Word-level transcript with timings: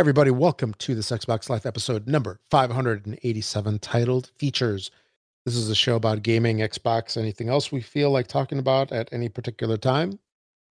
everybody, 0.00 0.30
welcome 0.30 0.72
to 0.78 0.94
this 0.94 1.10
Xbox 1.10 1.50
Life 1.50 1.66
episode 1.66 2.08
number 2.08 2.40
587 2.50 3.80
titled 3.80 4.30
Features. 4.38 4.90
This 5.44 5.54
is 5.54 5.68
a 5.68 5.74
show 5.74 5.94
about 5.94 6.22
gaming, 6.22 6.60
Xbox, 6.60 7.18
anything 7.18 7.50
else 7.50 7.70
we 7.70 7.82
feel 7.82 8.10
like 8.10 8.26
talking 8.26 8.58
about 8.58 8.92
at 8.92 9.12
any 9.12 9.28
particular 9.28 9.76
time. 9.76 10.18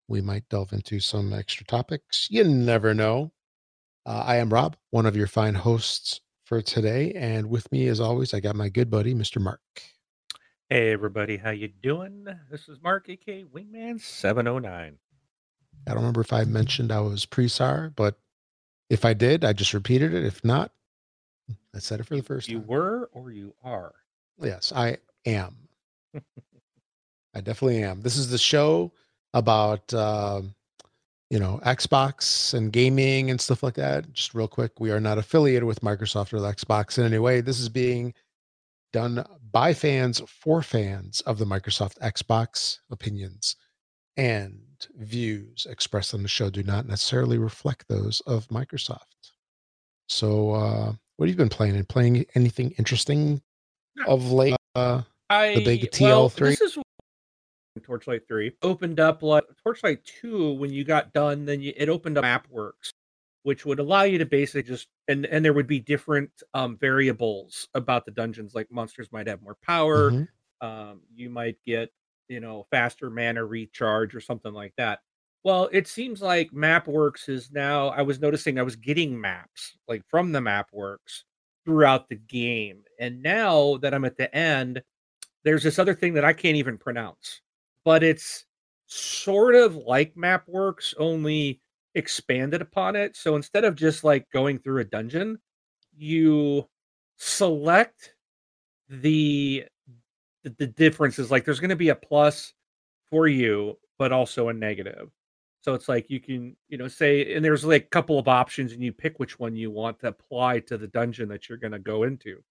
We 0.07 0.19
might 0.19 0.49
delve 0.49 0.73
into 0.73 0.99
some 0.99 1.31
extra 1.31 1.63
topics. 1.67 2.27
You 2.31 2.43
never 2.43 2.95
know. 2.95 3.31
Uh, 4.03 4.23
I 4.25 4.37
am 4.37 4.51
Rob, 4.51 4.75
one 4.89 5.05
of 5.05 5.15
your 5.15 5.27
fine 5.27 5.53
hosts 5.53 6.21
for 6.43 6.59
today, 6.63 7.13
and 7.13 7.51
with 7.51 7.71
me, 7.71 7.87
as 7.87 7.99
always, 7.99 8.33
I 8.33 8.39
got 8.39 8.55
my 8.55 8.67
good 8.67 8.89
buddy, 8.89 9.13
Mr. 9.13 9.39
Mark. 9.39 9.61
Hey 10.69 10.91
everybody, 10.91 11.37
how 11.37 11.51
you 11.51 11.67
doing? 11.67 12.25
This 12.49 12.67
is 12.67 12.79
Mark, 12.81 13.07
aka 13.07 13.43
Wingman 13.43 14.01
seven 14.01 14.47
oh 14.47 14.57
nine. 14.57 14.97
I 15.85 15.91
don't 15.91 15.99
remember 15.99 16.21
if 16.21 16.33
I 16.33 16.45
mentioned 16.45 16.91
I 16.91 17.01
was 17.01 17.27
pre-SAR, 17.27 17.93
but 17.95 18.17
if 18.89 19.05
I 19.05 19.13
did, 19.13 19.45
I 19.45 19.53
just 19.53 19.73
repeated 19.73 20.13
it. 20.13 20.25
If 20.25 20.43
not, 20.43 20.71
I 21.75 21.79
said 21.79 21.99
it 21.99 22.05
for 22.07 22.15
the 22.15 22.23
first 22.23 22.47
You 22.47 22.59
time. 22.59 22.63
You 22.63 22.69
were 22.69 23.09
or 23.13 23.31
you 23.31 23.53
are? 23.63 23.93
Yes, 24.41 24.71
I 24.75 24.97
am. 25.25 25.55
I 27.35 27.41
definitely 27.41 27.83
am. 27.83 28.01
This 28.01 28.17
is 28.17 28.29
the 28.29 28.37
show 28.37 28.91
about 29.33 29.93
um, 29.93 30.55
you 31.29 31.39
know 31.39 31.59
Xbox 31.63 32.53
and 32.53 32.73
gaming 32.73 33.29
and 33.29 33.39
stuff 33.39 33.61
like 33.63 33.75
that. 33.75 34.11
Just 34.13 34.33
real 34.33 34.47
quick, 34.47 34.79
we 34.79 34.91
are 34.91 34.99
not 34.99 35.17
affiliated 35.17 35.65
with 35.65 35.81
Microsoft 35.81 36.33
or 36.33 36.37
Xbox 36.37 36.97
in 36.97 37.05
any 37.05 37.19
way. 37.19 37.41
This 37.41 37.59
is 37.59 37.69
being 37.69 38.13
done 38.91 39.23
by 39.51 39.73
fans 39.73 40.21
for 40.27 40.61
fans 40.61 41.21
of 41.21 41.37
the 41.37 41.45
Microsoft 41.45 41.99
Xbox 41.99 42.79
opinions 42.89 43.55
and 44.17 44.61
views 44.97 45.67
expressed 45.69 46.13
on 46.13 46.21
the 46.21 46.29
show 46.29 46.49
do 46.49 46.63
not 46.63 46.87
necessarily 46.87 47.37
reflect 47.37 47.85
those 47.87 48.21
of 48.21 48.47
Microsoft. 48.47 49.31
So, 50.07 50.51
uh, 50.51 50.93
what 51.17 51.27
have 51.27 51.29
you 51.29 51.35
been 51.35 51.49
playing? 51.49 51.75
And 51.75 51.87
playing 51.87 52.25
anything 52.35 52.71
interesting 52.77 53.41
of 54.07 54.31
late? 54.31 54.55
Uh, 54.75 55.01
I 55.29 55.61
big 55.63 55.91
TL3? 55.91 56.37
this 56.37 56.61
is 56.61 56.77
Torchlight 57.83 58.27
three 58.27 58.51
opened 58.61 58.99
up 58.99 59.23
like 59.23 59.43
Torchlight 59.63 60.03
two. 60.03 60.53
When 60.53 60.71
you 60.71 60.83
got 60.83 61.13
done, 61.13 61.45
then 61.45 61.61
you, 61.61 61.73
it 61.75 61.89
opened 61.89 62.17
up 62.17 62.23
MapWorks, 62.23 62.91
which 63.43 63.65
would 63.65 63.79
allow 63.79 64.03
you 64.03 64.17
to 64.17 64.25
basically 64.25 64.63
just 64.63 64.87
and 65.07 65.25
and 65.25 65.43
there 65.43 65.53
would 65.53 65.67
be 65.67 65.79
different 65.79 66.29
um 66.53 66.77
variables 66.77 67.67
about 67.73 68.05
the 68.05 68.11
dungeons. 68.11 68.55
Like 68.55 68.71
monsters 68.71 69.11
might 69.11 69.27
have 69.27 69.41
more 69.41 69.57
power. 69.61 70.11
mhm. 70.11 70.27
um, 70.61 71.01
you 71.15 71.29
might 71.29 71.57
get 71.65 71.91
you 72.29 72.39
know 72.39 72.65
faster 72.71 73.09
mana 73.09 73.43
recharge 73.43 74.15
or 74.15 74.21
something 74.21 74.53
like 74.53 74.73
that. 74.77 74.99
Well 75.43 75.69
it 75.71 75.87
seems 75.87 76.21
like 76.21 76.51
mapworks 76.51 77.29
is 77.29 77.51
now 77.51 77.87
i 77.89 78.01
was 78.01 78.19
noticing 78.19 78.59
i 78.59 78.63
was 78.63 78.75
getting 78.75 79.19
maps 79.19 79.77
like 79.87 80.03
from 80.09 80.31
the 80.31 80.39
mapworks 80.39 81.23
throughout 81.65 82.09
the 82.09 82.15
game 82.15 82.83
and 82.99 83.23
now 83.23 83.77
that 83.77 83.93
i'm 83.93 84.03
at 84.03 84.17
the 84.17 84.33
end 84.35 84.81
there's 85.45 85.63
this 85.63 85.79
other 85.79 85.93
thing 85.93 86.13
that 86.13 86.25
i 86.25 86.33
can't 86.33 86.57
even 86.57 86.77
pronounce 86.77 87.41
but 87.85 88.03
it's 88.03 88.45
sort 88.87 89.55
of 89.55 89.75
like 89.75 90.13
mapworks 90.15 90.93
only 90.97 91.61
expanded 91.95 92.61
upon 92.61 92.95
it. 92.95 93.15
So 93.15 93.35
instead 93.35 93.63
of 93.63 93.75
just 93.75 94.03
like 94.03 94.29
going 94.31 94.59
through 94.59 94.81
a 94.81 94.85
dungeon 94.85 95.39
you 95.95 96.67
select 97.17 98.13
the 98.87 99.65
the, 100.43 100.55
the 100.57 100.67
difference 100.67 101.19
is 101.19 101.31
like 101.31 101.45
there's 101.45 101.59
going 101.59 101.69
to 101.69 101.75
be 101.75 101.89
a 101.89 101.95
plus 101.95 102.53
for 103.09 103.27
you 103.27 103.77
but 103.97 104.11
also 104.13 104.47
a 104.47 104.53
negative. 104.53 105.09
So 105.61 105.73
it's 105.73 105.89
like 105.89 106.09
you 106.09 106.21
can 106.21 106.55
you 106.69 106.77
know 106.77 106.87
say 106.87 107.35
and 107.35 107.43
there's 107.43 107.65
like 107.65 107.83
a 107.83 107.89
couple 107.89 108.17
of 108.17 108.27
options 108.27 108.71
and 108.71 108.81
you 108.81 108.93
pick 108.93 109.19
which 109.19 109.37
one 109.37 109.55
you 109.55 109.69
want 109.69 109.99
to 109.99 110.07
apply 110.07 110.61
to 110.61 110.77
the 110.77 110.87
dungeon 110.87 111.27
that 111.29 111.49
you're 111.49 111.57
going 111.57 111.73
to 111.73 111.79
go 111.79 112.03
into. 112.03 112.41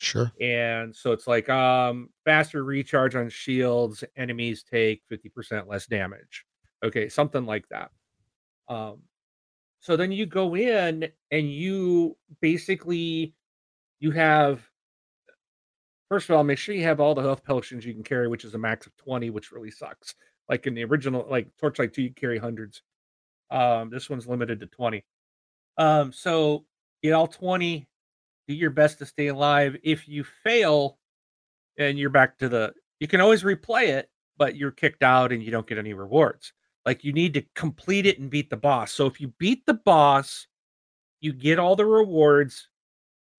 Sure. 0.00 0.30
and 0.40 0.94
so 0.94 1.10
it's 1.10 1.26
like 1.26 1.48
um 1.48 2.08
faster 2.24 2.62
recharge 2.62 3.16
on 3.16 3.28
shields 3.28 4.04
enemies 4.16 4.62
take 4.62 5.02
50% 5.10 5.66
less 5.66 5.86
damage. 5.86 6.46
Okay 6.84 7.08
something 7.08 7.44
like 7.44 7.68
that. 7.68 7.90
Um 8.68 9.02
so 9.80 9.96
then 9.96 10.10
you 10.12 10.24
go 10.24 10.56
in 10.56 11.08
and 11.30 11.52
you 11.52 12.16
basically 12.40 13.34
you 14.00 14.12
have 14.12 14.62
first 16.08 16.28
of 16.28 16.36
all 16.36 16.44
make 16.44 16.58
sure 16.58 16.74
you 16.74 16.84
have 16.84 17.00
all 17.00 17.14
the 17.14 17.22
health 17.22 17.44
potions 17.44 17.84
you 17.84 17.92
can 17.92 18.02
carry 18.02 18.28
which 18.28 18.44
is 18.44 18.54
a 18.54 18.58
max 18.58 18.86
of 18.86 18.96
20 18.96 19.30
which 19.30 19.52
really 19.52 19.70
sucks. 19.70 20.14
Like 20.48 20.66
in 20.66 20.74
the 20.74 20.84
original 20.84 21.26
like 21.30 21.48
torchlight 21.58 21.92
2 21.92 22.02
you 22.02 22.12
carry 22.12 22.38
hundreds. 22.38 22.82
Um 23.50 23.90
this 23.90 24.08
one's 24.08 24.26
limited 24.26 24.60
to 24.60 24.66
20 24.66 25.04
um 25.76 26.12
so 26.12 26.64
get 27.02 27.12
all 27.12 27.26
20 27.26 27.86
do 28.46 28.54
your 28.54 28.70
best 28.70 28.98
to 28.98 29.06
stay 29.06 29.28
alive. 29.28 29.76
If 29.82 30.08
you 30.08 30.24
fail 30.24 30.98
and 31.78 31.98
you're 31.98 32.10
back 32.10 32.38
to 32.38 32.48
the 32.48 32.72
you 33.00 33.06
can 33.08 33.20
always 33.20 33.42
replay 33.42 33.88
it 33.88 34.10
but 34.36 34.56
you're 34.56 34.70
kicked 34.70 35.02
out 35.02 35.32
and 35.32 35.42
you 35.42 35.50
don't 35.50 35.66
get 35.66 35.78
any 35.78 35.94
rewards. 35.94 36.52
Like 36.86 37.04
you 37.04 37.12
need 37.12 37.34
to 37.34 37.42
complete 37.54 38.06
it 38.06 38.18
and 38.18 38.30
beat 38.30 38.50
the 38.50 38.56
boss. 38.56 38.92
So 38.92 39.06
if 39.06 39.20
you 39.20 39.28
beat 39.38 39.66
the 39.66 39.74
boss 39.74 40.46
you 41.20 41.32
get 41.32 41.58
all 41.58 41.76
the 41.76 41.84
rewards 41.84 42.68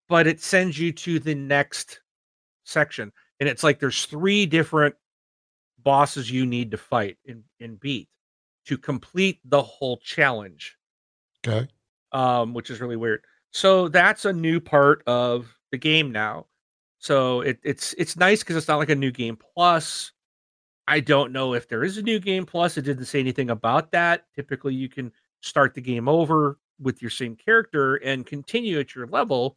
but 0.09 0.27
it 0.27 0.41
sends 0.41 0.79
you 0.79 0.91
to 0.91 1.19
the 1.19 1.35
next 1.35 2.01
section 2.69 3.13
and 3.41 3.49
it's 3.49 3.63
like 3.65 3.79
there's 3.81 4.05
three 4.05 4.47
different 4.47 4.95
bosses 5.83 6.31
you 6.31 6.45
need 6.45 6.71
to 6.71 6.77
fight 6.77 7.17
and, 7.27 7.43
and 7.61 7.81
beat 7.81 8.09
to 8.67 8.77
complete 8.77 9.41
the 9.45 9.63
whole 9.63 9.97
challenge 9.99 10.77
Okay. 11.47 11.69
um, 12.13 12.53
which 12.53 12.69
is 12.71 12.81
really 12.81 12.97
weird. 12.97 13.23
So 13.53 13.89
that's 13.89 14.25
a 14.25 14.33
new 14.33 14.61
part 14.61 15.03
of 15.07 15.55
the 15.71 15.79
game 15.79 16.13
now. 16.13 16.47
So 16.99 17.41
it, 17.43 17.59
it's 17.63 17.95
it's 17.97 18.17
nice 18.17 18.41
because 18.41 18.57
it's 18.57 18.69
not 18.69 18.79
like 18.79 18.91
a 18.91 18.95
new 18.95 19.13
game 19.13 19.37
plus. 19.55 20.13
I 20.89 21.01
don't 21.01 21.33
know 21.33 21.55
if 21.55 21.69
there 21.69 21.85
is 21.85 21.97
a 21.97 22.03
new 22.03 22.19
game 22.19 22.45
plus. 22.45 22.77
It 22.77 22.83
didn't 22.83 23.05
say 23.05 23.21
anything 23.21 23.51
about 23.51 23.93
that. 23.93 24.25
Typically, 24.35 24.75
you 24.75 24.89
can 24.89 25.13
start 25.41 25.75
the 25.75 25.81
game 25.81 26.09
over 26.09 26.59
with 26.81 27.01
your 27.01 27.11
same 27.11 27.37
character 27.37 27.97
and 27.97 28.27
continue 28.27 28.81
at 28.81 28.95
your 28.95 29.07
level, 29.07 29.57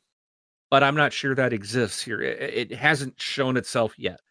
but 0.72 0.84
I'm 0.84 0.96
not 0.96 1.14
sure 1.14 1.36
that 1.36 1.54
exists 1.54 2.02
here. 2.02 2.22
It, 2.22 2.72
it 2.72 2.78
hasn't 2.78 3.20
shown 3.20 3.58
itself 3.58 3.94
yet. 3.98 4.22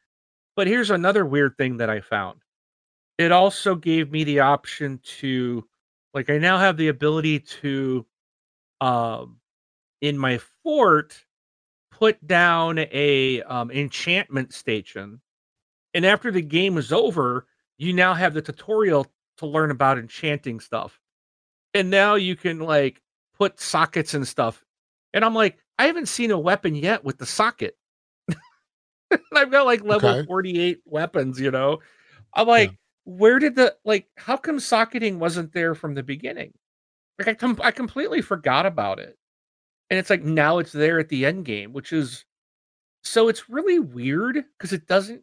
But 0.57 0.67
here's 0.67 0.91
another 0.91 1.25
weird 1.25 1.57
thing 1.57 1.77
that 1.77 1.91
I 1.91 2.01
found. 2.01 2.41
It 3.19 3.31
also 3.31 3.75
gave 3.75 4.11
me 4.11 4.25
the 4.25 4.41
option 4.41 4.99
to 5.21 5.69
like 6.15 6.31
I 6.31 6.39
now 6.39 6.59
have 6.59 6.77
the 6.79 6.89
ability 6.89 7.41
to 7.61 8.07
um 8.81 9.37
in 10.01 10.17
my 10.17 10.41
fort 10.65 11.23
put 11.91 12.27
down 12.27 12.79
a 12.79 13.43
um 13.43 13.71
enchantment 13.71 14.55
station 14.55 15.21
and 15.93 16.07
after 16.07 16.31
the 16.31 16.41
game 16.41 16.79
is 16.79 16.93
over 16.93 17.47
you 17.77 17.93
now 17.93 18.15
have 18.15 18.33
the 18.33 18.41
tutorial 18.41 19.07
to 19.37 19.47
learn 19.47 19.71
about 19.71 19.99
enchanting 19.99 20.61
stuff 20.61 20.99
and 21.75 21.91
now 21.91 22.15
you 22.15 22.35
can 22.35 22.59
like 22.59 23.03
put 23.37 23.61
sockets 23.61 24.15
and 24.15 24.27
stuff 24.27 24.65
and 25.15 25.25
i'm 25.25 25.35
like 25.35 25.59
i 25.79 25.87
haven't 25.87 26.07
seen 26.09 26.31
a 26.31 26.39
weapon 26.39 26.75
yet 26.75 27.05
with 27.05 27.19
the 27.19 27.27
socket. 27.27 27.77
I've 29.35 29.51
got 29.51 29.67
like 29.67 29.83
level 29.83 30.11
Okay. 30.11 30.27
48 30.27 30.81
weapons 30.85 31.41
you 31.41 31.51
know? 31.51 31.79
I'm 32.35 32.47
like 32.47 32.77
where 33.05 33.39
did 33.39 33.57
the 33.57 33.77
like 33.85 34.07
how 34.17 34.37
come 34.37 34.61
socketing 34.61 35.19
wasn't 35.19 35.53
there 35.53 35.75
from 35.75 35.95
the 35.95 36.03
beginning? 36.03 36.53
Like 37.19 37.29
I, 37.29 37.35
com- 37.35 37.61
I 37.63 37.71
completely 37.71 38.23
forgot 38.23 38.67
about 38.67 38.99
it. 39.01 39.17
And 39.91 39.99
it's 39.99 40.11
like 40.11 40.23
now 40.23 40.59
it's 40.59 40.73
there 40.73 41.01
at 41.01 41.09
the 41.09 41.27
end 41.27 41.45
game 41.45 41.73
which 41.73 41.93
is 41.93 42.25
so 43.03 43.29
it's 43.29 43.49
really 43.49 43.79
weird 43.81 44.45
because 44.59 44.73
it 44.73 44.87
doesn't 44.87 45.23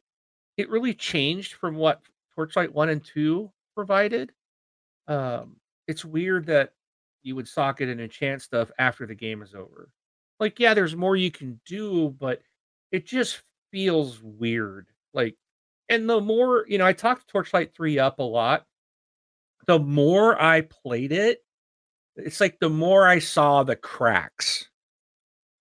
it 0.58 0.70
really 0.70 0.94
changed 0.94 1.54
from 1.54 1.76
what 1.76 2.02
torchlight 2.36 2.74
1 2.74 2.90
and 2.90 3.04
2 3.06 3.50
provided. 3.76 4.32
Um 5.08 5.58
it's 5.88 6.04
weird 6.04 6.48
that 6.48 6.74
you 7.28 7.36
would 7.36 7.48
socket 7.48 7.90
and 7.90 8.00
enchant 8.02 8.42
stuff 8.42 8.72
after 8.80 9.06
the 9.06 9.14
game 9.14 9.42
is 9.42 9.54
over 9.54 9.90
like 10.40 10.60
yeah 10.60 10.74
there's 10.74 10.96
more 10.96 11.16
you 11.16 11.30
can 11.30 11.60
do 11.66 12.10
but 12.20 12.42
it 12.92 13.06
just 13.06 13.42
feels 13.72 14.22
weird 14.24 14.88
like 15.14 15.36
and 15.90 16.10
the 16.10 16.20
more 16.22 16.66
you 16.68 16.78
know 16.78 16.86
i 16.86 16.94
talked 16.94 17.28
torchlight 17.28 17.74
3 17.76 18.00
up 18.00 18.20
a 18.20 18.24
lot 18.24 18.66
the 19.68 19.78
more 19.78 20.42
i 20.42 20.62
played 20.62 21.12
it 21.12 21.44
it's 22.16 22.40
like 22.40 22.58
the 22.60 22.70
more 22.70 23.06
i 23.08 23.20
saw 23.20 23.64
the 23.64 23.76
cracks 23.76 24.70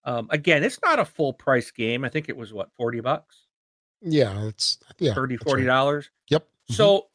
um 0.05 0.29
again 0.31 0.63
it's 0.63 0.79
not 0.85 0.99
a 1.01 1.05
full 1.05 1.33
price 1.33 1.71
game 1.73 2.05
i 2.05 2.09
think 2.09 2.29
it 2.29 2.37
was 2.37 2.53
what 2.53 2.71
40 2.77 3.01
bucks 3.01 3.47
Yeah. 4.03 4.47
It's 4.47 4.79
yeah. 4.99 5.15
30 5.15 5.37
that's 5.37 5.45
40 5.45 5.63
right. 5.63 5.67
dollars 5.67 6.11
Yep. 6.31 6.47
Mhm. 6.71 6.75
so 6.75 7.07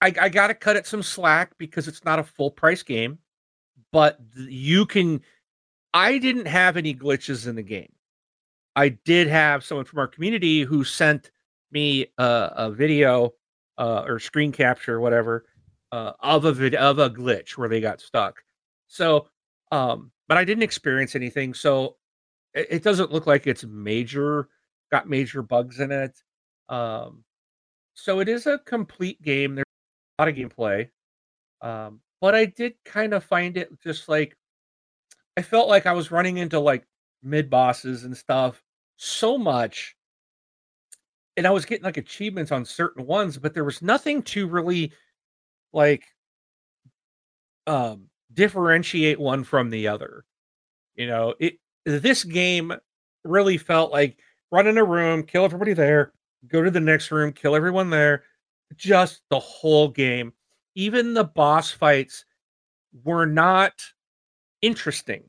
I, 0.00 0.12
I 0.20 0.28
got 0.28 0.48
to 0.48 0.54
cut 0.54 0.76
it 0.76 0.86
some 0.86 1.02
slack 1.02 1.56
because 1.56 1.88
it's 1.88 2.04
not 2.04 2.18
a 2.18 2.22
full 2.24 2.50
price 2.50 2.82
game, 2.82 3.18
but 3.94 4.18
you 4.36 4.86
can. 4.86 5.22
I 5.94 6.18
didn't 6.18 6.46
have 6.46 6.76
any 6.76 6.92
glitches 6.94 7.46
in 7.46 7.54
the 7.54 7.62
game. 7.62 7.92
I 8.74 8.88
did 8.88 9.28
have 9.28 9.64
someone 9.64 9.84
from 9.84 10.00
our 10.00 10.08
community 10.08 10.62
who 10.62 10.82
sent 10.82 11.30
me 11.70 12.08
a, 12.18 12.52
a 12.56 12.70
video 12.72 13.32
uh, 13.78 14.02
or 14.04 14.18
screen 14.18 14.50
capture 14.50 14.96
or 14.96 15.00
whatever 15.00 15.46
uh, 15.92 16.12
of 16.18 16.44
a 16.44 16.52
vid- 16.52 16.74
of 16.74 16.98
a 16.98 17.08
glitch 17.08 17.56
where 17.56 17.68
they 17.68 17.80
got 17.80 18.00
stuck. 18.00 18.42
So 18.88 19.28
um, 19.70 20.10
but 20.28 20.38
I 20.38 20.44
didn't 20.44 20.64
experience 20.64 21.14
anything. 21.14 21.54
So 21.54 21.96
it, 22.52 22.66
it 22.70 22.82
doesn't 22.82 23.12
look 23.12 23.28
like 23.28 23.46
it's 23.46 23.64
major, 23.64 24.48
got 24.90 25.08
major 25.08 25.42
bugs 25.42 25.78
in 25.78 25.92
it. 25.92 26.20
Um, 26.68 27.22
so 27.94 28.18
it 28.18 28.28
is 28.28 28.46
a 28.46 28.58
complete 28.58 29.22
game. 29.22 29.54
There's 29.54 29.64
a 30.18 30.22
lot 30.22 30.28
of 30.28 30.34
gameplay. 30.34 30.88
Um, 31.62 32.00
but 32.24 32.34
I 32.34 32.46
did 32.46 32.72
kind 32.86 33.12
of 33.12 33.22
find 33.22 33.54
it 33.58 33.68
just 33.82 34.08
like 34.08 34.34
I 35.36 35.42
felt 35.42 35.68
like 35.68 35.84
I 35.84 35.92
was 35.92 36.10
running 36.10 36.38
into 36.38 36.58
like 36.58 36.86
mid 37.22 37.50
bosses 37.50 38.04
and 38.04 38.16
stuff 38.16 38.62
so 38.96 39.36
much. 39.36 39.94
And 41.36 41.46
I 41.46 41.50
was 41.50 41.66
getting 41.66 41.84
like 41.84 41.98
achievements 41.98 42.50
on 42.50 42.64
certain 42.64 43.04
ones, 43.04 43.36
but 43.36 43.52
there 43.52 43.62
was 43.62 43.82
nothing 43.82 44.22
to 44.22 44.48
really 44.48 44.90
like 45.74 46.04
um 47.66 48.06
differentiate 48.32 49.20
one 49.20 49.44
from 49.44 49.68
the 49.68 49.86
other. 49.86 50.24
You 50.94 51.08
know, 51.08 51.34
it 51.38 51.58
this 51.84 52.24
game 52.24 52.72
really 53.24 53.58
felt 53.58 53.92
like 53.92 54.18
run 54.50 54.66
in 54.66 54.78
a 54.78 54.84
room, 54.84 55.24
kill 55.24 55.44
everybody 55.44 55.74
there, 55.74 56.14
go 56.48 56.62
to 56.62 56.70
the 56.70 56.80
next 56.80 57.10
room, 57.10 57.34
kill 57.34 57.54
everyone 57.54 57.90
there. 57.90 58.24
Just 58.76 59.20
the 59.28 59.38
whole 59.38 59.88
game. 59.88 60.32
Even 60.74 61.14
the 61.14 61.24
boss 61.24 61.70
fights 61.70 62.24
were 63.04 63.26
not 63.26 63.72
interesting. 64.62 65.28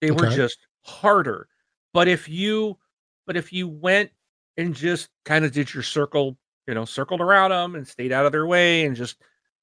They 0.00 0.10
were 0.10 0.26
just 0.36 0.58
harder. 0.82 1.48
But 1.92 2.08
if 2.08 2.28
you 2.28 2.78
but 3.26 3.36
if 3.36 3.52
you 3.52 3.68
went 3.68 4.10
and 4.56 4.74
just 4.74 5.08
kind 5.24 5.44
of 5.44 5.52
did 5.52 5.72
your 5.72 5.82
circle, 5.82 6.36
you 6.66 6.74
know, 6.74 6.84
circled 6.84 7.20
around 7.20 7.50
them 7.50 7.74
and 7.74 7.86
stayed 7.86 8.12
out 8.12 8.26
of 8.26 8.32
their 8.32 8.46
way 8.46 8.84
and 8.84 8.96
just 8.96 9.16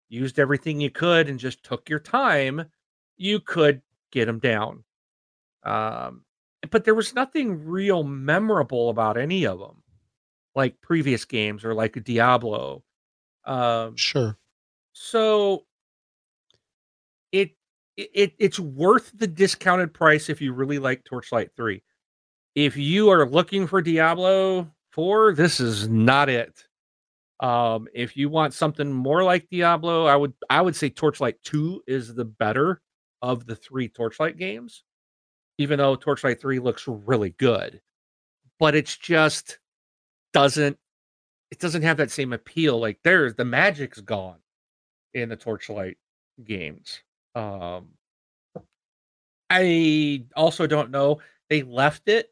used 0.09 0.39
everything 0.39 0.79
you 0.81 0.89
could 0.89 1.29
and 1.29 1.39
just 1.39 1.63
took 1.63 1.89
your 1.89 2.00
time, 2.00 2.65
you 3.17 3.39
could 3.39 3.81
get 4.11 4.25
them 4.25 4.39
down. 4.39 4.83
Um, 5.63 6.23
but 6.71 6.85
there 6.85 6.95
was 6.95 7.13
nothing 7.13 7.65
real 7.65 8.03
memorable 8.03 8.89
about 8.89 9.17
any 9.17 9.45
of 9.45 9.59
them, 9.59 9.83
like 10.56 10.81
previous 10.81 11.25
games 11.25 11.63
or 11.63 11.73
like 11.73 12.03
Diablo. 12.03 12.83
Um, 13.45 13.95
Sure. 13.95 14.38
So 15.01 15.63
it 17.31 17.51
it 17.96 18.34
it's 18.38 18.60
worth 18.60 19.13
the 19.16 19.28
discounted 19.28 19.94
price 19.94 20.28
if 20.28 20.42
you 20.42 20.51
really 20.51 20.78
like 20.78 21.06
Torchlight 21.06 21.51
3. 21.56 21.81
If 22.56 22.75
you 22.75 23.10
are 23.10 23.25
looking 23.25 23.66
for 23.66 23.81
Diablo 23.81 24.69
4, 24.92 25.36
this 25.36 25.62
is 25.62 25.88
not 25.88 26.28
it. 26.28 26.66
Um, 27.40 27.88
if 27.94 28.18
you 28.18 28.28
want 28.28 28.54
something 28.54 28.92
more 28.92 29.24
like 29.24 29.48
Diablo, 29.50 30.06
I 30.06 30.18
would 30.18 30.34
I 30.50 30.62
would 30.62 30.75
say 30.75 30.90
Torchlight 30.90 31.38
2 31.45 31.84
is 31.88 32.13
the 32.13 32.25
better 32.25 32.81
of 33.22 33.45
the 33.45 33.56
three 33.56 33.88
Torchlight 33.88 34.36
games, 34.36 34.84
even 35.57 35.78
though 35.78 35.95
Torchlight 35.95 36.42
3 36.42 36.60
looks 36.60 36.90
really 36.90 37.30
good. 37.40 37.80
But 38.60 38.75
it's 38.75 38.98
just 38.98 39.60
doesn't 40.34 40.78
it 41.52 41.60
doesn't 41.60 41.84
have 41.84 41.98
that 41.98 42.12
same 42.12 42.34
appeal. 42.34 42.81
Like 42.81 43.00
there's 43.06 43.36
the 43.36 43.45
magic's 43.45 44.02
gone 44.02 44.40
in 45.13 45.29
the 45.29 45.35
Torchlight 45.35 45.97
games. 46.44 47.01
Um 47.35 47.89
I 49.50 50.25
also 50.35 50.67
don't 50.67 50.91
know. 50.91 51.19
They 51.50 51.63
left 51.63 52.07
it. 52.07 52.31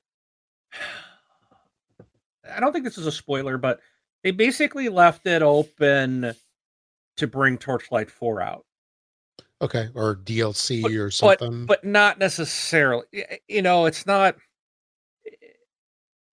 I 2.53 2.59
don't 2.59 2.71
think 2.71 2.85
this 2.85 2.97
is 2.97 3.07
a 3.07 3.11
spoiler, 3.11 3.57
but 3.57 3.79
they 4.23 4.31
basically 4.31 4.87
left 4.89 5.25
it 5.25 5.41
open 5.41 6.33
to 7.17 7.27
bring 7.27 7.57
Torchlight 7.57 8.11
4 8.11 8.41
out. 8.41 8.65
Okay. 9.61 9.89
Or 9.95 10.15
DLC 10.15 10.83
But- 10.83 10.91
or 10.91 11.09
something. 11.11 11.65
but 11.65 11.83
not 11.83 12.19
necessarily. 12.19 13.05
You 13.47 13.63
know, 13.63 13.85
it's 13.85 14.05
not 14.05 14.35
it, 15.25 15.39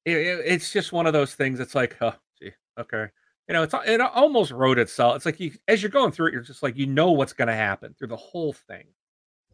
it- 0.04 0.42
it's 0.44 0.70
just 0.72 0.92
one 0.92 1.06
of 1.06 1.14
those 1.14 1.34
things 1.34 1.60
it's 1.60 1.74
like, 1.74 1.96
oh, 2.02 2.14
gee, 2.38 2.52
okay. 2.78 3.06
You 3.48 3.52
know, 3.54 3.62
it's 3.62 3.74
it 3.86 4.00
almost 4.00 4.50
wrote 4.52 4.78
itself. 4.78 5.16
It's 5.16 5.26
like 5.26 5.38
you 5.40 5.52
as 5.68 5.82
you're 5.82 5.90
going 5.90 6.12
through 6.12 6.28
it, 6.28 6.32
you're 6.32 6.42
just 6.42 6.62
like 6.62 6.76
you 6.76 6.86
know 6.86 7.10
what's 7.12 7.32
going 7.34 7.48
to 7.48 7.54
happen 7.54 7.94
through 7.94 8.08
the 8.08 8.16
whole 8.16 8.52
thing. 8.54 8.86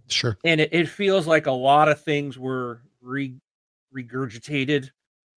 sure. 0.08 0.38
and 0.44 0.60
it, 0.60 0.72
it 0.72 0.88
feels 0.88 1.26
like 1.26 1.46
a 1.46 1.52
lot 1.52 1.88
of 1.88 2.00
things 2.02 2.38
were 2.38 2.82
re- 3.00 3.40
regurgitated 3.94 4.90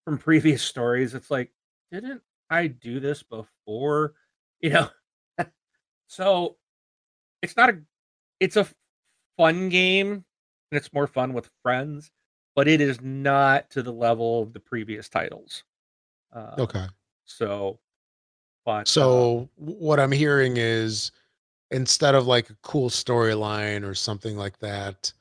from 0.04 0.19
previous 0.28 0.62
stories 0.62 1.14
it's 1.14 1.31
like 1.31 1.50
didn't 1.90 2.20
i 2.50 2.66
do 2.66 3.00
this 3.00 3.22
before 3.22 4.14
you 4.60 4.70
know 4.70 4.88
so 6.06 6.56
it's 7.43 7.56
not 7.56 7.70
a 7.70 7.78
it's 8.40 8.56
a 8.56 8.66
fun 9.37 9.69
game 9.69 10.10
and 10.12 10.22
it's 10.78 10.93
more 10.93 11.06
fun 11.06 11.32
with 11.32 11.50
friends 11.62 12.10
but 12.54 12.69
it 12.69 12.81
is 12.81 13.00
not 13.00 13.70
to 13.70 13.82
the 13.82 13.93
level 13.93 14.43
of 14.43 14.52
the 14.52 14.60
previous 14.60 15.08
titles 15.08 15.64
uh, 16.34 16.54
Okay. 16.58 16.87
so 17.25 17.78
but 18.64 18.81
uh, 18.82 18.85
So 18.85 19.49
w- 19.59 19.79
what 19.79 20.00
I'm 20.00 20.12
hearing 20.12 20.56
is 20.56 21.12
instead 21.70 22.14
of 22.14 22.26
like 22.26 22.50
a 22.50 22.56
cool 22.62 22.91
storyline 22.91 23.85
or 23.85 23.94
something 23.94 24.37
like 24.37 24.59
that, 24.59 25.12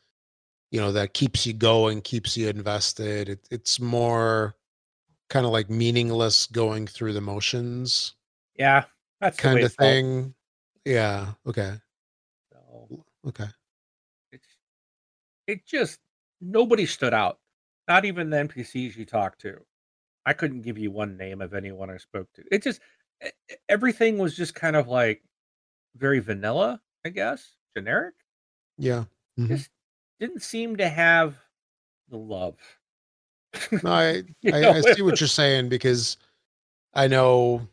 you 0.72 0.80
know, 0.80 0.92
that 0.92 1.14
keeps 1.14 1.46
you 1.46 1.54
going, 1.54 2.02
keeps 2.02 2.38
you 2.38 2.50
invested. 2.50 3.30
It, 3.30 3.48
it's 3.52 3.80
more 3.80 4.56
kind 5.30 5.46
of 5.46 5.52
like 5.52 5.70
meaningless 5.70 6.46
going 6.48 6.86
through 6.86 7.14
the 7.14 7.22
motions 7.22 8.16
yeah 8.58 8.84
that's 9.22 9.38
kind 9.38 9.64
of 9.64 9.74
thing. 9.76 10.34
Yeah. 10.84 11.28
Okay. 11.46 11.74
So, 12.52 13.06
Okay. 13.28 13.46
it's 14.32 14.48
it 15.48 15.66
just 15.66 16.00
nobody 16.42 16.86
stood 16.88 17.14
out. 17.14 17.40
Not 17.88 18.04
even 18.06 18.30
the 18.32 18.38
NPCs 18.38 18.96
you 18.98 19.06
talked 19.06 19.40
to. 19.42 19.62
I 20.26 20.34
couldn't 20.34 20.62
give 20.62 20.78
you 20.78 20.92
one 20.92 21.18
name 21.18 21.42
of 21.42 21.54
anyone 21.54 21.90
I 21.92 21.98
spoke 21.98 22.28
to. 22.34 22.44
It 22.52 22.64
just 22.64 22.82
everything 23.70 24.18
was 24.18 24.36
just 24.36 24.56
kind 24.56 24.76
of 24.76 24.88
like 24.88 25.24
very 25.96 26.20
vanilla, 26.20 26.82
I 27.06 27.10
guess, 27.10 27.56
generic. 27.76 28.16
Yeah. 28.78 29.06
Mhm. 29.40 29.48
Just 29.48 29.70
didn't 30.20 30.42
seem 30.42 30.78
to 30.78 30.88
have 30.90 31.36
the 32.10 32.18
love. 32.18 32.58
No, 33.84 33.92
I, 33.92 34.24
I, 34.54 34.70
I 34.70 34.82
see 34.82 35.02
what 35.02 35.20
you're 35.20 35.28
saying 35.28 35.70
because 35.70 36.18
I 36.94 37.08
know, 37.08 37.68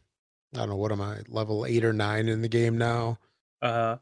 I 0.54 0.58
don't 0.58 0.70
know, 0.70 0.76
what 0.76 0.92
am 0.92 1.00
I, 1.00 1.18
level 1.28 1.66
eight 1.66 1.84
or 1.84 1.92
nine 1.92 2.28
in 2.28 2.42
the 2.42 2.48
game 2.48 2.78
now? 2.78 3.18
uh, 3.62 3.96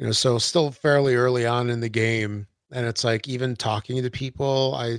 you 0.00 0.06
know 0.06 0.12
so 0.12 0.36
still 0.36 0.72
fairly 0.72 1.14
early 1.14 1.46
on 1.46 1.70
in 1.70 1.78
the 1.78 1.88
game 1.88 2.48
and 2.72 2.84
it's 2.84 3.04
like 3.04 3.28
even 3.28 3.54
talking 3.54 4.02
to 4.02 4.10
people 4.10 4.74
i 4.74 4.98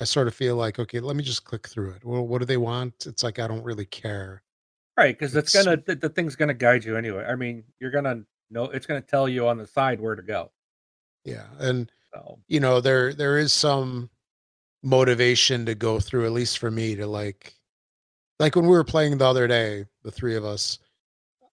i 0.00 0.04
sort 0.04 0.28
of 0.28 0.34
feel 0.34 0.56
like 0.56 0.78
okay 0.78 1.00
let 1.00 1.16
me 1.16 1.24
just 1.24 1.44
click 1.44 1.66
through 1.66 1.90
it 1.92 2.04
well 2.04 2.26
what 2.26 2.40
do 2.40 2.44
they 2.44 2.58
want 2.58 3.06
it's 3.06 3.22
like 3.22 3.38
i 3.38 3.46
don't 3.48 3.64
really 3.64 3.86
care 3.86 4.42
right, 4.96 5.18
because 5.18 5.34
it's 5.36 5.54
It's- 5.54 5.64
gonna 5.64 5.82
the, 5.86 5.94
the 5.96 6.08
thing's 6.08 6.36
gonna 6.36 6.54
guide 6.54 6.84
you 6.84 6.96
anyway. 6.96 7.24
I 7.24 7.34
mean, 7.34 7.64
you're 7.80 7.90
gonna 7.90 8.24
know 8.50 8.64
it's 8.64 8.86
gonna 8.86 9.00
tell 9.00 9.28
you 9.28 9.46
on 9.48 9.58
the 9.58 9.66
side 9.66 10.00
where 10.00 10.14
to 10.14 10.22
go. 10.22 10.50
yeah 11.24 11.46
and 11.58 11.90
So 12.14 12.38
you 12.48 12.60
know 12.60 12.80
there 12.80 13.12
there 13.14 13.38
is 13.38 13.52
some 13.52 14.10
motivation 14.82 15.64
to 15.66 15.74
go 15.74 15.98
through 15.98 16.26
at 16.26 16.32
least 16.32 16.58
for 16.58 16.70
me 16.70 16.94
to 16.96 17.06
like 17.06 17.54
like 18.38 18.54
when 18.54 18.64
we 18.66 18.70
were 18.72 18.84
playing 18.84 19.16
the 19.16 19.24
other 19.26 19.48
day 19.48 19.86
the 20.02 20.10
three 20.10 20.36
of 20.36 20.44
us 20.44 20.78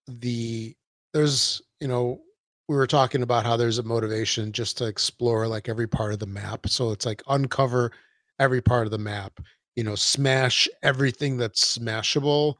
the 0.08 0.76
there's 1.14 1.62
you 1.80 1.88
know 1.88 2.22
we 2.68 2.76
were 2.76 2.88
talking 2.88 3.22
about 3.24 3.46
how 3.46 3.56
there's 3.56 3.78
a 3.80 3.84
motivation 3.84 4.52
just 4.52 4.78
to 4.78 4.86
explore 4.86 5.48
like 5.48 5.70
every 5.70 5.88
part 5.88 6.12
of 6.14 6.20
the 6.20 6.26
map 6.26 6.68
so 6.68 6.92
it's 6.92 7.06
like 7.06 7.22
uncover 7.30 7.92
every 8.40 8.62
part 8.62 8.86
of 8.86 8.92
the 8.92 8.98
map 8.98 9.40
you 9.78 9.84
know 9.84 9.96
smash 9.96 10.68
everything 10.84 11.38
that's 11.38 11.78
smashable 11.78 12.56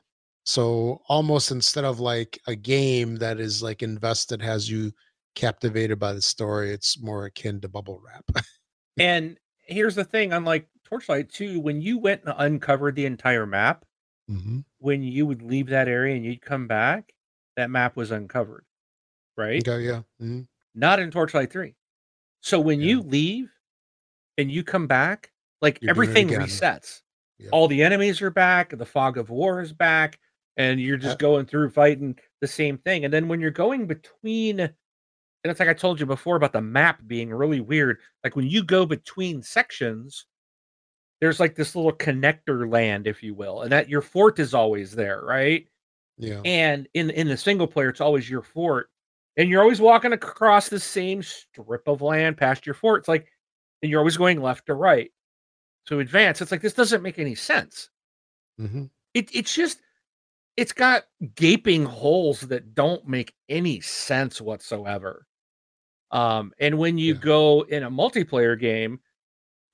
so 0.46 1.00
almost 1.08 1.52
instead 1.52 1.86
of 1.86 2.00
like 2.00 2.40
a 2.48 2.56
game 2.56 3.18
that 3.18 3.40
is 3.40 3.62
like 3.64 3.84
invested 3.84 4.42
has 4.42 4.70
you 4.70 4.92
captivated 5.36 6.00
by 6.00 6.14
the 6.14 6.22
story 6.22 6.72
it's 6.72 7.02
more 7.02 7.26
akin 7.26 7.62
to 7.62 7.70
bubble 7.70 8.02
wrap 8.06 8.26
and 9.00 9.38
here's 9.62 9.96
the 9.96 10.04
thing, 10.04 10.34
unlike 10.34 10.68
Torchlight 10.84 11.30
2, 11.30 11.60
when 11.60 11.82
you 11.82 11.98
went 11.98 12.24
and 12.26 12.34
uncovered 12.38 12.96
the 12.96 13.06
entire 13.06 13.46
map, 13.46 13.86
hmm 14.28 14.62
when 14.80 15.04
you 15.04 15.26
would 15.26 15.42
leave 15.44 15.68
that 15.68 15.88
area 15.88 16.16
and 16.16 16.26
you'd 16.26 16.42
come 16.42 16.68
back, 16.68 17.14
that 17.58 17.70
map 17.72 17.96
was 17.98 18.12
uncovered, 18.12 18.66
right? 19.38 19.68
okay 19.68 19.82
yeah 19.86 20.02
mhm. 20.22 20.48
Not 20.74 21.00
in 21.00 21.12
Torchlight 21.12 21.52
3. 21.52 21.76
So 22.42 22.60
when 22.60 22.80
Yeah. 22.80 22.88
you 22.88 23.02
leave 23.02 23.52
and 24.38 24.52
you 24.52 24.64
come 24.64 24.88
back, 24.88 25.32
like 25.62 25.82
You're 25.82 25.92
everything 25.92 26.30
resets. 26.30 27.02
Yeah. 27.40 27.50
All 27.52 27.68
the 27.68 27.84
enemies 27.84 28.22
are 28.22 28.32
back, 28.32 28.72
the 28.78 28.86
fog 28.86 29.18
of 29.18 29.30
war 29.30 29.62
is 29.62 29.74
back, 29.74 30.20
and 30.58 30.82
you're 30.82 30.98
just 30.98 31.18
Uh, 31.18 31.18
going 31.18 31.46
through 31.46 31.70
fighting 31.72 32.18
the 32.42 32.48
same 32.48 32.78
thing. 32.80 33.06
And 33.06 33.14
then 33.14 33.28
when 33.28 33.40
you're 33.42 33.52
going 33.52 33.88
between 33.88 34.60
and 34.62 35.52
it's 35.52 35.60
like 35.60 35.70
I 35.70 35.74
told 35.74 36.00
you 36.00 36.06
before 36.06 36.36
about 36.38 36.54
the 36.54 36.62
map 36.62 37.02
being 37.08 37.32
really 37.34 37.62
weird. 37.62 38.00
Like 38.24 38.36
when 38.36 38.48
you 38.48 38.64
go 38.64 38.86
between 38.86 39.44
sections, 39.44 40.28
there's 41.20 41.40
like 41.40 41.56
this 41.56 41.76
little 41.76 41.92
connector 41.94 42.70
land, 42.72 43.08
if 43.08 43.22
you 43.24 43.34
will, 43.36 43.62
and 43.62 43.72
that 43.72 43.90
your 43.90 44.02
fort 44.02 44.40
is 44.40 44.54
always 44.54 44.94
there, 44.96 45.22
right? 45.24 45.68
yeah 46.18 46.46
And 46.46 46.88
in 46.94 47.10
in 47.12 47.28
the 47.28 47.38
single 47.38 47.68
player, 47.68 47.90
it's 47.90 48.02
always 48.02 48.30
your 48.30 48.44
fort, 48.44 48.90
and 49.38 49.50
you're 49.50 49.62
always 49.64 49.82
walking 49.82 50.14
across 50.14 50.70
the 50.70 50.80
same 50.80 51.24
strip 51.24 51.88
of 51.88 52.02
land 52.02 52.38
past 52.38 52.66
your 52.66 52.76
fort. 52.76 53.02
It's 53.02 53.10
like 53.10 53.32
and 53.84 53.92
you're 53.92 54.00
always 54.02 54.18
going 54.18 54.42
left 54.42 54.68
to 54.68 54.76
right 54.76 55.12
to 55.88 56.00
advance. 56.02 56.42
It's 56.42 56.52
like 56.52 56.62
this 56.62 56.74
doesn't 56.74 57.04
make 57.04 57.20
any 57.20 57.36
sense. 57.36 57.92
hmm 58.58 58.86
It 59.14 59.34
it's 59.34 59.54
just 59.54 59.82
it's 60.58 60.74
got 60.74 61.04
gaping 61.36 61.86
holes 61.86 62.42
that 62.42 62.76
don't 62.76 63.08
make 63.08 63.34
any 63.50 63.82
sense 63.82 64.42
whatsoever. 64.42 65.26
Um, 66.12 66.54
and 66.60 66.78
when 66.78 66.98
you 66.98 67.14
Yeah. 67.16 67.20
go 67.22 67.62
in 67.64 67.84
a 67.84 67.92
multiplayer 67.92 68.60
game, 68.60 69.00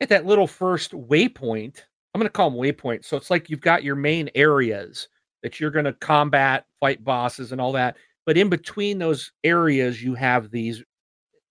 at 0.01 0.09
that 0.09 0.25
little 0.25 0.47
first 0.47 0.91
waypoint, 0.91 1.83
I'm 2.13 2.19
going 2.19 2.27
to 2.27 2.33
call 2.33 2.51
them 2.51 2.59
waypoints. 2.59 3.05
So 3.05 3.17
it's 3.17 3.29
like 3.31 3.49
you've 3.49 3.61
got 3.61 3.83
your 3.83 3.95
main 3.95 4.29
areas 4.35 5.09
that 5.43 5.59
you're 5.59 5.71
going 5.71 5.85
to 5.85 5.93
combat, 5.93 6.65
fight 6.79 7.03
bosses, 7.03 7.51
and 7.51 7.61
all 7.61 7.71
that. 7.73 7.97
But 8.25 8.37
in 8.37 8.49
between 8.49 8.99
those 8.99 9.31
areas, 9.43 10.03
you 10.03 10.15
have 10.15 10.51
these 10.51 10.83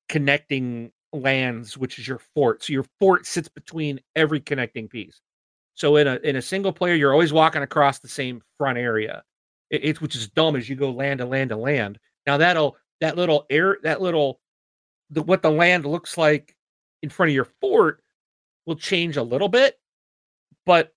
connecting 0.09 0.93
lands, 1.13 1.79
which 1.79 1.99
is 1.99 2.07
your 2.09 2.21
fort. 2.35 2.65
So 2.65 2.73
your 2.73 2.87
fort 3.01 3.27
sits 3.27 3.49
between 3.49 4.01
every 4.17 4.41
connecting 4.41 4.89
piece. 4.89 5.21
So 5.77 5.97
in 5.97 6.09
a 6.09 6.17
in 6.25 6.37
a 6.37 6.43
single 6.43 6.73
player, 6.73 6.95
you're 6.95 7.13
always 7.13 7.33
walking 7.33 7.63
across 7.63 7.99
the 7.99 8.09
same 8.09 8.43
front 8.59 8.79
area. 8.79 9.23
It, 9.69 10.01
which 10.01 10.15
is 10.15 10.29
dumb 10.29 10.55
as 10.55 10.69
you 10.69 10.77
go 10.77 10.93
land 10.93 11.19
to 11.19 11.27
land 11.27 11.51
to 11.51 11.57
land. 11.57 11.99
Now 12.27 12.37
that'll 12.37 12.77
that 13.01 13.17
little 13.17 13.47
air 13.51 13.79
that 13.83 14.01
little 14.01 14.41
the 15.11 15.23
what 15.23 15.43
the 15.43 15.51
land 15.51 15.85
looks 15.85 16.17
like 16.17 16.57
in 17.03 17.11
front 17.11 17.31
of 17.31 17.35
your 17.35 17.49
fort 17.61 18.03
will 18.65 18.77
change 18.77 19.17
a 19.17 19.23
little 19.23 19.49
bit, 19.49 19.79
but 20.65 20.95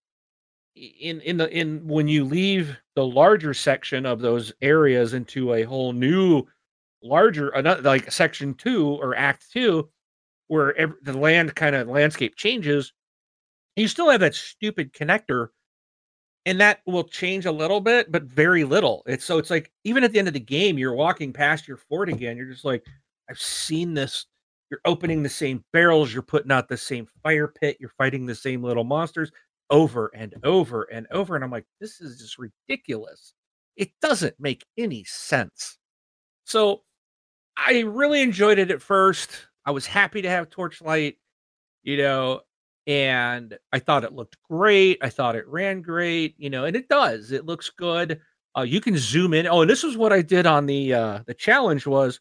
in 0.75 1.19
in 1.21 1.37
the 1.37 1.49
in 1.49 1.85
when 1.85 2.07
you 2.07 2.23
leave 2.23 2.77
the 2.95 3.05
larger 3.05 3.53
section 3.53 4.05
of 4.05 4.19
those 4.21 4.53
areas 4.61 5.13
into 5.13 5.53
a 5.53 5.63
whole 5.63 5.91
new 5.91 6.43
larger 7.03 7.49
another 7.49 7.81
like 7.81 8.11
section 8.11 8.53
two 8.53 8.87
or 8.87 9.15
act 9.15 9.45
two 9.51 9.89
where 10.47 10.75
ev 10.77 10.93
the 11.01 11.17
land 11.17 11.53
kind 11.55 11.75
of 11.75 11.87
landscape 11.87 12.35
changes 12.35 12.93
you 13.79 13.87
still 13.87 14.09
have 14.09 14.19
that 14.21 14.35
stupid 14.35 14.93
connector 14.93 15.49
and 16.45 16.59
that 16.59 16.79
will 16.85 17.03
change 17.03 17.45
a 17.45 17.51
little 17.51 17.81
bit 17.81 18.11
but 18.11 18.23
very 18.23 18.63
little. 18.63 19.03
It's 19.05 19.25
so 19.25 19.37
it's 19.37 19.49
like 19.49 19.71
even 19.83 20.03
at 20.03 20.11
the 20.11 20.19
end 20.19 20.27
of 20.27 20.33
the 20.33 20.39
game 20.39 20.77
you're 20.77 20.95
walking 20.95 21.33
past 21.33 21.67
your 21.67 21.77
fort 21.77 22.09
again 22.09 22.37
you're 22.37 22.49
just 22.51 22.65
like 22.65 22.85
i've 23.29 23.39
seen 23.39 23.93
this. 23.93 24.25
You're 24.71 24.81
opening 24.85 25.23
the 25.23 25.29
same 25.29 25.63
barrels 25.73 26.13
you're 26.13 26.21
putting 26.21 26.51
out 26.51 26.69
the 26.69 26.77
same 26.77 27.07
fire 27.23 27.47
pit 27.47 27.77
you're 27.79 27.93
fighting 27.97 28.25
the 28.25 28.35
same 28.35 28.63
little 28.63 28.83
monsters 28.83 29.31
over 29.69 30.11
and 30.15 30.33
over 30.43 30.83
and 30.91 31.05
over 31.11 31.35
and 31.35 31.43
i'm 31.43 31.51
like 31.51 31.65
this 31.79 32.01
is 32.01 32.19
just 32.19 32.37
ridiculous. 32.37 33.33
It 33.75 33.91
doesn't 34.01 34.35
make 34.39 34.65
any 34.77 35.03
sense. 35.05 35.77
So 36.45 36.83
i 37.57 37.81
really 37.81 38.21
enjoyed 38.21 38.59
it 38.59 38.71
at 38.71 38.81
first. 38.81 39.31
I 39.65 39.71
was 39.71 39.85
happy 39.85 40.21
to 40.21 40.29
have 40.29 40.49
torchlight 40.49 41.17
you 41.83 41.97
know 41.97 42.41
and 42.89 43.57
I 43.71 43.79
thought 43.79 44.03
it 44.03 44.13
looked 44.13 44.37
great. 44.49 44.97
I 45.01 45.09
thought 45.09 45.35
it 45.37 45.47
ran 45.47 45.81
great, 45.83 46.35
you 46.39 46.49
know, 46.49 46.65
and 46.65 46.75
it 46.75 46.89
does. 46.89 47.31
It 47.31 47.45
looks 47.45 47.69
good. 47.69 48.19
Uh, 48.57 48.63
you 48.63 48.81
can 48.81 48.97
zoom 48.97 49.33
in. 49.35 49.47
Oh, 49.47 49.61
and 49.61 49.69
this 49.69 49.83
is 49.85 49.95
what 49.97 50.11
I 50.13 50.23
did 50.23 50.47
on 50.47 50.65
the 50.65 50.93
uh, 50.95 51.19
the 51.27 51.35
challenge 51.35 51.87
was 51.87 52.19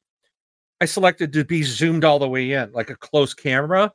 I 0.80 0.87
selected 0.87 1.32
to 1.34 1.44
be 1.44 1.62
zoomed 1.64 2.04
all 2.04 2.18
the 2.20 2.28
way 2.28 2.52
in, 2.52 2.72
like 2.72 2.90
a 2.90 2.96
close 2.96 3.34
camera. 3.34 3.92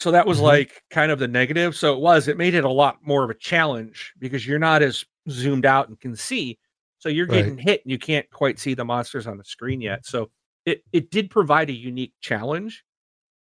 So 0.00 0.12
that 0.12 0.26
was 0.26 0.38
Mhm. 0.40 0.42
like 0.42 0.82
kind 0.90 1.12
of 1.12 1.18
the 1.18 1.28
negative. 1.28 1.76
So 1.76 1.94
it 1.94 2.00
was. 2.00 2.28
It 2.28 2.38
made 2.38 2.54
it 2.54 2.64
a 2.64 2.70
lot 2.70 2.98
more 3.02 3.24
of 3.24 3.30
a 3.30 3.34
challenge 3.34 4.14
because 4.18 4.46
you're 4.46 4.58
not 4.60 4.82
as 4.82 5.04
zoomed 5.30 5.66
out 5.66 5.88
and 5.88 5.98
can 6.00 6.16
see. 6.16 6.58
So 6.98 7.08
you're 7.08 7.26
Right. 7.26 7.36
getting 7.38 7.58
hit 7.58 7.82
and 7.84 7.92
you 7.92 7.98
can't 7.98 8.30
quite 8.30 8.58
see 8.60 8.74
the 8.74 8.84
monsters 8.84 9.26
on 9.26 9.38
the 9.38 9.44
screen 9.44 9.80
yet. 9.80 10.06
So 10.06 10.30
it 10.66 10.82
it 10.92 11.10
did 11.10 11.30
provide 11.30 11.70
a 11.70 11.74
unique 11.74 12.14
challenge. 12.20 12.84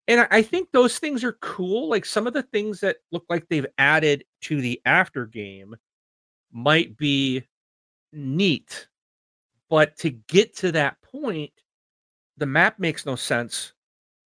And 0.08 0.26
I 0.30 0.42
think 0.42 0.70
those 0.72 0.98
things 0.98 1.22
are 1.22 1.38
cool. 1.40 1.88
Like 1.88 2.04
some 2.04 2.26
of 2.26 2.32
the 2.32 2.42
things 2.42 2.80
that 2.80 2.96
look 3.12 3.24
like 3.28 3.48
they've 3.48 3.66
added 3.78 4.24
to 4.42 4.60
the 4.60 4.80
after 4.84 5.26
game 5.26 5.76
might 6.52 6.96
be 6.96 7.44
neat. 8.12 8.88
But 9.70 9.96
to 9.98 10.10
get 10.10 10.56
to 10.58 10.72
that 10.72 11.00
point, 11.02 11.52
the 12.36 12.46
map 12.46 12.78
makes 12.78 13.06
no 13.06 13.16
sense. 13.16 13.72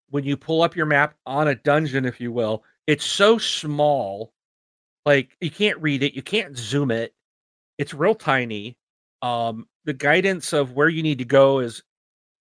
When 0.10 0.24
you 0.24 0.38
pull 0.38 0.62
up 0.62 0.76
your 0.76 0.86
map 0.86 1.16
on 1.26 1.48
a 1.48 1.56
dungeon, 1.56 2.06
if 2.06 2.22
you 2.22 2.32
will, 2.32 2.64
it's 2.88 3.06
so 3.06 3.38
small. 3.38 4.32
Like 5.06 5.36
you 5.42 5.50
can't 5.50 5.82
read 5.82 6.04
it, 6.04 6.14
you 6.14 6.22
can't 6.22 6.58
zoom 6.58 6.92
it. 6.92 7.14
It's 7.78 7.94
real 7.94 8.16
tiny. 8.16 8.78
Um, 9.22 9.68
the 9.86 9.94
guidance 9.94 10.54
of 10.54 10.74
where 10.74 10.90
you 10.90 11.04
need 11.04 11.18
to 11.18 11.26
go 11.26 11.60
is 11.60 11.84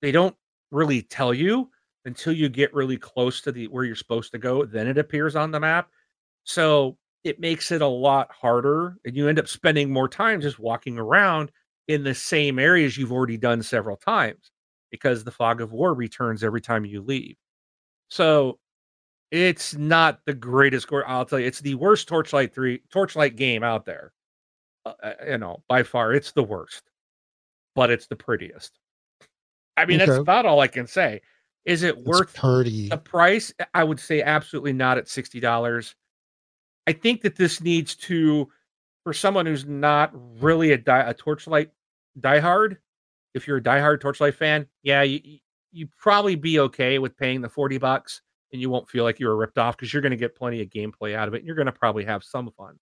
they 0.02 0.12
don't 0.12 0.36
really 0.70 1.02
tell 1.02 1.32
you 1.32 1.70
until 2.04 2.32
you 2.32 2.48
get 2.48 2.74
really 2.74 2.96
close 2.96 3.40
to 3.40 3.52
the 3.52 3.66
where 3.68 3.84
you're 3.84 3.96
supposed 3.96 4.32
to 4.32 4.38
go 4.38 4.64
then 4.64 4.86
it 4.86 4.98
appears 4.98 5.36
on 5.36 5.50
the 5.50 5.60
map. 5.60 5.88
So 6.44 6.98
it 7.24 7.40
makes 7.40 7.72
it 7.72 7.80
a 7.82 7.86
lot 7.86 8.30
harder 8.30 8.96
and 9.04 9.16
you 9.16 9.28
end 9.28 9.38
up 9.38 9.48
spending 9.48 9.90
more 9.90 10.08
time 10.08 10.40
just 10.40 10.58
walking 10.58 10.98
around 10.98 11.50
in 11.88 12.04
the 12.04 12.14
same 12.14 12.58
areas 12.58 12.96
you've 12.96 13.12
already 13.12 13.38
done 13.38 13.62
several 13.62 13.96
times 13.96 14.50
because 14.90 15.24
the 15.24 15.30
fog 15.30 15.60
of 15.60 15.72
war 15.72 15.94
returns 15.94 16.44
every 16.44 16.60
time 16.60 16.84
you 16.84 17.02
leave. 17.02 17.36
So 18.08 18.58
it's 19.30 19.74
not 19.74 20.20
the 20.26 20.34
greatest 20.34 20.86
score 20.86 21.08
i'll 21.08 21.24
tell 21.24 21.40
you 21.40 21.46
it's 21.46 21.60
the 21.60 21.74
worst 21.74 22.06
torchlight 22.06 22.54
3 22.54 22.80
torchlight 22.90 23.36
game 23.36 23.64
out 23.64 23.84
there. 23.84 24.12
Uh, 24.86 24.92
uh, 25.02 25.12
you 25.26 25.38
know 25.38 25.62
by 25.68 25.82
far 25.82 26.12
it's 26.12 26.32
the 26.32 26.42
worst 26.42 26.82
but 27.74 27.90
it's 27.90 28.06
the 28.06 28.16
prettiest. 28.16 28.78
I 29.76 29.86
mean 29.86 29.98
that's 29.98 30.12
about 30.12 30.46
all 30.46 30.60
i 30.60 30.68
can 30.68 30.86
say 30.86 31.22
is 31.64 31.82
it 31.82 31.96
It's 31.96 32.06
worth 32.06 32.34
pretty. 32.34 32.88
the 32.88 32.98
price? 32.98 33.52
I 33.72 33.84
would 33.84 33.98
say 34.00 34.22
absolutely 34.22 34.72
not 34.72 34.98
at 34.98 35.06
$60 35.06 35.94
i 36.86 36.92
think 36.92 37.22
that 37.22 37.36
this 37.36 37.60
needs 37.62 37.94
to 37.94 38.46
for 39.04 39.12
someone 39.14 39.46
who's 39.46 39.64
not 39.64 40.12
really 40.42 40.72
a, 40.72 40.78
die, 40.78 41.08
a 41.08 41.14
torchlight 41.14 41.70
diehard 42.20 42.76
if 43.34 43.46
you're 43.46 43.56
a 43.56 43.62
diehard 43.62 44.00
torchlight 44.00 44.34
fan 44.34 44.66
yeah 44.82 45.02
you, 45.02 45.20
you- 45.72 45.88
probably 45.98 46.36
be 46.36 46.60
okay 46.60 46.98
with 47.00 47.16
paying 47.16 47.40
the 47.40 47.48
40 47.48 47.78
bucks 47.78 48.20
and 48.52 48.60
you 48.60 48.70
won't 48.70 48.88
feel 48.88 49.02
like 49.02 49.18
you 49.18 49.26
were 49.26 49.34
ripped 49.36 49.58
off 49.58 49.76
because 49.76 49.92
you're 49.92 50.02
going 50.02 50.10
to 50.12 50.16
get 50.16 50.36
plenty 50.36 50.60
of 50.62 50.68
gameplay 50.68 51.16
out 51.16 51.26
of 51.26 51.34
it 51.34 51.38
and 51.38 51.46
you're 51.46 51.56
going 51.56 51.66
to 51.66 51.72
probably 51.72 52.04
have 52.04 52.22
some 52.22 52.48
fun. 52.56 52.78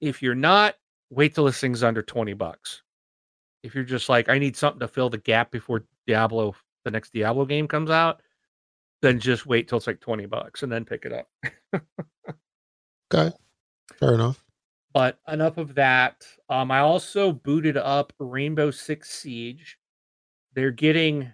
If 0.00 0.22
you're 0.22 0.34
not 0.34 0.76
wait 1.10 1.34
till 1.34 1.44
this 1.44 1.60
thing's 1.60 1.82
under 1.82 2.02
20 2.02 2.32
bucks. 2.32 2.82
If 3.62 3.74
you're 3.74 3.84
just 3.84 4.08
like 4.08 4.28
i 4.30 4.38
need 4.38 4.56
something 4.56 4.80
to 4.80 4.88
fill 4.88 5.10
the 5.10 5.18
gap 5.18 5.50
before 5.50 5.84
diablo 6.06 6.54
the 6.84 6.90
next 6.90 7.12
diablo 7.12 7.44
game 7.44 7.66
comes 7.68 7.90
out 7.90 8.22
then 9.02 9.18
just 9.20 9.44
wait 9.46 9.68
till 9.68 9.76
it's 9.78 9.86
like 9.86 10.00
20 10.00 10.24
bucks 10.26 10.62
and 10.62 10.72
then 10.72 10.84
pick 10.84 11.04
it 11.04 11.12
up. 11.12 11.28
Okay. 13.12 13.34
Fair 13.98 14.14
enough. 14.14 14.42
but 14.94 15.18
enough 15.28 15.58
of 15.58 15.74
that. 15.74 16.26
Um 16.48 16.70
i 16.70 16.78
also 16.80 17.32
booted 17.32 17.76
up 17.76 18.12
rainbow 18.18 18.70
six 18.70 19.10
siege. 19.10 19.78
They're 20.54 20.70
getting 20.70 21.24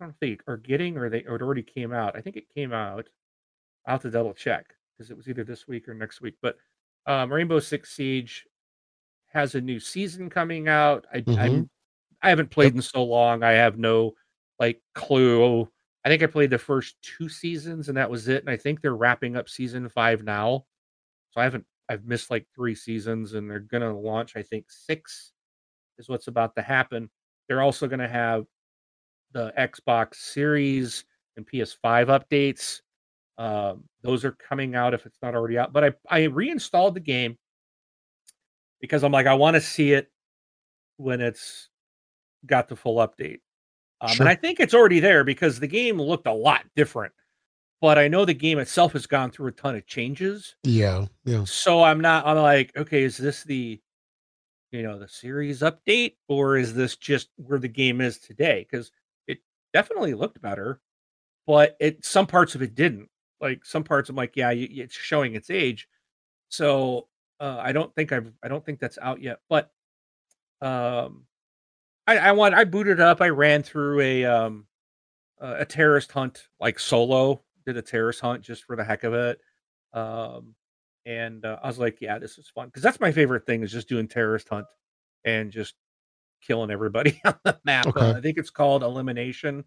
i 0.00 0.04
don't 0.04 0.18
think 0.20 0.42
or 0.46 0.56
getting 0.56 0.96
or 0.96 1.08
they 1.10 1.24
or 1.24 1.36
it 1.36 1.42
already 1.42 1.62
came 1.62 1.92
out. 1.92 2.16
I 2.16 2.20
think 2.20 2.36
it 2.36 2.48
came 2.54 2.72
out 2.72 3.08
i'll 3.86 3.94
have 3.94 4.02
to 4.02 4.10
double 4.10 4.34
check 4.34 4.74
because 4.96 5.10
it 5.10 5.16
was 5.16 5.28
either 5.28 5.44
this 5.44 5.66
week 5.66 5.88
or 5.88 5.94
next 5.94 6.20
week. 6.20 6.36
But 6.42 6.56
um 7.06 7.32
rainbow 7.32 7.58
six 7.60 7.90
siege 7.92 8.46
has 9.26 9.54
a 9.56 9.60
new 9.60 9.80
season 9.80 10.30
coming 10.30 10.68
out. 10.68 11.06
I, 11.12 11.22
Mhm. 11.22 11.38
i'm 11.38 11.70
i 12.22 12.28
haven't 12.30 12.50
played 12.50 12.74
in 12.74 12.82
so 12.82 13.02
long. 13.04 13.42
I 13.42 13.52
have 13.52 13.78
no 13.78 14.14
like 14.58 14.80
clue. 14.94 15.68
I 16.04 16.08
think 16.08 16.22
i 16.22 16.26
played 16.26 16.50
the 16.50 16.58
first 16.58 16.96
two 17.02 17.28
seasons 17.28 17.88
and 17.88 17.96
that 17.96 18.10
was 18.10 18.28
it 18.28 18.42
and 18.42 18.50
i 18.50 18.56
think 18.56 18.80
they're 18.80 18.94
wrapping 18.94 19.36
up 19.36 19.48
season 19.48 19.88
five 19.88 20.22
now. 20.22 20.64
So 21.30 21.40
i 21.40 21.44
haven't 21.44 21.64
i've 21.88 22.04
missed 22.04 22.30
like 22.30 22.46
three 22.54 22.74
seasons 22.74 23.34
and 23.34 23.50
they're 23.50 23.60
gonna 23.60 23.98
launch 23.98 24.36
i 24.36 24.42
think 24.42 24.66
six 24.68 25.32
is 25.98 26.08
what's 26.08 26.26
about 26.26 26.54
to 26.56 26.62
happen. 26.62 27.08
They're 27.48 27.62
also 27.62 27.86
gonna 27.86 28.08
have 28.08 28.44
the 29.32 29.52
xbox 29.58 30.16
series 30.16 31.04
and 31.36 31.46
ps5 31.46 32.06
updates. 32.06 32.80
Um, 33.36 33.84
those 34.02 34.24
are 34.24 34.32
coming 34.32 34.76
out 34.76 34.94
if 34.94 35.06
it's 35.06 35.18
not 35.20 35.34
already 35.34 35.58
out 35.58 35.72
but 35.72 35.84
i 35.84 35.92
i 36.08 36.22
reinstalled 36.24 36.94
the 36.94 37.00
game 37.00 37.36
because 38.80 39.02
i'm 39.02 39.10
like 39.10 39.26
i 39.26 39.34
want 39.34 39.54
to 39.54 39.60
see 39.60 39.92
it 39.92 40.08
when 40.98 41.20
it's 41.20 41.68
got 42.46 42.68
the 42.68 42.76
full 42.76 42.96
update 42.96 43.40
um, 44.00 44.08
Sure. 44.10 44.22
and 44.24 44.28
i 44.28 44.34
think 44.34 44.60
it's 44.60 44.74
already 44.74 45.00
there 45.00 45.24
because 45.24 45.58
the 45.60 45.66
game 45.66 46.00
looked 46.00 46.26
a 46.26 46.32
lot 46.32 46.64
different 46.76 47.12
but 47.80 47.98
i 47.98 48.08
know 48.08 48.24
the 48.24 48.34
game 48.34 48.58
itself 48.58 48.92
has 48.92 49.06
gone 49.06 49.30
through 49.30 49.48
a 49.48 49.52
ton 49.52 49.76
of 49.76 49.86
changes 49.86 50.56
Yeah. 50.64 51.06
Yeah. 51.24 51.44
so 51.44 51.82
i'm 51.82 52.00
not 52.00 52.26
i'm 52.26 52.36
like 52.38 52.76
okay 52.76 53.02
is 53.02 53.16
this 53.16 53.42
the 53.44 53.80
you 54.72 54.82
know 54.82 54.98
the 54.98 55.08
series 55.08 55.60
update 55.60 56.16
or 56.28 56.56
is 56.56 56.74
this 56.74 56.96
just 56.96 57.28
where 57.36 57.58
the 57.58 57.68
game 57.68 58.00
is 58.00 58.18
today 58.18 58.66
because 58.68 58.90
it 59.28 59.38
definitely 59.72 60.14
looked 60.14 60.40
better 60.42 60.80
but 61.46 61.76
it 61.80 62.04
some 62.04 62.26
parts 62.26 62.54
of 62.54 62.62
it 62.62 62.74
didn't 62.74 63.08
like 63.40 63.64
some 63.64 63.84
parts 63.84 64.08
i'm 64.08 64.16
like 64.16 64.34
yeah 64.36 64.50
it's 64.50 64.94
showing 64.96 65.34
its 65.34 65.50
age 65.50 65.86
so 66.48 67.06
uh, 67.40 67.58
i 67.60 67.70
don't 67.72 67.94
think 67.94 68.10
i've 68.12 68.32
i 68.42 68.48
don't 68.48 68.64
think 68.64 68.80
that's 68.80 68.98
out 69.02 69.20
yet 69.22 69.38
but 69.48 69.70
um 70.60 71.24
i 72.06 72.18
i 72.18 72.32
want 72.32 72.54
i 72.54 72.64
booted 72.64 73.00
up 73.00 73.20
i 73.20 73.28
ran 73.28 73.62
through 73.62 74.00
a 74.00 74.24
um 74.24 74.66
a 75.40 75.60
a 75.60 75.64
terrorist 75.64 76.12
hunt 76.12 76.48
like 76.60 76.78
solo 76.78 77.42
did 77.64 77.76
a 77.76 77.82
terrorist 77.82 78.20
hunt 78.20 78.42
just 78.42 78.64
for 78.64 78.76
the 78.76 78.84
heck 78.84 79.04
of 79.04 79.14
it. 79.14 79.40
Um, 79.92 80.54
and 81.06 81.44
uh, 81.44 81.58
I 81.62 81.66
was 81.66 81.78
like, 81.78 82.00
yeah, 82.00 82.18
this 82.18 82.38
is 82.38 82.48
fun 82.48 82.66
because 82.66 82.82
that's 82.82 83.00
my 83.00 83.12
favorite 83.12 83.46
thing 83.46 83.62
is 83.62 83.72
just 83.72 83.88
doing 83.88 84.08
terrorist 84.08 84.48
hunt 84.48 84.66
and 85.24 85.50
just 85.50 85.74
killing 86.46 86.70
everybody 86.70 87.20
on 87.24 87.36
the 87.44 87.58
map. 87.64 87.86
Uh, 87.96 88.14
I 88.16 88.20
think 88.20 88.38
it's 88.38 88.50
called 88.50 88.82
elimination 88.82 89.64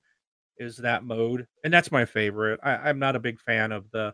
is 0.57 0.77
that 0.77 1.03
mode, 1.03 1.45
and 1.63 1.71
that's 1.71 1.91
my 1.91 2.05
favorite. 2.05 2.59
I, 2.63 2.71
I'm 2.71 2.99
not 2.99 3.15
a 3.15 3.19
big 3.19 3.39
fan 3.39 3.71
of 3.71 3.89
the 3.91 4.13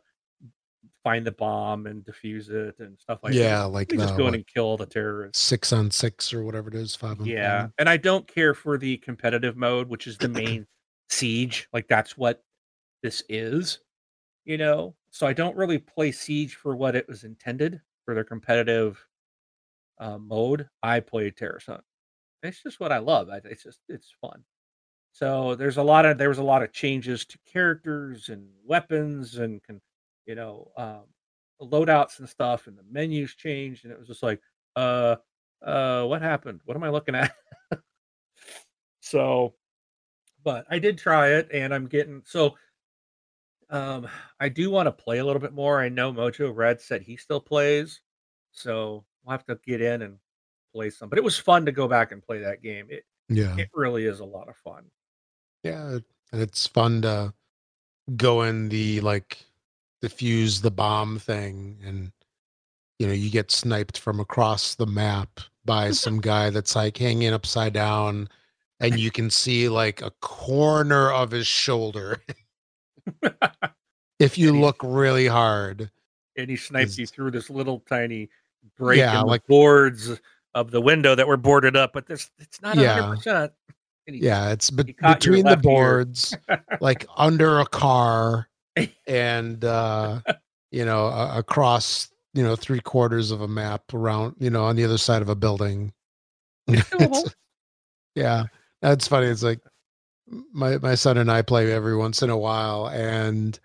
find 1.04 1.26
the 1.26 1.32
bomb 1.32 1.86
and 1.88 2.04
defuse 2.04 2.50
it 2.50 2.76
and 2.80 3.00
stuff 3.00 3.20
like 3.24 3.34
that. 3.34 3.40
Yeah, 3.40 3.64
like 3.64 3.90
the 3.90 3.98
just 3.98 4.18
go 4.18 4.28
in 4.28 4.36
and 4.36 4.48
kill 4.48 4.78
the 4.78 4.86
terrorists. 4.86 5.42
six 5.42 5.74
on 5.74 5.92
six 5.92 6.34
or 6.34 6.44
whatever 6.44 6.70
it 6.70 6.76
is, 6.76 6.96
five 6.96 7.20
on 7.20 7.28
Yeah, 7.28 7.64
five. 7.64 7.72
and 7.78 7.90
I 7.90 7.98
don't 7.98 8.28
care 8.28 8.54
for 8.54 8.78
the 8.78 8.98
competitive 8.98 9.58
mode, 9.58 9.90
which 9.90 10.08
is 10.08 10.18
the 10.18 10.28
main 10.30 10.68
siege. 11.10 11.68
Like 11.74 11.88
that's 11.88 12.18
what 12.18 12.44
this 13.02 13.24
is, 13.30 13.80
you 14.46 14.58
know. 14.58 14.96
So 15.12 15.28
I 15.28 15.34
don't 15.34 15.56
really 15.56 15.78
play 15.78 16.12
siege 16.12 16.56
for 16.56 16.76
what 16.76 16.96
it 16.96 17.08
was 17.08 17.24
intended 17.24 17.82
for 18.06 18.14
their 18.16 18.24
competitive 18.24 19.06
uh, 20.00 20.18
mode. 20.18 20.68
I 20.82 21.00
play 21.00 21.30
terrorist 21.32 21.68
hunt. 21.68 21.84
It's 22.42 22.62
just 22.62 22.80
what 22.80 22.92
I 22.92 22.98
love. 22.98 23.30
I, 23.30 23.42
it's 23.46 23.64
just 23.64 23.80
it's 23.90 24.14
fun. 24.22 24.44
So 25.12 25.56
there's 25.56 25.78
a 25.78 25.84
lot 25.84 26.06
of 26.06 26.18
there 26.18 26.30
was 26.30 26.40
a 26.40 26.44
lot 26.44 26.64
of 26.64 26.72
changes 26.74 27.26
to 27.28 27.38
characters 27.46 28.30
and 28.30 28.50
weapons 28.66 29.38
and 29.38 29.62
can 29.64 29.80
you 30.26 30.36
know 30.36 30.72
um, 30.78 31.04
loadouts 31.62 32.20
and 32.20 32.28
stuff, 32.30 32.68
and 32.68 32.78
the 32.78 32.84
menus 32.90 33.34
changed, 33.36 33.84
and 33.86 33.92
it 33.94 34.00
was 34.00 34.08
just 34.08 34.24
like, 34.24 34.42
uh, 34.76 35.16
uh, 35.62 36.04
what 36.06 36.22
happened? 36.22 36.62
What 36.66 36.76
am 36.78 36.84
I 36.84 36.90
looking 36.90 37.16
at? 37.16 37.34
so, 39.00 39.54
but 40.44 40.66
I 40.70 40.80
did 40.80 40.98
try 40.98 41.30
it, 41.30 41.50
and 41.54 41.74
I'm 41.74 41.88
getting 41.88 42.22
so. 42.26 42.56
Um, 43.70 44.08
I 44.40 44.50
do 44.50 44.70
want 44.70 44.86
to 44.88 44.92
play 44.92 45.18
a 45.18 45.26
little 45.26 45.42
bit 45.42 45.54
more. 45.54 45.82
I 45.82 45.90
know 45.90 46.14
Mojo 46.14 46.56
Red 46.56 46.80
said 46.80 47.02
he 47.02 47.18
still 47.18 47.40
plays, 47.40 48.02
so 48.52 49.04
we'll 49.24 49.32
have 49.32 49.46
to 49.46 49.58
get 49.66 49.82
in 49.82 50.04
and 50.04 50.18
play 50.74 50.90
some. 50.90 51.10
But 51.10 51.18
it 51.18 51.24
was 51.24 51.38
fun 51.40 51.66
to 51.66 51.72
go 51.72 51.88
back 51.88 52.12
and 52.12 52.22
play 52.22 52.40
that 52.40 52.62
game. 52.62 52.88
It 52.90 53.06
Yeah. 53.30 53.56
it 53.58 53.70
really 53.74 54.06
is 54.06 54.20
a 54.20 54.26
lot 54.26 54.48
of 54.50 54.58
fun. 54.58 54.86
Yeah. 55.64 56.00
And 56.32 56.42
it's 56.42 56.68
fun 56.68 57.02
to 57.04 57.34
go 58.16 58.44
in 58.44 58.70
the 58.70 59.02
like 59.02 59.44
defuse 60.04 60.62
the 60.62 60.72
bomb 60.72 61.18
thing 61.20 61.78
and 61.86 62.12
you 63.00 63.08
know, 63.08 63.14
you 63.14 63.30
get 63.30 63.52
sniped 63.52 63.98
from 63.98 64.20
across 64.20 64.76
the 64.76 64.86
map 64.86 65.40
by 65.66 65.92
some 66.04 66.20
guy 66.22 66.50
that's 66.50 66.76
like 66.76 66.98
hanging 66.98 67.32
upside 67.34 67.74
down 67.74 68.28
and 68.80 69.00
you 69.00 69.10
can 69.12 69.30
see 69.30 69.70
like 69.70 70.02
a 70.02 70.12
corner 70.22 71.12
of 71.12 71.32
his 71.32 71.48
shoulder 71.48 72.22
if 74.20 74.38
you 74.38 74.54
he- 74.54 74.60
look 74.60 74.78
really 74.84 75.28
hard. 75.28 75.90
and 76.38 76.50
he 76.50 76.56
snipes 76.56 76.98
you 76.98 77.06
through 77.08 77.32
this 77.32 77.50
little 77.50 77.80
tiny 77.90 78.30
break 78.78 79.00
Yeah, 79.00 79.20
in 79.20 79.26
the 79.26 79.32
like- 79.32 79.48
boards 79.48 80.20
of 80.56 80.70
the 80.72 80.82
window 80.82 81.16
that 81.16 81.28
were 81.28 81.38
boarded 81.38 81.76
up, 81.76 81.94
but 81.94 82.06
this 82.08 82.30
it's 82.40 82.62
not 82.62 82.76
Yeah. 82.76 83.02
hundred 83.02 83.16
percent. 83.18 83.52
And 84.06 84.16
he 84.18 84.22
Yeah, 84.22 84.52
it's 84.52 84.70
be- 84.70 84.84
he 84.88 84.94
caught 84.94 85.26
your 85.26 85.36
between 85.38 85.50
the 85.50 85.58
boards, 85.58 86.36
like 86.82 87.06
under 87.18 87.60
a 87.60 87.66
car, 87.66 88.48
and 89.08 89.64
uh, 89.64 90.22
you 90.72 90.86
know, 90.86 91.08
across 91.08 92.12
you 92.34 92.44
know 92.44 92.56
three 92.56 92.80
quarters 92.80 93.32
of 93.32 93.42
a 93.42 93.48
map 93.48 93.94
around, 93.94 94.36
you 94.40 94.50
know, 94.50 94.66
on 94.66 94.76
the 94.76 94.84
other 94.84 94.98
side 94.98 95.22
of 95.22 95.30
a 95.30 95.36
building. 95.36 95.94
Yeah, 98.16 98.46
that's 98.82 99.08
funny. 99.08 99.28
It's 99.28 99.44
like 99.44 99.60
my 100.28 100.78
my 100.78 100.96
son 100.96 101.18
and 101.18 101.32
I 101.32 101.42
play 101.42 101.72
every 101.72 101.96
once 101.96 102.22
in 102.22 102.30
a 102.30 102.38
while, 102.38 102.88
and 102.88 103.60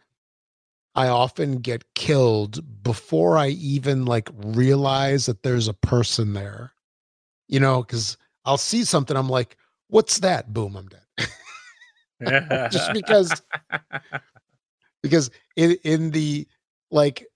I 0.94 1.08
often 1.08 1.58
get 1.58 1.94
killed 1.94 2.82
before 2.82 3.36
I 3.36 3.48
even 3.48 4.04
like 4.04 4.30
realize 4.34 5.26
that 5.26 5.42
there's 5.42 5.68
a 5.68 5.74
person 5.74 6.32
there. 6.32 6.72
You 7.48 7.60
know, 7.60 7.82
because 7.82 8.16
I'll 8.44 8.58
see 8.58 8.84
something, 8.84 9.16
I'm 9.16 9.28
like, 9.28 9.56
"What's 9.88 10.20
that?" 10.20 10.52
Boom, 10.52 10.76
I'm 10.76 10.88
dead. 10.88 11.02
Just 12.70 12.92
because 12.92 13.42
because 15.08 15.30
in 15.56 15.76
in 15.84 16.10
the 16.10 16.46
like 16.90 17.26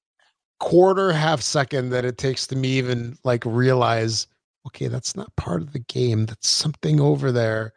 quarter 0.60 1.12
half 1.12 1.40
second 1.40 1.90
that 1.90 2.04
it 2.04 2.18
takes 2.18 2.46
to 2.46 2.56
me 2.56 2.68
even 2.68 3.16
like 3.24 3.44
realize 3.44 4.28
okay 4.66 4.86
that's 4.86 5.16
not 5.16 5.34
part 5.36 5.60
of 5.60 5.72
the 5.72 5.80
game 5.80 6.26
that's 6.26 6.48
something 6.48 7.00
over 7.00 7.32
there. 7.32 7.72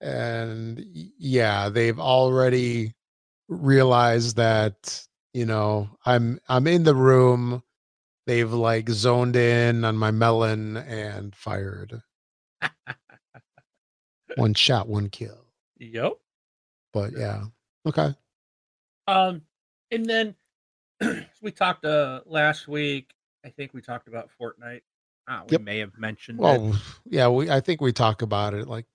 And 0.00 0.84
yeah 0.84 1.68
they've 1.68 1.98
already 1.98 2.94
realized 3.48 4.36
that 4.36 5.04
you 5.32 5.46
know 5.46 5.88
i'm 6.06 6.40
i'm 6.48 6.66
in 6.66 6.84
the 6.84 6.94
room. 6.94 7.62
They've 8.26 8.52
like 8.52 8.90
zoned 8.90 9.36
in 9.36 9.84
on 9.84 9.96
my 9.96 10.10
melon 10.10 10.76
and 10.76 11.34
fired. 11.34 12.02
One 14.36 14.52
shot 14.54 14.88
one 14.88 15.08
kill. 15.08 15.46
Yep. 15.78 16.12
but 16.92 17.12
yeah. 17.16 17.44
Okay 17.86 18.14
Um, 19.08 19.42
and 19.90 20.04
then 20.06 20.34
we 21.42 21.50
talked 21.50 21.84
uh 21.84 22.20
last 22.26 22.68
week. 22.68 23.14
I 23.44 23.48
think 23.48 23.72
we 23.72 23.80
talked 23.80 24.06
about 24.06 24.28
Fortnite. 24.40 24.82
Ah, 25.26 25.42
we 25.46 25.52
Yep. 25.52 25.60
may 25.62 25.78
have 25.78 25.98
mentioned 25.98 26.40
it. 26.44 26.74
Yeah, 27.06 27.28
we 27.28 27.50
I 27.50 27.60
think 27.60 27.80
we 27.80 27.92
talk 27.92 28.22
about 28.22 28.54
it 28.54 28.68
like 28.68 28.86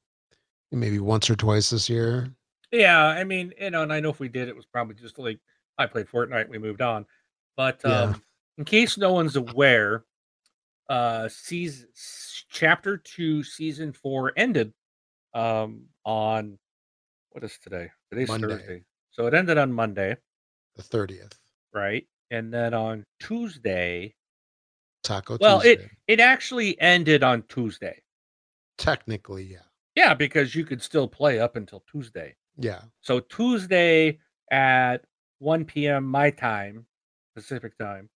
maybe 0.71 0.99
once 0.99 1.30
or 1.30 1.36
twice 1.36 1.71
this 1.71 1.89
year. 1.89 2.30
Yeah, 2.71 3.06
I 3.06 3.23
mean, 3.23 3.54
you 3.60 3.71
know, 3.71 3.84
and 3.84 3.91
I 3.93 3.99
know 3.99 4.10
if 4.10 4.19
we 4.19 4.30
did, 4.30 4.47
it 4.47 4.56
was 4.56 4.65
probably 4.65 4.95
just 4.95 5.17
like 5.17 5.39
I 5.78 5.88
played 5.88 6.08
Fortnite, 6.08 6.47
we 6.49 6.58
moved 6.60 6.82
on. 6.82 7.06
But 7.58 7.82
Yeah. 7.84 8.02
um, 8.04 8.21
in 8.58 8.65
case 8.65 8.97
no 8.97 9.12
one's 9.13 9.36
aware, 9.36 10.06
uh, 10.89 11.28
season 11.30 11.88
chapter 12.49 12.97
two, 12.97 13.43
season 13.43 13.91
four 13.93 14.32
ended 14.38 14.73
um 15.34 15.86
on 16.06 16.60
what 17.32 17.43
is 17.43 17.58
today? 17.58 17.89
Today's 18.12 18.28
Monday. 18.30 18.47
Thursday, 18.49 18.84
so 19.13 19.28
it 19.28 19.34
ended 19.34 19.58
on 19.58 19.71
Monday, 19.71 20.17
The 20.76 20.84
thirtieth, 20.84 21.39
right? 21.73 22.06
And 22.32 22.54
then 22.54 22.73
on 22.73 23.06
Tuesday, 23.19 24.15
Taco 25.04 25.38
well, 25.39 25.62
it 25.62 25.89
it 26.08 26.19
actually 26.19 26.80
ended 26.82 27.23
on 27.23 27.43
Tuesday. 27.43 28.02
Technically, 28.78 29.43
yeah, 29.43 29.60
Yeah, 29.95 30.13
because 30.13 30.56
you 30.56 30.65
could 30.65 30.82
still 30.82 31.08
play 31.08 31.39
up 31.39 31.56
until 31.56 31.84
Tuesday. 31.91 32.36
yeah, 32.58 32.82
So 33.02 33.19
Tuesday 33.19 34.19
at 34.52 35.06
1 35.39 35.65
p.m. 35.65 36.06
my 36.06 36.32
time, 36.32 36.86
Pacific 37.36 37.78
time, 37.78 38.10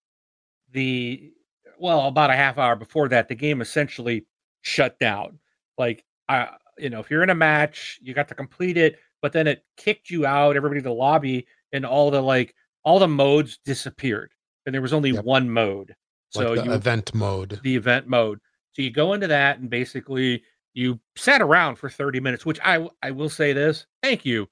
the 0.71 1.31
well, 1.79 2.07
about 2.07 2.31
a 2.31 2.35
half 2.35 2.57
hour 2.57 2.75
before 2.75 3.07
that, 3.09 3.27
the 3.27 3.35
game 3.35 3.61
essentially 3.61 4.25
shut 4.61 4.97
down. 4.99 5.39
Like 5.77 6.03
I 6.27 6.49
you 6.79 6.89
know, 6.89 6.99
if 6.99 7.09
you're 7.11 7.23
in 7.23 7.29
a 7.29 7.35
match, 7.35 7.99
you 8.01 8.13
got 8.13 8.27
to 8.29 8.35
complete 8.35 8.77
it, 8.77 8.99
but 9.21 9.33
then 9.33 9.47
it 9.47 9.63
kicked 9.77 10.09
you 10.09 10.25
out, 10.25 10.55
everybody 10.55 10.79
to 10.81 10.83
the 10.89 10.93
lobby, 10.93 11.47
and 11.71 11.85
all 11.85 12.11
the 12.11 12.21
like 12.21 12.53
all 12.83 12.99
the 12.99 13.07
modes 13.07 13.59
disappeared. 13.65 14.31
And 14.65 14.73
there 14.73 14.81
was 14.81 14.93
only 14.93 15.11
Yep. 15.11 15.23
one 15.25 15.49
mode. 15.49 15.95
So 16.29 16.51
like 16.51 16.59
the 16.59 16.65
you 16.65 16.73
event 16.73 17.13
mode. 17.13 17.59
the 17.63 17.75
event 17.75 18.07
mode. 18.07 18.39
So 18.73 18.81
you 18.81 18.91
go 18.91 19.13
into 19.13 19.27
that 19.27 19.59
and 19.59 19.69
basically 19.69 20.43
you 20.73 20.99
sat 21.15 21.41
around 21.41 21.77
for 21.77 21.89
30 21.89 22.19
minutes, 22.19 22.45
which 22.45 22.59
I 22.63 22.87
I 23.01 23.11
will 23.11 23.29
say 23.29 23.53
this, 23.53 23.85
thank 24.03 24.25
you. 24.25 24.47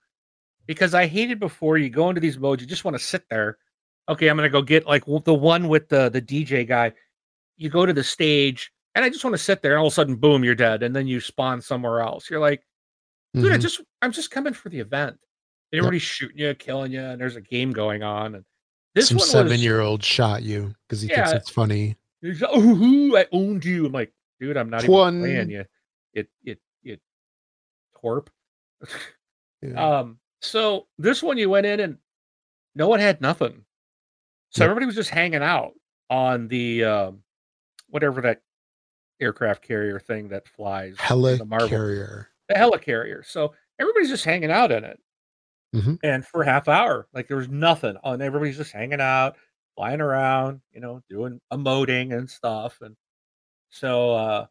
Because 0.68 0.94
I 0.96 1.06
hated 1.06 1.40
before 1.40 1.78
you 1.78 1.90
go 1.90 2.10
into 2.10 2.22
these 2.22 2.40
modes, 2.40 2.62
you 2.62 2.68
just 2.68 2.84
want 2.86 2.98
to 2.98 3.04
sit 3.04 3.24
there. 3.30 3.58
Okay, 4.10 4.28
I'm 4.28 4.36
gonna 4.38 4.50
go 4.50 4.62
get 4.62 4.88
like 4.88 5.06
the 5.06 5.34
one 5.34 5.68
with 5.68 5.90
the 5.90 6.10
the 6.10 6.22
DJ 6.22 6.68
guy. 6.68 6.94
You 7.58 7.70
go 7.70 7.86
to 7.86 7.94
the 7.94 8.04
stage, 8.04 8.72
and 8.96 9.06
I 9.06 9.10
just 9.10 9.24
want 9.24 9.36
to 9.36 9.42
sit 9.42 9.62
there, 9.62 9.74
and 9.74 9.80
all 9.80 9.88
of 9.88 9.94
a 9.94 9.96
sudden, 9.96 10.16
boom, 10.16 10.44
you're 10.44 10.56
dead, 10.56 10.82
and 10.84 10.96
then 10.96 11.08
you 11.08 11.20
spawn 11.20 11.62
somewhere 11.62 12.02
else. 12.02 12.30
You're 12.30 12.40
like, 12.40 12.64
dude, 13.36 13.52
I 13.52 13.58
Mhm. 13.58 13.62
just 13.62 13.82
I'm 14.02 14.12
just 14.12 14.32
coming 14.32 14.54
for 14.54 14.70
the 14.70 14.80
event. 14.80 15.18
Yep. 15.72 15.80
Everybody's 15.80 16.02
shooting 16.04 16.38
you, 16.38 16.54
killing 16.56 16.92
you, 16.92 17.02
and 17.02 17.20
there's 17.20 17.36
a 17.36 17.42
game 17.42 17.72
going 17.72 18.04
on. 18.04 18.36
And 18.36 18.46
this 18.94 19.10
Some 19.10 19.18
one 19.18 19.24
was 19.24 19.32
seven-year-old 19.32 20.04
shot 20.04 20.44
you 20.44 20.74
because 20.88 21.02
he 21.02 21.08
thinks 21.10 21.32
it's 21.32 21.50
funny. 21.50 21.98
He's 22.22 22.42
like, 22.42 22.52
oh, 22.54 23.18
I 23.18 23.26
owned 23.32 23.66
you. 23.66 23.86
I'm 23.88 23.92
like, 23.92 24.14
dude, 24.40 24.58
I'm 24.58 24.70
not 24.70 24.84
even 24.84 24.96
Twin. 24.96 25.20
playing 25.22 25.50
you. 25.50 25.66
It, 26.14 26.30
it, 26.44 26.60
it, 26.84 27.02
twerp. 28.02 28.28
Yeah. 29.62 30.00
um, 30.00 30.20
so 30.42 30.88
this 31.00 31.24
one 31.24 31.38
you 31.40 31.50
went 31.50 31.66
in 31.66 31.80
and 31.80 31.98
no 32.76 32.88
one 32.88 33.00
had 33.00 33.20
nothing. 33.20 33.66
So 34.52 34.64
Yep. 34.64 34.70
everybody 34.70 34.86
was 34.86 34.96
just 34.96 35.10
hanging 35.10 35.42
out 35.42 35.74
on 36.10 36.48
the, 36.48 36.84
um, 36.84 37.24
whatever 37.90 38.22
that 38.22 38.42
aircraft 39.20 39.64
carrier 39.64 40.00
thing 40.00 40.28
that 40.30 40.48
flies. 40.48 40.96
Hella 41.00 41.38
the 41.38 41.46
Marvel, 41.46 41.68
carrier. 41.70 42.30
The 42.50 42.56
helicarrier. 42.56 43.26
So 43.26 43.54
everybody's 43.80 44.10
just 44.10 44.26
hanging 44.26 44.52
out 44.52 44.72
in 44.72 44.84
it. 44.84 45.00
Mhm. 45.76 46.00
And 46.04 46.26
for 46.26 46.44
half 46.44 46.68
hour, 46.68 47.08
like 47.14 47.28
there 47.28 47.38
was 47.38 47.50
nothing 47.50 47.98
on 48.04 48.22
everybody's 48.22 48.58
just 48.58 48.72
hanging 48.72 49.02
out, 49.02 49.38
flying 49.76 50.02
around, 50.02 50.62
you 50.72 50.80
know, 50.80 51.02
doing 51.10 51.42
emoting 51.52 52.18
and 52.18 52.30
stuff. 52.30 52.82
And 52.82 52.96
so 53.70 54.14
uh 54.14 54.48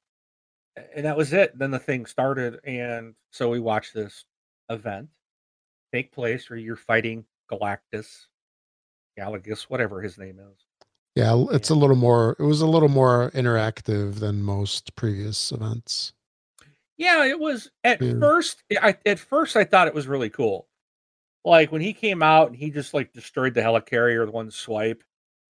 and 0.95 1.07
that 1.07 1.17
was 1.17 1.33
it. 1.33 1.57
Then 1.59 1.71
the 1.71 1.79
thing 1.79 2.07
started 2.07 2.61
and 2.65 3.15
so 3.31 3.49
we 3.51 3.61
watched 3.61 3.95
this 3.95 4.25
event 4.71 5.11
take 5.93 6.13
place 6.13 6.51
where 6.51 6.59
you're 6.59 6.77
fighting 6.77 7.25
Galactus, 7.51 8.27
Galagus, 9.19 9.63
whatever 9.65 10.03
his 10.03 10.19
name 10.19 10.39
is. 10.41 10.67
Yeah, 11.15 11.45
it's 11.53 11.71
a 11.71 11.75
little 11.77 11.95
more. 11.97 12.35
It 12.41 12.43
was 12.43 12.61
a 12.61 12.67
little 12.67 12.89
more 12.89 13.31
interactive 13.33 14.17
than 14.17 14.43
most 14.43 14.97
previous 14.97 15.53
events. 15.53 16.13
Yeah, 16.97 17.25
it 17.25 17.39
was 17.39 17.71
at 17.83 18.01
yeah. 18.01 18.15
first. 18.21 18.63
I 18.81 18.97
at 19.05 19.19
first 19.19 19.57
I 19.57 19.65
thought 19.65 19.89
it 19.89 19.95
was 19.95 20.07
really 20.07 20.31
cool. 20.31 20.69
Like 21.45 21.73
when 21.73 21.83
he 21.83 21.93
came 21.93 22.23
out 22.23 22.49
and 22.49 22.57
he 22.57 22.71
just 22.71 22.95
like 22.95 23.13
destroyed 23.13 23.55
the 23.55 23.61
helicarrier 23.61 24.25
with 24.25 24.35
one 24.35 24.51
swipe. 24.51 25.03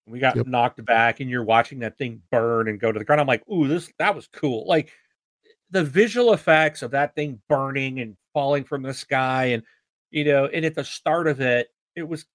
And 0.07 0.13
we 0.13 0.19
got 0.19 0.37
yep. 0.37 0.47
knocked 0.47 0.85
back, 0.85 1.21
and 1.21 1.31
you're 1.31 1.45
watching 1.45 1.79
that 1.81 1.97
thing 1.97 2.21
burn 2.31 2.69
and 2.69 2.79
go 2.79 2.93
to 2.93 2.99
the 2.99 3.05
ground. 3.05 3.21
I'm 3.21 3.27
like, 3.27 3.49
ooh, 3.49 3.67
this 3.67 3.91
that 3.99 4.15
was 4.15 4.29
cool. 4.29 4.67
Like 4.67 4.93
the 5.71 5.85
visual 5.85 6.33
effects 6.33 6.83
of 6.83 6.93
that 6.93 7.15
thing 7.15 7.41
burning 7.49 8.01
and 8.01 8.17
falling 8.33 8.65
from 8.65 8.83
the 8.83 8.95
sky, 8.95 9.47
and 9.47 9.63
you 10.11 10.25
know, 10.25 10.47
and 10.47 10.65
at 10.65 10.75
the 10.75 10.85
start 10.85 11.27
of 11.27 11.41
it, 11.41 11.69
it 11.97 12.07
was 12.07 12.27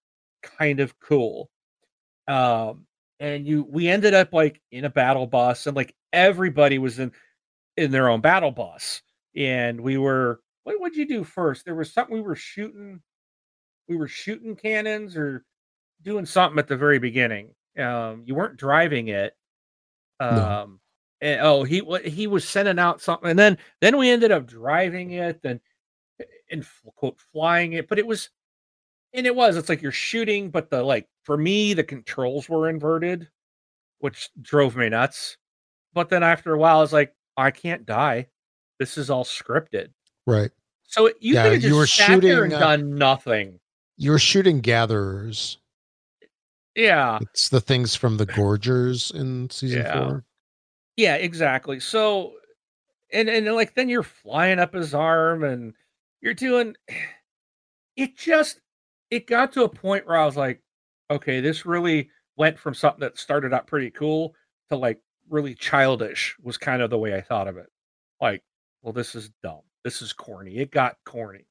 kind 0.41 0.79
of 0.79 0.99
cool. 0.99 1.49
Um, 2.27 2.85
and 3.19 3.45
you 3.45 3.67
we 3.69 3.88
ended 3.88 4.13
up 4.13 4.33
like 4.33 4.62
in 4.71 4.85
a 4.85 4.89
battle 4.89 5.27
bus, 5.27 5.67
and 5.67 5.75
like 5.75 5.95
everybody 6.12 6.79
was 6.79 6.99
in 6.99 7.12
in 7.80 7.92
their 7.92 8.10
own 8.10 8.22
battle 8.22 8.52
bus. 8.52 9.02
And 9.36 9.80
we 9.82 9.98
were, 9.98 10.42
what 10.63 10.80
would 10.80 10.96
you 10.96 11.08
do 11.08 11.24
first? 11.24 11.65
There 11.65 11.76
was 11.76 11.92
something 11.92 12.13
we 12.13 12.22
were 12.22 12.36
shooting, 12.36 13.02
we 13.88 13.96
were 13.96 14.08
shooting 14.08 14.56
cannons 14.56 15.15
or 15.15 15.46
doing 16.02 16.26
something 16.26 16.60
at 16.60 16.68
the 16.68 16.78
very 16.78 17.00
beginning. 17.00 17.54
Um, 17.78 18.24
you 18.26 18.36
weren't 18.36 18.58
driving 18.58 19.08
it. 19.08 19.36
Um, 20.20 20.36
no. 20.36 20.80
and, 21.22 21.42
oh, 21.42 21.63
he 21.63 21.82
he 22.04 22.28
was 22.28 22.48
sending 22.48 22.78
out 22.78 23.02
something, 23.02 23.30
and 23.30 23.39
then 23.39 23.58
then 23.80 23.98
we 23.98 24.10
ended 24.10 24.32
up 24.32 24.46
driving 24.46 25.12
it 25.12 25.39
and 25.44 25.62
and 26.52 26.65
quote 26.96 27.18
flying 27.32 27.74
it, 27.74 27.88
but 27.88 28.00
it 28.00 28.08
was 28.08 28.30
and 29.13 29.26
it 29.26 29.36
was 29.36 29.56
it's 29.56 29.70
like 29.70 29.82
you're 29.82 29.92
shooting, 29.92 30.50
but 30.50 30.70
the 30.70 30.84
like 30.84 31.08
for 31.24 31.38
me 31.38 31.74
the 31.74 31.84
controls 31.84 32.50
were 32.50 32.70
inverted, 32.70 33.30
which 34.00 34.30
drove 34.42 34.76
me 34.76 34.89
nuts. 34.89 35.38
But 35.94 36.10
then 36.10 36.24
after 36.24 36.54
a 36.54 36.58
while, 36.58 36.78
I 36.78 36.82
was 36.82 36.94
like, 36.94 37.13
I 37.39 37.52
can't 37.52 37.86
die. 37.86 38.28
This 38.80 38.97
is 38.97 39.10
all 39.10 39.23
scripted. 39.23 39.89
Right. 40.25 40.52
So 40.84 41.08
you 41.19 41.36
yeah, 41.36 41.43
could 41.43 41.52
have 41.54 41.62
just 41.62 41.71
you 41.71 41.78
were 41.78 41.88
sat 41.88 42.08
shooting, 42.08 42.30
there 42.30 42.43
and 42.43 42.54
uh, 42.54 42.60
done 42.60 42.95
nothing. 42.95 43.60
You 43.97 44.12
were 44.12 44.19
shooting 44.19 44.62
gatherers. 44.62 45.58
Yeah. 46.75 47.19
It's 47.21 47.49
the 47.49 47.62
things 47.62 47.95
from 47.95 48.17
the 48.17 48.25
Gorgers 48.25 49.12
in 49.12 49.49
season 49.49 49.84
yeah. 49.84 50.08
four. 50.08 50.25
Yeah, 50.95 51.15
exactly. 51.15 51.80
So 51.80 52.34
and 53.12 53.30
and 53.30 53.45
like 53.54 53.75
then 53.75 53.89
you're 53.89 54.04
flying 54.04 54.60
up 54.60 54.73
his 54.73 54.93
arm 54.93 55.43
and 55.43 55.73
you're 56.21 56.34
doing 56.34 56.75
it 57.95 58.17
just 58.17 58.62
it 59.12 59.28
got 59.28 59.52
to 59.54 59.63
a 59.63 59.69
point 59.69 60.08
where 60.08 60.17
I 60.17 60.25
was 60.25 60.38
like, 60.38 60.62
okay, 61.12 61.41
this 61.41 61.65
really 61.65 62.10
went 62.38 62.58
from 62.58 62.73
something 62.73 63.02
that 63.02 63.17
started 63.17 63.54
out 63.54 63.67
pretty 63.67 63.91
cool 63.91 64.34
to 64.69 64.78
like 64.78 65.02
really 65.30 65.56
childish 65.56 66.36
was 66.42 66.58
kind 66.58 66.82
of 66.82 66.89
the 66.89 66.98
way 66.98 67.15
I 67.15 67.22
thought 67.22 67.48
of 67.48 67.58
it. 67.58 67.68
Like, 68.22 68.44
well, 68.82 68.94
this 68.94 69.15
is 69.15 69.30
dumb. 69.44 69.62
This 69.84 70.02
is 70.02 70.13
corny. 70.13 70.58
It 70.58 70.72
got 70.72 70.98
corny. 71.06 71.46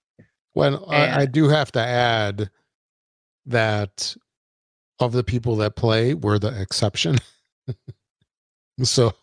Well, 0.55 0.85
and, 0.91 1.15
I, 1.15 1.23
I 1.23 1.27
do 1.27 1.49
have 1.49 1.73
to 1.73 1.81
add 1.81 2.51
that 3.47 4.15
of 5.01 5.13
the 5.13 5.25
people 5.25 5.57
that 5.57 5.77
play, 5.77 6.15
we're 6.15 6.39
the 6.39 6.61
exception. 6.61 7.19
so 8.83 9.15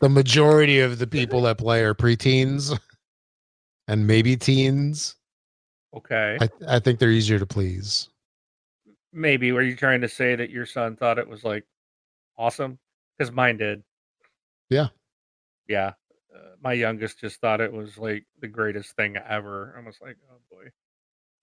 the 0.00 0.08
majority 0.08 0.80
of 0.80 0.98
the 0.98 1.06
people 1.06 1.42
that 1.42 1.58
play 1.58 1.82
are 1.82 1.94
preteens 1.94 2.76
and 3.88 4.06
maybe 4.06 4.36
teens. 4.36 5.16
Okay. 5.96 6.36
I, 6.40 6.48
I 6.68 6.78
think 6.80 6.98
they're 6.98 7.10
easier 7.10 7.38
to 7.38 7.46
please. 7.46 8.08
Maybe. 9.12 9.52
Were 9.52 9.62
you 9.62 9.76
trying 9.76 10.00
to 10.00 10.08
say 10.08 10.34
that 10.34 10.50
your 10.50 10.66
son 10.66 10.96
thought 10.96 11.18
it 11.18 11.28
was 11.28 11.44
like 11.44 11.64
awesome? 12.36 12.78
Because 13.16 13.32
mine 13.32 13.56
did. 13.56 13.82
Yeah. 14.70 14.88
Yeah. 15.68 15.92
Uh, 16.34 16.56
my 16.62 16.72
youngest 16.72 17.20
just 17.20 17.40
thought 17.40 17.60
it 17.60 17.72
was 17.72 17.96
like 17.98 18.24
the 18.40 18.48
greatest 18.48 18.96
thing 18.96 19.16
ever. 19.16 19.74
I 19.78 19.84
was 19.86 19.98
like, 20.00 20.16
oh 20.30 20.38
boy, 20.50 20.64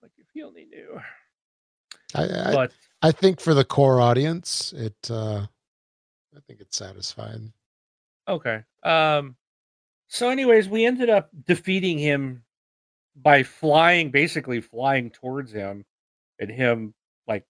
like 0.02 0.12
if 0.18 0.28
he 0.34 0.44
only 0.44 0.66
knew. 0.66 1.00
I, 2.14 2.24
I, 2.24 2.54
but 2.54 2.72
I 3.02 3.12
think 3.12 3.40
for 3.40 3.54
the 3.54 3.64
core 3.64 4.02
audience, 4.02 4.74
it, 4.76 5.10
uh, 5.10 5.46
I 6.36 6.40
think 6.48 6.60
it's 6.60 6.78
satisfying. 6.78 7.54
Okay. 8.28 8.64
Um, 8.84 9.36
so 10.08 10.30
anyways, 10.30 10.68
we 10.68 10.86
ended 10.86 11.10
up 11.10 11.30
defeating 11.46 11.98
him 11.98 12.44
by 13.16 13.44
flying, 13.44 14.12
basically 14.12 14.60
flying 14.62 15.10
towards 15.10 15.52
him 15.52 15.86
and 16.40 16.50
him 16.50 16.94
like 17.28 17.46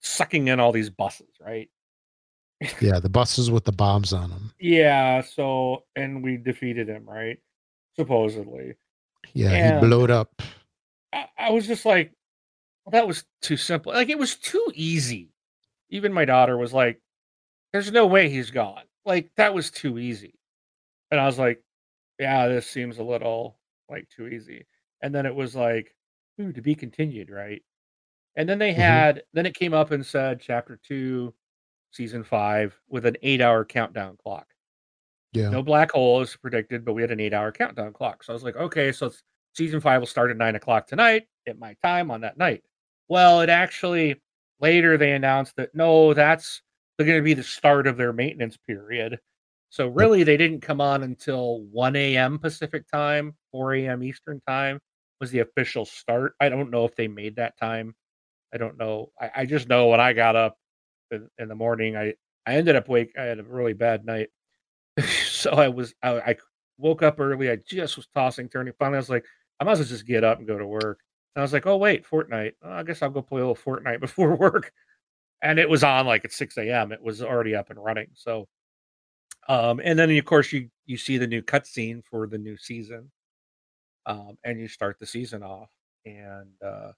sucking 0.00 0.48
in 0.48 0.60
all 0.60 0.72
these 0.72 0.90
buses, 0.90 1.30
right? 1.40 1.70
Yeah, 2.80 2.98
the 3.00 3.08
buses 3.08 3.50
with 3.50 3.64
the 3.64 3.72
bombs 3.72 4.12
on 4.12 4.30
them. 4.30 4.52
Yeah, 4.58 5.22
so 5.22 5.84
and 5.96 6.22
we 6.22 6.36
defeated 6.36 6.88
him, 6.88 7.04
right? 7.06 7.38
Supposedly. 7.96 8.74
Yeah, 9.32 9.50
and 9.50 9.74
he 9.80 9.86
blew 9.86 10.04
up. 10.06 10.42
I, 11.12 11.26
I 11.38 11.50
was 11.50 11.66
just 11.66 11.84
like, 11.84 12.12
well, 12.84 12.92
that 12.92 13.06
was 13.06 13.24
too 13.42 13.56
simple. 13.56 13.92
Like 13.92 14.10
it 14.10 14.18
was 14.18 14.36
too 14.36 14.72
easy. 14.74 15.30
Even 15.90 16.12
my 16.12 16.24
daughter 16.24 16.56
was 16.56 16.72
like, 16.72 17.00
"There's 17.72 17.92
no 17.92 18.06
way 18.06 18.28
he's 18.28 18.50
gone." 18.50 18.82
Like 19.04 19.30
that 19.36 19.54
was 19.54 19.70
too 19.70 19.98
easy. 19.98 20.34
And 21.10 21.20
I 21.20 21.26
was 21.26 21.38
like, 21.38 21.62
"Yeah, 22.18 22.48
this 22.48 22.68
seems 22.68 22.98
a 22.98 23.04
little 23.04 23.56
like 23.88 24.08
too 24.08 24.28
easy." 24.28 24.66
And 25.02 25.14
then 25.14 25.26
it 25.26 25.34
was 25.34 25.54
like, 25.54 25.94
"Ooh, 26.40 26.52
to 26.52 26.62
be 26.62 26.74
continued, 26.74 27.30
right?" 27.30 27.62
And 28.36 28.48
then 28.48 28.58
they 28.58 28.72
mm-hmm. 28.72 28.80
had, 28.80 29.16
mm-hmm. 29.16 29.24
then 29.32 29.46
it 29.46 29.54
came 29.54 29.74
up 29.74 29.90
and 29.90 30.04
said, 30.04 30.40
chapter 30.40 30.78
two, 30.82 31.34
season 31.94 32.24
five 32.24 32.76
with 32.88 33.06
an 33.06 33.16
eight 33.22 33.40
hour 33.40 33.64
countdown 33.64 34.16
clock. 34.22 34.46
Yeah. 35.32 35.50
No 35.50 35.62
black 35.62 35.92
hole 35.92 36.20
is 36.20 36.36
predicted, 36.36 36.84
but 36.84 36.92
we 36.92 37.02
had 37.02 37.10
an 37.10 37.20
eight 37.20 37.34
hour 37.34 37.52
countdown 37.52 37.92
clock. 37.92 38.22
So 38.22 38.32
I 38.32 38.34
was 38.34 38.44
like, 38.44 38.56
okay, 38.56 38.92
so 38.92 39.10
season 39.54 39.80
five 39.80 40.00
will 40.00 40.06
start 40.06 40.30
at 40.30 40.36
nine 40.36 40.56
o'clock 40.56 40.86
tonight 40.86 41.24
at 41.46 41.58
my 41.58 41.76
time 41.82 42.10
on 42.10 42.20
that 42.22 42.38
night. 42.38 42.62
Well, 43.08 43.40
it 43.40 43.48
actually 43.48 44.20
later 44.60 44.96
they 44.96 45.12
announced 45.12 45.56
that 45.56 45.74
no, 45.74 46.14
that's 46.14 46.62
going 46.98 47.16
to 47.16 47.22
be 47.22 47.34
the 47.34 47.42
start 47.42 47.86
of 47.86 47.96
their 47.96 48.12
maintenance 48.12 48.56
period. 48.56 49.18
So 49.70 49.88
really, 49.88 50.22
they 50.22 50.36
didn't 50.36 50.60
come 50.60 50.80
on 50.80 51.02
until 51.02 51.62
1 51.72 51.96
a.m. 51.96 52.38
Pacific 52.38 52.84
time, 52.92 53.34
4 53.50 53.74
a.m. 53.74 54.04
Eastern 54.04 54.40
time 54.46 54.78
was 55.20 55.32
the 55.32 55.40
official 55.40 55.84
start. 55.84 56.34
I 56.40 56.48
don't 56.48 56.70
know 56.70 56.84
if 56.84 56.94
they 56.94 57.08
made 57.08 57.36
that 57.36 57.56
time. 57.58 57.94
I 58.52 58.58
don't 58.58 58.78
know. 58.78 59.10
I, 59.20 59.30
I 59.38 59.46
just 59.46 59.68
know 59.68 59.88
when 59.88 60.00
I 60.00 60.12
got 60.12 60.36
up 60.36 60.56
in, 61.10 61.48
the 61.48 61.54
morning. 61.54 61.96
I 61.96 62.14
I 62.46 62.54
ended 62.54 62.76
up 62.76 62.88
wake. 62.88 63.12
I 63.18 63.22
had 63.22 63.38
a 63.38 63.44
really 63.44 63.72
bad 63.72 64.04
night, 64.04 64.28
so 65.26 65.50
I 65.50 65.68
was 65.68 65.94
I, 66.02 66.20
I, 66.20 66.36
woke 66.78 67.02
up 67.02 67.20
early. 67.20 67.50
I 67.50 67.56
just 67.56 67.96
was 67.96 68.08
tossing, 68.14 68.48
turning. 68.48 68.74
Finally, 68.78 68.96
I 68.96 69.00
was 69.00 69.10
like, 69.10 69.24
I 69.60 69.64
might 69.64 69.72
as 69.72 69.78
well 69.78 69.88
just 69.88 70.06
get 70.06 70.24
up 70.24 70.38
and 70.38 70.46
go 70.46 70.58
to 70.58 70.66
work. 70.66 71.00
And 71.34 71.40
I 71.40 71.44
was 71.44 71.52
like, 71.52 71.66
oh 71.66 71.76
wait, 71.76 72.04
Fortnite. 72.04 72.52
Oh, 72.62 72.72
I 72.72 72.82
guess 72.82 73.02
I'll 73.02 73.10
go 73.10 73.22
play 73.22 73.40
a 73.40 73.46
little 73.46 73.56
Fortnite 73.56 74.00
before 74.00 74.36
work. 74.36 74.72
And 75.42 75.58
it 75.58 75.68
was 75.68 75.84
on 75.84 76.06
like 76.06 76.24
at 76.24 76.32
6 76.32 76.56
a.m. 76.58 76.92
It 76.92 77.02
was 77.02 77.22
already 77.22 77.54
up 77.54 77.70
and 77.70 77.82
running. 77.82 78.08
So, 78.14 78.48
um, 79.48 79.80
and 79.84 79.98
then 79.98 80.10
of 80.10 80.24
course 80.24 80.52
you 80.52 80.70
you 80.86 80.96
see 80.96 81.18
the 81.18 81.26
new 81.26 81.42
cutscene 81.42 82.02
for 82.04 82.26
the 82.26 82.38
new 82.38 82.56
season, 82.56 83.10
um, 84.06 84.38
and 84.44 84.58
you 84.58 84.68
start 84.68 84.98
the 84.98 85.06
season 85.06 85.42
off, 85.42 85.70
and 86.06 86.50
uh, 86.64 86.92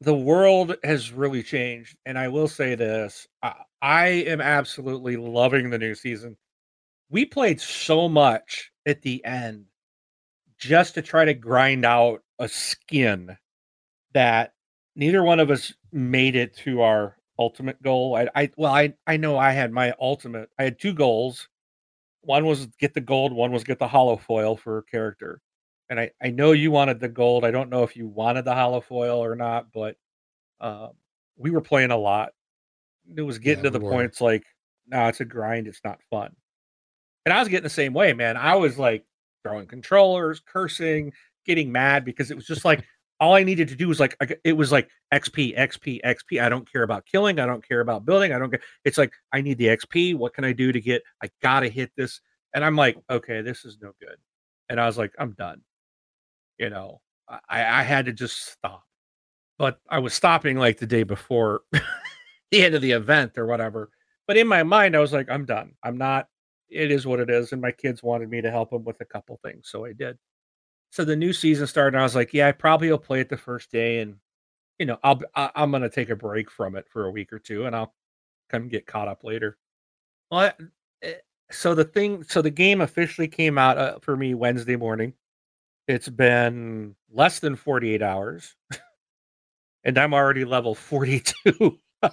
the 0.00 0.14
world 0.14 0.76
has 0.84 1.12
really 1.12 1.42
changed. 1.42 1.96
And 2.04 2.18
I 2.18 2.28
will 2.28 2.48
say 2.48 2.74
this 2.74 3.26
I, 3.42 3.54
I 3.80 4.06
am 4.08 4.40
absolutely 4.40 5.16
loving 5.16 5.70
the 5.70 5.78
new 5.78 5.94
season. 5.94 6.36
We 7.10 7.24
played 7.24 7.60
so 7.60 8.08
much 8.08 8.70
at 8.84 9.02
the 9.02 9.24
end 9.24 9.66
just 10.58 10.94
to 10.94 11.02
try 11.02 11.24
to 11.24 11.34
grind 11.34 11.84
out 11.84 12.22
a 12.38 12.48
skin 12.48 13.36
that 14.12 14.54
neither 14.94 15.22
one 15.22 15.40
of 15.40 15.50
us 15.50 15.72
made 15.92 16.36
it 16.36 16.56
to 16.58 16.82
our 16.82 17.16
ultimate 17.38 17.80
goal. 17.82 18.16
I, 18.16 18.28
I 18.34 18.50
well, 18.56 18.72
I 18.72 18.94
I 19.06 19.16
know 19.16 19.38
I 19.38 19.52
had 19.52 19.72
my 19.72 19.94
ultimate. 20.00 20.48
I 20.58 20.64
had 20.64 20.78
two 20.78 20.94
goals. 20.94 21.48
One 22.22 22.44
was 22.46 22.66
get 22.78 22.94
the 22.94 23.00
gold. 23.00 23.32
One 23.32 23.52
was 23.52 23.64
get 23.64 23.78
the 23.78 23.88
holofoil 23.88 24.58
for 24.58 24.78
a 24.78 24.82
character 24.82 25.40
and 25.88 26.00
I, 26.00 26.10
I 26.22 26.30
know 26.30 26.52
you 26.52 26.70
wanted 26.70 27.00
the 27.00 27.08
gold. 27.08 27.44
I 27.44 27.50
don't 27.50 27.70
know 27.70 27.82
if 27.82 27.96
you 27.96 28.06
wanted 28.06 28.44
the 28.44 28.52
holofoil 28.52 29.18
or 29.18 29.36
not, 29.36 29.72
but 29.72 29.96
um, 30.60 30.90
we 31.36 31.50
were 31.50 31.60
playing 31.60 31.90
a 31.90 31.96
lot. 31.96 32.30
It 33.14 33.22
was 33.22 33.38
getting 33.38 33.64
yeah, 33.64 33.70
to 33.70 33.78
the 33.78 33.80
point 33.80 34.06
it's 34.06 34.20
like, 34.20 34.44
no, 34.88 34.98
nah, 34.98 35.08
it's 35.08 35.20
a 35.20 35.24
grind. 35.24 35.68
It's 35.68 35.80
not 35.84 36.00
fun. 36.10 36.34
And 37.24 37.32
I 37.32 37.38
was 37.38 37.48
getting 37.48 37.64
the 37.64 37.70
same 37.70 37.92
way, 37.92 38.12
man. 38.12 38.36
I 38.36 38.56
was 38.56 38.78
like 38.78 39.04
throwing 39.42 39.66
controllers, 39.66 40.40
cursing, 40.40 41.12
getting 41.44 41.70
mad 41.70 42.04
because 42.04 42.30
it 42.30 42.36
was 42.36 42.46
just 42.46 42.64
like 42.64 42.84
all 43.20 43.34
I 43.34 43.44
needed 43.44 43.68
to 43.68 43.76
do 43.76 43.88
was 43.88 44.00
like 44.00 44.16
it 44.44 44.52
was 44.52 44.72
like 44.72 44.88
XP, 45.14 45.56
XP, 45.56 46.00
XP. 46.04 46.42
I 46.42 46.48
don't 46.48 46.70
care 46.70 46.82
about 46.82 47.06
killing. 47.06 47.38
I 47.38 47.46
don't 47.46 47.66
care 47.66 47.80
about 47.80 48.04
building. 48.04 48.32
I 48.32 48.38
don't 48.38 48.50
care. 48.50 48.60
It's 48.84 48.98
like 48.98 49.12
I 49.32 49.40
need 49.40 49.58
the 49.58 49.68
XP. 49.68 50.16
What 50.16 50.34
can 50.34 50.44
I 50.44 50.52
do 50.52 50.72
to 50.72 50.80
get? 50.80 51.02
I 51.22 51.30
gotta 51.42 51.68
hit 51.68 51.90
this. 51.96 52.20
And 52.54 52.64
I'm 52.64 52.76
like, 52.76 52.96
okay, 53.10 53.42
this 53.42 53.64
is 53.64 53.78
no 53.80 53.92
good. 54.00 54.16
And 54.68 54.80
I 54.80 54.86
was 54.86 54.98
like, 54.98 55.12
I'm 55.18 55.32
done 55.32 55.62
you 56.58 56.70
know, 56.70 57.00
I, 57.28 57.80
I 57.80 57.82
had 57.82 58.06
to 58.06 58.12
just 58.12 58.52
stop. 58.52 58.84
but 59.58 59.80
I 59.88 59.98
was 59.98 60.14
stopping 60.14 60.58
like 60.58 60.78
the 60.78 60.86
day 60.86 61.02
before 61.02 61.62
the 62.50 62.64
end 62.64 62.74
of 62.74 62.82
the 62.82 62.92
event 62.92 63.38
or 63.38 63.46
whatever. 63.46 63.90
But 64.26 64.36
in 64.36 64.46
my 64.48 64.62
mind, 64.62 64.96
I 64.96 65.00
was 65.00 65.12
like, 65.12 65.30
I'm 65.30 65.44
done. 65.44 65.72
I'm 65.82 65.96
not. 65.98 66.28
It 66.68 66.90
is 66.90 67.06
what 67.06 67.20
it 67.20 67.30
is. 67.30 67.52
And 67.52 67.62
my 67.62 67.70
kids 67.70 68.02
wanted 68.02 68.28
me 68.28 68.40
to 68.42 68.50
help 68.50 68.70
them 68.70 68.84
with 68.84 69.00
a 69.00 69.04
couple 69.04 69.38
things, 69.44 69.68
so 69.70 69.84
I 69.84 69.92
did. 69.92 70.18
So 70.90 71.04
the 71.04 71.16
new 71.16 71.32
season 71.32 71.66
started, 71.66 71.94
and 71.94 72.00
I 72.00 72.04
was 72.04 72.14
like, 72.14 72.32
yeah, 72.32 72.48
I 72.48 72.52
probably 72.52 72.90
will 72.90 72.98
play 72.98 73.20
it 73.20 73.28
the 73.28 73.36
first 73.36 73.70
day, 73.70 74.00
and 74.00 74.16
you 74.78 74.86
know, 74.86 74.98
I'll 75.02 75.20
I'm 75.34 75.70
gonna 75.70 75.88
take 75.90 76.10
a 76.10 76.16
break 76.16 76.50
from 76.50 76.76
it 76.76 76.86
for 76.88 77.06
a 77.06 77.10
week 77.10 77.32
or 77.32 77.38
two, 77.38 77.66
and 77.66 77.76
I'll 77.76 77.94
come 78.48 78.68
get 78.68 78.86
caught 78.86 79.08
up 79.08 79.24
later. 79.24 79.58
Well, 80.30 80.52
eh, 81.02 81.14
so 81.50 81.74
the 81.74 81.84
thing, 81.84 82.24
so 82.24 82.42
the 82.42 82.50
game 82.50 82.80
officially 82.80 83.28
came 83.28 83.58
out 83.58 83.78
uh, 83.78 83.98
for 84.00 84.16
me 84.16 84.34
Wednesday 84.34 84.76
morning. 84.76 85.12
It's 85.88 86.08
been 86.08 86.96
less 87.12 87.38
than 87.38 87.56
48 87.56 88.02
hours, 88.02 88.56
and 89.84 89.96
I'm 89.98 90.14
already 90.14 90.44
level 90.44 90.74
42. 90.74 91.78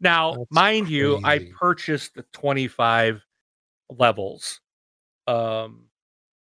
now, 0.00 0.34
That's 0.34 0.50
mind 0.50 0.88
you, 0.88 1.20
I 1.22 1.48
purchased 1.58 2.14
the 2.14 2.24
25 2.32 3.24
levels. 3.96 4.60
Um, 5.28 5.84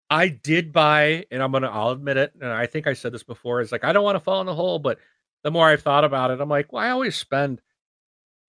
I 0.08 0.28
did 0.28 0.72
buy, 0.72 1.26
and 1.30 1.42
I'm 1.42 1.52
gonna, 1.52 1.68
I'll 1.68 1.90
admit 1.90 2.16
it, 2.16 2.32
and 2.40 2.50
I 2.50 2.66
think 2.66 2.86
I 2.86 2.94
said 2.94 3.12
this 3.12 3.24
before. 3.24 3.60
It's 3.60 3.72
like 3.72 3.84
I 3.84 3.92
don't 3.92 4.04
want 4.04 4.16
to 4.16 4.20
fall 4.20 4.40
in 4.40 4.46
the 4.46 4.54
hole, 4.54 4.78
but 4.78 4.98
the 5.42 5.50
more 5.50 5.68
I've 5.68 5.82
thought 5.82 6.04
about 6.04 6.30
it, 6.30 6.40
I'm 6.40 6.48
like, 6.48 6.72
well, 6.72 6.82
I 6.82 6.90
always 6.90 7.16
spend 7.16 7.60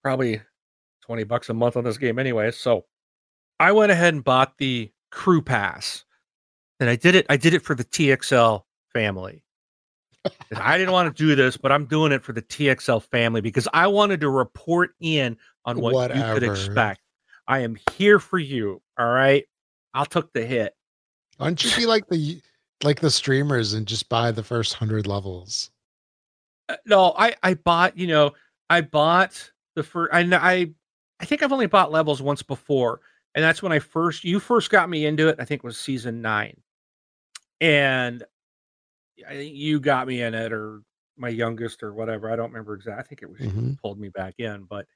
probably 0.03 0.41
20 1.01 1.23
bucks 1.25 1.49
a 1.49 1.53
month 1.53 1.75
on 1.77 1.83
this 1.83 1.97
game 1.97 2.19
anyway. 2.19 2.51
So 2.51 2.85
I 3.59 3.71
went 3.71 3.91
ahead 3.91 4.13
and 4.13 4.23
bought 4.23 4.57
the 4.57 4.91
crew 5.11 5.41
pass. 5.41 6.03
And 6.79 6.89
I 6.89 6.95
did 6.95 7.15
it, 7.15 7.25
I 7.29 7.37
did 7.37 7.53
it 7.53 7.63
for 7.63 7.75
the 7.75 7.83
TXL 7.83 8.63
family. 8.93 9.43
I 10.55 10.77
didn't 10.77 10.93
want 10.93 11.15
to 11.15 11.23
do 11.23 11.35
this, 11.35 11.57
but 11.57 11.71
I'm 11.71 11.85
doing 11.85 12.11
it 12.11 12.23
for 12.23 12.33
the 12.33 12.41
TXL 12.41 13.03
family 13.03 13.41
because 13.41 13.67
I 13.73 13.87
wanted 13.87 14.21
to 14.21 14.29
report 14.29 14.91
in 14.99 15.37
on 15.65 15.79
what 15.79 16.15
you 16.15 16.21
could 16.21 16.43
expect. 16.43 17.01
I 17.47 17.59
am 17.59 17.77
here 17.93 18.19
for 18.19 18.39
you. 18.39 18.81
All 18.97 19.07
right. 19.07 19.45
I'll 19.93 20.05
took 20.05 20.33
the 20.33 20.45
hit. 20.45 20.75
Why 21.37 21.47
don't 21.47 21.63
you 21.63 21.75
be 21.75 21.85
like 21.85 22.07
the 22.07 22.41
like 22.83 22.99
the 22.99 23.09
streamers 23.09 23.73
and 23.73 23.87
just 23.87 24.09
buy 24.09 24.31
the 24.31 24.43
first 24.43 24.73
hundred 24.73 25.07
levels? 25.07 25.71
Uh, 26.69 26.75
no, 26.85 27.13
I 27.17 27.35
I 27.43 27.53
bought, 27.53 27.97
you 27.97 28.07
know, 28.07 28.33
I 28.69 28.81
bought 28.81 29.51
the 29.75 29.83
first 29.83 30.13
I 30.13 30.21
I 30.21 30.69
I 31.19 31.25
think 31.25 31.41
I've 31.41 31.53
only 31.53 31.67
bought 31.67 31.91
levels 31.91 32.21
once 32.21 32.43
before. 32.43 32.99
And 33.37 33.43
that's 33.45 33.63
when 33.63 33.71
I 33.71 33.79
first 33.79 34.25
you 34.25 34.41
first 34.41 34.71
got 34.71 34.89
me 34.89 35.05
into 35.07 35.29
it, 35.29 35.37
I 35.39 35.45
think 35.45 35.59
it 35.63 35.65
was 35.67 35.79
season 35.79 36.21
9. 36.23 36.57
And 37.61 38.23
I 39.27 39.33
think 39.33 39.55
you 39.55 39.79
got 39.79 40.07
me 40.07 40.21
in 40.21 40.33
it 40.33 40.53
or 40.53 40.81
my 41.17 41.29
youngest 41.29 41.81
or 41.83 41.93
whatever. 41.93 42.31
I 42.31 42.35
don't 42.35 42.51
remember 42.51 42.75
exactly. 42.75 42.99
I 43.01 43.03
think 43.07 43.21
it 43.23 43.29
was 43.29 43.39
you 43.41 43.49
Mhm. 43.49 43.77
pulled 43.81 43.99
me 43.99 44.09
back 44.09 44.35
in, 44.39 44.63
but 44.65 44.87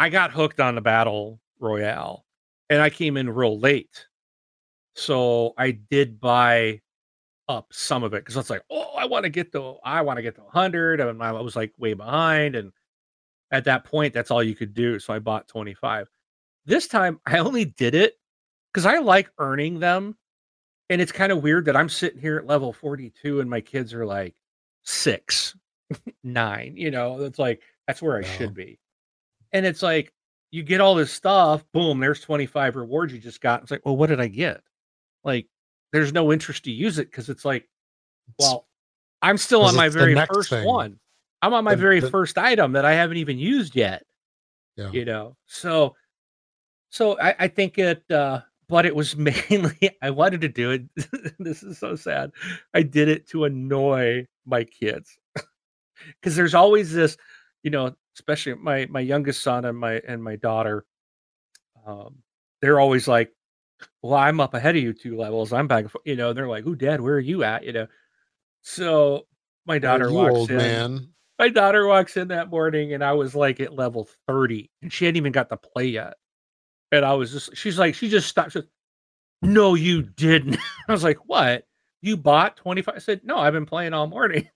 I 0.00 0.10
got 0.10 0.32
hooked 0.32 0.60
on 0.60 0.74
the 0.76 0.80
battle 0.82 1.40
royale 1.60 2.26
and 2.70 2.82
I 2.82 2.90
came 2.90 3.16
in 3.16 3.30
real 3.30 3.58
late. 3.58 4.06
So 4.96 5.54
I 5.58 5.72
did 5.72 6.20
buy 6.20 6.82
up 7.48 7.72
some 7.72 8.04
of 8.04 8.14
it 8.14 8.18
because 8.24 8.36
it's 8.36 8.50
like, 8.50 8.64
oh, 8.70 8.94
I 8.96 9.06
want 9.06 9.24
to 9.24 9.30
get 9.30 9.52
to 9.52 9.78
I 9.84 10.02
want 10.02 10.18
to 10.18 10.22
get 10.22 10.36
to 10.36 10.42
100 10.42 11.00
and 11.00 11.22
I 11.22 11.32
was 11.32 11.56
like 11.56 11.72
way 11.78 11.94
behind 11.94 12.56
and 12.56 12.72
at 13.52 13.64
that 13.66 13.84
point 13.84 14.14
that's 14.14 14.30
all 14.30 14.42
you 14.42 14.54
could 14.56 14.74
do. 14.74 14.98
So 15.00 15.14
I 15.14 15.20
bought 15.20 15.48
25. 15.48 16.08
This 16.66 16.86
time 16.88 17.20
I 17.26 17.38
only 17.38 17.64
did 17.64 17.94
it 17.94 18.18
cuz 18.74 18.86
I 18.86 18.98
like 18.98 19.30
earning 19.38 19.80
them 19.80 20.16
and 20.88 21.00
it's 21.00 21.12
kind 21.12 21.32
of 21.32 21.42
weird 21.42 21.64
that 21.66 21.76
I'm 21.76 21.88
sitting 21.88 22.20
here 22.20 22.36
at 22.36 22.46
level 22.46 22.72
42 22.72 23.40
and 23.40 23.48
my 23.48 23.60
kids 23.60 23.94
are 23.94 24.04
like 24.06 24.34
6, 24.84 25.56
9, 26.24 26.76
you 26.76 26.90
know, 26.90 27.20
it's 27.22 27.38
like 27.38 27.62
that's 27.86 28.00
where 28.02 28.16
I 28.18 28.20
Wow. 28.22 28.26
should 28.36 28.50
oh. 28.50 28.52
be. 28.52 28.78
And 29.52 29.66
it's 29.66 29.82
like 29.82 30.12
you 30.52 30.62
get 30.62 30.80
all 30.80 30.94
this 30.94 31.12
stuff, 31.12 31.64
boom, 31.72 32.00
there's 32.00 32.20
25 32.20 32.76
rewards 32.76 33.12
you 33.12 33.20
just 33.20 33.40
got. 33.40 33.62
It's 33.62 33.70
like, 33.70 33.84
well, 33.86 33.96
what 33.96 34.08
did 34.08 34.20
I 34.20 34.26
get? 34.26 34.62
Like, 35.22 35.46
there's 35.92 36.12
no 36.12 36.32
interest 36.32 36.64
to 36.64 36.72
use 36.72 36.98
it 36.98 37.08
because 37.10 37.28
it's 37.28 37.44
like, 37.44 37.68
well, 38.38 38.66
I'm 39.22 39.36
still 39.38 39.62
on 39.62 39.76
my 39.76 39.88
very 39.88 40.14
first 40.26 40.50
thing. 40.50 40.64
one. 40.66 40.98
I'm 41.42 41.54
on 41.54 41.62
my 41.64 41.74
The- 41.74 41.80
very 41.80 42.00
the- 42.00 42.10
first 42.10 42.36
item 42.38 42.72
that 42.72 42.84
I 42.84 42.92
haven't 42.94 43.18
even 43.18 43.38
used 43.38 43.76
yet. 43.76 44.04
Yeah. 44.76 44.90
You 44.92 45.04
know, 45.04 45.36
so 45.46 45.94
so 46.90 47.18
I, 47.20 47.34
I 47.38 47.48
think 47.48 47.78
it 47.78 48.08
uh 48.10 48.40
but 48.68 48.86
it 48.86 48.94
was 48.94 49.16
mainly 49.50 49.90
I 50.02 50.10
wanted 50.10 50.40
to 50.42 50.48
do 50.48 50.70
it. 50.70 50.82
this 51.38 51.62
is 51.62 51.78
so 51.78 51.96
sad. 51.96 52.32
I 52.74 52.82
did 52.82 53.08
it 53.08 53.28
to 53.28 53.44
annoy 53.44 54.26
my 54.46 54.64
kids. 54.64 55.18
Because 56.18 56.34
there's 56.34 56.54
always 56.54 56.94
this, 56.94 57.18
you 57.62 57.70
know, 57.70 57.94
especially 58.16 58.54
my 58.54 58.86
my 58.88 59.00
youngest 59.00 59.42
son 59.42 59.66
and 59.66 59.76
my 59.76 60.00
and 60.08 60.24
my 60.24 60.36
daughter. 60.36 60.86
Um, 61.86 62.22
they're 62.62 62.80
always 62.80 63.06
like, 63.06 63.34
Well, 64.00 64.14
I'm 64.14 64.40
up 64.40 64.54
ahead 64.54 64.76
of 64.76 64.82
you 64.82 64.94
two 64.94 65.18
levels. 65.18 65.52
I'm 65.52 65.68
back, 65.68 65.84
you 66.06 66.16
know, 66.16 66.32
they're 66.32 66.48
like, 66.48 66.64
Oh, 66.66 66.74
dad, 66.74 67.02
where 67.02 67.16
are 67.16 67.20
you 67.20 67.44
at? 67.44 67.64
You 67.64 67.74
know. 67.74 67.86
So 68.62 69.26
my 69.66 69.78
daughter 69.78 70.10
walks 70.10 70.48
in 70.48 70.56
man. 70.56 71.08
my 71.38 71.50
daughter 71.50 71.86
walks 71.86 72.16
in 72.16 72.28
that 72.28 72.48
morning 72.48 72.94
and 72.94 73.04
I 73.04 73.12
was 73.12 73.34
like 73.34 73.60
at 73.60 73.74
level 73.74 74.08
30 74.26 74.70
and 74.80 74.90
she 74.90 75.04
hadn't 75.04 75.18
even 75.18 75.32
got 75.32 75.50
to 75.50 75.58
play 75.58 75.84
yet. 75.84 76.14
And 76.92 77.04
I 77.04 77.14
was 77.14 77.32
just, 77.32 77.56
she's 77.56 77.78
like, 77.78 77.94
she 77.94 78.08
just 78.08 78.28
stopped. 78.28 78.52
She 78.52 78.58
said, 78.60 78.68
no, 79.42 79.74
you 79.74 80.02
didn't. 80.02 80.58
I 80.88 80.92
was 80.92 81.04
like, 81.04 81.18
what? 81.26 81.64
You 82.02 82.16
bought 82.16 82.56
25? 82.56 82.94
I 82.94 82.98
said, 82.98 83.20
no, 83.24 83.36
I've 83.36 83.52
been 83.52 83.66
playing 83.66 83.92
all 83.92 84.06
morning. 84.06 84.48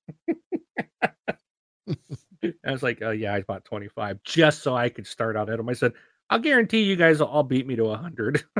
I 2.66 2.70
was 2.70 2.82
like, 2.82 3.02
oh, 3.02 3.10
yeah, 3.10 3.34
I 3.34 3.42
bought 3.42 3.64
25 3.64 4.22
just 4.24 4.62
so 4.62 4.74
I 4.74 4.88
could 4.88 5.06
start 5.06 5.36
out 5.36 5.50
at 5.50 5.56
them. 5.56 5.68
I 5.68 5.74
said, 5.74 5.92
I'll 6.30 6.38
guarantee 6.38 6.82
you 6.82 6.96
guys 6.96 7.20
will 7.20 7.26
all 7.26 7.42
beat 7.42 7.66
me 7.66 7.76
to 7.76 7.84
100. 7.84 8.44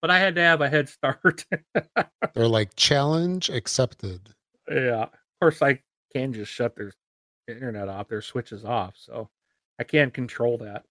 but 0.00 0.10
I 0.10 0.18
had 0.18 0.34
to 0.36 0.40
have 0.40 0.60
a 0.60 0.68
head 0.68 0.88
start. 0.88 1.44
They're 2.34 2.48
like 2.48 2.76
challenge 2.76 3.50
accepted. 3.50 4.30
Yeah. 4.70 5.02
Of 5.02 5.10
course, 5.40 5.62
I 5.62 5.80
can 6.12 6.32
just 6.32 6.52
shut 6.52 6.76
their 6.76 6.92
internet 7.48 7.88
off, 7.88 8.08
their 8.08 8.22
switches 8.22 8.64
off. 8.64 8.94
So 8.96 9.28
I 9.78 9.84
can't 9.84 10.14
control 10.14 10.58
that. 10.58 10.84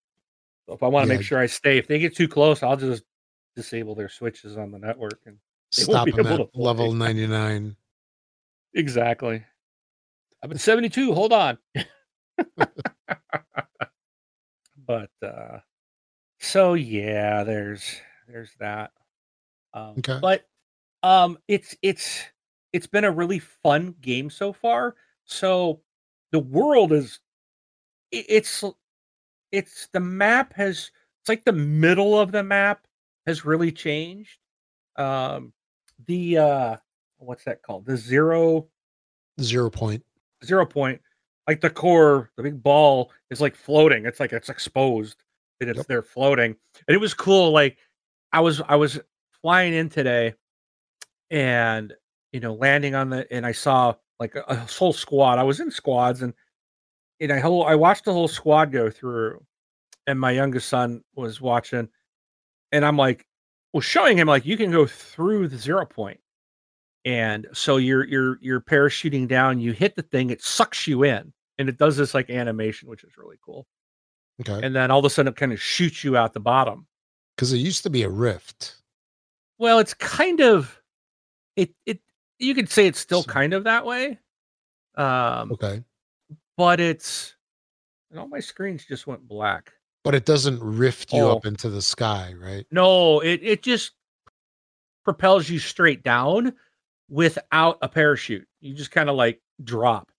So 0.67 0.73
if 0.73 0.83
I 0.83 0.87
want 0.87 1.03
to 1.03 1.07
Yeah. 1.07 1.17
make 1.17 1.21
sure 1.23 1.39
I 1.39 1.45
stay, 1.45 1.77
if 1.77 1.87
they 1.87 1.99
get 1.99 2.15
too 2.15 2.27
close, 2.27 2.63
I'll 2.63 2.77
just 2.77 3.03
disable 3.55 3.95
their 3.95 4.09
switches 4.09 4.57
on 4.57 4.71
the 4.71 4.79
network. 4.79 5.21
And 5.25 5.37
They 5.77 5.85
won't 5.85 5.97
Stop 5.97 6.05
be 6.05 6.11
them 6.11 6.25
able 6.25 6.37
at 6.39 6.39
to 6.39 6.45
play. 6.45 6.61
level 6.61 6.91
99. 6.93 7.75
exactly. 8.73 9.43
I'm 10.41 10.51
at 10.51 10.59
72. 10.59 11.13
Hold 11.13 11.33
on. 11.33 11.57
but 14.77 15.11
uh 15.21 15.59
so 16.39 16.73
yeah, 16.75 17.43
there's 17.43 17.95
there's 18.27 18.51
that. 18.59 18.91
Um 19.73 19.99
Okay. 19.99 20.19
but 20.21 20.45
um 21.03 21.37
it's 21.47 21.75
it's 21.81 22.23
it's 22.73 22.87
been 22.87 23.05
a 23.05 23.11
really 23.11 23.39
fun 23.39 23.95
game 24.01 24.29
so 24.29 24.53
far. 24.53 24.95
So 25.25 25.81
the 26.31 26.39
world 26.39 26.91
is 26.93 27.19
it's 28.11 28.63
it's 29.53 29.87
the 29.93 30.01
map 30.01 30.51
has 30.55 30.91
it's 31.21 31.29
like 31.29 31.45
the 31.45 31.53
middle 31.53 32.19
of 32.19 32.33
the 32.33 32.43
map 32.43 32.85
has 33.25 33.45
really 33.45 33.71
changed. 33.71 34.39
Um 34.97 35.53
the 36.07 36.37
uh 36.39 36.77
what's 37.19 37.45
that 37.45 37.61
called? 37.63 37.85
The 37.85 37.95
zero 37.95 38.67
zero 39.39 39.69
point 39.69 40.03
zero 40.43 40.65
point. 40.65 41.01
like 41.47 41.61
the 41.61 41.69
core, 41.69 42.31
the 42.37 42.43
big 42.43 42.61
ball 42.61 43.11
is 43.29 43.39
like 43.41 43.55
floating. 43.55 44.05
It's 44.05 44.19
like 44.19 44.33
it's 44.33 44.49
exposed 44.49 45.23
and 45.61 45.69
it's 45.69 45.77
Yep. 45.77 45.87
there 45.87 46.03
floating. 46.03 46.55
And 46.87 46.95
it 46.95 46.99
was 46.99 47.13
cool. 47.13 47.51
Like 47.51 47.77
I 48.33 48.41
was 48.41 48.61
I 48.67 48.75
was 48.75 48.99
flying 49.41 49.73
in 49.73 49.87
today 49.89 50.33
and 51.31 51.93
you 52.31 52.39
know 52.39 52.53
landing 52.53 52.95
on 52.95 53.09
the 53.09 53.31
and 53.31 53.45
I 53.45 53.51
saw 53.51 53.95
like 54.19 54.35
a, 54.35 54.43
a 54.47 54.55
whole 54.55 54.93
squad. 54.93 55.39
I 55.39 55.43
was 55.43 55.59
in 55.59 55.71
squads 55.71 56.21
and 56.21 56.33
and 57.19 57.31
I 57.31 57.39
whole 57.39 57.65
I 57.65 57.75
watched 57.75 58.05
the 58.05 58.13
whole 58.13 58.27
squad 58.27 58.71
go 58.71 58.89
through 58.89 59.43
and 60.07 60.19
my 60.19 60.31
youngest 60.31 60.67
son 60.69 61.03
was 61.15 61.39
watching 61.41 61.87
and 62.71 62.85
I'm 62.85 62.97
like 62.97 63.25
well, 63.73 63.81
showing 63.81 64.17
him 64.17 64.27
like 64.27 64.45
you 64.45 64.57
can 64.57 64.71
go 64.71 64.85
through 64.85 65.47
the 65.47 65.57
zero 65.57 65.85
point 65.85 66.19
and 67.05 67.47
so 67.53 67.77
you're 67.77 68.03
you're 68.05 68.37
you're 68.41 68.61
parachuting 68.61 69.27
down 69.27 69.59
you 69.59 69.71
hit 69.73 69.95
the 69.95 70.01
thing 70.03 70.29
it 70.29 70.41
sucks 70.41 70.87
you 70.87 71.03
in 71.03 71.33
and 71.59 71.69
it 71.69 71.77
does 71.77 71.97
this 71.97 72.13
like 72.13 72.29
animation 72.29 72.89
which 72.89 73.03
is 73.03 73.17
really 73.17 73.37
cool 73.43 73.65
Okay. 74.41 74.65
and 74.65 74.75
then 74.75 74.89
all 74.89 74.99
of 74.99 75.05
a 75.05 75.09
sudden 75.11 75.31
it 75.31 75.35
kind 75.35 75.53
of 75.53 75.61
shoots 75.61 76.03
you 76.03 76.17
out 76.17 76.33
the 76.33 76.39
bottom 76.39 76.87
Because 77.35 77.53
it 77.53 77.57
used 77.57 77.83
to 77.83 77.89
be 77.89 78.03
a 78.03 78.09
rift. 78.09 78.75
well 79.59 79.79
it's 79.79 79.93
kind 79.93 80.39
of 80.41 80.79
it 81.55 81.71
it 81.85 81.99
you 82.39 82.55
could 82.55 82.69
say 82.69 82.87
it's 82.87 82.99
still 82.99 83.21
So- 83.23 83.31
kind 83.31 83.53
of 83.53 83.63
that 83.65 83.85
way 83.85 84.19
um 84.95 85.51
Okay. 85.53 85.83
But 86.57 86.79
it's 86.79 87.35
and 88.11 88.19
all 88.19 88.27
my 88.27 88.39
screens 88.39 88.85
just 88.85 89.07
went 89.07 89.27
black 89.27 89.71
But 90.03 90.15
it 90.15 90.25
doesn't 90.25 90.59
rift 90.61 91.11
you 91.13 91.23
Oh. 91.23 91.35
up 91.37 91.45
into 91.45 91.69
the 91.69 91.81
sky, 91.81 92.33
right? 92.37 92.65
no 92.71 93.19
it 93.21 93.39
it 93.43 93.63
just 93.63 93.91
propels 95.03 95.49
you 95.49 95.59
straight 95.59 96.03
down 96.03 96.53
without 97.09 97.77
a 97.81 97.89
parachute 97.89 98.47
You 98.61 98.73
just 98.73 98.91
kind 98.91 99.09
of 99.09 99.15
like 99.15 99.41
drop, 99.63 100.11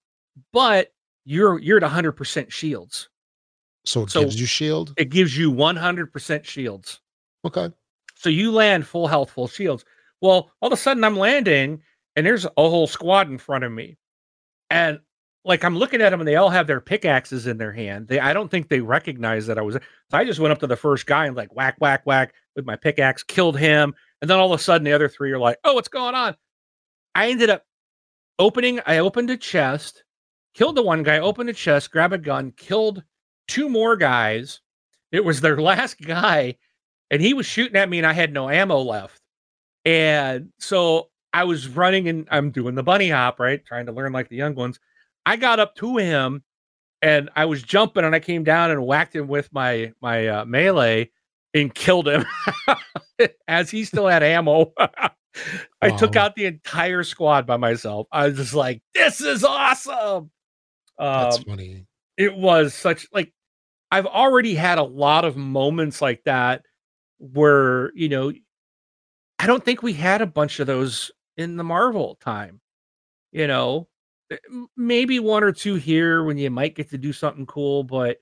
but 0.52 0.92
you're 1.24 1.58
you're 1.58 1.78
at 1.82 1.82
100% 1.90 2.52
shields. 2.52 3.08
So 3.86 4.02
it 4.02 4.10
So- 4.10 4.20
gives 4.22 4.38
you 4.40 4.46
shield. 4.46 4.92
It 4.96 5.06
gives 5.10 5.36
you 5.36 5.50
100% 5.50 6.44
shields. 6.44 7.00
Okay. 7.44 7.70
So 8.14 8.28
you 8.30 8.52
land 8.52 8.86
full 8.86 9.06
health, 9.08 9.30
full 9.30 9.48
shields. 9.48 9.84
Well, 10.20 10.50
all 10.60 10.68
of 10.68 10.72
a 10.72 10.76
sudden 10.76 11.02
I'm 11.04 11.16
landing 11.16 11.82
and 12.16 12.24
there's 12.26 12.44
a 12.44 12.50
whole 12.56 12.86
squad 12.86 13.28
in 13.30 13.38
front 13.38 13.64
of 13.64 13.72
me. 13.72 13.96
And 14.70 15.00
like 15.44 15.64
I'm 15.64 15.76
looking 15.76 16.00
at 16.00 16.10
them 16.10 16.20
and 16.20 16.28
they 16.28 16.36
all 16.36 16.50
have 16.50 16.66
their 16.66 16.80
pickaxes 16.80 17.46
in 17.46 17.58
their 17.58 17.72
hand. 17.72 18.08
They 18.08 18.18
I 18.18 18.32
don't 18.32 18.50
think 18.50 18.68
they 18.68 18.80
recognize 18.80 19.46
that 19.46 19.58
I 19.58 19.62
was 19.62 19.74
so 19.74 19.80
I 20.18 20.24
just 20.24 20.40
went 20.40 20.52
up 20.52 20.58
to 20.60 20.66
the 20.66 20.76
first 20.76 21.06
guy 21.06 21.26
and 21.26 21.36
like 21.36 21.54
whack, 21.54 21.76
whack, 21.78 22.02
whack 22.04 22.34
with 22.56 22.64
my 22.64 22.76
pickaxe, 22.76 23.22
killed 23.22 23.58
him. 23.58 23.94
And 24.20 24.30
then 24.30 24.38
all 24.38 24.52
of 24.52 24.58
a 24.58 24.62
sudden 24.62 24.84
the 24.84 24.92
other 24.92 25.08
three 25.08 25.32
are 25.32 25.38
like, 25.38 25.58
oh, 25.64 25.74
what's 25.74 25.88
going 25.88 26.14
on? 26.14 26.36
I 27.14 27.30
ended 27.30 27.50
up 27.50 27.64
opening, 28.38 28.80
I 28.86 28.98
opened 28.98 29.30
a 29.30 29.36
chest, 29.36 30.04
killed 30.54 30.76
the 30.76 30.82
one 30.82 31.02
guy, 31.02 31.18
opened 31.18 31.50
a 31.50 31.52
chest, 31.52 31.90
grabbed 31.90 32.14
a 32.14 32.18
gun, 32.18 32.52
killed 32.56 33.02
two 33.46 33.68
more 33.68 33.96
guys. 33.96 34.60
It 35.12 35.24
was 35.24 35.40
their 35.40 35.56
last 35.60 36.00
guy 36.00 36.56
and 37.10 37.20
he 37.20 37.34
was 37.34 37.46
shooting 37.46 37.76
at 37.76 37.88
me 37.88 37.98
and 37.98 38.06
I 38.06 38.12
had 38.12 38.32
no 38.32 38.48
ammo 38.48 38.78
left. 38.78 39.20
And 39.84 40.50
so 40.58 41.10
I 41.32 41.44
was 41.44 41.68
running 41.68 42.08
and 42.08 42.26
I'm 42.30 42.50
doing 42.50 42.74
the 42.74 42.82
bunny 42.82 43.10
hop, 43.10 43.38
right? 43.38 43.64
Trying 43.64 43.86
to 43.86 43.92
learn 43.92 44.12
like 44.12 44.28
the 44.28 44.36
young 44.36 44.54
ones. 44.54 44.80
I 45.26 45.36
got 45.36 45.60
up 45.60 45.74
to 45.76 45.96
him 45.96 46.42
and 47.02 47.30
I 47.36 47.44
was 47.46 47.62
jumping 47.62 48.04
and 48.04 48.14
I 48.14 48.20
came 48.20 48.44
down 48.44 48.70
and 48.70 48.84
whacked 48.86 49.14
him 49.16 49.28
with 49.28 49.52
my 49.52 49.92
my 50.00 50.26
uh, 50.28 50.44
melee 50.44 51.10
and 51.54 51.74
killed 51.74 52.08
him 52.08 52.24
as 53.48 53.70
he 53.70 53.84
still 53.84 54.06
had 54.08 54.22
ammo. 54.22 54.72
I 55.82 55.90
took 55.96 56.16
out 56.16 56.34
the 56.36 56.46
entire 56.46 57.02
squad 57.02 57.46
by 57.46 57.56
myself. 57.56 58.06
I 58.12 58.28
was 58.28 58.36
just 58.36 58.54
like, 58.54 58.82
this 58.94 59.20
is 59.20 59.44
awesome. 59.44 60.30
That's 60.98 61.38
Um, 61.38 61.44
funny. 61.44 61.86
it 62.16 62.36
was 62.36 62.74
such 62.74 63.06
like 63.12 63.32
I've 63.90 64.06
already 64.06 64.54
had 64.54 64.78
a 64.78 64.82
lot 64.84 65.24
of 65.24 65.36
moments 65.36 66.00
like 66.02 66.22
that 66.24 66.62
where 67.18 67.90
you 67.94 68.08
know 68.08 68.32
I 69.38 69.46
don't 69.46 69.64
think 69.64 69.82
we 69.82 69.92
had 69.92 70.22
a 70.22 70.26
bunch 70.26 70.60
of 70.60 70.66
those 70.66 71.10
in 71.36 71.56
the 71.56 71.64
Marvel 71.64 72.16
time. 72.20 72.60
You 73.32 73.46
know, 73.48 73.88
maybe 74.76 75.18
one 75.20 75.44
or 75.44 75.52
two 75.52 75.74
here 75.76 76.24
when 76.24 76.38
you 76.38 76.50
might 76.50 76.74
get 76.74 76.90
to 76.90 76.98
do 76.98 77.12
something 77.12 77.46
cool, 77.46 77.84
but 77.84 78.18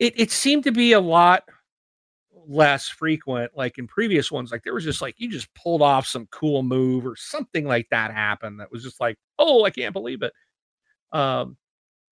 it 0.00 0.18
it 0.18 0.30
seemed 0.30 0.64
to 0.64 0.72
be 0.72 0.92
a 0.92 1.00
lot 1.00 1.44
less 2.48 2.88
frequent 2.88 3.52
like 3.54 3.78
in 3.78 3.86
previous 3.86 4.32
ones 4.32 4.50
like 4.50 4.64
there 4.64 4.74
was 4.74 4.82
just 4.82 5.02
like 5.02 5.14
you 5.18 5.30
just 5.30 5.52
pulled 5.54 5.82
off 5.82 6.06
some 6.06 6.26
cool 6.32 6.62
move 6.62 7.06
or 7.06 7.14
something 7.14 7.64
like 7.64 7.86
that 7.90 8.12
happened 8.12 8.58
that 8.58 8.72
was 8.72 8.82
just 8.82 8.98
like 9.00 9.16
oh 9.38 9.64
i 9.64 9.70
can't 9.70 9.92
believe 9.92 10.22
it. 10.22 10.32
Um 11.12 11.56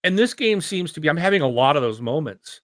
and 0.05 0.19
this 0.19 0.35
game 0.35 0.61
seems 0.61 0.93
to 0.93 1.01
be 1.01 1.09
i'm 1.09 1.17
having 1.17 1.43
a 1.43 1.49
lot 1.49 1.77
of 1.77 1.83
those 1.83 2.01
moments 2.01 2.61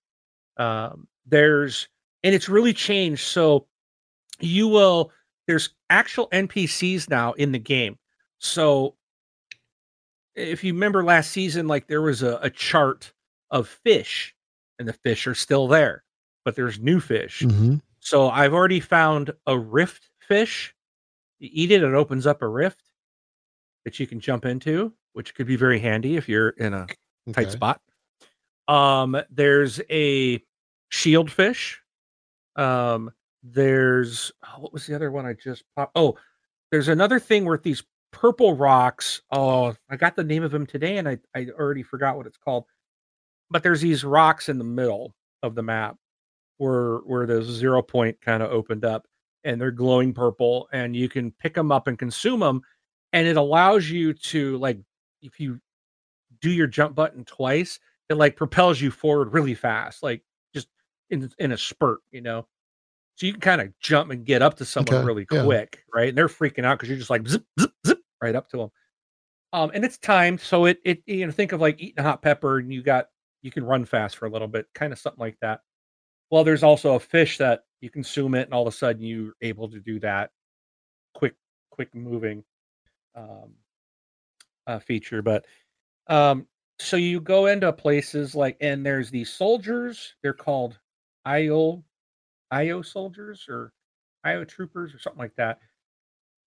um 0.57 1.09
there's 1.27 1.89
and 2.23 2.35
it's 2.35 2.49
really 2.49 2.73
changed 2.73 3.27
so 3.27 3.67
you 4.41 4.69
will 4.69 5.11
there's 5.47 5.71
actual 5.91 6.29
npcs 6.31 7.09
now 7.09 7.33
in 7.33 7.51
the 7.51 7.59
game 7.59 7.99
so 8.39 8.95
if 10.35 10.65
you 10.65 10.73
remember 10.73 11.05
last 11.05 11.31
season 11.31 11.67
like 11.67 11.87
there 11.87 12.03
was 12.03 12.23
a, 12.23 12.39
a 12.43 12.51
chart 12.51 13.13
of 13.51 13.69
fish 13.69 14.35
and 14.79 14.89
the 14.89 14.93
fish 14.93 15.27
are 15.27 15.35
still 15.35 15.69
there 15.69 16.05
but 16.45 16.57
there's 16.57 16.79
new 16.79 17.01
fish 17.01 17.41
hmm 17.41 17.77
so 18.01 18.29
i've 18.31 18.53
already 18.53 18.81
found 18.81 19.33
a 19.47 19.59
rift 19.59 20.11
fish 20.19 20.75
you 21.39 21.49
eat 21.53 21.71
it 21.71 21.83
it 21.83 21.95
opens 21.95 22.27
up 22.27 22.43
a 22.43 22.49
rift 22.49 22.83
that 23.85 23.99
you 23.99 24.07
can 24.07 24.21
jump 24.21 24.45
into 24.45 24.93
which 25.15 25.35
could 25.35 25.47
be 25.47 25.57
very 25.57 25.79
handy 25.79 26.17
if 26.17 26.29
you're 26.29 26.51
in 26.51 26.75
a 26.75 26.87
tight 27.33 27.51
spot. 27.51 27.81
Um, 28.69 29.17
there's 29.31 29.81
a 29.91 30.43
shield 30.91 31.31
fish. 31.31 31.81
Um, 32.57 33.11
there's 33.43 34.33
oh, 34.45 34.61
what 34.61 34.73
was 34.73 34.87
the 34.87 34.95
other 34.95 35.11
one 35.11 35.25
I 35.27 35.33
just 35.33 35.65
popped? 35.77 35.93
Oh, 35.95 36.17
there's 36.71 36.89
another 36.89 37.19
thing 37.19 37.45
with 37.45 37.63
these 37.63 37.83
purple 38.15 38.55
rocks. 38.55 39.21
Oh, 39.33 39.75
I 39.91 39.97
got 39.97 40.15
the 40.15 40.25
name 40.25 40.45
of 40.45 40.53
them 40.53 40.67
today, 40.67 40.97
and 40.99 41.09
I 41.09 41.19
I 41.35 41.49
already 41.59 41.83
forgot 41.83 42.17
what 42.17 42.27
it's 42.27 42.39
called. 42.39 42.65
But 43.51 43.63
there's 43.63 43.81
these 43.81 44.05
rocks 44.05 44.49
in 44.49 44.57
the 44.57 44.65
middle 44.65 45.15
of 45.43 45.55
the 45.55 45.63
map 45.63 45.97
where 46.59 46.99
where 46.99 47.27
the 47.27 47.43
zero 47.43 47.83
point 47.83 48.21
kind 48.21 48.43
of 48.43 48.51
opened 48.51 48.85
up, 48.85 49.07
and 49.43 49.61
they're 49.61 49.71
glowing 49.73 50.15
purple, 50.15 50.69
and 50.73 50.95
you 50.97 51.09
can 51.09 51.33
pick 51.33 51.55
them 51.55 51.73
up 51.73 51.89
and 51.89 51.99
consume 51.99 52.41
them, 52.41 52.63
and 53.13 53.27
it 53.27 53.37
allows 53.37 53.91
you 53.91 54.15
to 54.15 54.57
like 54.59 54.79
if 55.21 55.41
you 55.41 55.61
do 56.41 56.51
your 56.51 56.67
jump 56.69 56.95
button 56.95 57.25
twice, 57.25 57.81
it 58.09 58.15
like 58.15 58.37
propels 58.37 58.81
you 58.81 58.91
forward 58.91 59.33
really 59.33 59.55
fast, 59.55 60.03
like 60.03 60.23
just 60.55 60.69
in 61.11 61.31
in 61.39 61.53
a 61.53 61.59
spurt, 61.59 61.99
you 62.13 62.21
know. 62.21 62.47
So 63.17 63.27
you 63.27 63.33
can 63.33 63.41
kind 63.41 63.61
of 63.61 63.79
jump 63.81 64.11
and 64.11 64.25
get 64.25 64.43
up 64.43 64.55
to 64.59 64.65
someone 64.65 64.99
Okay, 64.99 65.05
really 65.05 65.27
yeah. 65.31 65.45
quick, 65.45 65.85
right? 65.95 66.09
And 66.09 66.19
they're 66.19 66.29
freaking 66.29 66.65
out 66.65 66.79
because 66.79 66.89
you're 66.89 66.99
just 66.99 67.11
like 67.11 67.29
zip, 67.29 67.45
zip, 67.61 67.71
zip 67.87 67.94
right 68.25 68.35
up 68.35 68.49
to 68.51 68.57
them. 68.57 68.71
Um, 69.53 69.71
and 69.75 69.85
it's 69.85 69.99
timed, 69.99 70.41
so 70.41 70.65
it 70.65 70.79
it 70.85 71.03
you 71.07 71.27
know 71.27 71.33
think 71.33 71.53
of 71.53 71.61
like 71.61 71.81
eating 71.81 71.99
a 71.99 72.03
hot 72.03 72.23
pepper, 72.23 72.59
and 72.59 72.73
you 72.73 72.83
got 72.83 73.07
you 73.43 73.53
can 73.53 73.65
run 73.65 73.85
fast 73.85 74.17
for 74.17 74.27
a 74.27 74.31
little 74.31 74.49
bit, 74.49 74.67
kind 74.75 74.93
of 74.93 74.99
something 74.99 75.21
like 75.21 75.39
that. 75.43 75.61
Well, 76.31 76.43
there's 76.43 76.63
also 76.65 76.95
a 76.95 77.01
fish 77.01 77.39
that 77.39 77.65
you 77.81 77.91
consume 77.91 78.35
it, 78.35 78.47
and 78.47 78.55
all 78.55 78.67
of 78.67 78.75
a 78.75 78.77
sudden 78.77 79.03
you're 79.03 79.35
able 79.43 79.69
to 79.69 79.79
do 79.79 80.01
that 80.01 80.31
quick, 81.15 81.35
quick 81.71 81.95
moving 81.95 82.43
um, 83.15 83.53
uh, 84.67 84.79
feature. 84.79 85.23
But 85.23 85.47
um, 86.09 86.47
so 86.79 86.97
you 86.97 87.21
go 87.21 87.47
into 87.47 87.73
places 87.73 88.35
like, 88.35 88.57
and 88.61 88.85
there's 88.85 89.11
these 89.11 89.31
soldiers. 89.31 90.15
They're 90.23 90.33
called 90.33 90.79
IO, 91.25 91.85
IO 92.51 92.83
soldiers 92.83 93.47
or 93.49 93.73
IO 94.25 94.45
troopers 94.45 94.95
or 94.95 94.99
something 94.99 95.21
like 95.21 95.37
that. 95.37 95.61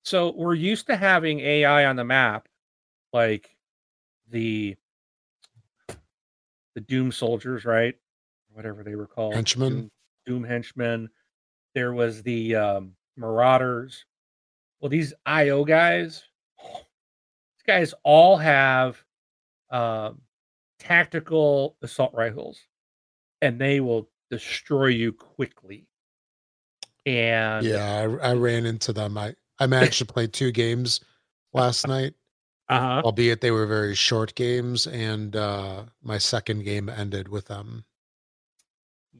So 0.07 0.31
we're 0.31 0.53
used 0.53 0.87
to 0.87 0.95
having 0.95 1.41
AI 1.41 1.83
on 1.83 1.97
the 1.97 2.05
map, 2.05 2.47
like 3.11 3.57
the 4.29 4.77
the 6.75 6.79
Doom 6.79 7.11
soldiers, 7.11 7.65
right? 7.65 7.93
Whatever 8.53 8.83
they 8.83 8.95
were 8.95 9.07
called, 9.07 9.33
Henchmen? 9.33 9.69
Doom, 9.69 9.91
Doom 10.25 10.43
henchmen. 10.45 11.09
There 11.75 11.91
was 11.91 12.23
the 12.23 12.55
um, 12.55 12.93
Marauders. 13.17 14.05
Well, 14.79 14.87
these 14.87 15.13
IO 15.25 15.65
guys, 15.65 16.23
these 16.63 17.65
guys 17.67 17.93
all 18.03 18.37
have 18.37 19.03
um, 19.71 20.21
tactical 20.79 21.75
assault 21.81 22.13
rifles, 22.13 22.61
and 23.41 23.59
they 23.59 23.81
will 23.81 24.07
destroy 24.31 24.85
you 24.85 25.11
quickly. 25.11 25.85
And 27.05 27.65
Yeah, 27.65 28.17
I, 28.21 28.29
I 28.29 28.33
ran 28.35 28.65
into 28.65 28.93
them. 28.93 29.17
I 29.17 29.35
I 29.59 29.67
managed 29.67 29.99
to 29.99 30.05
play 30.05 30.27
two 30.27 30.51
games 30.51 31.01
last 31.53 31.87
night, 31.87 32.13
uh-huh. 32.69 33.01
albeit 33.03 33.41
they 33.41 33.51
were 33.51 33.65
very 33.65 33.95
short 33.95 34.35
games, 34.35 34.87
and 34.87 35.35
uh, 35.35 35.83
my 36.03 36.17
second 36.17 36.63
game 36.63 36.89
ended 36.89 37.27
with 37.27 37.45
them. 37.47 37.85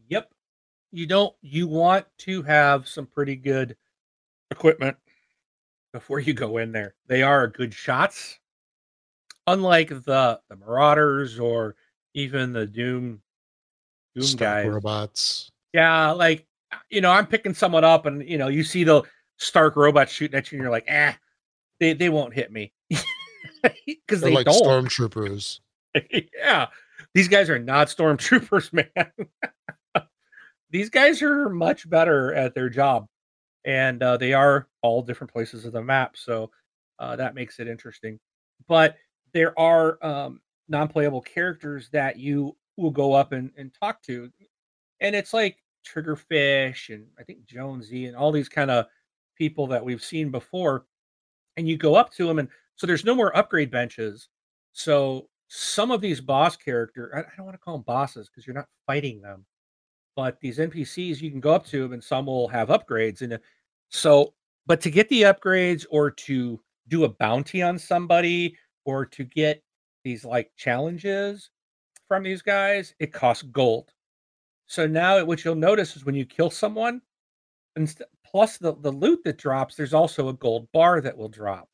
Yep. 0.10 0.32
You 0.92 1.06
don't 1.06 1.36
you 1.42 1.68
want 1.68 2.06
to 2.20 2.44
have 2.44 2.88
some 2.88 3.06
pretty 3.06 3.36
good 3.36 3.76
equipment 4.52 4.98
before 5.92 6.20
you 6.20 6.34
go 6.34 6.58
in 6.58 6.72
there. 6.72 6.96
They 7.08 7.24
are 7.24 7.48
good 7.48 7.74
shots. 7.74 8.40
Unlike 9.48 9.90
the 9.90 10.40
the 10.50 10.56
Marauders 10.56 11.40
or 11.40 11.76
even 12.14 12.54
the 12.54 12.66
Doom 12.66 13.22
Doom 14.16 14.24
Stock 14.24 14.40
guys. 14.40 14.68
robots. 14.68 15.52
Yeah, 15.74 16.12
like 16.12 16.46
you 16.90 17.02
know, 17.02 17.12
I'm 17.12 17.28
picking 17.28 17.54
someone 17.54 17.84
up 17.84 18.06
and 18.06 18.28
you 18.28 18.38
know, 18.38 18.48
you 18.48 18.64
see 18.64 18.84
the 18.84 19.04
Stark 19.38 19.76
robots 19.76 20.12
shooting 20.12 20.38
at 20.38 20.52
you 20.52 20.58
and 20.58 20.64
you're 20.64 20.72
like, 20.72 20.88
"Ah, 20.92 21.18
they 21.80 21.94
they 21.94 22.10
won't 22.10 22.34
hit 22.34 22.52
me." 22.52 22.74
They're 23.64 24.20
they 24.20 24.34
like 24.34 24.46
don't. 24.46 24.64
stormtroopers. 24.64 25.60
yeah. 26.36 26.68
These 27.14 27.28
guys 27.28 27.50
are 27.50 27.60
not 27.60 27.88
stormtroopers, 27.88 28.74
man. 28.96 29.12
These 30.70 30.90
guys 30.90 31.22
are 31.22 31.50
much 31.50 31.90
better 31.90 32.34
at 32.34 32.54
their 32.54 32.70
job. 32.70 33.08
And 33.66 34.02
uh, 34.02 34.18
they 34.18 34.34
are 34.34 34.68
all 34.82 35.02
different 35.02 35.32
places 35.32 35.66
of 35.66 35.74
the 35.74 35.82
map. 35.82 36.16
So 36.16 36.52
uh, 37.00 37.16
that 37.18 37.36
makes 37.36 37.60
it 37.60 37.68
interesting. 37.68 38.20
But 38.68 38.98
there 39.34 39.58
are 39.60 40.04
um, 40.06 40.42
non 40.68 40.88
playable 40.88 41.22
characters 41.22 41.90
that 41.92 42.18
you 42.18 42.56
will 42.78 42.92
go 42.92 43.14
up 43.14 43.32
and, 43.34 43.52
and 43.58 43.74
talk 43.82 44.02
to. 44.04 44.30
And 45.02 45.16
it's 45.16 45.34
like 45.34 45.58
Triggerfish 45.86 46.94
and 46.94 47.08
I 47.20 47.24
think 47.24 47.46
Jonesy 47.46 48.06
and 48.06 48.16
all 48.16 48.32
these 48.32 48.50
kind 48.50 48.72
of 48.72 48.86
people 49.38 49.68
that 49.68 49.84
we've 49.84 50.04
seen 50.04 50.32
before. 50.32 50.86
And 51.56 51.68
you 51.68 51.78
go 51.78 51.96
up 51.96 52.14
to 52.14 52.28
them. 52.28 52.40
And 52.40 52.50
so 52.76 52.86
there's 52.86 53.06
no 53.06 53.16
more 53.16 53.36
upgrade 53.36 53.72
benches. 53.72 54.30
So 54.74 55.28
some 55.48 55.92
of 55.92 56.02
these 56.02 56.22
boss 56.22 56.56
character, 56.56 57.12
I, 57.16 57.20
I 57.20 57.36
don't 57.36 57.46
want 57.46 57.56
to 57.56 57.64
call 57.64 57.76
them 57.76 57.84
bosses 57.84 58.30
because 58.30 58.46
you're 58.46 58.56
not 58.56 58.68
fighting 58.86 59.22
them, 59.22 59.46
but 60.16 60.40
these 60.40 60.60
NPCs 60.60 61.22
you 61.22 61.32
can 61.32 61.40
go 61.40 61.54
up 61.54 61.66
to 61.68 61.82
them 61.82 61.94
and 61.94 62.04
some 62.04 62.26
will 62.26 62.48
have 62.48 62.70
upgrades. 62.70 63.22
And 63.22 63.34
uh, 63.34 63.38
so, 63.90 64.34
but 64.66 64.82
to 64.82 64.92
get 64.92 65.10
the 65.10 65.24
upgrades 65.24 65.86
or 65.90 66.12
to 66.12 66.60
do 66.90 67.06
a 67.06 67.10
bounty 67.10 67.62
on 67.62 67.80
somebody 67.80 68.56
or 68.86 69.06
to 69.06 69.24
get 69.24 69.64
these 70.04 70.24
like 70.26 70.52
challenges 70.58 71.50
from 72.08 72.24
these 72.24 72.42
guys, 72.42 72.94
it 73.00 73.14
costs 73.14 73.44
gold. 73.44 73.92
So 74.68 74.86
now 74.86 75.24
what 75.24 75.44
you'll 75.44 75.56
notice 75.56 75.96
is 75.96 76.06
when 76.06 76.16
you 76.16 76.26
kill 76.26 76.50
someone, 76.50 77.02
plus 78.30 78.58
the, 78.58 78.76
the 78.76 78.92
loot 78.92 79.24
that 79.24 79.38
drops, 79.38 79.76
there's 79.76 79.94
also 79.94 80.30
a 80.30 80.34
gold 80.34 80.68
bar 80.74 81.02
that 81.02 81.18
will 81.18 81.30
drop. 81.30 81.68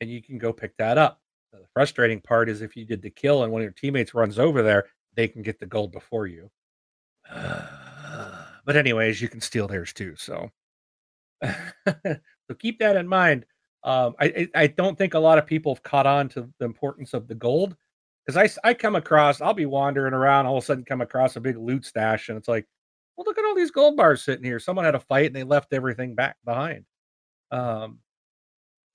And 0.00 0.10
you 0.10 0.22
can 0.22 0.38
go 0.38 0.52
pick 0.52 0.76
that 0.78 0.98
up. 0.98 1.20
The 1.52 1.64
frustrating 1.74 2.20
part 2.20 2.48
is 2.48 2.62
if 2.62 2.76
you 2.76 2.84
did 2.84 3.02
the 3.02 3.10
kill 3.10 3.42
and 3.42 3.52
one 3.52 3.62
of 3.62 3.64
your 3.64 3.72
teammates 3.72 4.14
runs 4.14 4.38
over 4.38 4.62
there, 4.62 4.86
they 5.16 5.28
can 5.28 5.42
get 5.42 5.58
the 5.58 5.66
gold 5.66 5.92
before 5.92 6.26
you. 6.26 6.50
but 7.32 8.76
anyways, 8.76 9.20
you 9.20 9.28
can 9.28 9.40
steal 9.40 9.66
theirs 9.66 9.92
too. 9.92 10.14
So, 10.16 10.50
so 11.44 12.54
keep 12.58 12.78
that 12.78 12.96
in 12.96 13.08
mind. 13.08 13.46
Um, 13.82 14.14
I 14.20 14.48
I 14.54 14.66
don't 14.66 14.98
think 14.98 15.14
a 15.14 15.18
lot 15.18 15.38
of 15.38 15.46
people 15.46 15.74
have 15.74 15.82
caught 15.82 16.06
on 16.06 16.28
to 16.30 16.48
the 16.58 16.66
importance 16.66 17.14
of 17.14 17.26
the 17.26 17.34
gold 17.34 17.76
because 18.26 18.36
I 18.36 18.68
I 18.68 18.74
come 18.74 18.94
across 18.94 19.40
I'll 19.40 19.54
be 19.54 19.64
wandering 19.64 20.12
around 20.12 20.44
all 20.44 20.58
of 20.58 20.62
a 20.62 20.66
sudden 20.66 20.84
come 20.84 21.00
across 21.00 21.36
a 21.36 21.40
big 21.40 21.56
loot 21.56 21.86
stash 21.86 22.28
and 22.28 22.36
it's 22.36 22.48
like, 22.48 22.66
well 23.20 23.26
look 23.26 23.38
at 23.38 23.44
all 23.44 23.54
these 23.54 23.70
gold 23.70 23.98
bars 23.98 24.22
sitting 24.22 24.44
here. 24.44 24.58
Someone 24.58 24.86
had 24.86 24.94
a 24.94 25.00
fight 25.00 25.26
and 25.26 25.36
they 25.36 25.42
left 25.42 25.74
everything 25.74 26.14
back 26.14 26.36
behind. 26.42 26.86
Um, 27.50 27.98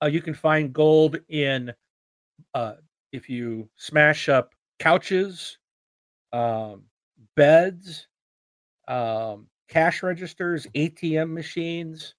uh, 0.01 0.07
you 0.07 0.19
can 0.19 0.33
find 0.33 0.73
gold 0.73 1.17
in 1.29 1.71
uh, 2.55 2.73
if 3.11 3.29
you 3.29 3.69
smash 3.75 4.27
up 4.27 4.55
couches, 4.79 5.59
um, 6.33 6.85
beds, 7.35 8.07
um, 8.87 9.45
cash 9.69 10.01
registers, 10.01 10.65
ATM 10.73 11.31
machines. 11.31 12.15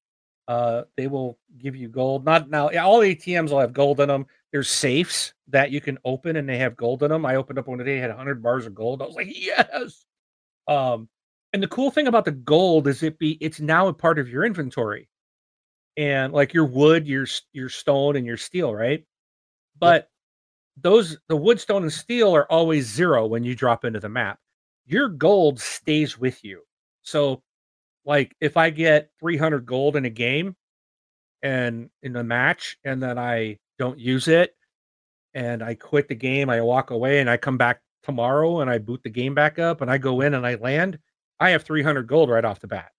Uh, 0.46 0.82
they 0.96 1.08
will 1.08 1.36
give 1.58 1.74
you 1.74 1.88
gold. 1.88 2.24
Not 2.24 2.48
now, 2.48 2.68
all 2.68 3.00
ATMs 3.00 3.50
will 3.50 3.58
have 3.58 3.72
gold 3.72 3.98
in 3.98 4.06
them. 4.06 4.26
There's 4.52 4.70
safes 4.70 5.34
that 5.48 5.72
you 5.72 5.80
can 5.80 5.98
open 6.04 6.36
and 6.36 6.48
they 6.48 6.58
have 6.58 6.76
gold 6.76 7.02
in 7.02 7.10
them. 7.10 7.26
I 7.26 7.34
opened 7.34 7.58
up 7.58 7.66
one 7.66 7.78
today, 7.78 7.96
had 7.96 8.10
100 8.10 8.44
bars 8.44 8.64
of 8.64 8.76
gold. 8.76 9.02
I 9.02 9.06
was 9.06 9.16
like, 9.16 9.26
yes. 9.28 10.06
Um, 10.68 11.08
and 11.56 11.62
the 11.62 11.68
cool 11.68 11.90
thing 11.90 12.06
about 12.06 12.26
the 12.26 12.32
gold 12.32 12.86
is 12.86 13.02
it 13.02 13.18
be 13.18 13.38
it's 13.40 13.60
now 13.60 13.88
a 13.88 13.94
part 13.94 14.18
of 14.18 14.28
your 14.28 14.44
inventory, 14.44 15.08
and 15.96 16.34
like 16.34 16.52
your 16.52 16.66
wood, 16.66 17.08
your 17.08 17.26
your 17.54 17.70
stone, 17.70 18.14
and 18.14 18.26
your 18.26 18.36
steel, 18.36 18.74
right? 18.74 19.06
But 19.78 20.10
those 20.76 21.16
the 21.30 21.36
wood, 21.36 21.58
stone, 21.58 21.82
and 21.82 21.90
steel 21.92 22.36
are 22.36 22.44
always 22.52 22.84
zero 22.84 23.24
when 23.24 23.42
you 23.42 23.54
drop 23.54 23.86
into 23.86 24.00
the 24.00 24.10
map. 24.10 24.38
Your 24.84 25.08
gold 25.08 25.58
stays 25.58 26.18
with 26.18 26.44
you. 26.44 26.60
So, 27.00 27.42
like 28.04 28.36
if 28.38 28.58
I 28.58 28.68
get 28.68 29.08
300 29.18 29.64
gold 29.64 29.96
in 29.96 30.04
a 30.04 30.10
game 30.10 30.56
and 31.42 31.88
in 32.02 32.16
a 32.16 32.22
match, 32.22 32.76
and 32.84 33.02
then 33.02 33.18
I 33.18 33.60
don't 33.78 33.98
use 33.98 34.28
it, 34.28 34.54
and 35.32 35.62
I 35.62 35.74
quit 35.74 36.08
the 36.08 36.14
game, 36.14 36.50
I 36.50 36.60
walk 36.60 36.90
away, 36.90 37.20
and 37.20 37.30
I 37.30 37.38
come 37.38 37.56
back 37.56 37.80
tomorrow 38.02 38.60
and 38.60 38.68
I 38.68 38.76
boot 38.76 39.02
the 39.02 39.08
game 39.08 39.34
back 39.34 39.58
up, 39.58 39.80
and 39.80 39.90
I 39.90 39.96
go 39.96 40.20
in 40.20 40.34
and 40.34 40.46
I 40.46 40.56
land, 40.56 40.98
I 41.40 41.50
have 41.50 41.62
300 41.62 42.06
gold 42.06 42.30
right 42.30 42.44
off 42.44 42.60
the 42.60 42.66
bat. 42.66 42.92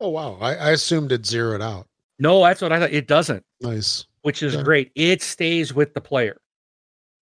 Oh 0.00 0.10
wow! 0.10 0.38
I, 0.40 0.54
I 0.54 0.70
assumed 0.70 1.10
it 1.10 1.26
zeroed 1.26 1.62
out. 1.62 1.88
No, 2.18 2.42
that's 2.42 2.60
what 2.60 2.72
I 2.72 2.78
thought. 2.78 2.92
It 2.92 3.08
doesn't. 3.08 3.44
Nice. 3.60 4.06
Which 4.22 4.42
is 4.42 4.56
great. 4.56 4.90
It 4.94 5.22
stays 5.22 5.72
with 5.72 5.94
the 5.94 6.00
player. 6.00 6.40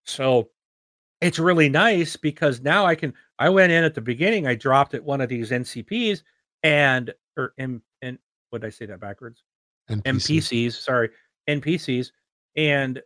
So 0.05 0.51
it's 1.21 1.39
really 1.39 1.69
nice 1.69 2.17
because 2.17 2.61
now 2.61 2.87
I 2.87 2.95
can. 2.95 3.15
I 3.39 3.49
went 3.49 3.73
in 3.73 3.85
at 3.85 3.95
the 3.95 4.01
beginning. 4.01 4.47
I 4.47 4.55
dropped 4.55 4.95
at 4.95 5.05
one 5.05 5.21
of 5.21 5.29
these 5.29 5.51
NCPs 5.51 6.23
and 6.63 7.13
or 7.37 7.53
M 7.59 7.83
and 8.03 8.19
what 8.51 8.63
did 8.63 8.69
I 8.69 8.71
say 8.71 8.87
that 8.87 9.01
backwards? 9.01 9.43
NPC. 9.91 10.03
NPCs. 10.39 10.73
Sorry, 10.73 11.11
NPCs, 11.49 12.11
and 12.57 13.01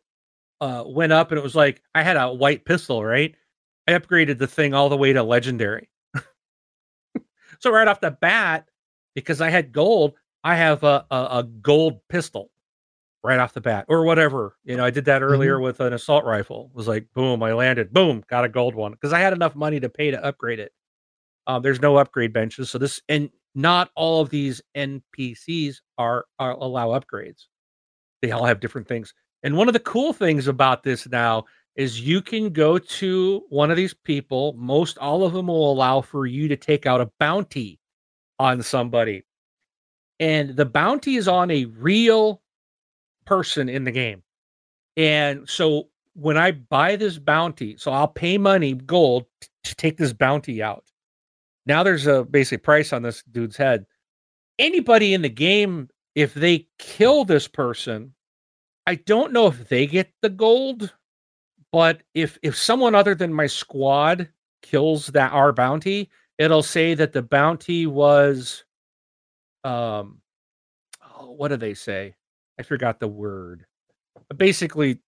uh, 0.61 0.85
went 0.87 1.13
up 1.13 1.31
and 1.31 1.39
it 1.39 1.43
was 1.43 1.55
like 1.55 1.83
I 1.95 2.03
had 2.03 2.17
a 2.17 2.33
white 2.33 2.65
pistol. 2.65 3.05
Right, 3.05 3.35
I 3.87 3.93
upgraded 3.93 4.39
the 4.39 4.47
thing 4.47 4.75
all 4.75 4.89
the 4.89 4.97
way 4.97 5.13
to 5.13 5.23
legendary. 5.23 5.90
So 7.61 7.71
right 7.71 7.89
off 7.89 8.01
the 8.01 8.11
bat, 8.11 8.69
because 9.15 9.41
I 9.41 9.51
had 9.51 9.73
gold, 9.73 10.15
I 10.43 10.57
have 10.57 10.83
a, 10.83 11.07
a, 11.11 11.17
a 11.17 11.49
gold 11.63 12.01
pistol 12.09 12.51
right 13.23 13.39
off 13.39 13.53
the 13.53 13.61
bat 13.61 13.85
or 13.89 14.05
whatever. 14.05 14.57
You 14.65 14.77
know, 14.77 14.85
I 14.85 14.91
did 14.91 15.05
that 15.05 15.23
earlier 15.23 15.57
mm-hmm. 15.57 15.65
with 15.65 15.81
an 15.81 15.93
assault 15.93 16.25
rifle. 16.25 16.71
It 16.73 16.77
was 16.77 16.89
like, 16.89 17.07
boom, 17.15 17.43
I 17.43 17.53
landed, 17.53 17.93
boom, 17.93 18.25
got 18.29 18.45
a 18.45 18.49
gold 18.49 18.75
one 18.75 18.93
because 18.93 19.13
I 19.13 19.21
had 19.21 19.33
enough 19.33 19.55
money 19.55 19.81
to 19.81 19.89
pay 19.89 20.11
to 20.11 20.25
upgrade 20.25 20.59
it. 20.59 20.73
Um, 21.47 21.63
there's 21.63 21.81
no 21.81 21.97
upgrade 21.97 22.33
benches, 22.33 22.71
so 22.71 22.79
this 22.79 23.01
and 23.09 23.31
not 23.55 23.91
all 23.97 24.21
of 24.21 24.31
these 24.31 24.63
NPCs 24.77 25.77
are, 25.99 26.27
are 26.39 26.53
allow 26.53 26.89
upgrades. 26.89 27.47
They 28.23 28.31
all 28.31 28.45
have 28.45 28.61
different 28.61 28.87
things. 28.87 29.13
And 29.43 29.57
one 29.57 29.69
of 29.69 29.73
the 29.73 29.81
cool 29.81 30.13
things 30.13 30.47
about 30.47 30.83
this 30.83 31.09
now 31.09 31.47
is 31.77 32.01
you 32.01 32.21
can 32.21 32.51
go 32.51 32.79
to 32.79 33.45
one 33.49 33.71
of 33.71 33.77
these 33.77 33.95
people. 33.95 34.55
Most 34.57 34.99
all 34.99 35.25
of 35.25 35.33
them 35.33 35.47
will 35.47 35.73
allow 35.73 36.01
for 36.01 36.27
you 36.27 36.49
to 36.49 36.57
take 36.57 36.87
out 36.87 37.01
a 37.01 37.11
bounty 37.19 37.79
on 38.39 38.63
somebody. 38.63 39.23
And 40.19 40.57
the 40.57 40.67
bounty 40.67 41.17
is 41.17 41.29
on 41.29 41.51
a 41.51 41.65
real 41.65 42.43
person 43.25 43.69
in 43.69 43.85
the 43.85 43.93
game. 43.93 44.23
And 44.97 45.49
so 45.49 45.89
when 46.15 46.37
I 46.37 46.53
buy 46.53 46.97
this 46.97 47.19
bounty, 47.19 47.77
so 47.79 47.93
I'll 47.93 48.09
pay 48.09 48.37
money, 48.37 48.75
gold, 48.75 49.27
to 49.65 49.75
take 49.77 49.97
this 49.97 50.13
bounty 50.13 50.63
out. 50.63 50.85
Now 51.67 51.83
there's 51.83 52.07
a 52.07 52.25
basic 52.25 52.63
price 52.63 52.93
on 52.93 53.03
this 53.03 53.23
dude's 53.31 53.57
head. 53.57 53.87
Anybody 54.59 55.15
in 55.15 55.23
the 55.23 55.29
game, 55.29 55.89
if 56.15 56.35
they 56.35 56.67
kill 56.79 57.25
this 57.25 57.47
person, 57.49 58.15
I 58.87 58.97
don't 58.97 59.33
know 59.33 59.47
if 59.47 59.69
they 59.69 59.87
get 59.87 60.13
the 60.21 60.29
gold, 60.29 60.93
but 61.73 62.03
if 62.15 62.39
if 62.43 62.57
someone 62.57 62.95
other 62.95 63.15
than 63.15 63.33
my 63.33 63.47
squad 63.47 64.29
kills 64.63 65.09
that 65.09 65.33
our 65.33 65.53
bounty, 65.53 66.11
it'll 66.39 66.63
say 66.63 66.95
that 66.95 67.13
the 67.13 67.23
bounty 67.23 67.87
was 67.87 68.65
um 69.65 70.21
oh, 71.21 71.33
what 71.33 71.49
do 71.49 71.57
they 71.57 71.75
say? 71.75 72.15
I 72.59 72.63
forgot 72.63 73.01
the 73.01 73.09
word. 73.09 73.67
But 74.29 74.39
basically, 74.39 75.01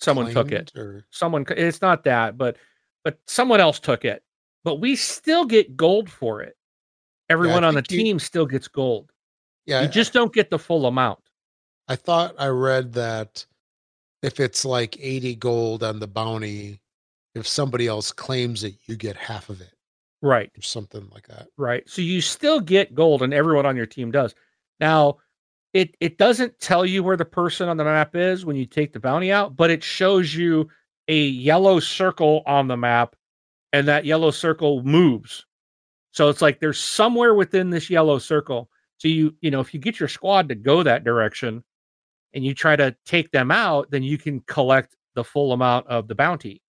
someone 0.00 0.26
Claimed 0.32 0.50
took 0.50 0.52
it. 0.52 0.72
Or... 0.76 1.04
Someone. 1.10 1.44
It's 1.50 1.82
not 1.82 2.04
that, 2.04 2.38
but 2.38 2.56
but 3.04 3.18
someone 3.26 3.60
else 3.60 3.80
took 3.80 4.04
it. 4.04 4.22
But 4.64 4.76
we 4.76 4.96
still 4.96 5.44
get 5.44 5.76
gold 5.76 6.10
for 6.10 6.42
it. 6.42 6.56
Everyone 7.28 7.62
yeah, 7.62 7.68
on 7.68 7.74
the 7.74 7.84
you... 7.88 8.02
team 8.02 8.18
still 8.18 8.46
gets 8.46 8.68
gold. 8.68 9.10
Yeah, 9.66 9.82
you 9.82 9.88
just 9.88 10.12
don't 10.12 10.32
get 10.32 10.50
the 10.50 10.58
full 10.58 10.86
amount. 10.86 11.18
I 11.88 11.96
thought 11.96 12.34
I 12.38 12.48
read 12.48 12.92
that 12.94 13.46
if 14.22 14.40
it's 14.40 14.64
like 14.64 14.96
80 15.00 15.36
gold 15.36 15.82
on 15.82 16.00
the 16.00 16.06
bounty, 16.06 16.80
if 17.34 17.46
somebody 17.46 17.86
else 17.86 18.12
claims 18.12 18.64
it, 18.64 18.74
you 18.86 18.96
get 18.96 19.16
half 19.16 19.48
of 19.50 19.60
it. 19.60 19.74
Right. 20.22 20.50
Or 20.56 20.62
something 20.62 21.08
like 21.12 21.28
that. 21.28 21.48
Right. 21.56 21.88
So 21.88 22.02
you 22.02 22.20
still 22.20 22.60
get 22.60 22.94
gold 22.94 23.22
and 23.22 23.34
everyone 23.34 23.66
on 23.66 23.76
your 23.76 23.86
team 23.86 24.10
does. 24.10 24.34
Now, 24.80 25.18
it 25.76 25.94
it 26.00 26.16
doesn't 26.16 26.58
tell 26.58 26.86
you 26.86 27.02
where 27.02 27.18
the 27.18 27.24
person 27.26 27.68
on 27.68 27.76
the 27.76 27.84
map 27.84 28.16
is 28.16 28.46
when 28.46 28.56
you 28.56 28.64
take 28.64 28.94
the 28.94 29.00
bounty 29.00 29.30
out, 29.30 29.56
but 29.56 29.70
it 29.70 29.84
shows 29.84 30.34
you 30.34 30.68
a 31.08 31.20
yellow 31.20 31.80
circle 31.80 32.42
on 32.46 32.66
the 32.66 32.78
map, 32.78 33.14
and 33.74 33.86
that 33.86 34.06
yellow 34.06 34.30
circle 34.30 34.82
moves. 34.82 35.44
So 36.12 36.30
it's 36.30 36.40
like 36.40 36.60
there's 36.60 36.78
somewhere 36.78 37.34
within 37.34 37.68
this 37.68 37.90
yellow 37.90 38.18
circle. 38.18 38.70
So 38.96 39.08
you 39.08 39.34
you 39.42 39.50
know 39.50 39.60
if 39.60 39.74
you 39.74 39.80
get 39.80 40.00
your 40.00 40.08
squad 40.08 40.48
to 40.48 40.54
go 40.54 40.82
that 40.82 41.04
direction, 41.04 41.62
and 42.36 42.44
you 42.44 42.54
try 42.54 42.76
to 42.76 42.94
take 43.06 43.32
them 43.32 43.50
out, 43.50 43.90
then 43.90 44.02
you 44.02 44.18
can 44.18 44.40
collect 44.40 44.94
the 45.14 45.24
full 45.24 45.52
amount 45.52 45.86
of 45.86 46.06
the 46.06 46.14
bounty. 46.14 46.60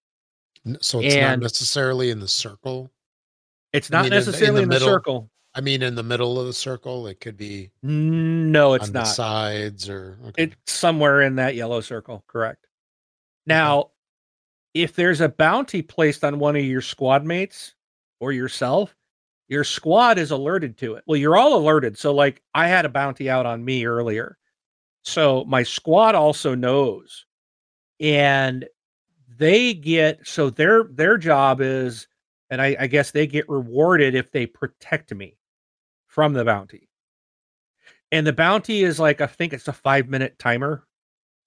So 0.80 1.02
it's 1.02 1.14
and 1.14 1.42
not 1.42 1.44
necessarily 1.44 2.10
in 2.10 2.20
the 2.20 2.28
circle. 2.28 2.90
It's 3.74 3.92
not 3.92 4.00
I 4.00 4.02
mean, 4.04 4.10
necessarily 4.12 4.48
in 4.48 4.56
the, 4.56 4.62
in 4.64 4.70
the, 4.70 4.76
in 4.78 4.82
the 4.82 4.86
circle. 4.86 5.30
I 5.54 5.62
mean, 5.62 5.84
in 5.84 5.94
the 5.96 6.04
middle 6.04 6.40
of 6.40 6.48
the 6.48 6.54
circle, 6.54 7.08
it 7.08 7.20
could 7.20 7.36
be. 7.36 7.70
No, 7.84 8.76
it's 8.76 8.92
not. 8.92 9.08
sides 9.08 9.90
or. 9.90 10.18
Okay. 10.28 10.44
It's 10.44 10.74
somewhere 10.74 11.22
in 11.22 11.36
that 11.36 11.56
yellow 11.56 11.82
circle. 11.82 12.24
Correct. 12.28 12.66
Now, 13.46 13.80
okay. 13.80 13.90
if 14.76 14.96
there's 14.96 15.20
a 15.20 15.30
bounty 15.30 15.82
placed 15.82 16.24
on 16.24 16.40
one 16.40 16.56
of 16.56 16.64
your 16.64 16.82
squad 16.82 17.26
mates 17.26 17.76
or 18.22 18.32
yourself, 18.32 18.96
your 19.50 19.66
squad 19.66 20.18
is 20.18 20.32
alerted 20.32 20.78
to 20.78 20.96
it. 20.96 21.04
Well, 21.08 21.18
you're 21.18 21.38
all 21.38 21.58
alerted. 21.58 21.98
So, 21.98 22.14
like, 22.14 22.42
I 22.54 22.68
had 22.68 22.86
a 22.86 22.90
bounty 22.90 23.30
out 23.30 23.46
on 23.46 23.66
me 23.66 23.86
earlier. 23.86 24.38
So, 25.08 25.46
my 25.46 25.64
squad 25.64 26.16
also 26.16 26.54
knows. 26.54 27.26
And 28.00 28.66
they 29.38 29.74
get 29.74 30.28
so 30.28 30.50
their 30.50 30.84
their 30.84 31.18
job 31.18 31.62
is 31.62 32.08
and 32.50 32.62
I, 32.62 32.76
I, 32.80 32.88
guess 32.88 33.12
they 33.12 33.28
get 33.28 33.50
rewarded 33.50 34.16
if 34.16 34.32
they 34.32 34.46
protect 34.46 35.14
me 35.14 35.38
from 36.08 36.34
the 36.34 36.46
bounty. 36.46 36.90
And 38.12 38.26
the 38.26 38.34
bounty 38.34 38.84
is 38.84 39.00
like 39.00 39.22
I 39.22 39.28
think 39.28 39.54
it's 39.54 39.68
a 39.68 39.74
five 39.74 40.10
minute 40.10 40.38
timer. 40.40 40.86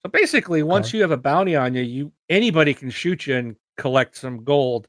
So 0.03 0.09
basically, 0.09 0.63
once 0.63 0.89
okay. 0.89 0.97
you 0.97 1.01
have 1.03 1.11
a 1.11 1.17
bounty 1.17 1.55
on 1.55 1.75
you, 1.75 1.83
you 1.83 2.11
anybody 2.29 2.73
can 2.73 2.89
shoot 2.89 3.27
you 3.27 3.35
and 3.35 3.55
collect 3.77 4.17
some 4.17 4.43
gold. 4.43 4.87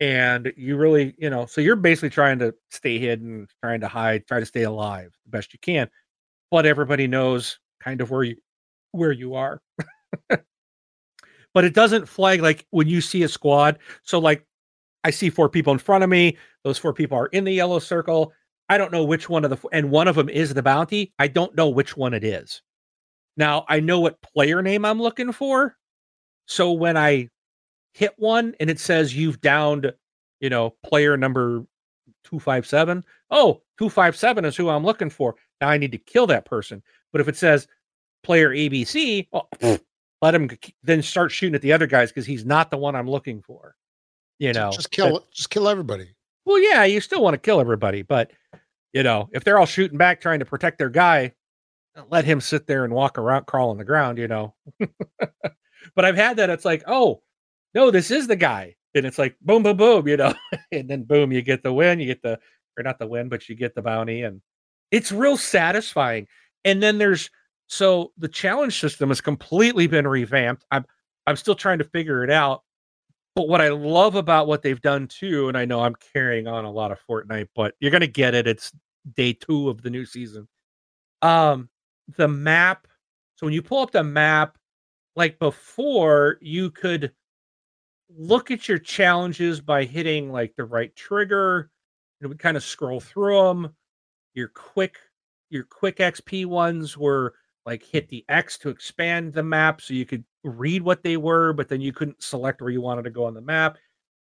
And 0.00 0.52
you 0.56 0.76
really, 0.76 1.14
you 1.18 1.30
know, 1.30 1.46
so 1.46 1.60
you're 1.60 1.74
basically 1.74 2.10
trying 2.10 2.38
to 2.40 2.54
stay 2.70 2.98
hidden, 2.98 3.48
trying 3.62 3.80
to 3.80 3.88
hide, 3.88 4.26
try 4.26 4.40
to 4.40 4.46
stay 4.46 4.62
alive 4.62 5.10
the 5.24 5.30
best 5.30 5.54
you 5.54 5.58
can. 5.58 5.88
But 6.50 6.66
everybody 6.66 7.06
knows 7.06 7.58
kind 7.80 8.00
of 8.00 8.10
where 8.10 8.24
you 8.24 8.36
where 8.92 9.12
you 9.12 9.34
are. 9.34 9.60
but 10.28 11.64
it 11.64 11.74
doesn't 11.74 12.08
flag 12.08 12.40
like 12.40 12.66
when 12.70 12.88
you 12.88 13.00
see 13.00 13.22
a 13.22 13.28
squad. 13.28 13.78
So 14.02 14.18
like 14.18 14.44
I 15.04 15.10
see 15.10 15.30
four 15.30 15.48
people 15.48 15.72
in 15.72 15.78
front 15.78 16.04
of 16.04 16.10
me. 16.10 16.36
Those 16.64 16.78
four 16.78 16.92
people 16.92 17.18
are 17.18 17.26
in 17.26 17.44
the 17.44 17.52
yellow 17.52 17.78
circle. 17.78 18.32
I 18.68 18.76
don't 18.76 18.92
know 18.92 19.04
which 19.04 19.28
one 19.28 19.44
of 19.44 19.50
the 19.50 19.68
and 19.72 19.90
one 19.90 20.08
of 20.08 20.16
them 20.16 20.28
is 20.28 20.52
the 20.54 20.62
bounty. 20.62 21.12
I 21.18 21.28
don't 21.28 21.56
know 21.56 21.68
which 21.68 21.96
one 21.96 22.14
it 22.14 22.24
is. 22.24 22.62
Now 23.36 23.64
I 23.68 23.80
know 23.80 24.00
what 24.00 24.20
player 24.20 24.62
name 24.62 24.84
I'm 24.84 25.00
looking 25.00 25.32
for. 25.32 25.76
So 26.46 26.72
when 26.72 26.96
I 26.96 27.28
hit 27.94 28.14
one 28.16 28.54
and 28.60 28.70
it 28.70 28.80
says 28.80 29.14
you've 29.14 29.40
downed, 29.40 29.92
you 30.40 30.50
know, 30.50 30.74
player 30.84 31.16
number 31.16 31.64
257, 32.24 33.04
oh, 33.30 33.62
257 33.78 34.44
is 34.44 34.56
who 34.56 34.68
I'm 34.68 34.84
looking 34.84 35.10
for. 35.10 35.36
Now 35.60 35.68
I 35.68 35.78
need 35.78 35.92
to 35.92 35.98
kill 35.98 36.26
that 36.28 36.44
person. 36.44 36.82
But 37.12 37.20
if 37.20 37.28
it 37.28 37.36
says 37.36 37.66
player 38.22 38.50
ABC, 38.50 39.28
well, 39.32 39.48
oh, 39.62 39.78
let 40.20 40.34
him 40.34 40.50
then 40.82 41.02
start 41.02 41.32
shooting 41.32 41.54
at 41.54 41.62
the 41.62 41.72
other 41.72 41.86
guys 41.86 42.10
because 42.10 42.26
he's 42.26 42.44
not 42.44 42.70
the 42.70 42.76
one 42.76 42.94
I'm 42.96 43.08
looking 43.08 43.40
for. 43.42 43.74
You 44.38 44.52
know, 44.52 44.70
just 44.70 44.90
kill, 44.90 45.12
but, 45.12 45.30
just 45.32 45.50
kill 45.50 45.68
everybody. 45.68 46.08
Well, 46.44 46.58
yeah, 46.60 46.84
you 46.84 47.00
still 47.00 47.22
want 47.22 47.34
to 47.34 47.38
kill 47.38 47.60
everybody, 47.60 48.02
but 48.02 48.30
you 48.92 49.02
know, 49.02 49.28
if 49.32 49.44
they're 49.44 49.58
all 49.58 49.66
shooting 49.66 49.98
back 49.98 50.20
trying 50.20 50.38
to 50.38 50.44
protect 50.44 50.78
their 50.78 50.88
guy, 50.88 51.32
uh, 51.96 52.02
let 52.10 52.24
him 52.24 52.40
sit 52.40 52.66
there 52.66 52.84
and 52.84 52.92
walk 52.92 53.18
around, 53.18 53.46
crawl 53.46 53.70
on 53.70 53.78
the 53.78 53.84
ground, 53.84 54.18
you 54.18 54.28
know. 54.28 54.54
but 54.78 56.04
I've 56.04 56.16
had 56.16 56.36
that. 56.38 56.50
It's 56.50 56.64
like, 56.64 56.82
oh, 56.86 57.22
no, 57.74 57.90
this 57.90 58.10
is 58.10 58.26
the 58.26 58.36
guy. 58.36 58.76
And 58.94 59.04
it's 59.04 59.18
like, 59.18 59.36
boom, 59.42 59.62
boom, 59.62 59.76
boom, 59.76 60.08
you 60.08 60.16
know. 60.16 60.34
and 60.72 60.88
then, 60.88 61.04
boom, 61.04 61.32
you 61.32 61.42
get 61.42 61.62
the 61.62 61.72
win. 61.72 62.00
You 62.00 62.06
get 62.06 62.22
the, 62.22 62.38
or 62.78 62.82
not 62.82 62.98
the 62.98 63.06
win, 63.06 63.28
but 63.28 63.48
you 63.48 63.54
get 63.54 63.74
the 63.74 63.82
bounty. 63.82 64.22
And 64.22 64.40
it's 64.90 65.12
real 65.12 65.36
satisfying. 65.36 66.26
And 66.64 66.82
then 66.82 66.98
there's, 66.98 67.30
so 67.66 68.12
the 68.18 68.28
challenge 68.28 68.80
system 68.80 69.08
has 69.08 69.20
completely 69.20 69.86
been 69.86 70.06
revamped. 70.06 70.64
I'm, 70.70 70.84
I'm 71.26 71.36
still 71.36 71.54
trying 71.54 71.78
to 71.78 71.84
figure 71.84 72.24
it 72.24 72.30
out. 72.30 72.62
But 73.34 73.48
what 73.48 73.60
I 73.60 73.68
love 73.68 74.16
about 74.16 74.48
what 74.48 74.62
they've 74.62 74.80
done 74.80 75.06
too, 75.06 75.48
and 75.48 75.56
I 75.56 75.64
know 75.64 75.80
I'm 75.80 75.94
carrying 76.12 76.48
on 76.48 76.64
a 76.64 76.72
lot 76.72 76.90
of 76.90 76.98
Fortnite, 77.08 77.48
but 77.54 77.74
you're 77.78 77.92
gonna 77.92 78.08
get 78.08 78.34
it. 78.34 78.48
It's 78.48 78.72
day 79.14 79.32
two 79.32 79.68
of 79.68 79.82
the 79.82 79.90
new 79.90 80.04
season. 80.04 80.48
Um, 81.22 81.68
the 82.16 82.26
map. 82.26 82.88
So 83.36 83.46
when 83.46 83.52
you 83.52 83.62
pull 83.62 83.82
up 83.82 83.92
the 83.92 84.02
map, 84.02 84.58
like 85.14 85.38
before, 85.38 86.38
you 86.40 86.70
could 86.70 87.12
look 88.08 88.50
at 88.50 88.68
your 88.68 88.78
challenges 88.78 89.60
by 89.60 89.84
hitting 89.84 90.32
like 90.32 90.56
the 90.56 90.64
right 90.64 90.94
trigger. 90.96 91.70
It 92.20 92.26
would 92.26 92.38
kind 92.40 92.56
of 92.56 92.64
scroll 92.64 92.98
through 92.98 93.40
them. 93.42 93.76
Your 94.34 94.48
quick, 94.48 94.96
your 95.50 95.64
quick 95.64 95.96
XP 95.96 96.46
ones 96.46 96.96
were 96.96 97.34
like 97.66 97.82
hit 97.82 98.08
the 98.08 98.24
X 98.28 98.56
to 98.58 98.70
expand 98.70 99.32
the 99.32 99.42
map 99.42 99.80
so 99.80 99.94
you 99.94 100.06
could 100.06 100.24
read 100.44 100.82
what 100.82 101.02
they 101.02 101.16
were, 101.16 101.52
but 101.52 101.68
then 101.68 101.80
you 101.80 101.92
couldn't 101.92 102.22
select 102.22 102.60
where 102.60 102.70
you 102.70 102.80
wanted 102.80 103.02
to 103.02 103.10
go 103.10 103.24
on 103.24 103.34
the 103.34 103.40
map. 103.40 103.76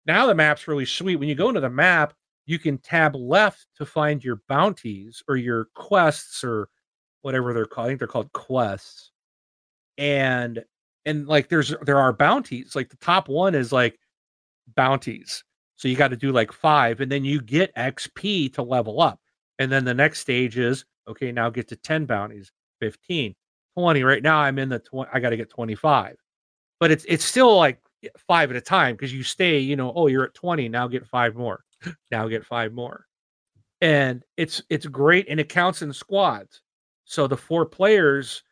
Now 0.06 0.26
the 0.26 0.34
map's 0.34 0.68
really 0.68 0.86
sweet. 0.86 1.16
When 1.16 1.28
you 1.28 1.34
go 1.34 1.48
into 1.48 1.60
the 1.60 1.70
map, 1.70 2.14
you 2.46 2.58
can 2.58 2.78
tab 2.78 3.14
left 3.14 3.66
to 3.76 3.86
find 3.86 4.22
your 4.22 4.42
bounties 4.48 5.22
or 5.28 5.36
your 5.36 5.66
quests 5.74 6.44
or 6.44 6.68
whatever 7.22 7.52
they're 7.52 7.66
called. 7.66 7.86
I 7.86 7.88
think 7.88 7.98
they're 7.98 8.08
called 8.08 8.32
quests. 8.32 9.12
And 9.98 10.64
and 11.06 11.26
like 11.26 11.48
there's 11.48 11.74
there 11.82 11.98
are 11.98 12.12
bounties. 12.12 12.74
Like 12.74 12.90
the 12.90 12.96
top 12.96 13.28
one 13.28 13.54
is 13.54 13.72
like 13.72 13.98
bounties. 14.74 15.44
So 15.76 15.88
you 15.88 15.96
got 15.96 16.08
to 16.08 16.16
do 16.16 16.32
like 16.32 16.52
five, 16.52 17.00
and 17.00 17.10
then 17.10 17.24
you 17.24 17.40
get 17.40 17.74
XP 17.74 18.54
to 18.54 18.62
level 18.62 19.00
up. 19.00 19.20
And 19.58 19.70
then 19.70 19.84
the 19.84 19.94
next 19.94 20.20
stage 20.20 20.56
is 20.56 20.84
okay, 21.08 21.32
now 21.32 21.50
get 21.50 21.68
to 21.68 21.76
10 21.76 22.06
bounties, 22.06 22.50
15, 22.80 23.34
20. 23.76 24.02
Right 24.02 24.22
now 24.22 24.38
I'm 24.38 24.58
in 24.58 24.68
the 24.68 24.78
20, 24.78 25.10
I 25.12 25.20
got 25.20 25.30
to 25.30 25.36
get 25.36 25.50
25. 25.50 26.16
But 26.80 26.90
it's 26.90 27.04
it's 27.08 27.24
still 27.24 27.56
like 27.56 27.80
five 28.26 28.50
at 28.50 28.56
a 28.56 28.60
time 28.60 28.94
because 28.94 29.12
you 29.12 29.22
stay, 29.22 29.58
you 29.58 29.76
know, 29.76 29.92
oh, 29.94 30.06
you're 30.06 30.24
at 30.24 30.34
20, 30.34 30.68
now 30.68 30.88
get 30.88 31.06
five 31.06 31.34
more. 31.34 31.64
now 32.10 32.28
get 32.28 32.44
five 32.44 32.72
more. 32.72 33.06
And 33.80 34.22
it's 34.36 34.62
it's 34.70 34.86
great 34.86 35.26
and 35.28 35.38
it 35.40 35.48
counts 35.48 35.82
in 35.82 35.92
squads. 35.92 36.62
So 37.04 37.26
the 37.26 37.36
four 37.36 37.66
players, 37.66 38.42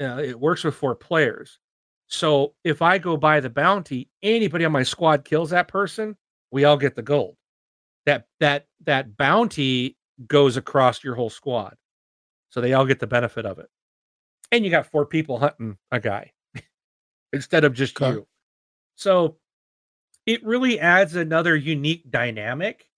uh, 0.00 0.20
it 0.22 0.38
works 0.38 0.64
with 0.64 0.74
four 0.74 0.94
players. 0.94 1.58
So 2.06 2.54
if 2.64 2.82
I 2.82 2.98
go 2.98 3.16
buy 3.16 3.40
the 3.40 3.50
bounty, 3.50 4.10
anybody 4.22 4.64
on 4.64 4.72
my 4.72 4.82
squad 4.82 5.24
kills 5.24 5.50
that 5.50 5.68
person, 5.68 6.16
we 6.50 6.64
all 6.64 6.76
get 6.76 6.94
the 6.94 7.02
gold. 7.02 7.36
That 8.06 8.26
that 8.40 8.66
that 8.84 9.16
bounty 9.16 9.96
goes 10.28 10.56
across 10.56 11.02
your 11.02 11.14
whole 11.14 11.30
squad. 11.30 11.74
So 12.54 12.60
they 12.60 12.72
all 12.72 12.86
get 12.86 13.00
the 13.00 13.08
benefit 13.08 13.46
of 13.46 13.58
it. 13.58 13.66
And 14.52 14.64
you 14.64 14.70
got 14.70 14.86
four 14.86 15.06
people 15.06 15.40
hunting 15.40 15.76
a 15.90 15.98
guy 15.98 16.30
instead 17.32 17.64
of 17.64 17.74
just 17.74 18.00
okay. 18.00 18.12
you. 18.12 18.28
So 18.94 19.38
it 20.24 20.44
really 20.44 20.78
adds 20.78 21.16
another 21.16 21.56
unique 21.56 22.08
dynamic. 22.08 22.88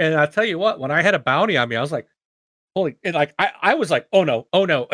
And 0.00 0.14
I'll 0.14 0.26
tell 0.26 0.46
you 0.46 0.58
what, 0.58 0.80
when 0.80 0.90
I 0.90 1.02
had 1.02 1.14
a 1.14 1.18
bounty 1.18 1.58
on 1.58 1.68
me, 1.68 1.76
I 1.76 1.82
was 1.82 1.92
like, 1.92 2.08
holy 2.74 2.96
and 3.04 3.14
like 3.14 3.34
I, 3.38 3.50
I 3.60 3.74
was 3.74 3.90
like, 3.90 4.08
oh 4.10 4.24
no, 4.24 4.48
oh 4.54 4.64
no. 4.64 4.88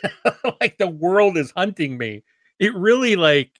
like 0.62 0.78
the 0.78 0.88
world 0.88 1.36
is 1.36 1.52
hunting 1.54 1.98
me. 1.98 2.24
It 2.58 2.74
really 2.74 3.16
like 3.16 3.50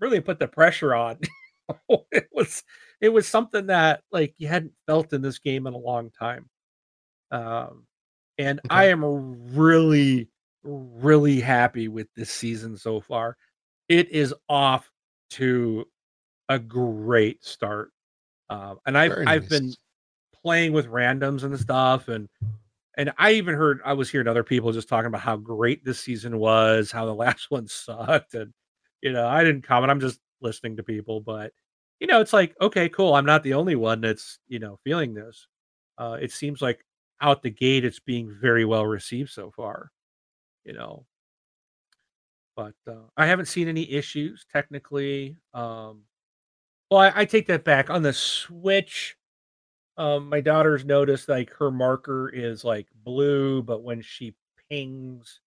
really 0.00 0.20
put 0.20 0.38
the 0.38 0.48
pressure 0.48 0.94
on. 0.94 1.18
it 2.10 2.26
was 2.32 2.64
it 3.02 3.10
was 3.10 3.28
something 3.28 3.66
that 3.66 4.00
like 4.10 4.32
you 4.38 4.48
hadn't 4.48 4.72
felt 4.86 5.12
in 5.12 5.20
this 5.20 5.40
game 5.40 5.66
in 5.66 5.74
a 5.74 5.78
long 5.78 6.10
time. 6.10 6.48
Um 7.30 7.84
and 8.40 8.58
okay. 8.60 8.68
I 8.70 8.84
am 8.86 9.54
really, 9.54 10.28
really 10.62 11.40
happy 11.40 11.88
with 11.88 12.08
this 12.16 12.30
season 12.30 12.76
so 12.76 13.00
far. 13.00 13.36
It 13.88 14.08
is 14.10 14.34
off 14.48 14.90
to 15.30 15.86
a 16.48 16.58
great 16.58 17.44
start. 17.44 17.90
Um, 18.48 18.78
and 18.86 18.96
I've 18.96 19.12
Very 19.12 19.26
I've 19.26 19.48
been 19.48 19.72
playing 20.42 20.72
with 20.72 20.86
randoms 20.86 21.44
and 21.44 21.58
stuff 21.60 22.08
and 22.08 22.28
and 22.96 23.12
I 23.18 23.32
even 23.32 23.54
heard 23.54 23.80
I 23.84 23.92
was 23.92 24.10
hearing 24.10 24.26
other 24.26 24.42
people 24.42 24.72
just 24.72 24.88
talking 24.88 25.06
about 25.06 25.20
how 25.20 25.36
great 25.36 25.84
this 25.84 26.00
season 26.00 26.38
was, 26.38 26.90
how 26.90 27.04
the 27.04 27.14
last 27.26 27.50
one 27.50 27.68
sucked, 27.68 28.34
and 28.34 28.52
you 29.02 29.12
know 29.12 29.28
I 29.28 29.44
didn't 29.44 29.62
comment. 29.62 29.90
I'm 29.90 30.00
just 30.00 30.18
listening 30.40 30.76
to 30.76 30.82
people, 30.82 31.20
but 31.20 31.52
you 32.00 32.06
know 32.06 32.20
it's 32.20 32.32
like 32.32 32.54
okay, 32.60 32.88
cool. 32.88 33.14
I'm 33.14 33.26
not 33.26 33.42
the 33.42 33.54
only 33.54 33.76
one 33.76 34.00
that's 34.00 34.38
you 34.48 34.58
know 34.58 34.78
feeling 34.82 35.14
this. 35.14 35.46
Uh, 35.98 36.16
it 36.20 36.32
seems 36.32 36.62
like 36.62 36.84
out 37.20 37.42
the 37.42 37.50
gate, 37.50 37.84
it's 37.84 38.00
being 38.00 38.34
very 38.40 38.64
well 38.64 38.86
received 38.86 39.30
so 39.30 39.50
far. 39.50 39.90
You 40.64 40.74
know, 40.74 41.06
but 42.56 42.74
uh, 42.86 43.06
I 43.16 43.26
haven't 43.26 43.46
seen 43.46 43.68
any 43.68 43.90
issues 43.90 44.44
technically. 44.52 45.36
Um, 45.54 46.02
well, 46.90 47.00
I, 47.00 47.12
I 47.16 47.24
take 47.24 47.46
that 47.46 47.64
back. 47.64 47.88
On 47.88 48.02
the 48.02 48.12
Switch, 48.12 49.16
um, 49.96 50.28
my 50.28 50.40
daughter's 50.40 50.84
noticed 50.84 51.28
like 51.28 51.50
her 51.54 51.70
marker 51.70 52.28
is 52.28 52.64
like 52.64 52.88
blue, 53.04 53.62
but 53.62 53.82
when 53.82 54.02
she 54.02 54.34
pings 54.68 55.40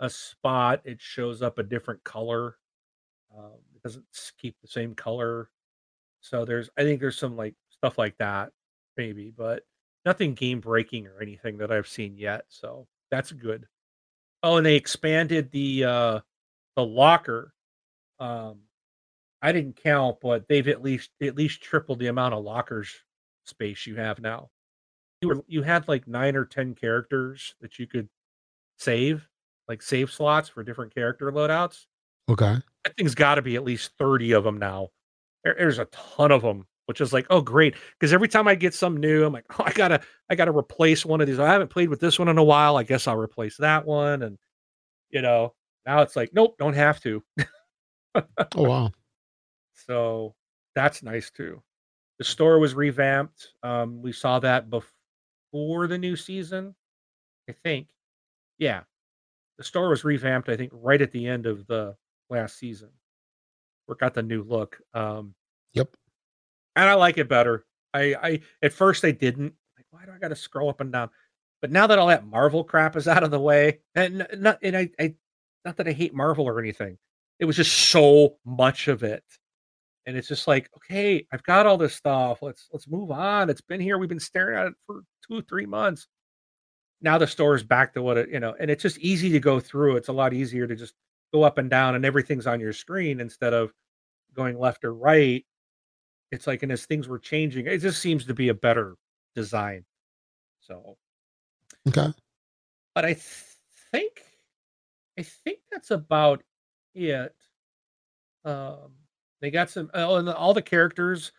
a 0.00 0.08
spot, 0.08 0.80
it 0.84 1.00
shows 1.00 1.42
up 1.42 1.58
a 1.58 1.62
different 1.62 2.02
color. 2.04 2.56
Um, 3.36 3.58
it 3.74 3.82
doesn't 3.82 4.04
keep 4.38 4.56
the 4.60 4.68
same 4.68 4.94
color. 4.94 5.50
So 6.20 6.44
there's, 6.44 6.70
I 6.76 6.82
think 6.82 7.00
there's 7.00 7.18
some 7.18 7.36
like 7.36 7.54
stuff 7.70 7.98
like 7.98 8.16
that, 8.18 8.50
maybe, 8.96 9.32
but 9.36 9.62
nothing 10.04 10.34
game 10.34 10.60
breaking 10.60 11.06
or 11.06 11.20
anything 11.20 11.58
that 11.58 11.70
I've 11.70 11.88
seen 11.88 12.16
yet. 12.16 12.44
So 12.48 12.86
that's 13.10 13.32
good. 13.32 13.66
Oh, 14.42 14.56
and 14.56 14.66
they 14.66 14.76
expanded 14.76 15.50
the 15.50 15.84
uh 15.84 16.20
the 16.76 16.84
locker. 16.84 17.52
Um, 18.18 18.60
I 19.42 19.52
didn't 19.52 19.82
count, 19.82 20.18
but 20.20 20.48
they've 20.48 20.68
at 20.68 20.82
least 20.82 21.10
at 21.22 21.36
least 21.36 21.62
tripled 21.62 21.98
the 21.98 22.08
amount 22.08 22.34
of 22.34 22.44
lockers 22.44 22.94
space 23.46 23.86
you 23.86 23.96
have 23.96 24.20
now. 24.20 24.50
You 25.22 25.28
were 25.28 25.44
you 25.46 25.62
had 25.62 25.88
like 25.88 26.06
nine 26.06 26.36
or 26.36 26.44
ten 26.44 26.74
characters 26.74 27.54
that 27.60 27.78
you 27.78 27.86
could 27.86 28.08
save, 28.78 29.28
like 29.68 29.82
save 29.82 30.10
slots 30.10 30.48
for 30.48 30.62
different 30.62 30.94
character 30.94 31.30
loadouts. 31.30 31.86
Okay. 32.30 32.56
That 32.84 32.96
thing's 32.96 33.14
got 33.14 33.34
to 33.34 33.42
be 33.42 33.56
at 33.56 33.64
least 33.64 33.90
30 33.98 34.32
of 34.32 34.44
them 34.44 34.58
now. 34.58 34.88
There, 35.44 35.54
there's 35.58 35.78
a 35.78 35.86
ton 35.86 36.30
of 36.30 36.42
them, 36.42 36.66
which 36.90 37.00
is 37.00 37.12
like, 37.12 37.24
oh 37.30 37.40
great. 37.40 37.76
Because 37.92 38.12
every 38.12 38.26
time 38.26 38.48
I 38.48 38.56
get 38.56 38.74
some 38.74 38.96
new, 38.96 39.24
I'm 39.24 39.32
like, 39.32 39.44
oh, 39.60 39.62
I 39.64 39.70
gotta, 39.70 40.00
I 40.28 40.34
gotta 40.34 40.50
replace 40.50 41.06
one 41.06 41.20
of 41.20 41.28
these. 41.28 41.38
I 41.38 41.46
haven't 41.46 41.70
played 41.70 41.88
with 41.88 42.00
this 42.00 42.18
one 42.18 42.26
in 42.26 42.36
a 42.36 42.42
while. 42.42 42.76
I 42.76 42.82
guess 42.82 43.06
I'll 43.06 43.16
replace 43.16 43.56
that 43.58 43.86
one. 43.86 44.24
And 44.24 44.36
you 45.08 45.22
know, 45.22 45.54
now 45.86 46.02
it's 46.02 46.16
like, 46.16 46.30
nope, 46.32 46.56
don't 46.58 46.74
have 46.74 47.00
to. 47.02 47.22
oh 48.16 48.22
wow. 48.56 48.90
So 49.86 50.34
that's 50.74 51.04
nice 51.04 51.30
too. 51.30 51.62
The 52.18 52.24
store 52.24 52.58
was 52.58 52.74
revamped. 52.74 53.52
Um, 53.62 54.02
we 54.02 54.12
saw 54.12 54.40
that 54.40 54.68
before 54.68 55.86
the 55.86 55.96
new 55.96 56.16
season, 56.16 56.74
I 57.48 57.52
think. 57.52 57.90
Yeah, 58.58 58.82
the 59.58 59.64
store 59.64 59.90
was 59.90 60.02
revamped. 60.02 60.48
I 60.48 60.56
think 60.56 60.72
right 60.74 61.00
at 61.00 61.12
the 61.12 61.24
end 61.24 61.46
of 61.46 61.68
the 61.68 61.94
last 62.28 62.58
season. 62.58 62.90
We 63.86 63.94
got 63.94 64.12
the 64.12 64.22
new 64.22 64.42
look. 64.42 64.78
Um, 64.92 65.34
yep, 65.72 65.94
and 66.80 66.90
I 66.90 66.94
like 66.94 67.18
it 67.18 67.28
better. 67.28 67.64
I, 67.92 68.14
I 68.14 68.40
at 68.62 68.72
first 68.72 69.04
I 69.04 69.10
didn't. 69.10 69.54
Like, 69.76 69.86
why 69.90 70.04
do 70.04 70.12
I 70.12 70.18
got 70.18 70.28
to 70.28 70.36
scroll 70.36 70.70
up 70.70 70.80
and 70.80 70.92
down? 70.92 71.10
But 71.60 71.70
now 71.70 71.86
that 71.86 71.98
all 71.98 72.08
that 72.08 72.26
Marvel 72.26 72.64
crap 72.64 72.96
is 72.96 73.08
out 73.08 73.22
of 73.22 73.30
the 73.30 73.40
way, 73.40 73.80
and 73.94 74.26
not, 74.38 74.58
and 74.62 74.76
I, 74.76 74.90
I, 74.98 75.14
not 75.64 75.76
that 75.76 75.88
I 75.88 75.92
hate 75.92 76.14
Marvel 76.14 76.46
or 76.46 76.58
anything, 76.58 76.98
it 77.38 77.44
was 77.44 77.56
just 77.56 77.90
so 77.90 78.36
much 78.44 78.88
of 78.88 79.02
it. 79.02 79.24
And 80.06 80.16
it's 80.16 80.28
just 80.28 80.48
like, 80.48 80.70
okay, 80.76 81.26
I've 81.32 81.42
got 81.42 81.66
all 81.66 81.76
this 81.76 81.94
stuff. 81.94 82.38
Let's 82.42 82.68
let's 82.72 82.88
move 82.88 83.10
on. 83.10 83.50
It's 83.50 83.60
been 83.60 83.80
here. 83.80 83.98
We've 83.98 84.08
been 84.08 84.18
staring 84.18 84.58
at 84.58 84.66
it 84.68 84.74
for 84.86 85.02
two, 85.28 85.42
three 85.42 85.66
months. 85.66 86.06
Now 87.02 87.18
the 87.18 87.26
store 87.26 87.54
is 87.54 87.62
back 87.62 87.94
to 87.94 88.02
what 88.02 88.16
it, 88.16 88.30
you 88.30 88.40
know, 88.40 88.54
and 88.58 88.70
it's 88.70 88.82
just 88.82 88.98
easy 88.98 89.30
to 89.30 89.40
go 89.40 89.60
through. 89.60 89.96
It's 89.96 90.08
a 90.08 90.12
lot 90.12 90.32
easier 90.32 90.66
to 90.66 90.74
just 90.74 90.94
go 91.32 91.42
up 91.42 91.58
and 91.58 91.70
down 91.70 91.94
and 91.94 92.04
everything's 92.04 92.46
on 92.46 92.60
your 92.60 92.72
screen 92.72 93.20
instead 93.20 93.54
of 93.54 93.72
going 94.34 94.58
left 94.58 94.84
or 94.84 94.94
right. 94.94 95.44
It's 96.32 96.46
like, 96.46 96.62
and 96.62 96.70
as 96.72 96.86
things 96.86 97.08
were 97.08 97.18
changing, 97.18 97.66
it 97.66 97.78
just 97.78 98.00
seems 98.00 98.24
to 98.26 98.34
be 98.34 98.48
a 98.48 98.54
better 98.54 98.96
design. 99.34 99.84
So, 100.60 100.96
Okay. 101.88 102.12
but 102.94 103.04
I 103.04 103.14
th- 103.14 103.44
think, 103.90 104.22
I 105.18 105.22
think 105.22 105.58
that's 105.72 105.90
about 105.90 106.42
it. 106.94 107.34
Um, 108.44 108.92
they 109.40 109.50
got 109.50 109.70
some, 109.70 109.90
oh, 109.94 110.16
and 110.16 110.28
all 110.28 110.54
the 110.54 110.62
characters. 110.62 111.32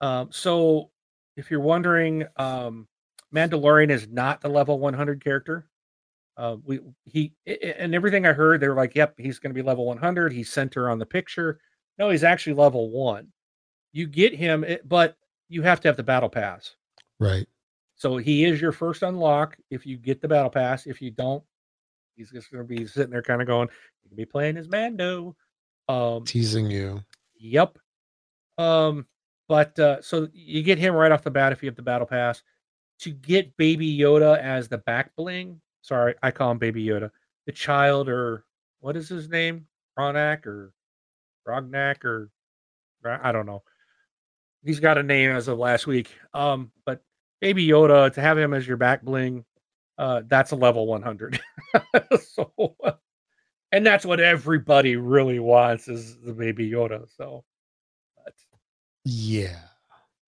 Um, 0.00 0.30
so 0.32 0.90
if 1.36 1.50
you're 1.50 1.60
wondering, 1.60 2.24
um, 2.36 2.88
Mandalorian 3.34 3.90
is 3.90 4.08
not 4.08 4.40
the 4.40 4.48
level 4.48 4.78
100 4.78 5.22
character. 5.22 5.68
Uh, 6.36 6.56
we 6.64 6.78
he 7.04 7.32
and 7.46 7.94
everything 7.96 8.24
I 8.24 8.32
heard, 8.32 8.60
they 8.60 8.68
were 8.68 8.76
like, 8.76 8.94
"Yep, 8.94 9.14
he's 9.18 9.40
going 9.40 9.50
to 9.50 9.54
be 9.60 9.66
level 9.66 9.86
100. 9.86 10.32
He's 10.32 10.50
center 10.52 10.88
on 10.88 11.00
the 11.00 11.04
picture." 11.06 11.60
No, 11.98 12.10
he's 12.10 12.22
actually 12.22 12.54
level 12.54 12.90
one. 12.90 13.32
You 13.92 14.06
get 14.06 14.34
him, 14.34 14.64
but 14.84 15.16
you 15.48 15.62
have 15.62 15.80
to 15.80 15.88
have 15.88 15.96
the 15.96 16.02
battle 16.02 16.28
pass. 16.28 16.74
Right. 17.18 17.46
So 17.96 18.16
he 18.16 18.44
is 18.44 18.60
your 18.60 18.72
first 18.72 19.02
unlock 19.02 19.56
if 19.70 19.84
you 19.84 19.96
get 19.96 20.20
the 20.20 20.28
battle 20.28 20.50
pass. 20.50 20.86
If 20.86 21.02
you 21.02 21.10
don't, 21.10 21.42
he's 22.16 22.30
just 22.30 22.50
going 22.52 22.66
to 22.66 22.68
be 22.68 22.86
sitting 22.86 23.10
there, 23.10 23.22
kind 23.22 23.40
of 23.40 23.48
going, 23.48 23.68
"You 24.04 24.10
can 24.10 24.16
be 24.16 24.24
playing 24.24 24.56
as 24.56 24.68
Mando." 24.68 25.36
Um, 25.88 26.24
Teasing 26.24 26.70
you. 26.70 27.02
Yep. 27.36 27.78
Um, 28.58 29.06
but 29.48 29.78
uh, 29.78 30.02
so 30.02 30.28
you 30.32 30.62
get 30.62 30.78
him 30.78 30.94
right 30.94 31.10
off 31.10 31.22
the 31.22 31.30
bat 31.30 31.52
if 31.52 31.62
you 31.62 31.68
have 31.68 31.76
the 31.76 31.82
battle 31.82 32.06
pass. 32.06 32.42
To 33.00 33.10
get 33.10 33.56
Baby 33.56 33.96
Yoda 33.96 34.38
as 34.38 34.68
the 34.68 34.78
back 34.78 35.14
bling, 35.16 35.60
sorry, 35.82 36.14
I 36.22 36.32
call 36.32 36.50
him 36.50 36.58
Baby 36.58 36.84
Yoda. 36.84 37.10
The 37.46 37.52
child, 37.52 38.08
or 38.08 38.44
what 38.80 38.96
is 38.96 39.08
his 39.08 39.28
name? 39.28 39.66
Ronak 39.98 40.46
or 40.46 40.72
Rognak 41.46 42.04
or 42.04 42.30
I 43.04 43.32
don't 43.32 43.46
know. 43.46 43.62
He's 44.64 44.80
got 44.80 44.98
a 44.98 45.02
name 45.02 45.30
as 45.30 45.48
of 45.48 45.58
last 45.58 45.86
week. 45.86 46.10
Um, 46.34 46.70
but 46.84 47.02
Baby 47.40 47.66
Yoda 47.66 48.12
to 48.12 48.20
have 48.20 48.36
him 48.38 48.52
as 48.52 48.66
your 48.66 48.76
back 48.76 49.02
bling, 49.02 49.44
uh, 49.98 50.22
that's 50.26 50.50
a 50.52 50.56
level 50.56 50.86
100. 50.86 51.40
so, 52.20 52.76
and 53.72 53.86
that's 53.86 54.04
what 54.04 54.20
everybody 54.20 54.96
really 54.96 55.38
wants 55.38 55.88
is 55.88 56.18
the 56.20 56.32
Baby 56.34 56.70
Yoda. 56.70 57.06
So, 57.16 57.44
but, 58.24 58.34
Yeah. 59.04 59.58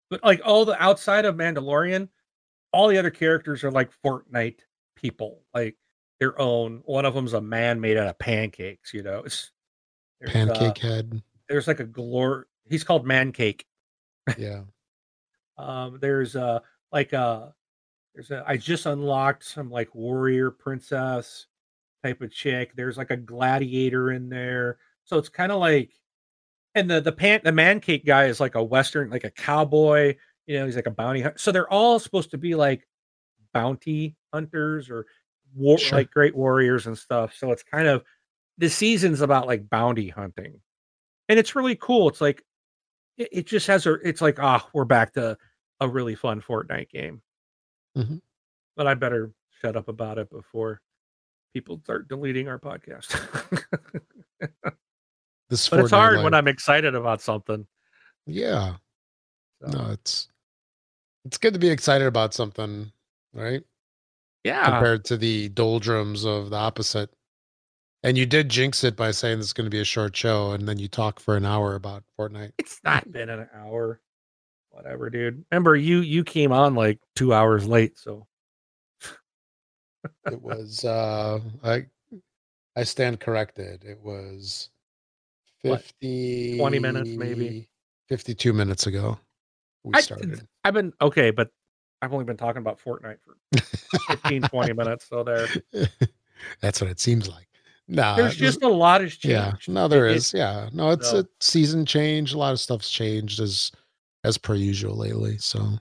but 0.09 0.23
like 0.23 0.41
all 0.45 0.65
the 0.65 0.81
outside 0.81 1.25
of 1.25 1.35
Mandalorian, 1.35 2.07
all 2.71 2.87
the 2.87 2.97
other 2.97 3.11
characters 3.11 3.63
are 3.63 3.71
like 3.71 3.91
Fortnite 4.03 4.59
people, 4.95 5.41
like 5.53 5.75
their 6.19 6.39
own. 6.39 6.81
One 6.85 7.05
of 7.05 7.13
them's 7.13 7.33
a 7.33 7.41
man 7.41 7.81
made 7.81 7.97
out 7.97 8.07
of 8.07 8.17
pancakes. 8.17 8.93
You 8.93 9.03
know, 9.03 9.19
it's 9.25 9.51
uh, 10.25 10.31
Pancake 10.31 10.77
head. 10.77 11.21
there's 11.49 11.67
like 11.67 11.81
a 11.81 11.85
glory. 11.85 12.45
He's 12.65 12.83
called 12.85 13.05
Mancake. 13.05 13.63
Yeah. 14.37 14.61
Um, 15.55 15.99
there's 16.01 16.35
uh 16.35 16.61
like 16.91 17.13
uh 17.13 17.49
there's 18.15 18.31
a 18.31 18.43
I 18.47 18.57
just 18.57 18.87
unlocked 18.87 19.45
some 19.45 19.69
like 19.69 19.93
warrior 19.93 20.49
princess 20.49 21.45
type 22.03 22.21
of 22.23 22.31
chick. 22.31 22.71
There's 22.75 22.97
like 22.97 23.11
a 23.11 23.17
gladiator 23.17 24.11
in 24.11 24.29
there. 24.29 24.79
So 25.03 25.19
it's 25.19 25.29
kind 25.29 25.51
of 25.51 25.59
like 25.59 25.91
and 26.73 26.89
the 26.89 27.01
the 27.01 27.11
pan 27.11 27.41
the 27.43 27.51
man 27.51 27.79
cake 27.81 28.03
guy 28.03 28.25
is 28.25 28.39
like 28.39 28.55
a 28.55 28.63
western, 28.63 29.11
like 29.11 29.25
a 29.25 29.29
cowboy, 29.29 30.15
you 30.47 30.57
know, 30.57 30.65
he's 30.65 30.75
like 30.75 30.87
a 30.87 30.91
bounty 30.91 31.21
hunter. 31.21 31.37
So 31.37 31.51
they're 31.51 31.69
all 31.71 31.99
supposed 31.99 32.31
to 32.31 32.39
be 32.39 32.55
like 32.55 32.87
bounty 33.53 34.15
hunters 34.33 34.89
or 34.89 35.05
war 35.55 35.77
Sure. 35.77 35.99
like 35.99 36.09
great 36.09 36.35
warriors 36.35 36.87
and 36.87 36.97
stuff. 36.97 37.35
So 37.35 37.51
it's 37.51 37.63
kind 37.63 37.87
of 37.87 38.03
the 38.57 38.69
season's 38.71 39.21
about 39.21 39.45
like 39.45 39.69
bounty 39.69 40.09
hunting. 40.09 40.59
And 41.29 41.37
it's 41.37 41.55
really 41.55 41.75
cool. 41.75 42.09
It's 42.09 42.21
like 42.21 42.43
it, 43.17 43.29
it 43.31 43.47
just 43.47 43.67
has 43.67 43.85
a 43.85 43.93
it's 44.07 44.21
like 44.21 44.39
ah 44.39 44.67
we're 44.73 44.85
back 44.85 45.13
to 45.13 45.37
a 45.79 45.87
really 45.89 46.15
fun 46.15 46.41
Fortnite 46.41 46.89
game. 46.89 47.21
Mhm. 47.97 48.21
But 48.75 48.87
I 48.87 48.93
better 48.95 49.31
shut 49.61 49.75
up 49.77 49.87
about 49.87 50.17
it 50.17 50.29
before 50.29 50.81
people 51.53 51.79
start 51.83 52.07
deleting 52.07 52.47
our 52.47 52.59
podcast. 52.59 53.13
This 55.49 55.69
but 55.69 55.81
it's 55.81 55.91
hard 55.91 56.15
life- 56.15 56.23
when 56.23 56.33
I'm 56.33 56.47
excited 56.47 56.95
about 56.95 57.21
something. 57.21 57.67
Yeah. 58.25 58.77
So, 59.61 59.67
No, 59.77 59.91
it's 59.91 60.29
it's 61.25 61.37
good 61.37 61.53
to 61.53 61.59
be 61.59 61.69
excited 61.69 62.07
about 62.07 62.33
something, 62.33 62.91
right? 63.33 63.61
yeah. 64.43 64.65
Compared 64.65 65.05
to 65.05 65.17
the 65.17 65.49
doldrums 65.49 66.25
of 66.25 66.49
the 66.49 66.55
opposite. 66.55 67.11
And 68.03 68.17
you 68.17 68.25
did 68.25 68.49
jinx 68.49 68.83
it 68.83 68.95
by 68.97 69.11
saying 69.11 69.37
this 69.37 69.47
is 69.47 69.53
going 69.53 69.65
to 69.65 69.71
be 69.71 69.79
a 69.79 69.85
short 69.85 70.15
show, 70.15 70.51
and 70.51 70.67
then 70.67 70.77
you 70.77 70.87
talk 70.89 71.19
for 71.21 71.37
an 71.37 71.45
hour 71.45 71.75
about 71.75 72.03
Fortnite. 72.19 72.51
It's 72.57 72.81
not 72.83 73.09
been 73.11 73.29
an 73.29 73.47
hour. 73.55 74.01
Whatever, 74.71 75.09
dude. 75.09 75.45
Remember 75.51 75.75
you 75.75 75.99
you 75.99 76.23
came 76.23 76.51
on 76.51 76.75
like 76.75 76.99
two 77.15 77.33
hours 77.33 77.65
late, 77.65 77.97
so 77.97 78.27
It 80.25 80.41
was 80.41 80.83
uh 80.83 81.39
I 81.63 81.85
I 82.75 82.83
stand 82.83 83.19
corrected. 83.19 83.83
It 83.85 83.99
was 84.01 84.69
What, 85.61 85.83
20 86.01 86.79
minutes, 86.79 87.09
maybe? 87.11 87.69
52 88.09 88.51
minutes 88.51 88.87
ago 88.87 89.17
we 89.83 89.93
I- 89.93 90.01
started. 90.01 90.45
I've 90.63 90.73
been 90.73 90.91
okay, 91.01 91.29
but 91.31 91.49
I've 92.01 92.11
only 92.11 92.25
been 92.25 92.35
talking 92.37 92.61
about 92.61 92.79
Fortnite 92.83 93.19
for 93.23 93.37
15, 94.09 94.41
20 94.41 94.73
minutes. 94.73 95.05
So 95.07 95.23
there 95.23 95.47
That's 96.61 96.81
what 96.81 96.89
it 96.89 96.99
seems 96.99 97.29
like. 97.29 97.47
No, 97.87 98.15
there's 98.15 98.35
just 98.37 98.63
a 98.63 98.67
lot 98.69 99.01
has 99.01 99.15
changed. 99.17 99.27
yeah, 99.29 99.53
no, 99.67 99.87
there 99.87 100.07
It- 100.07 100.15
is. 100.17 100.33
Yeah, 100.33 100.69
no, 100.73 100.91
it's 100.91 101.09
so- 101.11 101.19
a 101.19 101.25
season 101.41 101.85
change. 101.85 102.33
A 102.33 102.37
lot 102.37 102.53
of 102.53 102.59
stuff's 102.59 102.89
changed 102.89 103.39
as 103.39 103.71
as 104.23 104.37
per 104.37 104.55
usual 104.55 104.95
lately. 104.95 105.37
So 105.37 105.77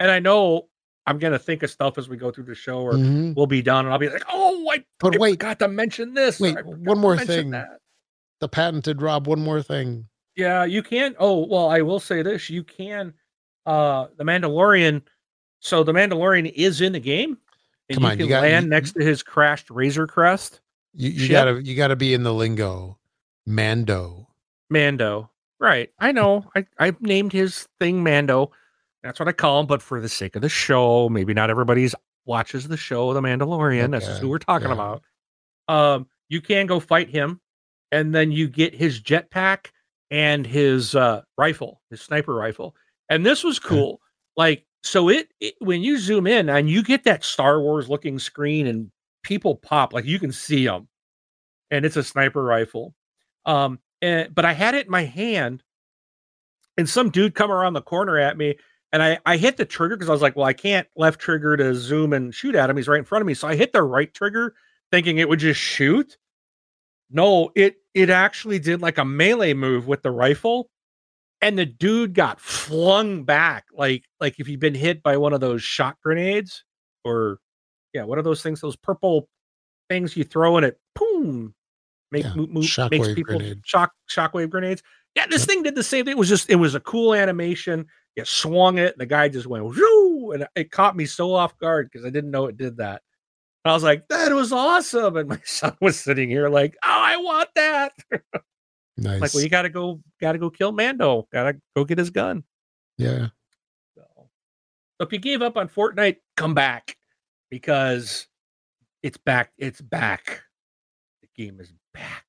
And 0.00 0.10
I 0.10 0.18
know 0.20 0.68
I'm 1.06 1.18
gonna 1.18 1.38
think 1.38 1.62
of 1.62 1.70
stuff 1.70 1.98
as 1.98 2.08
we 2.08 2.16
go 2.16 2.30
through 2.30 2.44
the 2.44 2.54
show 2.54 2.78
or 2.80 2.94
Mhm. 2.94 3.34
we'll 3.36 3.46
be 3.46 3.60
done 3.60 3.84
and 3.84 3.92
I'll 3.92 3.98
be 3.98 4.08
like, 4.08 4.24
oh 4.32 4.66
I, 4.70 4.82
but 5.00 5.14
I 5.16 5.18
wait, 5.18 5.38
got 5.38 5.58
to 5.58 5.68
mention 5.68 6.14
this. 6.14 6.40
wait, 6.40 6.56
one 6.64 6.98
more 6.98 7.18
thing. 7.18 7.50
that." 7.50 7.80
the 8.40 8.48
patented 8.48 9.00
Rob. 9.02 9.26
One 9.26 9.40
more 9.40 9.62
thing. 9.62 10.08
Yeah, 10.36 10.64
you 10.64 10.82
can. 10.82 11.14
Oh, 11.18 11.46
well, 11.46 11.68
I 11.70 11.82
will 11.82 12.00
say 12.00 12.22
this: 12.22 12.48
you 12.50 12.64
can. 12.64 13.14
Uh, 13.66 14.06
the 14.16 14.24
Mandalorian. 14.24 15.02
So 15.60 15.84
the 15.84 15.92
Mandalorian 15.92 16.50
is 16.54 16.80
in 16.80 16.92
the 16.92 17.00
game, 17.00 17.38
and 17.88 17.96
Come 17.96 18.02
you 18.04 18.08
on, 18.10 18.18
you 18.18 18.24
can 18.24 18.28
got- 18.28 18.42
land 18.42 18.64
you- 18.64 18.70
next 18.70 18.92
to 18.94 19.04
his 19.04 19.22
crashed 19.22 19.70
Razor 19.70 20.06
Crest, 20.06 20.60
You 20.94 21.10
you 21.10 21.28
gotta 21.28 21.62
you 21.62 21.74
gotta 21.74 21.96
be 21.96 22.14
in 22.14 22.22
the 22.22 22.32
lingo. 22.32 22.98
Mando. 23.46 24.28
Mando. 24.70 25.30
Right. 25.60 25.90
I 25.98 26.12
know. 26.12 26.50
I 26.54 26.66
I 26.78 26.94
named 27.00 27.32
his 27.32 27.68
thing 27.78 28.02
Mando. 28.02 28.52
That's 29.02 29.18
what 29.18 29.28
I 29.28 29.32
call 29.32 29.60
him. 29.60 29.66
But 29.66 29.82
for 29.82 30.00
the 30.00 30.08
sake 30.08 30.36
of 30.36 30.42
the 30.42 30.48
show, 30.48 31.08
maybe 31.08 31.34
not 31.34 31.50
everybody's 31.50 31.94
watches 32.26 32.68
the 32.68 32.76
show 32.76 33.12
The 33.12 33.20
Mandalorian. 33.20 33.90
This 33.90 34.08
is 34.08 34.18
who 34.18 34.28
we're 34.28 34.38
talking 34.38 34.68
yeah. 34.68 34.74
about. 34.74 35.02
Um, 35.68 36.06
you 36.28 36.40
can 36.40 36.66
go 36.66 36.80
fight 36.80 37.10
him, 37.10 37.40
and 37.92 38.14
then 38.14 38.32
you 38.32 38.48
get 38.48 38.74
his 38.74 39.00
jetpack 39.00 39.66
and 40.10 40.46
his 40.46 40.94
uh, 40.94 41.22
rifle, 41.36 41.82
his 41.90 42.00
sniper 42.00 42.34
rifle. 42.34 42.74
And 43.10 43.26
this 43.26 43.44
was 43.44 43.58
Okay. 43.58 43.68
cool. 43.68 44.00
Like, 44.36 44.64
so 44.82 45.08
it, 45.10 45.28
it 45.40 45.54
when 45.58 45.82
you 45.82 45.98
zoom 45.98 46.26
in 46.26 46.48
and 46.48 46.68
you 46.70 46.82
get 46.82 47.04
that 47.04 47.24
Star 47.24 47.60
Wars 47.60 47.88
looking 47.88 48.18
screen, 48.18 48.66
and 48.66 48.90
people 49.24 49.56
pop 49.56 49.92
like 49.92 50.04
you 50.04 50.20
can 50.20 50.30
see 50.30 50.64
them, 50.64 50.88
and 51.70 51.84
it's 51.84 51.96
a 51.96 52.04
sniper 52.04 52.44
rifle. 52.44 52.94
Um, 53.44 53.80
and 54.00 54.32
but 54.34 54.44
I 54.44 54.52
had 54.52 54.74
it 54.74 54.86
in 54.86 54.92
my 54.92 55.04
hand, 55.04 55.64
and 56.78 56.88
some 56.88 57.10
dude 57.10 57.34
come 57.34 57.50
around 57.50 57.72
the 57.72 57.82
corner 57.82 58.18
at 58.18 58.36
me, 58.36 58.56
and 58.92 59.02
I 59.02 59.18
I 59.26 59.36
hit 59.36 59.56
the 59.56 59.64
trigger 59.64 59.96
because 59.96 60.08
I 60.08 60.12
was 60.12 60.22
like, 60.22 60.36
well, 60.36 60.46
I 60.46 60.52
can't 60.52 60.86
left 60.94 61.20
trigger 61.20 61.56
to 61.56 61.74
zoom 61.74 62.12
and 62.12 62.32
shoot 62.32 62.54
at 62.54 62.70
him. 62.70 62.76
He's 62.76 62.88
right 62.88 62.98
in 62.98 63.04
front 63.04 63.22
of 63.22 63.26
me, 63.26 63.34
so 63.34 63.48
I 63.48 63.56
hit 63.56 63.72
the 63.72 63.82
right 63.82 64.12
trigger, 64.14 64.54
thinking 64.92 65.18
it 65.18 65.28
would 65.28 65.40
just 65.40 65.60
shoot. 65.60 66.16
No, 67.10 67.50
it 67.56 67.76
it 67.94 68.10
actually 68.10 68.58
did 68.58 68.80
like 68.80 68.98
a 68.98 69.04
melee 69.04 69.54
move 69.54 69.86
with 69.86 70.02
the 70.02 70.10
rifle, 70.10 70.70
and 71.40 71.58
the 71.58 71.66
dude 71.66 72.14
got 72.14 72.40
flung 72.40 73.24
back 73.24 73.66
like 73.72 74.04
like 74.20 74.38
if 74.38 74.48
you've 74.48 74.60
been 74.60 74.74
hit 74.74 75.02
by 75.02 75.16
one 75.16 75.32
of 75.32 75.40
those 75.40 75.62
shot 75.62 75.96
grenades 76.02 76.64
or 77.04 77.38
yeah, 77.94 78.04
what 78.04 78.18
are 78.18 78.22
those 78.22 78.42
things? 78.42 78.60
Those 78.60 78.76
purple 78.76 79.28
things 79.88 80.16
you 80.16 80.24
throw 80.24 80.56
and 80.56 80.66
it 80.66 80.78
boom 80.94 81.54
make 82.10 82.24
Yeah, 82.24 82.34
makes 82.90 83.08
people 83.14 83.38
grenade. 83.38 83.60
shock 83.64 83.92
shockwave 84.10 84.50
grenades. 84.50 84.82
Yeah, 85.14 85.26
this 85.26 85.42
Yep. 85.42 85.48
thing 85.48 85.62
did 85.62 85.74
the 85.76 85.82
same 85.82 86.04
thing. 86.04 86.12
It 86.12 86.18
was 86.18 86.28
just 86.28 86.50
it 86.50 86.56
was 86.56 86.74
a 86.74 86.80
cool 86.80 87.14
animation. 87.14 87.86
You 88.16 88.24
swung 88.24 88.78
it, 88.78 88.92
and 88.92 89.00
the 89.00 89.06
guy 89.06 89.28
just 89.28 89.46
went 89.46 89.64
whoo, 89.64 90.32
and 90.32 90.46
it 90.54 90.70
caught 90.70 90.96
me 90.96 91.06
so 91.06 91.32
off 91.34 91.56
guard 91.58 91.88
because 91.90 92.04
I 92.04 92.10
didn't 92.10 92.30
know 92.30 92.46
it 92.46 92.56
did 92.56 92.76
that. 92.78 93.02
And 93.64 93.70
I 93.70 93.74
was 93.74 93.82
like, 93.82 94.06
that 94.08 94.32
was 94.32 94.52
awesome. 94.52 95.16
And 95.16 95.28
my 95.28 95.40
son 95.44 95.76
was 95.80 95.98
sitting 95.98 96.28
here 96.28 96.48
like, 96.48 96.76
oh, 96.84 96.88
I 96.90 97.16
want 97.16 97.48
that. 97.56 97.92
Nice. 98.96 99.20
Like, 99.20 99.34
well, 99.34 99.42
you 99.42 99.48
gotta 99.48 99.68
go, 99.70 100.00
gotta 100.20 100.38
go 100.38 100.50
kill 100.50 100.70
Mando. 100.72 101.26
Gotta 101.32 101.58
go 101.74 101.84
get 101.84 101.98
his 101.98 102.10
gun. 102.10 102.44
yeah. 102.98 103.28
So, 103.96 104.02
so 104.16 104.26
if 105.06 105.12
you 105.12 105.18
gave 105.18 105.42
up 105.42 105.56
on 105.56 105.68
Fortnite, 105.68 106.16
come 106.36 106.54
back 106.54 106.96
because 107.50 108.26
it's 109.02 109.16
back. 109.18 109.52
It's 109.58 109.80
back. 109.80 110.42
The 111.22 111.28
game 111.44 111.60
is 111.60 111.72
back. 111.92 112.24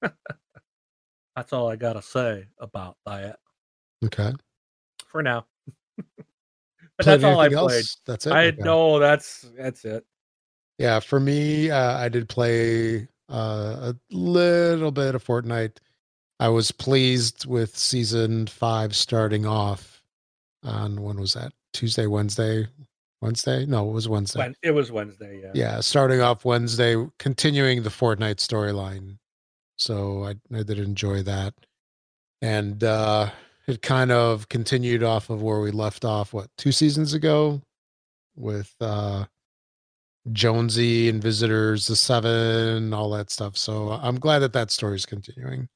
That's 1.36 1.52
all 1.52 1.68
I 1.70 1.76
gotta 1.76 2.02
say 2.02 2.46
about 2.58 2.96
that 3.06 3.38
Okay. 4.04 4.32
for 5.06 5.22
now. 5.22 5.46
but 5.96 6.04
Played 6.98 7.06
that's 7.06 7.24
all 7.24 7.40
I 7.40 7.48
played. 7.48 7.54
else? 7.56 7.96
That's 8.06 8.26
it. 8.26 8.32
I 8.32 8.46
Okay. 8.48 8.62
know 8.62 8.98
that's 8.98 9.46
that's 9.56 9.84
it. 9.84 10.04
Yeah, 10.78 11.00
for 11.00 11.20
me, 11.20 11.70
uh, 11.70 11.96
I 11.96 12.08
did 12.08 12.28
play 12.28 13.08
uh, 13.30 13.92
a 13.92 13.96
little 14.10 14.90
bit 14.90 15.14
of 15.14 15.24
Fortnite. 15.24 15.78
I 16.40 16.48
was 16.48 16.72
pleased 16.72 17.46
with 17.46 17.76
season 17.76 18.46
five 18.46 18.96
starting 18.96 19.46
off 19.46 20.02
on 20.64 21.00
when 21.02 21.20
was 21.20 21.34
that? 21.34 21.52
Tuesday, 21.72 22.06
Wednesday, 22.06 22.66
Wednesday? 23.22 23.64
No, 23.64 23.88
it 23.88 23.92
was 23.92 24.08
Wednesday. 24.08 24.40
When, 24.40 24.54
it 24.62 24.72
was 24.72 24.90
Wednesday. 24.90 25.40
Yeah. 25.42 25.52
yeah, 25.54 25.80
starting 25.80 26.20
off 26.20 26.44
Wednesday, 26.44 26.96
continuing 27.18 27.84
the 27.84 27.88
Fortnite 27.88 28.36
storyline. 28.36 29.18
So 29.76 30.24
I, 30.24 30.34
I 30.56 30.62
did 30.62 30.78
enjoy 30.78 31.22
that. 31.22 31.54
And 32.42 32.82
uh 32.82 33.30
it 33.68 33.80
kind 33.80 34.10
of 34.10 34.48
continued 34.48 35.04
off 35.04 35.30
of 35.30 35.40
where 35.40 35.60
we 35.60 35.70
left 35.70 36.04
off, 36.04 36.32
what, 36.32 36.48
two 36.58 36.72
seasons 36.72 37.14
ago 37.14 37.62
with 38.34 38.74
uh 38.80 39.24
Jonesy 40.30 41.08
and 41.08 41.22
Visitors, 41.22 41.86
the 41.86 41.96
Seven, 41.96 42.92
all 42.92 43.10
that 43.10 43.30
stuff. 43.30 43.56
So 43.56 43.90
I'm 43.90 44.18
glad 44.18 44.40
that 44.40 44.52
that 44.52 44.70
story 44.70 44.96
is 44.96 45.06
continuing. 45.06 45.68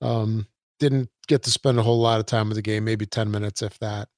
Um, 0.00 0.46
didn't 0.78 1.10
get 1.26 1.42
to 1.44 1.50
spend 1.50 1.78
a 1.78 1.82
whole 1.82 2.00
lot 2.00 2.20
of 2.20 2.26
time 2.26 2.48
with 2.48 2.56
the 2.56 2.62
game, 2.62 2.84
maybe 2.84 3.06
10 3.06 3.30
minutes, 3.30 3.62
if 3.62 3.78
that. 3.80 4.08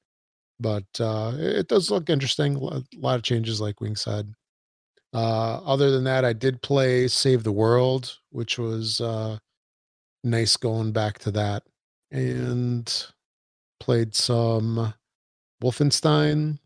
But 0.60 0.86
uh, 1.00 1.32
it 1.36 1.68
does 1.68 1.90
look 1.90 2.10
interesting. 2.10 2.56
A 2.56 2.82
lot 2.96 3.16
of 3.16 3.22
changes, 3.22 3.60
like 3.60 3.80
Wing 3.80 3.96
said. 3.96 4.32
Uh, 5.14 5.60
other 5.64 5.90
than 5.90 6.04
that, 6.04 6.24
I 6.24 6.32
did 6.32 6.62
play 6.62 7.08
Save 7.08 7.44
the 7.44 7.52
World, 7.52 8.18
which 8.30 8.58
was 8.58 9.00
uh, 9.00 9.38
nice 10.24 10.56
going 10.56 10.92
back 10.92 11.18
to 11.20 11.30
that. 11.32 11.62
And 12.10 13.06
played 13.80 14.14
some 14.14 14.94
Wolfenstein 15.62 16.58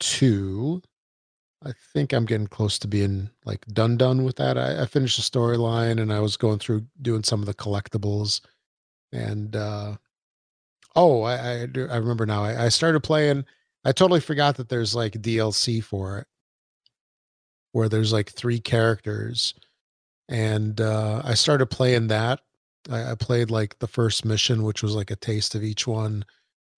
2. 0.00 0.82
I 1.64 1.72
think 1.92 2.12
I'm 2.12 2.26
getting 2.26 2.46
close 2.46 2.78
to 2.80 2.88
being 2.88 3.30
like 3.44 3.66
done 3.66 3.96
done 3.96 4.24
with 4.24 4.36
that. 4.36 4.56
I, 4.56 4.82
I 4.82 4.86
finished 4.86 5.16
the 5.16 5.38
storyline 5.38 6.00
and 6.00 6.12
I 6.12 6.20
was 6.20 6.36
going 6.36 6.58
through 6.58 6.86
doing 7.02 7.22
some 7.22 7.40
of 7.40 7.46
the 7.46 7.54
collectibles. 7.54 8.40
And 9.12 9.56
uh 9.56 9.96
oh, 10.96 11.22
I 11.22 11.62
I, 11.62 11.66
do, 11.66 11.88
I 11.88 11.96
remember 11.96 12.26
now. 12.26 12.44
I, 12.44 12.66
I 12.66 12.68
started 12.70 13.00
playing. 13.02 13.44
I 13.84 13.92
totally 13.92 14.20
forgot 14.20 14.56
that 14.56 14.68
there's 14.68 14.94
like 14.94 15.12
DLC 15.14 15.82
for 15.82 16.18
it, 16.18 16.26
where 17.72 17.88
there's 17.88 18.12
like 18.12 18.30
three 18.30 18.60
characters, 18.60 19.54
and 20.28 20.80
uh 20.80 21.22
I 21.24 21.34
started 21.34 21.66
playing 21.66 22.08
that. 22.08 22.40
I, 22.90 23.12
I 23.12 23.14
played 23.14 23.50
like 23.50 23.78
the 23.78 23.88
first 23.88 24.24
mission, 24.24 24.62
which 24.64 24.82
was 24.82 24.94
like 24.94 25.10
a 25.10 25.16
taste 25.16 25.54
of 25.54 25.62
each 25.64 25.86
one. 25.86 26.24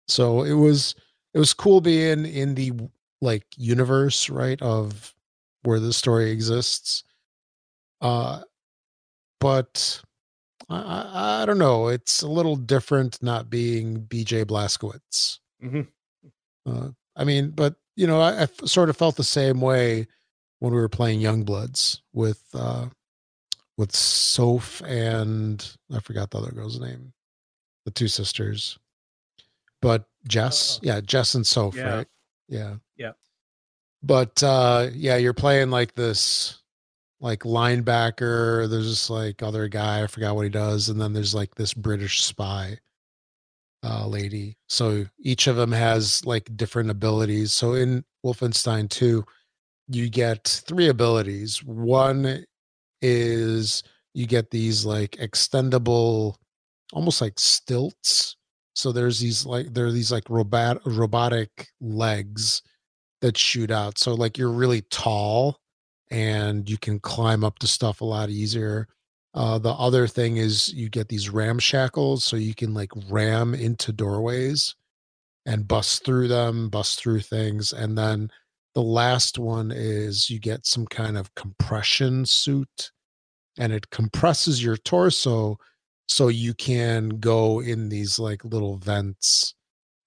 So 0.09 0.43
it 0.43 0.55
was 0.55 0.95
it 1.35 1.39
was 1.39 1.55
cool 1.55 1.81
being 1.81 2.27
in 2.27 2.55
the 2.55 2.73
like 3.21 3.47
universe 3.57 4.29
right 4.31 4.61
of 4.63 5.15
where 5.63 5.81
the 5.81 5.93
story 5.93 6.31
exists 6.31 7.03
uh 8.01 8.41
but 9.41 10.01
I, 10.71 11.43
I, 11.43 11.47
don't 11.47 11.59
know 11.59 11.89
it's 11.89 12.21
a 12.23 12.29
little 12.29 12.57
different 12.57 13.23
not 13.23 13.49
being 13.49 14.03
bj 14.03 14.45
Blazkowicz 14.45 15.39
hmm 15.61 15.81
uh, 16.67 16.89
i 17.17 17.25
mean 17.25 17.51
but 17.51 17.77
you 17.97 18.07
know 18.07 18.21
I, 18.21 18.31
I 18.33 18.43
f- 18.43 18.67
sort 18.67 18.91
of 18.91 18.97
felt 18.97 19.17
the 19.17 19.25
same 19.25 19.61
way 19.61 20.07
when 20.59 20.73
we 20.75 20.79
were 20.81 20.89
playing 20.89 21.21
youngbloods 21.21 22.01
with 22.13 22.43
uh 22.55 22.87
with 23.79 23.95
soph 23.97 24.83
and 24.83 25.65
i 25.95 26.01
forgot 26.01 26.31
the 26.31 26.39
other 26.39 26.51
girl's 26.53 26.79
name 26.81 27.13
the 27.85 27.91
two 27.91 28.09
sisters 28.09 28.79
but 29.81 30.05
jess 30.27 30.77
Oh. 30.77 30.81
yeah 30.83 31.01
jess 31.01 31.35
and 31.35 31.47
soph 31.47 31.77
Yeah. 31.77 31.95
right 31.97 32.07
yeah 32.49 32.75
Yeah. 32.97 33.13
but 34.03 34.43
uh 34.43 34.89
yeah 34.93 35.17
you're 35.17 35.33
playing 35.35 35.71
like 35.71 35.95
this 35.95 36.61
like 37.21 37.41
linebacker 37.41 38.69
there's 38.69 38.89
this 38.89 39.11
like 39.11 39.43
other 39.43 39.69
guy 39.69 40.03
i 40.03 40.07
forgot 40.07 40.37
what 40.37 40.45
he 40.45 40.51
does 40.51 40.89
and 40.89 41.01
then 41.01 41.13
there's 41.13 41.35
like 41.35 41.55
this 41.55 41.75
british 41.75 42.23
spy 42.23 42.79
uh 43.83 44.07
lady. 44.07 44.57
So 44.69 45.05
each 45.21 45.47
of 45.47 45.57
them 45.57 45.73
has 45.73 46.25
like 46.25 46.57
different 46.57 46.91
abilities. 46.91 47.53
So 47.53 47.75
in 47.75 48.05
wolfenstein 48.25 48.89
2 48.91 49.25
you 49.91 50.11
get 50.11 50.63
three 50.67 50.89
abilities. 50.89 51.63
One 51.65 52.45
is 53.01 53.83
you 54.15 54.27
get 54.27 54.51
these 54.51 54.85
like 54.85 55.13
extendable 55.13 56.35
almost 56.93 57.21
like 57.21 57.39
stilts. 57.39 58.37
So 58.75 58.93
there's 58.93 59.21
these 59.21 59.47
like 59.47 59.73
there 59.73 59.87
are 59.87 59.93
these 59.93 60.13
like 60.13 60.29
robot 60.29 60.81
robotic 60.85 61.69
legs 61.81 62.63
that 63.21 63.37
shoot 63.37 63.71
out. 63.71 63.99
So 63.99 64.15
like 64.15 64.39
you're 64.39 64.51
really 64.51 64.83
tall 64.91 65.59
and 66.11 66.69
you 66.69 66.79
can 66.79 67.01
climb 67.01 67.45
up 67.45 67.59
to 67.61 67.67
stuff 67.67 68.01
a 68.01 68.05
lot 68.05 68.31
easier. 68.31 68.89
Uh, 69.35 69.59
the 69.59 69.73
other 69.73 70.07
thing 70.07 70.39
is 70.39 70.73
you 70.73 70.89
get 70.89 71.09
these 71.09 71.29
ramshackles, 71.29 72.23
so 72.23 72.37
you 72.37 72.55
can 72.55 72.75
like 72.75 72.91
ram 73.11 73.55
into 73.55 73.93
doorways 73.93 74.75
and 75.47 75.69
bust 75.69 76.05
through 76.05 76.29
them, 76.29 76.69
bust 76.69 76.99
through 76.99 77.21
things. 77.21 77.73
And 77.73 77.97
then 77.97 78.31
the 78.75 78.83
last 78.83 79.39
one 79.39 79.73
is 79.75 80.31
you 80.31 80.39
get 80.39 80.67
some 80.67 80.87
kind 80.87 81.17
of 81.17 81.35
compression 81.35 82.25
suit 82.27 82.91
and 83.59 83.73
it 83.73 83.91
compresses 83.91 84.63
your 84.63 84.77
torso 84.77 85.59
so 86.07 86.29
you 86.29 86.55
can 86.55 87.09
go 87.21 87.61
in 87.61 87.89
these 87.89 88.19
like 88.19 88.45
little 88.45 88.77
vents 88.77 89.55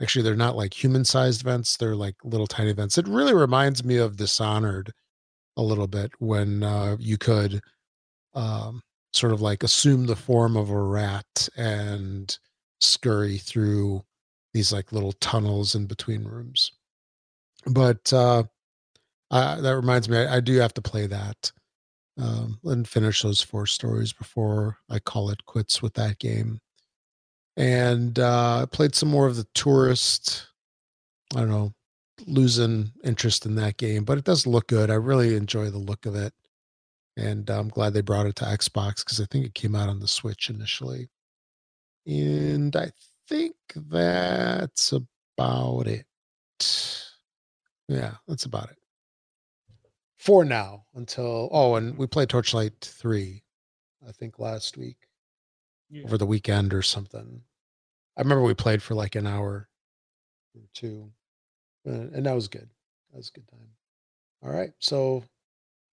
actually 0.02 0.24
they're 0.24 0.36
not 0.36 0.56
like 0.56 0.74
human 0.74 1.06
sized 1.06 1.44
vents 1.44 1.78
they're 1.78 1.96
like 1.96 2.16
little 2.24 2.48
tiny 2.48 2.72
vents 2.74 2.98
it 2.98 3.08
really 3.08 3.34
reminds 3.34 3.84
me 3.84 3.98
of 3.98 4.18
dishonored 4.18 4.92
a 5.58 5.62
little 5.62 5.88
bit 5.88 6.12
when 6.20 6.64
uh, 6.64 6.96
you 7.00 7.18
could 7.18 7.62
um, 8.34 8.82
sort 9.14 9.34
of 9.34 9.42
like 9.42 9.64
assume 9.64 10.06
the 10.06 10.16
form 10.16 10.56
of 10.56 10.70
a 10.70 10.82
rat 10.82 11.50
and 11.58 12.38
scurry 12.80 13.38
through 13.38 14.02
these 14.54 14.72
like 14.74 14.92
little 14.92 15.14
tunnels 15.14 15.76
in 15.76 15.86
between 15.86 16.24
rooms 16.24 16.72
but 17.68 18.12
uh, 18.12 18.44
I, 19.30 19.62
that 19.62 19.76
reminds 19.76 20.10
me 20.10 20.18
I, 20.18 20.38
I 20.38 20.40
do 20.40 20.58
have 20.58 20.74
to 20.76 20.82
play 20.82 21.08
that 21.08 21.52
um, 22.18 22.60
and 22.64 22.88
finish 22.88 23.22
those 23.22 23.42
four 23.42 23.66
stories 23.66 24.14
before 24.14 24.78
i 24.90 25.00
call 25.00 25.30
it 25.30 25.46
quits 25.46 25.82
with 25.82 25.94
that 25.94 26.20
game 26.20 26.60
and 27.58 28.18
uh, 28.18 28.62
I 28.64 28.66
played 28.66 28.96
some 28.96 29.10
more 29.10 29.28
of 29.28 29.36
the 29.36 29.46
Touryst. 29.54 30.48
I 31.36 31.40
don't 31.40 31.50
know, 31.50 31.74
losing 32.28 32.92
interest 33.04 33.46
in 33.46 33.56
that 33.56 33.78
game, 33.78 34.04
but 34.04 34.18
it 34.18 34.24
does 34.24 34.48
look 34.48 34.68
good. 34.68 34.90
I 34.90 34.96
really 34.96 35.36
enjoy 35.36 35.70
the 35.70 35.78
look 35.78 36.06
of 36.06 36.16
it, 36.16 36.34
and 37.18 37.50
I'm 37.50 37.70
glad 37.70 37.94
they 37.94 38.02
brought 38.02 38.26
it 38.26 38.36
to 38.38 38.46
Xbox 38.46 38.98
because 38.98 39.20
I 39.20 39.26
think 39.26 39.46
it 39.46 39.54
came 39.54 39.76
out 39.76 39.90
on 39.90 40.00
the 40.00 40.08
Switch 40.08 40.50
initially. 40.50 41.10
And 42.06 42.76
I 42.76 42.92
think 43.28 43.56
that's 43.76 44.92
about 44.92 45.88
it. 45.88 46.06
Yeah, 47.88 48.16
that's 48.28 48.46
about 48.46 48.70
it 48.70 48.78
for 50.18 50.46
now. 50.46 50.86
Until 50.94 51.50
oh, 51.52 51.76
and 51.76 51.98
we 51.98 52.08
played 52.08 52.30
Torchlight 52.30 52.74
three, 52.82 53.44
I 54.08 54.12
think 54.12 54.40
last 54.40 54.78
week 54.78 54.98
Yeah. 55.90 56.06
over 56.06 56.18
the 56.18 56.26
weekend 56.28 56.74
or 56.74 56.82
something. 56.84 57.42
I 58.18 58.22
remember 58.22 58.44
we 58.44 58.54
played 58.54 58.84
for 58.84 58.94
like 58.94 59.16
an 59.16 59.26
hour 59.26 59.68
or 60.56 60.62
two, 60.74 61.12
and 61.86 62.26
that 62.26 62.36
was 62.36 62.48
good. 62.48 62.70
That 63.12 63.18
was 63.18 63.30
a 63.30 63.40
good 63.40 63.48
time. 63.50 63.68
All 64.44 64.52
right, 64.52 64.72
so 64.80 65.24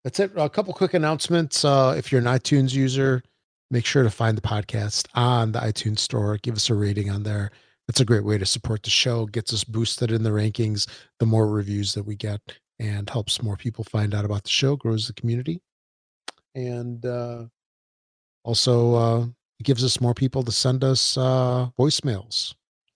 that's 0.03 0.19
it. 0.19 0.31
A 0.35 0.49
couple 0.49 0.73
quick 0.73 0.93
announcements. 0.93 1.63
Uh, 1.63 1.93
if 1.97 2.11
you're 2.11 2.21
an 2.21 2.27
iTunes 2.27 2.73
user, 2.73 3.21
make 3.69 3.85
sure 3.85 4.03
to 4.03 4.09
find 4.09 4.37
the 4.37 4.41
podcast 4.41 5.07
on 5.13 5.51
the 5.51 5.59
iTunes 5.59 5.99
store. 5.99 6.37
Give 6.37 6.55
us 6.55 6.69
a 6.69 6.73
rating 6.73 7.09
on 7.09 7.23
there. 7.23 7.51
That's 7.87 7.99
a 7.99 8.05
great 8.05 8.23
way 8.23 8.37
to 8.37 8.45
support 8.45 8.83
the 8.83 8.89
show. 8.89 9.25
Gets 9.25 9.53
us 9.53 9.63
boosted 9.63 10.11
in 10.11 10.23
the 10.23 10.29
rankings. 10.29 10.87
The 11.19 11.25
more 11.25 11.47
reviews 11.47 11.93
that 11.93 12.03
we 12.03 12.15
get, 12.15 12.41
and 12.79 13.09
helps 13.09 13.41
more 13.41 13.57
people 13.57 13.83
find 13.83 14.13
out 14.13 14.25
about 14.25 14.43
the 14.43 14.49
show, 14.49 14.75
grows 14.75 15.07
the 15.07 15.13
community, 15.13 15.61
and 16.55 17.05
uh, 17.05 17.45
also 18.43 18.95
uh, 18.95 19.25
gives 19.63 19.83
us 19.83 19.99
more 19.99 20.13
people 20.13 20.43
to 20.43 20.51
send 20.51 20.83
us 20.83 21.17
uh, 21.17 21.67
voicemails, 21.77 22.55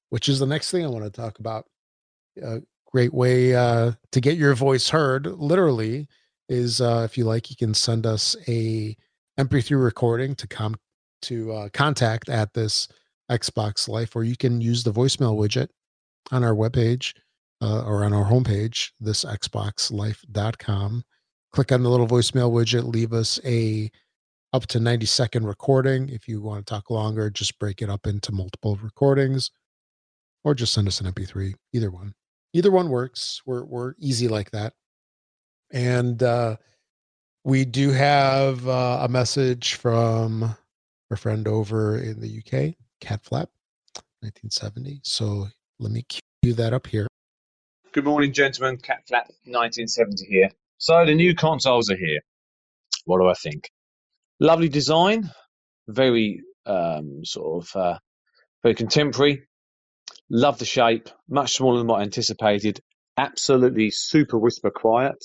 which 0.09 0.29
is 0.29 0.39
the 0.39 0.45
next 0.45 0.71
thing 0.71 0.85
I 0.85 0.89
want 0.89 1.05
to 1.05 1.11
talk 1.11 1.39
about. 1.39 1.65
A 2.41 2.61
great 2.93 3.13
way 3.13 3.55
uh, 3.55 3.91
to 4.11 4.21
get 4.21 4.37
your 4.37 4.53
voice 4.53 4.89
heard, 4.89 5.25
literally, 5.25 6.07
is 6.47 6.79
uh, 6.79 7.01
if 7.03 7.17
you 7.17 7.25
like, 7.25 7.49
you 7.49 7.55
can 7.55 7.73
send 7.73 8.05
us 8.05 8.35
a 8.47 8.95
MP3 9.39 9.83
recording 9.83 10.35
to 10.35 10.47
com- 10.47 10.75
to 11.23 11.51
uh, 11.53 11.69
contact 11.73 12.29
at 12.29 12.53
this 12.53 12.87
Xbox 13.31 13.87
Life, 13.87 14.15
or 14.15 14.23
you 14.23 14.35
can 14.35 14.61
use 14.61 14.83
the 14.83 14.91
voicemail 14.91 15.35
widget 15.35 15.69
on 16.31 16.43
our 16.43 16.53
webpage 16.53 17.13
uh, 17.61 17.83
or 17.83 18.03
on 18.03 18.13
our 18.13 18.25
homepage, 18.25 18.91
this 18.99 19.23
xboxlife.com. 19.25 21.03
Click 21.51 21.71
on 21.71 21.83
the 21.83 21.89
little 21.89 22.07
voicemail 22.07 22.51
widget, 22.51 22.83
leave 22.83 23.13
us 23.13 23.39
a 23.45 23.89
up 24.51 24.67
to 24.67 24.79
90 24.79 25.05
second 25.07 25.47
recording. 25.47 26.09
If 26.09 26.27
you 26.27 26.41
want 26.41 26.65
to 26.65 26.73
talk 26.73 26.91
longer, 26.91 27.29
just 27.29 27.57
break 27.57 27.81
it 27.81 27.89
up 27.89 28.05
into 28.05 28.31
multiple 28.31 28.77
recordings 28.83 29.49
or 30.43 30.53
just 30.53 30.73
send 30.73 30.87
us 30.87 31.01
an 31.01 31.11
MP3. 31.11 31.53
Either 31.73 31.89
one. 31.89 32.13
Either 32.53 32.71
one 32.71 32.89
works. 32.89 33.41
We're 33.45 33.65
we're 33.65 33.95
easy 33.99 34.27
like 34.27 34.51
that. 34.51 34.73
And 35.71 36.21
uh 36.21 36.57
we 37.43 37.65
do 37.65 37.91
have 37.91 38.67
uh, 38.67 38.99
a 39.01 39.09
message 39.09 39.73
from 39.73 40.55
our 41.11 41.17
friend 41.17 41.47
over 41.47 41.97
in 41.97 42.21
the 42.21 42.37
UK, 42.37 42.75
Cat 43.01 43.21
Flap, 43.23 43.49
1970. 44.21 45.01
So 45.03 45.47
let 45.79 45.91
me 45.91 46.05
cue 46.07 46.53
that 46.53 46.73
up 46.73 46.87
here. 46.87 47.07
Good 47.91 48.05
morning, 48.05 48.31
gentlemen. 48.31 48.77
Cat 48.77 49.03
Flap, 49.07 49.27
1970 49.45 50.25
here. 50.25 50.49
So 50.77 51.05
the 51.05 51.13
new 51.13 51.35
consoles 51.35 51.91
are 51.91 51.97
here. 51.97 52.21
What 53.05 53.19
do 53.19 53.27
I 53.27 53.33
think? 53.33 53.69
Lovely 54.39 54.69
design, 54.69 55.29
very 55.87 56.41
um, 56.65 57.25
sort 57.25 57.63
of 57.63 57.75
uh, 57.75 57.97
very 58.63 58.75
contemporary. 58.75 59.43
Love 60.29 60.57
the 60.57 60.65
shape, 60.65 61.09
much 61.29 61.53
smaller 61.53 61.77
than 61.77 61.87
what 61.87 61.99
I 61.99 62.03
anticipated. 62.03 62.79
Absolutely 63.17 63.91
super 63.91 64.37
whisper 64.37 64.71
quiet. 64.71 65.23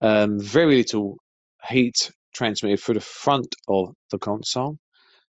Um, 0.00 0.38
very 0.38 0.76
little 0.76 1.18
heat 1.68 2.12
transmitted 2.34 2.80
through 2.80 2.94
the 2.94 3.00
front 3.00 3.54
of 3.68 3.94
the 4.10 4.18
console. 4.18 4.78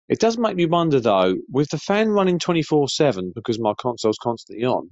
It 0.07 0.19
does 0.19 0.37
make 0.37 0.55
me 0.55 0.65
wonder 0.65 0.99
though, 0.99 1.35
with 1.51 1.69
the 1.69 1.79
fan 1.79 2.09
running 2.09 2.39
24 2.39 2.89
7 2.89 3.31
because 3.33 3.59
my 3.59 3.73
console's 3.73 4.19
constantly 4.21 4.65
on, 4.65 4.89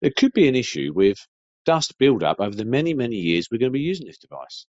there 0.00 0.12
could 0.16 0.32
be 0.32 0.48
an 0.48 0.56
issue 0.56 0.92
with 0.94 1.18
dust 1.66 1.94
buildup 1.98 2.40
over 2.40 2.56
the 2.56 2.64
many, 2.64 2.94
many 2.94 3.16
years 3.16 3.48
we're 3.50 3.58
going 3.58 3.72
to 3.72 3.78
be 3.78 3.80
using 3.80 4.06
this 4.06 4.18
device. 4.18 4.66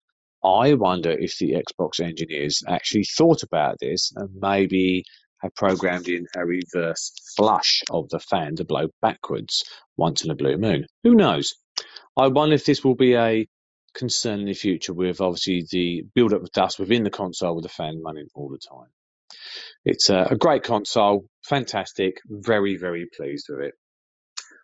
I 0.43 0.75
wonder 0.75 1.11
if 1.11 1.37
the 1.39 1.53
Xbox 1.53 1.99
engineers 1.99 2.61
actually 2.67 3.05
thought 3.17 3.41
about 3.41 3.77
this 3.79 4.11
and 4.15 4.29
maybe 4.39 5.03
programmed 5.55 6.07
in 6.07 6.25
a 6.35 6.45
reverse 6.45 7.11
flush 7.35 7.83
of 7.89 8.09
the 8.09 8.19
fan 8.19 8.55
to 8.55 8.65
blow 8.65 8.87
backwards 9.01 9.63
once 9.97 10.23
in 10.23 10.31
a 10.31 10.35
blue 10.35 10.57
moon. 10.57 10.85
Who 11.03 11.15
knows? 11.15 11.53
I 12.17 12.27
wonder 12.27 12.55
if 12.55 12.65
this 12.65 12.83
will 12.83 12.95
be 12.95 13.15
a 13.15 13.47
concern 13.93 14.41
in 14.41 14.45
the 14.47 14.53
future 14.53 14.93
with 14.93 15.21
obviously 15.21 15.65
the 15.71 16.03
build 16.13 16.33
up 16.33 16.43
of 16.43 16.51
dust 16.51 16.79
within 16.79 17.03
the 17.03 17.09
console 17.09 17.55
with 17.55 17.63
the 17.63 17.69
fan 17.69 18.01
running 18.03 18.27
all 18.35 18.49
the 18.49 18.57
time. 18.57 18.89
It's 19.85 20.09
a 20.09 20.35
great 20.37 20.63
console, 20.63 21.25
fantastic, 21.43 22.17
very, 22.27 22.77
very 22.77 23.07
pleased 23.15 23.47
with 23.49 23.59
it. 23.59 23.73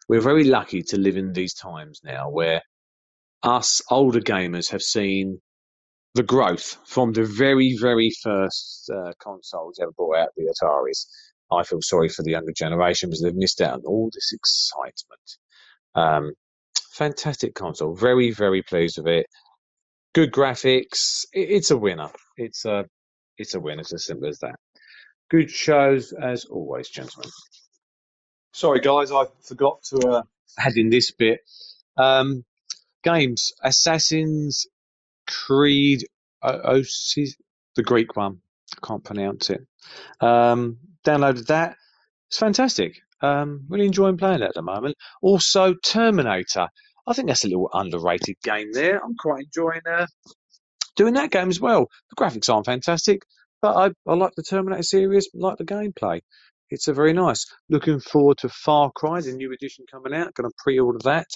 We're 0.09 0.21
very 0.21 0.43
lucky 0.43 0.81
to 0.83 0.97
live 0.97 1.15
in 1.15 1.33
these 1.33 1.53
times 1.53 2.01
now 2.03 2.29
where 2.29 2.61
us 3.43 3.81
older 3.89 4.19
gamers 4.19 4.71
have 4.71 4.81
seen 4.81 5.41
the 6.13 6.23
growth 6.23 6.77
from 6.85 7.13
the 7.13 7.23
very, 7.23 7.77
very 7.79 8.11
first 8.21 8.89
uh, 8.93 9.11
consoles 9.21 9.79
ever 9.81 9.91
brought 9.91 10.17
out, 10.17 10.29
the 10.35 10.53
Ataris. 10.53 11.05
I 11.51 11.63
feel 11.63 11.81
sorry 11.81 12.09
for 12.09 12.23
the 12.23 12.31
younger 12.31 12.53
generation 12.55 13.09
because 13.09 13.21
they've 13.21 13.35
missed 13.35 13.61
out 13.61 13.75
on 13.75 13.81
all 13.85 14.09
this 14.13 14.31
excitement. 14.33 15.37
Um, 15.95 16.33
fantastic 16.91 17.55
console. 17.55 17.95
Very, 17.95 18.31
very 18.31 18.61
pleased 18.61 18.97
with 18.97 19.07
it. 19.07 19.25
Good 20.13 20.31
graphics. 20.31 21.25
It's 21.33 21.71
a 21.71 21.77
winner. 21.77 22.09
It's 22.37 22.65
a, 22.65 22.85
it's 23.37 23.53
a 23.53 23.59
win. 23.59 23.79
It's 23.79 23.93
as 23.93 24.05
simple 24.05 24.27
as 24.27 24.39
that. 24.39 24.55
Good 25.29 25.49
shows 25.49 26.13
as 26.13 26.45
always, 26.45 26.89
gentlemen. 26.89 27.31
Sorry, 28.53 28.81
guys, 28.81 29.11
I 29.11 29.25
forgot 29.43 29.81
to 29.83 30.07
uh, 30.09 30.21
add 30.59 30.75
in 30.75 30.89
this 30.89 31.11
bit. 31.11 31.39
Um, 31.97 32.43
games: 33.03 33.53
Assassin's 33.63 34.67
Creed 35.45 36.05
Oasis, 36.43 37.35
the 37.75 37.83
Greek 37.83 38.15
one. 38.15 38.39
I 38.75 38.87
can't 38.87 39.03
pronounce 39.03 39.49
it. 39.49 39.61
Um, 40.19 40.77
downloaded 41.05 41.47
that. 41.47 41.75
It's 42.29 42.37
fantastic. 42.37 43.01
Um, 43.21 43.65
really 43.69 43.85
enjoying 43.85 44.17
playing 44.17 44.41
it 44.41 44.47
at 44.49 44.53
the 44.55 44.61
moment. 44.61 44.95
Also, 45.21 45.75
Terminator. 45.83 46.67
I 47.07 47.13
think 47.13 47.27
that's 47.27 47.43
a 47.43 47.47
little 47.47 47.69
underrated 47.73 48.35
game 48.43 48.71
there. 48.73 49.03
I'm 49.03 49.15
quite 49.15 49.45
enjoying 49.45 49.81
uh, 49.89 50.05
doing 50.95 51.13
that 51.15 51.31
game 51.31 51.49
as 51.49 51.59
well. 51.59 51.87
The 52.09 52.23
graphics 52.23 52.51
aren't 52.51 52.65
fantastic, 52.65 53.23
but 53.61 53.75
I, 53.75 53.91
I 54.09 54.15
like 54.15 54.33
the 54.35 54.43
Terminator 54.43 54.83
series, 54.83 55.29
like 55.33 55.57
the 55.57 55.65
gameplay. 55.65 56.21
It's 56.69 56.87
a 56.87 56.93
very 56.93 57.11
nice. 57.11 57.45
Looking 57.69 57.99
forward 57.99 58.37
to 58.39 58.49
Far 58.49 58.91
Cry, 58.95 59.19
the 59.21 59.33
new 59.33 59.51
edition 59.51 59.85
coming 59.91 60.13
out. 60.13 60.33
Going 60.35 60.49
to 60.49 60.55
pre-order 60.63 60.99
that 61.03 61.27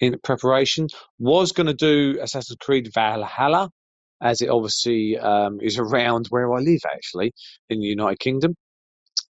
in 0.00 0.18
preparation. 0.22 0.88
Was 1.18 1.52
going 1.52 1.66
to 1.68 1.74
do 1.74 2.18
Assassin's 2.20 2.58
Creed 2.60 2.90
Valhalla, 2.94 3.70
as 4.22 4.40
it 4.40 4.50
obviously 4.50 5.18
um, 5.18 5.58
is 5.60 5.78
around 5.80 6.26
where 6.30 6.52
I 6.52 6.60
live, 6.60 6.80
actually, 6.92 7.32
in 7.70 7.80
the 7.80 7.86
United 7.86 8.18
Kingdom. 8.20 8.54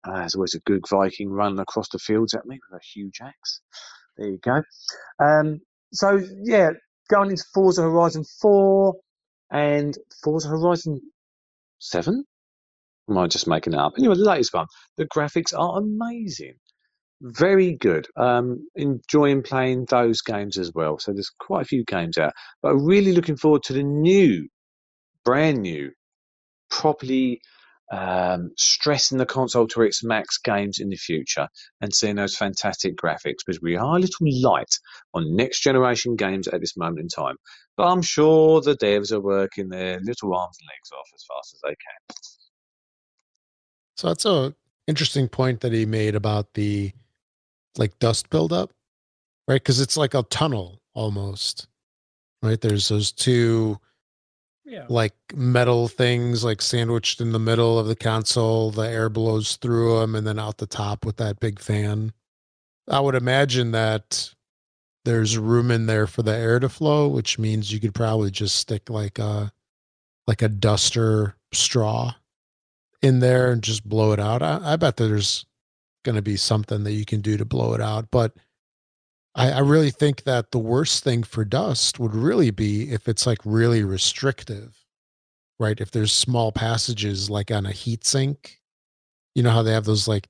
Uh, 0.05 0.19
there's 0.21 0.35
always 0.35 0.55
a 0.55 0.61
good 0.61 0.85
Viking 0.89 1.31
running 1.31 1.59
across 1.59 1.89
the 1.89 1.99
fields 1.99 2.35
at 2.35 2.47
me 2.47 2.59
with 2.71 2.81
a 2.81 2.85
huge 2.85 3.19
axe. 3.23 3.61
There 4.17 4.29
you 4.29 4.39
go. 4.39 4.63
Um, 5.23 5.61
so 5.93 6.21
yeah, 6.45 6.71
going 7.11 7.31
into 7.31 7.45
Forza 7.55 7.83
Horizon 7.83 8.25
4 8.41 8.95
and 9.53 9.97
Forza 10.23 10.49
Horizon 10.49 11.01
7. 11.81 12.25
Am 13.09 13.19
I 13.19 13.27
just 13.27 13.47
making 13.47 13.75
it 13.75 13.79
up? 13.79 13.95
Anyway, 13.99 14.17
the 14.17 14.25
latest 14.25 14.55
one. 14.55 14.67
The 14.97 15.07
graphics 15.07 15.57
are 15.57 15.79
amazing. 15.79 16.55
Very 17.21 17.75
good. 17.75 18.09
Um, 18.17 18.69
enjoying 18.75 19.43
playing 19.43 19.87
those 19.87 20.21
games 20.21 20.59
as 20.59 20.73
well. 20.75 20.99
So 20.99 21.13
there's 21.13 21.31
quite 21.39 21.63
a 21.63 21.67
few 21.67 21.85
games 21.85 22.19
out, 22.19 22.35
but 22.63 22.77
really 22.77 23.13
looking 23.13 23.37
forward 23.37 23.63
to 23.65 23.73
the 23.73 23.83
new, 23.83 24.49
brand 25.25 25.59
new, 25.63 25.93
properly 26.71 27.41
um, 27.93 28.51
stressing 28.57 29.19
the 29.19 29.27
console 29.27 29.69
to 29.69 29.83
its 29.83 30.03
max 30.03 30.39
games 30.39 30.81
in 30.81 30.89
the 30.89 30.97
future 30.97 31.49
and 31.81 31.95
seeing 31.95 32.17
those 32.17 32.37
fantastic 32.37 32.97
graphics 32.97 33.39
because 33.47 33.63
we 33.63 33.77
are 33.77 33.97
a 33.97 34.01
little 34.01 34.27
light 34.43 34.79
on 35.15 35.37
next 35.37 35.61
generation 35.61 36.17
games 36.17 36.49
at 36.49 36.61
this 36.61 36.77
moment 36.77 37.01
in 37.01 37.09
time. 37.09 37.37
But 37.77 37.87
I'm 37.87 38.03
sure 38.03 38.61
the 38.61 38.77
devs 38.77 39.13
are 39.13 39.21
working 39.21 39.69
their 39.69 40.01
little 40.01 40.35
arms 40.35 40.57
and 40.61 40.69
legs 40.69 40.91
off 40.93 41.09
as 41.15 41.25
fast 41.29 41.55
as 41.55 41.61
they 41.63 41.69
can. 41.69 42.17
So 43.97 44.09
that's 44.09 44.25
a 44.25 44.55
interesting 44.87 45.29
point 45.29 45.61
that 45.61 45.73
he 45.73 45.87
made 45.87 46.15
about 46.15 46.55
the 46.55 46.93
like 47.79 47.99
dust 47.99 48.31
buildup, 48.31 48.73
right? 49.49 49.55
Because 49.63 49.81
it's 49.81 49.97
like 49.97 50.15
a 50.15 50.23
tunnel 50.25 50.81
almost, 50.95 51.69
right? 52.43 52.61
There's 52.61 52.89
those 52.89 53.13
two 53.13 53.79
Yeah. 54.65 54.87
like 54.89 55.15
metal 55.35 55.89
things 55.89 56.43
like 56.45 56.61
sandwiched 56.63 57.21
in 57.21 57.33
the 57.33 57.39
middle 57.39 57.79
of 57.79 57.87
the 57.87 57.97
console. 57.97 58.71
The 58.71 58.89
air 58.89 59.09
blows 59.09 59.57
through 59.57 60.01
them 60.01 60.15
and 60.15 60.27
then 60.27 60.39
out 60.39 60.59
the 60.59 60.67
top 60.67 61.05
with 61.05 61.17
that 61.19 61.39
big 61.41 61.61
fan. 61.61 62.13
I 62.89 63.01
would 63.01 63.15
imagine 63.15 63.73
that 63.73 64.33
there's 65.05 65.39
room 65.39 65.71
in 65.71 65.87
there 65.87 66.07
for 66.07 66.23
the 66.23 66.35
air 66.37 66.59
to 66.59 66.69
flow, 66.69 67.07
which 67.09 67.39
means 67.39 67.73
you 67.73 67.79
could 67.81 67.95
probably 67.95 68.31
just 68.31 68.57
stick 68.57 68.91
like 68.91 69.19
a 69.19 69.53
like 70.27 70.43
a 70.43 70.49
duster 70.49 71.37
straw 71.53 72.13
in 73.03 73.21
there 73.21 73.53
and 73.53 73.63
just 73.63 73.89
blow 73.89 74.11
it 74.13 74.19
out. 74.19 74.43
I, 74.43 74.73
I 74.73 74.77
bet 74.77 74.97
there's 74.97 75.47
going 76.07 76.17
to 76.17 76.23
be 76.23 76.39
something 76.39 76.85
that 76.85 76.95
you 76.95 77.05
can 77.05 77.21
do 77.21 77.37
to 77.37 77.45
blow 77.45 77.75
it 77.75 77.83
out, 77.83 78.09
but 78.13 78.35
I, 79.35 79.53
I 79.53 79.59
really 79.61 79.91
think 79.91 80.25
that 80.25 80.51
the 80.51 80.59
worst 80.59 81.05
thing 81.05 81.25
for 81.25 81.45
dust 81.45 82.01
would 82.01 82.15
really 82.15 82.51
be 82.51 82.91
if 82.93 83.09
it's 83.09 83.27
like 83.27 83.41
really 83.45 83.85
restrictive, 83.85 84.85
right? 85.59 85.81
If 85.81 85.91
there's 85.91 86.13
small 86.13 86.53
passages 86.53 87.31
like 87.31 87.51
on 87.51 87.67
a 87.67 87.73
heat 87.73 88.05
sink, 88.07 88.61
you 89.35 89.43
know 89.45 89.53
how 89.53 89.63
they 89.63 89.73
have 89.73 89.87
those 89.87 90.09
like 90.09 90.29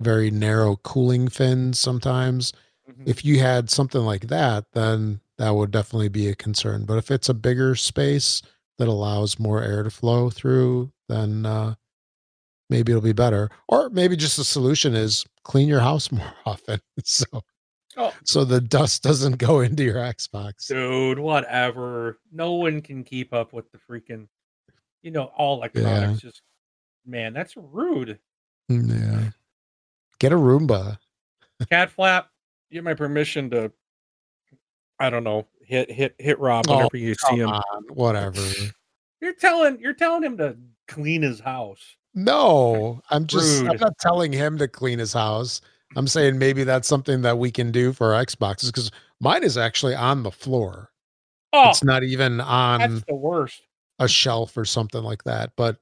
very 0.00 0.30
narrow 0.30 0.76
cooling 0.76 1.28
fins 1.28 1.78
sometimes. 1.78 2.52
Mhm. 2.90 3.04
If 3.08 3.24
you 3.24 3.40
had 3.40 3.70
something 3.70 4.02
like 4.02 4.28
that, 4.28 4.66
then 4.74 5.20
that 5.38 5.52
would 5.54 5.72
definitely 5.72 6.10
be 6.10 6.28
a 6.28 6.36
concern. 6.36 6.86
But 6.86 6.98
if 6.98 7.10
it's 7.10 7.30
a 7.30 7.34
bigger 7.34 7.76
space 7.76 8.42
that 8.78 8.88
allows 8.88 9.38
more 9.40 9.62
air 9.62 9.84
to 9.84 9.90
flow 9.90 10.30
through, 10.30 10.92
then 11.08 11.46
uh, 11.46 11.76
maybe 12.72 12.90
it'll 12.92 13.02
be 13.02 13.12
better. 13.12 13.50
Or 13.68 13.90
maybe 13.90 14.16
just 14.16 14.36
the 14.38 14.44
solution 14.44 14.94
is 14.94 15.24
clean 15.44 15.68
your 15.68 15.80
house 15.80 16.10
more 16.12 16.32
often. 16.46 16.80
So 17.04 17.26
Oh, 17.98 18.14
so 18.24 18.44
the 18.44 18.58
dust 18.62 19.02
doesn't 19.02 19.36
go 19.36 19.60
into 19.60 19.84
your 19.84 19.96
Xbox. 19.96 20.66
dude, 20.66 21.18
whatever. 21.18 22.18
No 22.32 22.52
one 22.52 22.80
can 22.80 23.04
keep 23.04 23.34
up 23.34 23.52
with 23.52 23.70
the 23.70 23.76
freaking, 23.78 24.28
you 25.02 25.10
know, 25.10 25.24
all 25.36 25.58
electronics. 25.58 26.20
Just, 26.22 26.40
man, 27.04 27.34
that's 27.34 27.54
rude. 27.54 28.18
Mm, 28.70 28.88
Yeah. 28.98 29.30
Get 30.18 30.32
a 30.32 30.36
Roomba. 30.36 30.96
Cat 31.70 31.90
flap. 31.90 32.30
You 32.70 32.78
have 32.78 32.84
my 32.84 32.94
permission 32.94 33.50
to, 33.50 33.70
I 34.98 35.10
don't 35.10 35.24
know, 35.24 35.46
hit 35.60 35.90
hit 35.90 36.14
hit 36.18 36.38
Rob 36.38 36.64
Oh, 36.68 36.76
whenever 36.76 36.96
you 36.96 37.14
see 37.14 37.36
him. 37.36 37.50
on, 37.50 37.82
whatever. 37.90 38.40
You're 39.20 39.34
telling 39.34 39.78
you're 39.80 39.92
telling 39.92 40.22
him 40.22 40.38
to 40.38 40.56
clean 40.88 41.20
his 41.20 41.40
house. 41.40 41.96
No, 42.14 43.00
I'm 43.10 43.26
just 43.26 43.62
I'm 43.64 43.76
not 43.78 43.96
telling 43.98 44.32
him 44.32 44.58
to 44.58 44.68
clean 44.68 44.98
his 44.98 45.12
house. 45.12 45.60
I'm 45.96 46.06
saying 46.06 46.38
maybe 46.38 46.64
that's 46.64 46.88
something 46.88 47.22
that 47.22 47.38
we 47.38 47.50
can 47.50 47.70
do 47.70 47.92
for 47.92 48.14
our 48.14 48.24
Xboxes 48.24 48.66
because 48.66 48.90
mine 49.20 49.42
is 49.44 49.56
actually 49.58 49.94
on 49.94 50.22
the 50.22 50.30
floor. 50.30 50.90
Oh, 51.52 51.70
It's 51.70 51.84
not 51.84 52.02
even 52.02 52.40
on 52.40 52.80
that's 52.80 53.04
the 53.06 53.14
worst. 53.14 53.60
a 53.98 54.08
shelf 54.08 54.56
or 54.56 54.64
something 54.64 55.02
like 55.02 55.24
that, 55.24 55.52
but 55.56 55.78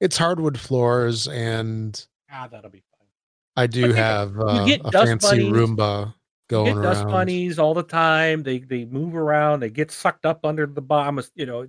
it's 0.00 0.18
hardwood 0.18 0.58
floors 0.58 1.28
and 1.28 2.04
Ah, 2.30 2.46
that'll 2.50 2.70
be 2.70 2.82
fine. 2.98 3.08
I 3.56 3.66
do 3.66 3.88
But 3.88 3.96
have 3.96 4.38
uh, 4.38 4.64
get 4.66 4.80
a 4.84 4.90
fancy 4.92 5.28
bunnies. 5.28 5.52
Roomba 5.52 6.06
You 6.08 6.12
going 6.48 6.74
get 6.76 6.82
dust 6.82 7.02
around. 7.04 7.12
bunnies 7.12 7.58
all 7.58 7.72
the 7.74 7.82
time. 7.82 8.42
They 8.42 8.58
they 8.58 8.84
move 8.86 9.14
around. 9.16 9.60
They 9.60 9.70
get 9.70 9.90
sucked 9.90 10.26
up 10.26 10.44
under 10.44 10.66
the 10.66 10.82
bottom. 10.82 11.20
You 11.34 11.46
know, 11.46 11.66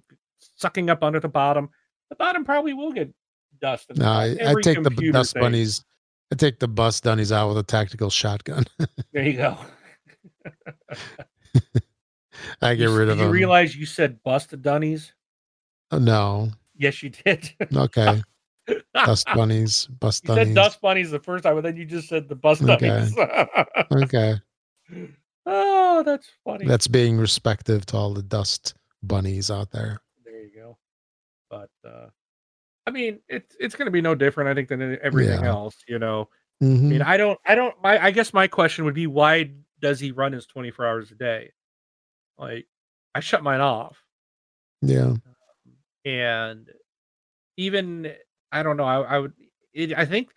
sucking 0.58 0.90
up 0.90 1.04
under 1.04 1.20
the 1.22 1.30
bottom. 1.30 1.70
The 2.10 2.16
bottom 2.16 2.44
probably 2.44 2.74
will 2.74 2.92
get 2.92 3.14
dust. 3.66 3.92
No. 3.96 4.12
I, 4.12 4.36
I 4.46 4.54
take 4.62 4.82
the 4.84 5.10
dust 5.12 5.34
thing. 5.34 5.42
bunnies. 5.42 5.84
I 6.32 6.36
take 6.36 6.60
the 6.60 6.68
bus 6.68 7.00
bunnies 7.02 7.32
out 7.32 7.50
with 7.50 7.58
a 7.58 7.64
tactical 7.64 8.10
shotgun. 8.10 8.66
There 9.14 9.24
you 9.24 9.34
go. 9.38 9.58
I 12.62 12.76
get 12.76 12.80
you, 12.90 12.96
rid 12.96 13.06
did 13.06 13.12
of 13.14 13.18
you 13.18 13.24
them. 13.24 13.32
realize 13.32 13.76
you 13.76 13.86
said 13.86 14.22
bust 14.24 14.50
the 14.50 14.58
dunnies? 14.58 15.14
Oh, 15.92 15.98
no, 16.00 16.50
Yes, 16.76 17.02
you 17.02 17.10
did. 17.12 17.54
okay, 17.74 18.22
dust 18.94 19.26
bunnies, 19.36 19.88
bust 20.00 20.24
you 20.24 20.28
bunnies. 20.30 20.48
said 20.48 20.56
dust 20.56 20.82
bunnies 20.82 21.12
the 21.12 21.20
first 21.20 21.44
time, 21.46 21.56
but 21.56 21.62
then 21.64 21.78
you 21.78 21.86
just 21.86 22.10
said 22.10 22.28
the 22.28 22.36
bust 22.36 22.62
Okay. 22.64 22.90
bunnies. 22.90 23.16
Okay, 24.04 24.36
oh, 25.46 26.04
that's 26.04 26.28
funny. 26.44 26.66
that's 26.68 26.88
being 26.88 27.18
respective 27.18 27.86
to 27.88 27.98
all 27.98 28.14
the 28.14 28.24
dust 28.24 28.74
bunnies 29.04 29.50
out 29.50 29.72
there. 29.72 30.02
there 30.26 30.42
you 30.44 30.52
go. 30.56 30.78
But 31.50 31.70
uh 31.88 32.08
I 32.88 32.92
mean, 32.92 33.20
it's 33.28 33.56
it's 33.60 33.76
going 33.76 33.86
to 33.88 33.92
be 33.92 34.02
no 34.02 34.14
different, 34.16 34.50
I 34.50 34.54
think, 34.54 34.70
than 34.70 34.98
everything 35.02 35.42
Yeah. 35.44 35.50
else. 35.50 35.76
You 35.88 36.00
know, 36.00 36.30
I 36.62 36.66
Mhm. 36.66 36.82
mean, 36.84 37.02
I 37.02 37.18
don't, 37.18 37.40
I 37.46 37.56
don't. 37.56 37.76
My, 37.82 38.04
I 38.04 38.12
guess 38.12 38.34
my 38.34 38.48
question 38.48 38.86
would 38.86 38.94
be, 38.94 39.08
why 39.08 39.52
does 39.80 40.00
he 40.00 40.12
run 40.12 40.32
his 40.34 40.46
twenty 40.46 40.72
four 40.72 40.86
hours 40.86 41.12
a 41.12 41.16
day? 41.16 41.52
Like, 42.38 42.68
I 43.14 43.20
shut 43.22 43.44
mine 43.44 43.62
off, 43.62 43.98
Yeah, 44.82 45.14
and 46.06 46.70
even 47.58 48.14
I 48.52 48.64
don't 48.64 48.78
know. 48.78 48.84
I, 48.86 49.02
I 49.02 49.20
would. 49.20 49.34
It, 49.74 49.98
I 49.98 50.06
think 50.06 50.30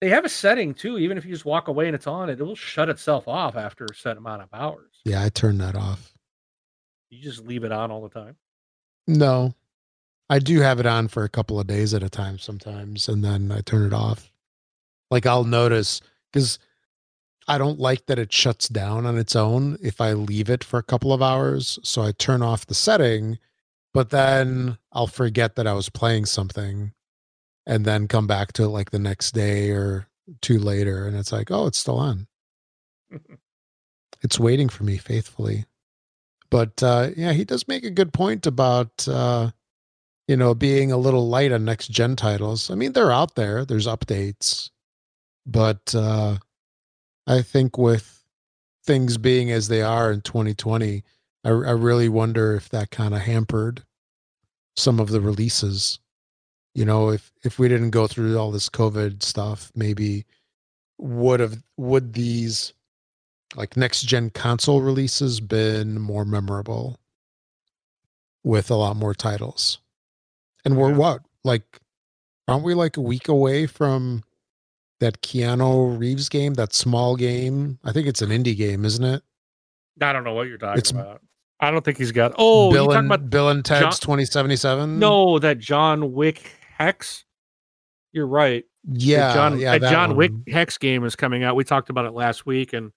they 0.00 0.10
have 0.10 0.24
a 0.24 0.28
setting 0.28 0.74
too. 0.74 0.98
Even 0.98 1.16
if 1.18 1.24
you 1.24 1.32
just 1.32 1.44
walk 1.44 1.68
away 1.68 1.86
and 1.86 1.94
it's 1.94 2.06
on, 2.06 2.28
it 2.30 2.38
will 2.38 2.54
shut 2.56 2.88
itself 2.88 3.26
off 3.26 3.56
after 3.56 3.86
a 3.86 3.94
set 3.94 4.16
amount 4.16 4.42
of 4.42 4.48
hours. 4.52 5.00
yeah, 5.04 5.22
I 5.22 5.28
turn 5.30 5.58
that 5.58 5.76
off. 5.76 6.12
You 7.10 7.22
just 7.22 7.44
leave 7.46 7.64
it 7.64 7.72
on 7.72 7.90
all 7.90 8.02
the 8.02 8.08
time. 8.08 8.36
No, 9.06 9.54
I 10.30 10.38
do 10.38 10.60
have 10.60 10.80
it 10.80 10.86
on 10.86 11.08
for 11.08 11.24
a 11.24 11.28
couple 11.28 11.60
of 11.60 11.66
days 11.66 11.92
at 11.92 12.02
a 12.02 12.08
time 12.08 12.38
sometimes, 12.38 13.08
and 13.08 13.22
then 13.24 13.52
I 13.52 13.60
turn 13.60 13.86
it 13.86 13.92
off. 13.92 14.30
Like 15.10 15.26
I'll 15.26 15.44
notice 15.44 16.00
because 16.32 16.58
I 17.46 17.58
don't 17.58 17.78
like 17.78 18.06
that 18.06 18.18
it 18.18 18.32
shuts 18.32 18.68
down 18.68 19.04
on 19.06 19.18
its 19.18 19.36
own 19.36 19.76
if 19.82 20.00
I 20.00 20.14
leave 20.14 20.48
it 20.48 20.64
for 20.64 20.78
a 20.78 20.82
couple 20.82 21.12
of 21.12 21.22
hours. 21.22 21.78
So 21.82 22.02
I 22.02 22.12
turn 22.12 22.42
off 22.42 22.66
the 22.66 22.74
setting, 22.74 23.38
but 23.92 24.10
then 24.10 24.78
I'll 24.92 25.06
forget 25.06 25.56
that 25.56 25.66
I 25.66 25.74
was 25.74 25.90
playing 25.90 26.24
something 26.26 26.92
and 27.66 27.84
then 27.84 28.08
come 28.08 28.26
back 28.26 28.52
to 28.54 28.64
it 28.64 28.68
like 28.68 28.90
the 28.90 28.98
next 28.98 29.32
day 29.32 29.70
or 29.70 30.08
two 30.40 30.58
later. 30.58 31.06
And 31.06 31.16
it's 31.16 31.32
like, 31.32 31.50
oh, 31.50 31.66
it's 31.66 31.78
still 31.78 31.98
on. 31.98 32.26
It's 34.22 34.40
waiting 34.40 34.70
for 34.70 34.84
me 34.84 34.96
faithfully. 34.96 35.66
But 36.50 36.82
uh, 36.82 37.10
yeah, 37.14 37.34
he 37.34 37.44
does 37.44 37.68
make 37.68 37.84
a 37.84 37.90
good 37.90 38.14
point 38.14 38.46
about 38.46 39.06
uh, 39.06 39.50
you 40.28 40.36
know 40.36 40.54
being 40.54 40.92
a 40.92 40.96
little 40.96 41.28
light 41.28 41.52
on 41.52 41.64
next 41.64 41.88
gen 41.88 42.16
titles. 42.16 42.70
I 42.70 42.74
mean, 42.74 42.92
they're 42.92 43.12
out 43.12 43.34
there. 43.34 43.64
There's 43.64 43.86
updates, 43.86 44.70
but 45.46 45.94
uh, 45.94 46.38
I 47.26 47.42
think 47.42 47.78
with 47.78 48.24
things 48.84 49.18
being 49.18 49.50
as 49.50 49.68
they 49.68 49.82
are 49.82 50.12
in 50.12 50.20
2020, 50.20 51.02
I, 51.44 51.48
I 51.48 51.52
really 51.52 52.08
wonder 52.08 52.54
if 52.54 52.68
that 52.70 52.90
kind 52.90 53.14
of 53.14 53.20
hampered 53.20 53.84
some 54.76 55.00
of 55.00 55.08
the 55.08 55.20
releases. 55.20 55.98
You 56.74 56.84
know, 56.84 57.10
if 57.10 57.30
if 57.42 57.58
we 57.58 57.68
didn't 57.68 57.90
go 57.90 58.06
through 58.06 58.36
all 58.38 58.50
this 58.50 58.68
COVID 58.68 59.22
stuff, 59.22 59.70
maybe 59.74 60.24
would 60.98 61.40
have 61.40 61.62
would 61.76 62.14
these 62.14 62.72
like 63.56 63.76
next 63.76 64.02
gen 64.02 64.30
console 64.30 64.80
releases 64.80 65.40
been 65.40 66.00
more 66.00 66.24
memorable 66.24 66.98
with 68.42 68.70
a 68.70 68.74
lot 68.74 68.96
more 68.96 69.14
titles. 69.14 69.78
And 70.64 70.76
we're 70.76 70.90
Yeah. 70.90 70.96
what? 70.96 71.22
Like 71.44 71.80
aren't 72.48 72.64
we 72.64 72.74
like 72.74 72.96
a 72.96 73.00
week 73.00 73.28
away 73.28 73.66
from 73.66 74.22
that 75.00 75.22
Keanu 75.22 75.98
Reeves 75.98 76.28
game, 76.28 76.54
that 76.54 76.74
small 76.74 77.16
game? 77.16 77.78
I 77.84 77.92
think 77.92 78.06
it's 78.06 78.22
an 78.22 78.30
indie 78.30 78.56
game, 78.56 78.84
isn't 78.84 79.04
it? 79.04 79.22
I 80.00 80.12
don't 80.12 80.24
know 80.24 80.34
what 80.34 80.48
you're 80.48 80.58
talking 80.58 80.78
It's- 80.78 80.90
about. 80.90 81.20
I 81.60 81.70
don't 81.70 81.84
think 81.84 81.96
he's 81.98 82.12
got. 82.12 82.34
Oh, 82.36 82.70
Bill 82.72 82.90
and 82.92 83.06
about 83.06 83.30
Bill 83.30 83.48
and 83.48 83.64
Ted's 83.64 83.80
John- 83.80 83.92
2077? 84.18 84.98
no 84.98 85.38
that 85.38 85.58
John 85.58 86.12
Wick 86.12 86.50
Hex? 86.76 87.24
You're 88.12 88.26
right. 88.26 88.64
Yeah, 88.86 89.32
John 89.32 89.58
yeah, 89.58 89.72
that 89.72 89.80
that 89.82 89.90
John 89.90 90.16
Wick. 90.16 90.32
Hex 90.48 90.76
game 90.76 91.04
is 91.04 91.16
coming 91.16 91.42
out. 91.44 91.56
We 91.56 91.64
talked 91.64 91.88
about 91.90 92.04
it 92.04 92.12
last 92.12 92.44
week, 92.44 92.72
and 92.74 92.92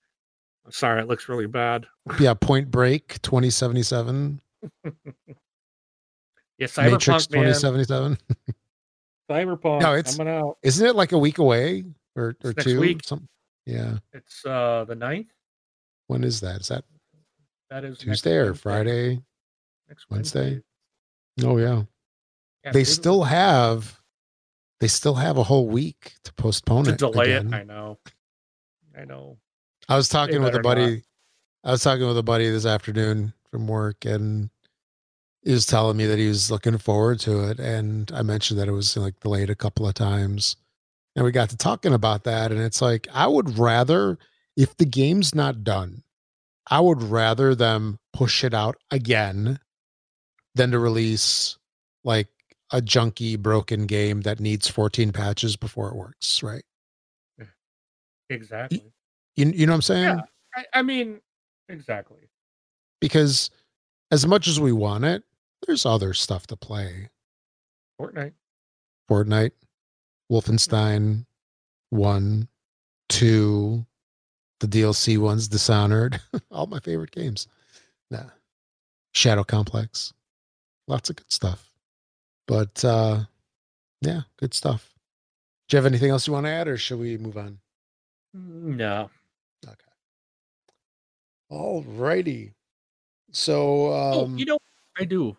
sorry, 0.70 1.01
it 1.01 1.07
looks 1.07 1.30
really 1.30 1.47
bad. 1.47 1.86
Yeah, 2.20 2.34
Point 2.34 2.70
Break 2.72 3.22
2077. 3.22 4.41
Yeah, 6.58 6.68
Cyberpunk, 6.68 6.91
Matrix 6.91 7.30
man. 7.30 7.43
2077. 7.43 8.18
Cyberpunk 9.30 9.82
No, 9.82 9.93
it's- 9.95 10.18
coming 10.18 10.34
out. 10.34 10.58
Isn't 10.64 10.86
it 10.86 10.95
like 10.95 11.12
a 11.12 11.18
week 11.18 11.38
away 11.38 11.84
or, 12.16 12.36
or 12.43 12.51
It's 12.51 12.58
next 12.58 12.64
two? 12.66 12.80
week. 12.80 13.01
Yeah. 13.66 13.97
It's 14.14 14.45
uh 14.45 14.86
the 14.88 14.95
9th. 14.95 15.28
When 16.08 16.24
is 16.24 16.39
that? 16.41 16.62
Is 16.62 16.70
that 16.70 16.84
That 17.70 17.84
is 17.84 17.97
Tuesday 17.97 18.36
or 18.38 18.53
Friday? 18.53 19.22
Next 19.89 20.10
Wednesday? 20.10 20.62
Oh 21.43 21.58
yeah. 21.58 21.84
Yeah, 22.64 22.72
they 22.72 22.84
still 22.86 23.24
have 23.24 23.99
they 24.80 24.88
still 24.88 25.16
have 25.16 25.38
a 25.38 25.43
whole 25.43 25.68
week 25.68 26.14
to 26.24 26.34
postpone 26.34 26.86
to 26.86 26.91
it. 26.91 26.97
delay 26.97 27.34
again. 27.34 27.53
it. 27.53 27.58
I 27.58 27.64
know. 27.64 27.99
I 28.97 29.05
know. 29.05 29.38
I 29.89 29.95
was 29.95 30.08
talking 30.10 30.39
with 30.41 30.55
a 30.55 30.60
better 30.60 30.64
not. 30.64 30.76
buddy. 30.76 31.03
I 31.64 31.72
was 31.72 31.84
talking 31.84 32.08
with 32.08 32.18
a 32.18 32.24
buddy 32.24 32.49
this 32.49 32.66
afternoon 32.66 33.34
from 33.51 33.68
work, 33.68 34.05
and 34.05 34.49
he 35.48 35.54
was 35.54 35.66
telling 35.66 35.95
me 35.95 36.06
that 36.06 36.20
he 36.20 36.28
was 36.28 36.52
looking 36.52 36.78
forward 36.78 37.22
to 37.22 37.50
it. 37.50 37.58
And 37.58 38.12
I 38.14 38.22
mentioned 38.22 38.60
that 38.60 38.68
it 38.68 38.74
was 38.74 38.98
like 38.98 39.18
delayed 39.22 39.50
a 39.50 39.56
couple 39.56 39.88
of 39.88 39.93
times, 39.93 40.58
and 41.16 41.24
we 41.24 41.32
got 41.32 41.50
to 41.52 41.58
talking 41.58 41.93
about 41.93 42.26
that. 42.26 42.52
And 42.52 42.60
it's 42.60 42.82
like 42.82 43.08
I 43.14 43.28
would 43.28 43.58
rather, 43.58 44.18
if 44.58 44.76
the 44.76 44.84
game's 44.84 45.34
not 45.34 45.64
done, 45.64 46.04
I 46.70 46.82
would 46.82 47.02
rather 47.02 47.56
them 47.56 47.98
push 48.12 48.43
it 48.43 48.54
out 48.54 48.76
again 48.91 49.58
than 50.54 50.72
to 50.72 50.80
release 50.80 51.58
like 52.04 52.28
a 52.74 52.82
junky, 52.82 53.39
broken 53.39 53.86
game 53.86 54.24
that 54.24 54.41
needs 54.41 54.68
14 54.68 55.14
patches 55.14 55.56
before 55.56 55.88
it 55.88 55.95
works. 55.95 56.43
Right? 56.43 56.66
Exactly. 58.30 58.84
You 59.38 59.45
you 59.45 59.66
know 59.66 59.72
what 59.72 59.76
I'm 59.76 59.82
saying? 59.82 60.04
Yeah. 60.04 60.22
I, 60.58 60.80
I 60.80 60.82
mean, 60.82 61.22
exactly. 61.70 62.28
because 63.00 63.50
as 64.12 64.28
much 64.28 64.50
as 64.50 64.60
we 64.60 64.74
want 64.74 65.06
it, 65.06 65.24
there's 65.66 65.86
other 65.86 66.14
stuff 66.14 66.47
to 66.47 66.55
play. 66.55 67.10
Fortnite. 67.99 68.34
Fortnite, 69.10 69.51
Wolfenstein, 70.32 71.26
one, 71.89 72.47
two, 73.10 73.86
the 74.60 74.68
DLC 74.68 75.18
ones, 75.18 75.47
Dishonored, 75.47 76.20
all 76.51 76.68
my 76.68 76.80
favorite 76.80 77.12
games. 77.12 77.47
Nah. 78.12 78.30
Shadow 79.14 79.43
Complex. 79.43 80.14
Lots 80.88 81.10
of 81.10 81.16
good 81.16 81.32
stuff. 81.32 81.74
But 82.47 82.84
uh 82.86 83.24
yeah, 84.01 84.22
good 84.38 84.53
stuff. 84.53 84.93
Do 85.68 85.76
you 85.76 85.78
have 85.78 85.86
anything 85.86 86.12
else 86.12 86.28
you 86.28 86.34
want 86.34 86.45
to 86.45 86.51
add 86.51 86.68
or 86.68 86.78
should 86.78 86.99
we 86.99 87.18
move 87.18 87.38
on? 87.38 87.60
No. 88.34 89.10
Okay. 89.66 89.76
All 91.49 91.84
righty. 91.84 92.53
So 93.32 93.88
oh, 93.88 94.26
um 94.26 94.38
you 94.38 94.45
know, 94.45 94.60
I 94.97 95.05
do. 95.05 95.36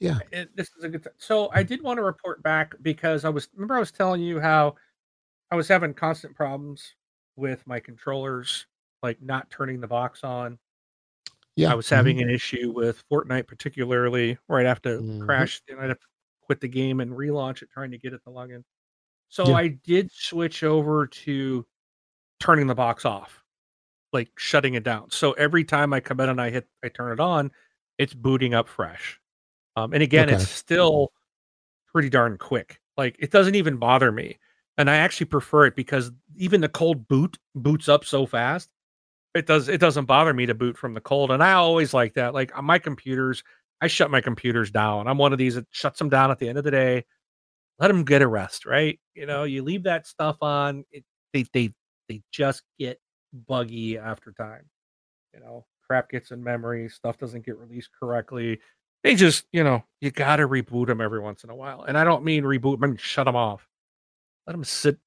Yeah. 0.00 0.18
It, 0.32 0.56
this 0.56 0.70
is 0.76 0.84
a 0.84 0.88
good. 0.88 1.04
Th- 1.04 1.14
so 1.18 1.50
I 1.52 1.62
did 1.62 1.82
want 1.82 1.98
to 1.98 2.02
report 2.02 2.42
back 2.42 2.74
because 2.82 3.24
I 3.24 3.28
was 3.28 3.48
remember 3.54 3.76
I 3.76 3.80
was 3.80 3.92
telling 3.92 4.20
you 4.20 4.40
how 4.40 4.74
I 5.50 5.56
was 5.56 5.68
having 5.68 5.94
constant 5.94 6.34
problems 6.34 6.94
with 7.36 7.66
my 7.66 7.78
controllers, 7.80 8.66
like 9.02 9.20
not 9.22 9.48
turning 9.50 9.80
the 9.80 9.86
box 9.88 10.24
on. 10.24 10.58
Yeah. 11.56 11.72
I 11.72 11.74
was 11.74 11.88
having 11.88 12.22
an 12.22 12.30
issue 12.30 12.72
with 12.74 13.02
Fortnite, 13.10 13.46
particularly 13.46 14.38
where 14.46 14.60
I'd 14.60 14.66
have 14.66 14.82
to 14.82 14.98
Mhm. 15.00 15.24
crash 15.24 15.60
and 15.68 15.78
I'd 15.80 15.88
have 15.90 15.98
to 16.00 16.06
quit 16.42 16.60
the 16.60 16.68
game 16.68 17.00
and 17.00 17.12
relaunch 17.12 17.62
it, 17.62 17.70
trying 17.70 17.90
to 17.90 17.98
get 17.98 18.12
it 18.14 18.22
to 18.24 18.30
log 18.30 18.50
in. 18.50 18.64
So 19.28 19.48
Yeah. 19.48 19.54
I 19.56 19.68
did 19.68 20.10
switch 20.12 20.62
over 20.62 21.06
to 21.06 21.66
turning 22.38 22.66
the 22.66 22.74
box 22.74 23.04
off, 23.04 23.44
like 24.12 24.30
shutting 24.38 24.74
it 24.74 24.84
down. 24.84 25.10
So 25.10 25.32
every 25.32 25.64
time 25.64 25.92
I 25.92 26.00
come 26.00 26.20
in 26.20 26.28
and 26.30 26.40
I 26.40 26.50
hit, 26.50 26.66
I 26.82 26.88
turn 26.88 27.12
it 27.12 27.20
on, 27.20 27.50
it's 27.98 28.14
booting 28.14 28.54
up 28.54 28.68
fresh. 28.68 29.19
Um, 29.76 29.92
and 29.92 30.02
again, 30.02 30.28
Okay. 30.28 30.42
it's 30.42 30.50
still 30.50 31.12
pretty 31.92 32.08
darn 32.10 32.38
quick. 32.38 32.80
Like 32.96 33.16
it 33.18 33.30
doesn't 33.30 33.54
even 33.54 33.76
bother 33.76 34.12
me. 34.12 34.38
And 34.78 34.88
I 34.90 34.96
actually 34.96 35.26
prefer 35.26 35.66
it 35.66 35.76
because 35.76 36.10
even 36.36 36.60
the 36.60 36.68
cold 36.68 37.06
boot 37.08 37.38
boots 37.54 37.88
up 37.88 38.04
so 38.04 38.26
fast. 38.26 38.68
It 39.34 39.46
does 39.46 39.68
it 39.68 39.80
doesn't 39.80 40.06
bother 40.06 40.34
me 40.34 40.46
to 40.46 40.54
boot 40.54 40.76
from 40.78 40.94
the 40.94 41.00
cold. 41.00 41.30
And 41.30 41.42
I 41.42 41.52
always 41.52 41.94
like 41.94 42.14
that. 42.14 42.34
Like 42.34 42.56
on 42.58 42.64
my 42.64 42.78
computers, 42.78 43.42
I 43.80 43.86
shut 43.88 44.10
my 44.10 44.20
computers 44.20 44.70
down. 44.70 45.06
I'm 45.08 45.18
one 45.18 45.32
of 45.32 45.38
these 45.38 45.54
that 45.56 45.66
shuts 45.70 45.98
them 45.98 46.08
down 46.08 46.30
at 46.30 46.38
the 46.38 46.48
end 46.48 46.58
of 46.58 46.64
the 46.64 46.70
day. 46.70 47.04
Let 47.78 47.88
them 47.88 48.04
get 48.04 48.22
a 48.22 48.26
rest, 48.28 48.66
right? 48.66 49.00
You 49.14 49.26
know, 49.26 49.44
you 49.44 49.62
leave 49.62 49.84
that 49.84 50.06
stuff 50.06 50.36
on, 50.42 50.84
it, 50.92 51.04
they 51.32 51.44
they 51.52 51.72
they 52.08 52.22
just 52.32 52.62
get 52.78 53.00
buggy 53.48 53.98
after 53.98 54.32
time. 54.32 54.64
You 55.34 55.40
know, 55.40 55.66
crap 55.86 56.10
gets 56.10 56.30
in 56.32 56.42
memory, 56.42 56.88
stuff 56.88 57.18
doesn't 57.18 57.46
get 57.46 57.58
released 57.58 57.90
correctly. 57.98 58.60
They 59.02 59.14
just, 59.14 59.46
you 59.52 59.64
know, 59.64 59.84
you 60.00 60.10
got 60.10 60.36
to 60.36 60.48
reboot 60.48 60.88
them 60.88 61.00
every 61.00 61.20
once 61.20 61.44
in 61.44 61.50
a 61.50 61.54
while. 61.54 61.82
And 61.82 61.96
I 61.96 62.04
don't 62.04 62.24
mean 62.24 62.44
reboot, 62.44 62.78
I 62.82 62.86
mean 62.86 62.96
shut 62.96 63.24
them 63.24 63.36
off. 63.36 63.66
Let 64.46 64.52
them 64.52 64.64
sit 64.64 64.98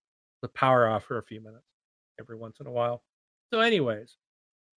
the 0.42 0.48
power 0.48 0.88
off 0.88 1.04
for 1.04 1.18
a 1.18 1.24
few 1.24 1.42
minutes 1.42 1.66
every 2.20 2.38
once 2.38 2.60
in 2.60 2.68
a 2.68 2.72
while. 2.72 3.04
So, 3.52 3.60
anyways, 3.60 4.18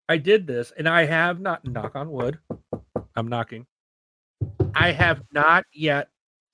I 0.09 0.19
did 0.19 0.47
this 0.47 0.73
and 0.77 0.89
I 0.89 1.07
have 1.07 1.41
not, 1.41 1.67
knock 1.67 1.97
on 1.97 2.11
wood, 2.11 2.39
I'm 3.15 3.29
knocking. 3.29 3.67
I 4.75 4.93
have 4.93 5.23
not 5.33 5.65
yet 5.73 6.09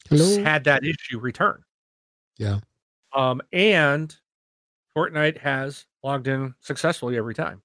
Hello? 0.08 0.42
had 0.42 0.64
that 0.64 0.84
issue 0.84 1.18
return. 1.18 1.62
Yeah. 2.38 2.60
Um, 3.12 3.42
and 3.52 4.14
Fortnite 4.96 5.38
has 5.38 5.86
logged 6.02 6.28
in 6.28 6.54
successfully 6.60 7.16
every 7.16 7.34
time. 7.34 7.62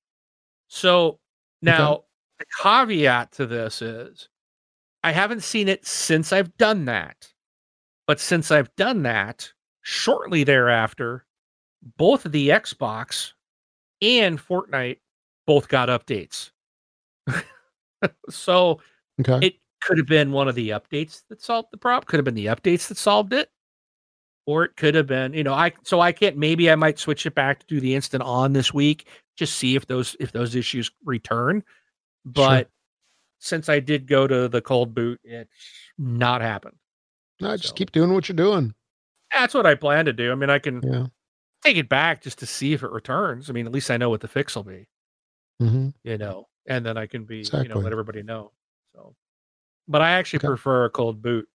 So 0.67 1.19
now 1.61 2.03
the 2.39 2.45
caveat 2.61 3.31
to 3.33 3.45
this 3.45 3.81
is 3.81 4.29
I 5.07 5.11
haven't 5.11 5.41
seen 5.41 5.69
it 5.69 5.85
since 5.87 6.33
I've 6.33 6.57
done 6.57 6.83
that. 6.83 7.31
But 8.07 8.19
since 8.19 8.51
I've 8.51 8.75
done 8.75 9.03
that, 9.03 9.53
shortly 9.83 10.43
thereafter, 10.43 11.25
both 11.95 12.23
the 12.23 12.49
Xbox 12.49 13.31
and 14.01 14.37
Fortnite 14.37 14.97
both 15.45 15.69
got 15.69 15.87
updates. 15.87 16.51
so 18.29 18.81
Okay. 19.21 19.47
it 19.47 19.55
could 19.81 19.97
have 19.97 20.07
been 20.07 20.33
one 20.33 20.49
of 20.49 20.55
the 20.55 20.71
updates 20.71 21.23
that 21.29 21.41
solved 21.41 21.69
the 21.71 21.77
problem, 21.77 22.05
could 22.05 22.17
have 22.17 22.25
been 22.25 22.35
the 22.35 22.47
updates 22.47 22.89
that 22.89 22.97
solved 22.97 23.31
it. 23.31 23.49
Or 24.45 24.65
it 24.65 24.75
could 24.75 24.93
have 24.93 25.07
been, 25.07 25.33
you 25.33 25.43
know, 25.45 25.53
I 25.53 25.71
so 25.83 26.01
I 26.01 26.11
can't 26.11 26.35
maybe 26.35 26.69
I 26.69 26.75
might 26.75 26.99
switch 26.99 27.25
it 27.25 27.33
back 27.33 27.59
to 27.59 27.65
do 27.65 27.79
the 27.79 27.95
instant 27.95 28.23
on 28.23 28.51
this 28.51 28.73
week, 28.73 29.07
just 29.37 29.55
see 29.55 29.77
if 29.77 29.87
those 29.87 30.17
if 30.19 30.33
those 30.33 30.53
issues 30.53 30.91
return. 31.05 31.63
But 32.25 32.69
since 33.39 33.69
I 33.69 33.79
did 33.79 34.07
go 34.07 34.27
to 34.27 34.47
the 34.47 34.61
cold 34.61 34.93
boot, 34.93 35.19
it's 35.23 35.51
not 35.97 36.41
happened. 36.41 36.75
no, 37.39 37.51
just 37.55 37.69
so- 37.69 37.73
keep 37.75 37.91
doing 37.91 38.13
what 38.13 38.27
you're 38.29 38.35
doing. 38.35 38.73
That's 39.31 39.53
what 39.53 39.65
I 39.65 39.75
plan 39.75 40.05
to 40.05 40.13
do. 40.13 40.31
I 40.31 40.35
mean, 40.35 40.49
I 40.49 40.59
can 40.59 40.81
Yeah. 40.83 41.07
take 41.63 41.77
it 41.77 41.89
back 41.89 42.21
just 42.21 42.39
to 42.39 42.45
see 42.45 42.73
if 42.73 42.81
it 42.83 42.91
returns. 42.91 43.49
I 43.49 43.53
mean, 43.53 43.65
at 43.65 43.71
least 43.73 43.91
I 43.91 43.97
know 43.97 44.09
what 44.09 44.21
the 44.21 44.27
fix 44.27 44.55
will 44.55 44.63
be, 44.63 44.87
hmm 45.59 45.89
you 46.03 46.17
know, 46.17 46.47
and 46.65 46.85
then 46.85 46.97
I 46.97 47.07
can 47.07 47.25
be, 47.25 47.39
you 47.63 47.69
know, 47.69 47.75
let 47.79 47.91
everybody 47.91 48.23
know. 48.23 48.51
So, 48.95 49.15
but 49.87 50.01
I 50.01 50.11
actually 50.11 50.37
Okay. 50.39 50.47
prefer 50.47 50.85
a 50.85 50.89
cold 50.89 51.21
boot. 51.21 51.47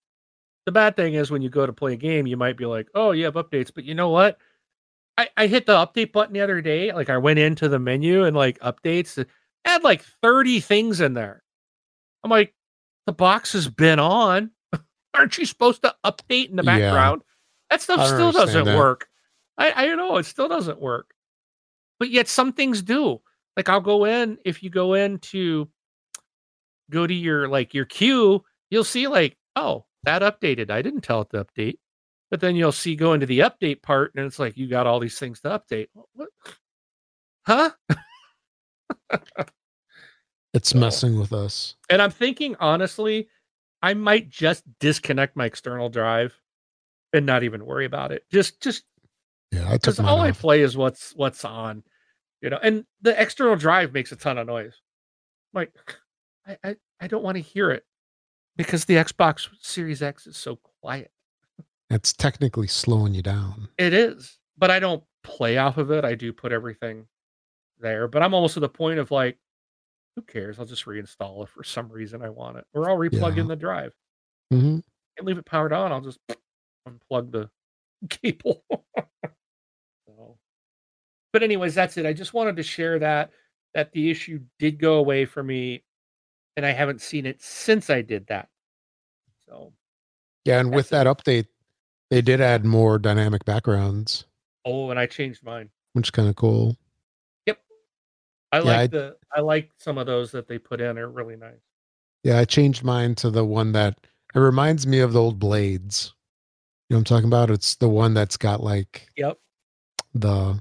The 0.67 0.73
bad 0.73 0.95
thing 0.97 1.15
is 1.15 1.31
when 1.31 1.43
you 1.43 1.49
go 1.49 1.67
to 1.67 1.73
play 1.73 1.95
a 1.95 1.97
game, 1.97 2.27
you 2.27 2.37
might 2.37 2.57
be 2.57 2.67
like, 2.67 2.89
oh, 2.95 3.11
you 3.13 3.25
have 3.25 3.35
updates, 3.35 3.73
but 3.75 3.85
you 3.85 3.95
know 3.95 4.11
what? 4.11 4.39
I, 5.19 5.29
I 5.37 5.47
hit 5.47 5.67
the 5.67 5.75
update 5.75 6.13
button 6.13 6.35
the 6.35 6.41
other 6.41 6.61
day. 6.61 6.93
Like 6.93 7.11
I 7.11 7.19
went 7.19 7.39
into 7.39 7.69
the 7.69 7.79
menu 7.79 8.25
and 8.25 8.37
like 8.37 8.59
updates, 8.61 9.25
had 9.65 9.83
like 9.83 10.03
30 10.23 10.61
things 10.61 11.01
in 11.01 11.15
there. 11.15 11.42
I'm 12.25 12.31
like, 12.31 12.55
the 13.07 13.13
box 13.13 13.53
has 13.53 13.69
been 13.69 13.99
on. 13.99 14.51
Aren't 15.15 15.39
you 15.39 15.45
supposed 15.47 15.83
to 15.83 15.95
update 16.05 16.51
in 16.51 16.57
the 16.57 16.65
Yeah. 16.65 16.79
background? 16.79 17.23
That 17.71 17.81
stuff 17.83 18.07
still 18.07 18.33
doesn't 18.33 18.65
that. 18.67 18.77
work. 18.77 19.09
I, 19.59 19.73
I 19.75 19.87
don't 19.87 19.97
know. 19.97 20.17
It 20.19 20.25
still 20.27 20.49
doesn't 20.49 20.81
work. 20.81 21.11
But 21.99 22.11
yet 22.11 22.29
some 22.29 22.53
things 22.53 22.83
do. 22.83 23.21
Like 23.57 23.69
I'll 23.69 23.81
go 23.81 24.05
in, 24.05 24.39
if 24.45 24.63
you 24.63 24.71
go 24.71 24.95
in 24.95 25.19
to 25.19 25.69
go 26.91 27.07
to 27.07 27.15
your 27.15 27.49
like 27.49 27.75
your 27.75 27.85
queue, 27.85 28.45
you'll 28.71 28.85
see 28.85 29.07
like, 29.09 29.37
oh, 29.57 29.85
that 30.05 30.23
updated. 30.23 30.71
I 30.71 30.83
didn't 30.83 31.03
tell 31.03 31.23
it 31.23 31.31
to 31.31 31.45
update. 31.45 31.79
But 32.31 32.41
then 32.41 32.57
you'll 32.57 32.73
see 32.73 32.97
go 32.97 33.13
into 33.13 33.27
the 33.27 33.41
update 33.41 33.83
part 33.83 34.13
and 34.15 34.25
it's 34.25 34.39
like 34.39 34.57
you 34.57 34.67
got 34.69 34.87
all 34.87 35.01
these 35.01 35.19
things 35.19 35.41
to 35.41 35.49
update. 35.51 35.89
What? 36.15 36.29
Huh? 37.47 37.71
It's 40.55 40.71
So- 40.71 40.79
messing 40.79 41.19
with 41.19 41.33
us. 41.33 41.77
And 41.89 42.03
I'm 42.03 42.11
thinking 42.11 42.57
honestly, 42.61 43.29
I 43.83 43.95
might 43.95 44.29
just 44.29 44.65
disconnect 44.79 45.37
my 45.37 45.47
external 45.47 45.89
drive 45.89 46.41
and 47.13 47.27
not 47.27 47.43
even 47.43 47.67
worry 47.67 47.85
about 47.85 48.13
it. 48.13 48.25
Just 48.31 48.61
just 48.61 48.85
Yeah, 49.51 49.73
because 49.73 49.99
mine 49.99 50.09
all 50.09 50.21
I 50.21 50.33
play 50.33 50.61
is 50.63 50.77
what's 50.77 51.15
what's 51.15 51.45
on, 51.45 51.83
you 52.41 52.51
know. 52.51 52.59
And 52.63 52.87
the 53.01 53.21
external 53.21 53.57
drive 53.57 53.93
makes 53.93 54.13
a 54.13 54.17
ton 54.17 54.39
of 54.39 54.47
noise. 54.47 54.81
Like, 55.53 55.73
I 56.47 56.57
I, 56.65 56.77
I 57.01 57.07
don't 57.09 57.23
want 57.25 57.37
to 57.37 57.43
hear 57.43 57.71
it 57.71 57.85
because 58.57 58.85
the 58.85 58.95
Xbox 58.95 59.49
Series 59.61 60.03
X 60.03 60.27
is 60.27 60.37
so 60.37 60.57
quiet. 60.81 61.11
It's 61.91 62.13
technically 62.13 62.69
slowing 62.69 63.15
you 63.15 63.23
down. 63.23 63.69
It 63.79 63.93
is, 63.93 64.39
but 64.57 64.71
I 64.71 64.79
don't 64.79 65.05
play 65.23 65.59
off 65.59 65.77
of 65.77 65.91
it. 65.91 66.05
I 66.05 66.15
do 66.15 66.33
put 66.33 66.53
everything 66.53 67.07
there, 67.79 68.09
but 68.09 68.23
I'm 68.23 68.33
almost 68.33 68.55
to 68.55 68.61
the 68.61 68.69
point 68.69 68.99
of 68.99 69.11
like, 69.11 69.39
who 70.17 70.23
cares? 70.23 70.59
I'll 70.59 70.67
just 70.67 70.85
reinstall 70.85 71.43
it 71.45 71.49
for 71.49 71.65
some 71.65 71.89
reason 71.89 72.23
I 72.23 72.29
want 72.29 72.59
it, 72.59 72.67
or 72.75 72.89
I'll 72.91 72.99
replug 72.99 73.37
Yeah. 73.37 73.43
in 73.43 73.49
the 73.49 73.57
drive 73.57 73.95
hmm 74.51 74.79
and 75.19 75.27
leave 75.27 75.39
it 75.39 75.47
powered 75.47 75.73
on. 75.73 75.93
I'll 75.93 76.01
just 76.01 76.19
unplug 76.89 77.31
the 77.33 77.51
cable. 78.11 78.65
so, 80.07 80.39
but 81.33 81.43
anyways, 81.43 81.75
that's 81.75 81.97
it. 81.97 82.07
I 82.07 82.13
just 82.13 82.35
wanted 82.35 82.57
to 82.57 82.63
share 82.63 82.99
that 82.99 83.31
that 83.75 83.93
the 83.93 84.11
issue 84.11 84.41
did 84.59 84.79
go 84.79 84.95
away 84.97 85.25
for 85.25 85.43
me, 85.43 85.83
and 86.57 86.67
I 86.67 86.71
haven't 86.73 87.01
seen 87.01 87.25
it 87.27 87.41
since 87.43 87.89
I 87.89 88.03
did 88.03 88.27
that. 88.27 88.49
So, 89.49 89.73
Yeah, 90.45 90.61
and 90.61 90.71
with 90.75 90.91
That's 90.91 91.07
that 91.07 91.17
update, 91.25 91.47
they 92.11 92.21
did 92.21 92.41
add 92.43 92.65
more 92.67 92.99
dynamic 92.99 93.45
backgrounds, 93.47 94.27
oh, 94.67 94.91
and 94.91 94.99
I 95.01 95.07
changed 95.07 95.43
mine. 95.43 95.71
which 95.95 96.09
is 96.09 96.11
kind 96.11 96.29
of 96.29 96.37
cool. 96.37 96.77
I 98.53 98.59
Yeah, 98.59 98.65
like 98.65 98.81
I- 98.81 98.87
the 98.89 99.17
I 99.35 99.41
like 99.41 99.71
some 99.79 99.99
of 99.99 100.07
those 100.07 100.31
that 100.33 100.47
they 100.47 100.59
put 100.59 100.81
in. 100.81 100.99
Are 100.99 101.09
really 101.09 101.37
nice. 101.37 101.61
Yeah, 102.23 102.39
I 102.39 102.45
changed 102.45 102.85
mine 102.85 103.15
to 103.17 103.31
the 103.31 103.45
one 103.45 103.73
that 103.73 103.99
it 104.35 104.39
reminds 104.39 104.87
me 104.87 105.01
of 105.01 105.13
the 105.13 105.21
old 105.21 105.39
blades. 105.39 106.15
You 106.89 106.95
know 106.95 106.99
what 106.99 107.11
I'm 107.11 107.17
talking 107.17 107.29
about? 107.29 107.51
It's 107.51 107.75
the 107.77 107.89
one 107.89 108.15
that's 108.15 108.37
got 108.37 108.63
like 108.63 109.09
Yep, 109.17 109.39
the 110.15 110.61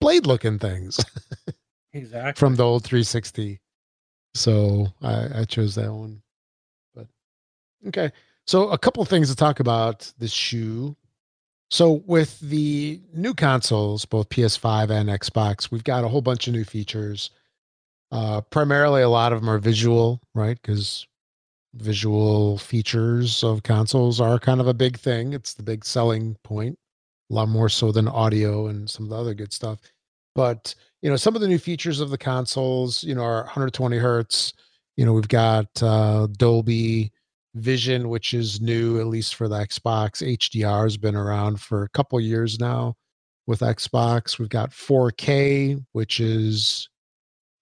blade 0.00 0.26
looking 0.26 0.58
things 0.58 0.98
exactly. 1.92 2.32
from 2.40 2.56
the 2.56 2.64
old 2.64 2.84
360. 2.84 3.60
So 4.34 4.86
I, 5.02 5.40
I 5.40 5.44
chose 5.44 5.74
that 5.74 5.92
one. 5.92 6.22
But 6.94 7.06
okay. 7.88 8.10
So 8.46 8.70
a 8.70 8.78
couple 8.78 9.02
of 9.02 9.08
things 9.08 9.28
to 9.28 9.36
talk 9.36 9.60
about 9.60 10.10
this 10.18 10.32
shoe. 10.32 10.96
So 11.70 12.02
with 12.06 12.40
the 12.40 13.00
new 13.14 13.32
consoles, 13.32 14.04
both 14.04 14.28
PS5 14.28 14.90
and 14.90 15.08
Xbox, 15.08 15.70
we've 15.70 15.84
got 15.84 16.04
a 16.04 16.08
whole 16.08 16.20
bunch 16.20 16.48
of 16.48 16.54
new 16.54 16.64
features. 16.64 17.30
Uh, 18.10 18.40
primarily, 18.40 19.02
a 19.02 19.08
lot 19.08 19.32
of 19.32 19.40
them 19.40 19.48
are 19.48 19.58
visual, 19.58 20.20
right? 20.34 20.60
Because 20.60 21.06
visual 21.74 22.58
features 22.58 23.44
of 23.44 23.62
consoles 23.62 24.20
are 24.20 24.40
kind 24.40 24.60
of 24.60 24.66
a 24.66 24.74
big 24.74 24.98
thing. 24.98 25.32
It's 25.32 25.54
the 25.54 25.62
big 25.62 25.84
selling 25.84 26.36
point, 26.42 26.76
a 27.30 27.34
lot 27.34 27.48
more 27.48 27.68
so 27.68 27.92
than 27.92 28.08
audio 28.08 28.66
and 28.66 28.90
some 28.90 29.04
of 29.04 29.10
the 29.10 29.16
other 29.16 29.34
good 29.34 29.52
stuff. 29.52 29.78
But 30.34 30.74
you 31.02 31.10
know, 31.10 31.16
some 31.16 31.36
of 31.36 31.40
the 31.40 31.48
new 31.48 31.58
features 31.58 32.00
of 32.00 32.10
the 32.10 32.18
consoles, 32.18 33.04
you 33.04 33.14
know, 33.14 33.22
are 33.22 33.42
120 33.42 33.96
hertz. 33.96 34.52
You 34.96 35.06
know, 35.06 35.12
we've 35.12 35.28
got 35.28 35.68
uh, 35.82 36.26
Dolby 36.36 37.12
Vision, 37.54 38.08
which 38.08 38.32
is 38.34 38.60
new 38.60 39.00
at 39.00 39.06
least 39.06 39.34
for 39.34 39.48
the 39.48 39.56
Xbox. 39.56 40.22
HDR 40.22 40.84
has 40.84 40.96
been 40.96 41.16
around 41.16 41.60
for 41.60 41.82
a 41.82 41.88
couple 41.90 42.20
years 42.20 42.60
now 42.60 42.94
with 43.46 43.60
Xbox. 43.60 44.38
We've 44.38 44.48
got 44.48 44.70
4K, 44.70 45.84
which 45.92 46.20
is 46.20 46.88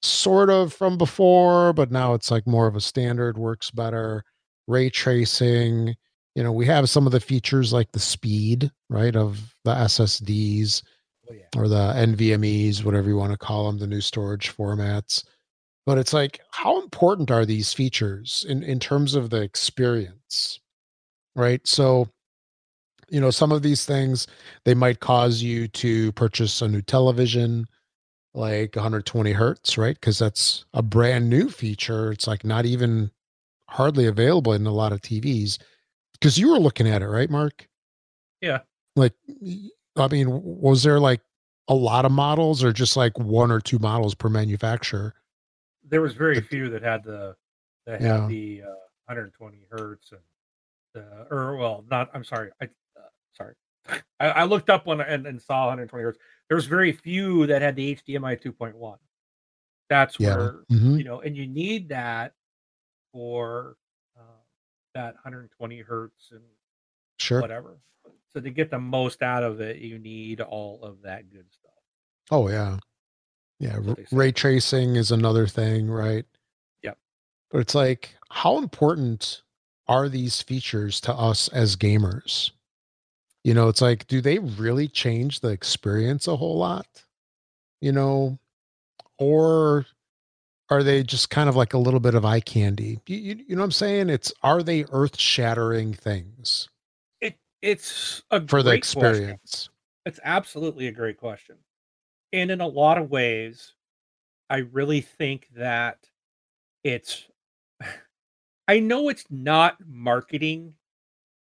sort 0.03 0.51
of 0.51 0.73
from 0.73 0.99
before, 0.99 1.73
but 1.73 1.91
now 1.91 2.15
it's 2.15 2.31
like 2.31 2.47
more 2.47 2.67
of 2.67 2.77
a 2.77 2.81
standard, 2.81 3.39
works 3.39 3.71
better. 3.71 4.25
Ray 4.67 4.91
tracing. 4.91 5.95
You 6.35 6.43
know, 6.43 6.53
we 6.53 6.67
have 6.67 6.91
some 6.91 7.07
of 7.07 7.13
the 7.13 7.21
features 7.21 7.73
like 7.73 7.91
the 7.93 7.99
speed, 7.99 8.71
right, 8.91 9.17
of 9.17 9.55
the 9.65 9.75
SSDs 9.75 10.83
Oh, 11.31 11.35
yeah. 11.35 11.61
or 11.61 11.69
the 11.69 11.93
NVMEs, 11.95 12.85
whatever 12.85 13.09
you 13.09 13.17
want 13.17 13.33
to 13.33 13.39
call 13.39 13.67
them, 13.67 13.79
the 13.79 13.87
new 13.87 14.01
storage 14.01 14.57
formats. 14.57 15.25
But 15.89 15.97
it's 15.97 16.13
like, 16.13 16.41
how 16.51 16.83
important 16.83 17.31
are 17.31 17.47
these 17.47 17.73
features 17.73 18.45
in, 18.47 18.63
in 18.63 18.79
terms 18.79 19.15
of 19.15 19.31
the 19.31 19.41
experience? 19.41 20.61
Right. 21.35 21.67
So, 21.67 22.11
you 23.09 23.19
know, 23.23 23.31
some 23.31 23.53
of 23.53 23.63
these 23.63 23.87
things 23.87 24.27
they 24.67 24.75
might 24.75 25.01
cause 25.01 25.41
you 25.41 25.67
to 25.69 26.13
purchase 26.13 26.61
a 26.61 26.69
new 26.69 26.83
television, 26.83 27.65
like 28.35 28.77
120 28.77 29.33
hertz, 29.33 29.79
right? 29.79 29.95
Because 29.99 30.19
that's 30.19 30.67
a 30.75 30.83
brand 30.83 31.31
new 31.31 31.49
feature. 31.49 32.13
It's 32.13 32.27
like 32.27 32.45
not 32.45 32.67
even 32.67 33.11
hardly 33.71 34.05
available 34.05 34.53
in 34.53 34.67
a 34.67 34.71
lot 34.71 34.93
of 34.93 35.01
TVs. 35.01 35.57
Because 36.13 36.37
you 36.37 36.51
were 36.51 36.61
looking 36.61 36.87
at 36.87 37.01
it, 37.01 37.09
right, 37.09 37.31
Mark? 37.31 37.67
Yeah. 38.43 38.59
Like, 38.95 39.15
i 39.97 40.07
mean, 40.09 40.27
was 40.29 40.83
there 40.83 41.01
like 41.01 41.23
a 41.67 41.75
lot 41.75 42.05
of 42.05 42.13
models 42.13 42.63
or 42.63 42.75
just 42.75 42.95
like 42.95 43.19
one 43.19 43.51
or 43.51 43.61
two 43.61 43.79
models 43.79 44.15
per 44.15 44.29
manufacturer? 44.29 45.15
There 45.89 46.01
was 46.01 46.15
very 46.15 46.41
few 46.41 46.69
that 46.71 46.83
had 46.83 47.03
the 47.05 47.37
that 47.87 48.01
Yeah. 48.01 48.21
had 48.23 48.29
the 48.29 48.63
uh, 48.63 48.75
120 49.07 49.67
hertz 49.71 50.13
and 50.13 50.21
the 50.95 51.27
or 51.31 51.57
well, 51.57 51.85
not. 51.91 52.11
I'm 52.15 52.25
sorry. 52.25 52.51
I 52.61 52.67
uh, 52.97 53.09
sorry. 53.33 53.55
I, 54.21 54.29
I 54.29 54.45
looked 54.45 54.71
up 54.71 54.87
one 54.87 55.01
and, 55.01 55.27
and 55.27 55.41
saw 55.41 55.67
120 55.67 56.03
hertz. 56.05 56.19
There 56.49 56.57
was 56.57 56.67
very 56.67 56.93
few 56.93 57.47
that 57.47 57.63
had 57.63 57.77
the 57.77 57.95
HDMI 57.97 58.41
2.1. 58.43 58.99
That's 59.89 60.19
Yeah. 60.21 60.37
where 60.37 60.53
Mhm. 60.71 60.99
you 60.99 61.05
know, 61.05 61.21
and 61.21 61.37
you 61.37 61.47
need 61.47 61.89
that 61.91 62.35
for 63.13 63.77
uh, 64.19 64.21
that 64.95 65.15
120 65.15 65.81
hertz 65.81 66.31
and 66.33 66.43
Sure. 67.19 67.41
whatever. 67.41 67.79
So 68.33 68.41
to 68.41 68.51
get 68.51 68.71
the 68.71 68.79
most 68.79 69.23
out 69.23 69.43
of 69.43 69.61
it, 69.61 69.79
you 69.79 69.99
need 69.99 70.41
all 70.41 70.83
of 70.85 71.01
that 71.03 71.31
good 71.31 71.51
stuff. 71.53 71.73
Oh 72.31 72.49
yeah. 72.49 72.79
Yeah. 73.61 73.73
That's 73.73 73.79
r- 73.79 73.83
what 73.83 73.97
they 73.97 74.05
say. 74.05 74.17
Ray 74.17 74.33
tracing 74.33 74.97
is 74.97 75.11
another 75.11 75.47
thing, 75.47 75.91
right? 75.91 76.25
Yep. 76.83 76.99
But 77.51 77.59
it's 77.59 77.75
like, 77.75 78.15
how 78.31 78.59
important 78.59 79.43
are 79.87 80.09
these 80.09 80.43
features 80.43 81.01
to 81.03 81.13
us 81.15 81.49
as 81.49 81.77
gamers? 81.77 82.51
You 83.45 83.55
know, 83.55 83.69
it's 83.69 83.81
like, 83.81 84.07
do 84.07 84.21
they 84.21 84.39
really 84.39 84.89
change 84.89 85.41
the 85.41 85.49
experience 85.49 86.27
a 86.29 86.37
whole 86.37 86.59
lot? 86.59 86.87
You 87.81 87.93
know, 87.93 88.39
or 89.19 89.87
are 90.71 90.83
they 90.83 91.03
just 91.03 91.31
kind 91.31 91.49
of 91.49 91.57
like 91.57 91.73
a 91.73 91.79
little 91.79 92.01
bit 92.01 92.15
of 92.15 92.25
eye 92.25 92.41
candy? 92.41 93.01
You, 93.07 93.17
you, 93.17 93.45
you 93.49 93.57
know 93.57 93.63
what 93.63 93.67
I'm 93.67 93.73
saying? 93.73 94.11
It's 94.11 94.33
are 94.43 94.63
they 94.63 94.85
earth 94.93 95.19
shattering 95.19 95.95
things 95.95 96.69
It 97.21 97.39
it's 97.63 98.23
a 98.31 98.47
for 98.47 98.63
the 98.63 98.71
great 98.73 98.83
question. 98.83 99.09
experience? 99.09 99.71
It's 100.05 100.21
absolutely 100.25 100.89
a 100.89 100.93
great 100.93 101.17
question. 101.17 101.57
And 102.33 102.51
in 102.51 102.61
a 102.61 102.67
lot 102.67 102.99
of 102.99 103.11
ways, 103.11 103.75
I 104.51 104.59
really 104.59 105.01
think 105.01 105.49
that 105.57 105.99
it's 106.85 107.27
I 108.69 108.81
know 108.81 109.09
it's 109.09 109.25
not 109.31 109.77
marketing, 109.87 110.75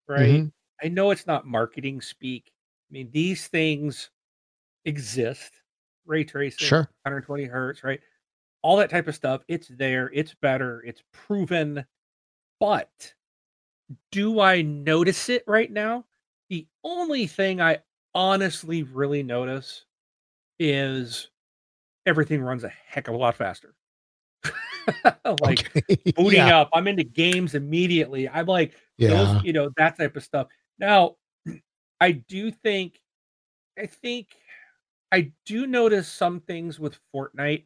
right? 0.09 0.43
Mhm. 0.45 0.53
I 0.83 0.89
know 0.89 1.11
it's 1.11 1.27
not 1.27 1.47
marketing 1.47 2.01
speak. 2.01 2.53
I 2.91 2.93
mean, 2.93 3.11
these 3.13 3.49
things 3.49 4.11
exist. 4.85 5.53
Ray 6.07 6.25
tracing, 6.25 6.67
Sure. 6.69 6.91
120 7.05 7.45
hertz, 7.47 7.85
right? 7.85 8.01
All 8.63 8.77
that 8.77 8.91
type 8.91 9.09
of 9.09 9.15
stuff. 9.15 9.43
It's 9.49 9.69
there. 9.69 10.11
It's 10.15 10.35
better. 10.35 10.83
It's 10.85 11.03
proven. 11.13 11.85
But 12.61 13.15
do 14.13 14.41
I 14.41 14.63
notice 14.63 15.29
it 15.29 15.45
right 15.47 15.71
now? 15.71 16.05
The 16.49 16.67
only 16.85 17.27
thing 17.27 17.61
I 17.61 17.79
honestly 18.15 18.83
really 18.85 19.23
notice 19.23 19.85
is 20.59 21.29
everything 22.07 22.41
runs 22.43 22.65
a 22.65 22.69
heck 22.69 23.09
of 23.09 23.15
a 23.15 23.17
lot 23.17 23.35
faster. 23.35 23.75
like 25.41 25.73
booting 26.17 26.33
yeah. 26.35 26.61
up. 26.61 26.71
I'm 26.73 26.87
into 26.89 27.05
games 27.05 27.55
immediately. 27.55 28.29
I'm 28.29 28.47
like, 28.47 28.75
Yeah. 28.99 29.09
those, 29.11 29.45
you 29.45 29.53
know, 29.53 29.71
that 29.77 29.97
type 29.97 30.17
of 30.17 30.23
stuff. 30.23 30.47
Now, 30.79 31.17
I 32.01 32.13
do 32.13 32.51
think, 32.51 33.01
I 33.79 33.87
think, 33.87 34.29
I 35.13 35.33
do 35.45 35.67
notice 35.67 36.09
some 36.09 36.41
things 36.41 36.79
with 36.79 36.99
Fortnite. 37.15 37.65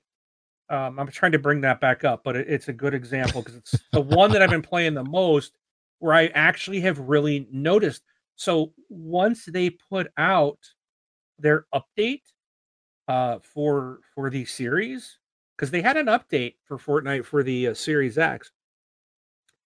Um, 0.69 0.99
I'm 1.01 1.09
trying 1.09 1.33
to 1.33 1.39
bring 1.39 1.61
that 1.63 1.81
back 1.81 2.05
up, 2.05 2.23
but 2.25 2.37
it, 2.37 2.49
it's 2.49 2.69
a 2.69 2.73
good 2.73 2.95
example 2.95 3.43
because 3.43 3.57
it's 3.57 3.75
the 3.93 4.01
one 4.01 4.31
that 4.33 4.43
I've 4.43 4.51
been 4.51 4.63
playing 4.63 4.95
the 4.95 5.05
most 5.05 5.59
where 5.99 6.15
I 6.15 6.29
actually 6.29 6.81
have 6.81 6.99
really 6.99 7.49
noticed. 7.51 8.03
So 8.37 8.73
once 8.89 9.45
they 9.45 9.71
put 9.71 10.11
out 10.17 10.59
their 11.39 11.67
update 11.75 12.23
uh, 13.11 13.41
for 13.41 14.01
for 14.15 14.31
the 14.31 14.45
series, 14.47 15.19
because 15.57 15.71
they 15.73 15.83
had 15.83 15.97
an 15.99 16.07
update 16.07 16.57
for 16.65 16.79
Fortnite 16.79 17.25
for 17.27 17.43
the 17.43 17.69
uh, 17.69 17.75
Series 17.75 18.19
X, 18.19 18.53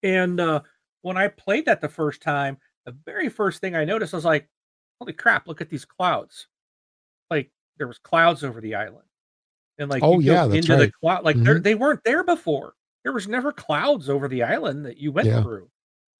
and 0.03 0.39
uh, 0.39 0.61
when 1.01 1.17
I 1.17 1.27
played 1.27 1.65
that 1.65 1.81
the 1.81 1.89
first 1.89 2.21
time, 2.21 2.57
the 2.85 2.91
very 3.05 3.29
first 3.29 3.61
thing 3.61 3.75
I 3.75 3.85
noticed 3.85 4.13
I 4.13 4.17
was 4.17 4.25
like, 4.25 4.49
"Holy 4.99 5.13
crap! 5.13 5.47
Look 5.47 5.61
at 5.61 5.69
these 5.69 5.85
clouds!" 5.85 6.47
Like 7.31 7.51
there 7.77 7.87
was 7.87 7.99
clouds 7.99 8.43
over 8.45 8.61
the 8.61 8.75
island, 8.75 9.07
and 9.79 9.89
like 9.89 10.07
Oh, 10.07 10.19
yeah, 10.19 10.45
into 10.51 10.77
the 10.77 10.89
cloud, 11.01 11.25
like 11.25 11.41
Mhm. 11.41 11.63
they 11.63 11.75
weren't 11.75 12.03
there 12.05 12.23
before. 12.25 12.75
There 13.03 13.13
was 13.13 13.27
never 13.29 13.51
clouds 13.53 14.09
over 14.09 14.27
the 14.29 14.43
island 14.43 14.85
that 14.87 14.97
you 14.99 15.11
went 15.13 15.31
Yeah. 15.31 15.43
through, 15.43 15.71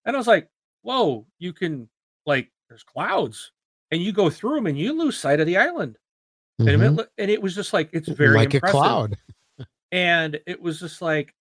and 0.05 0.15
I 0.17 0.19
was 0.19 0.27
like, 0.27 0.49
"Whoa! 0.83 1.27
You 1.39 1.53
can 1.53 1.89
like 2.25 2.51
there's 2.69 2.83
clouds." 2.83 3.51
And 3.91 4.01
you 4.03 4.13
go 4.13 4.29
through 4.31 4.55
them, 4.55 4.67
and 4.67 4.77
you 4.79 4.93
lose 4.93 5.17
sight 5.19 5.39
of 5.41 5.47
the 5.47 5.57
island, 5.57 5.97
and, 6.59 6.69
it, 6.69 6.79
Mhm. 6.79 7.07
and 7.17 7.31
it 7.31 7.41
was 7.41 7.53
just 7.55 7.73
like 7.73 7.89
it's 7.93 8.07
very 8.07 8.35
like 8.35 8.53
impressive 8.53 8.75
a 8.75 8.79
cloud. 8.79 9.17
and 9.91 10.39
it 10.47 10.61
was 10.61 10.79
just 10.79 11.01
like 11.01 11.33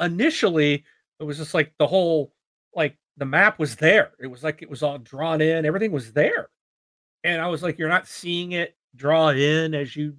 initially 0.00 0.84
it 1.18 1.24
was 1.24 1.38
just 1.38 1.54
like 1.54 1.72
the 1.78 1.86
whole 1.86 2.32
like 2.74 2.96
the 3.16 3.24
map 3.24 3.58
was 3.58 3.76
there 3.76 4.12
it 4.20 4.26
was 4.26 4.44
like 4.44 4.62
it 4.62 4.68
was 4.70 4.82
all 4.82 4.98
drawn 4.98 5.40
in 5.40 5.64
everything 5.64 5.90
was 5.92 6.12
there 6.12 6.48
and 7.24 7.40
i 7.40 7.46
was 7.46 7.62
like 7.62 7.78
you're 7.78 7.88
not 7.88 8.06
seeing 8.06 8.52
it 8.52 8.76
draw 8.96 9.30
in 9.30 9.74
as 9.74 9.96
you 9.96 10.14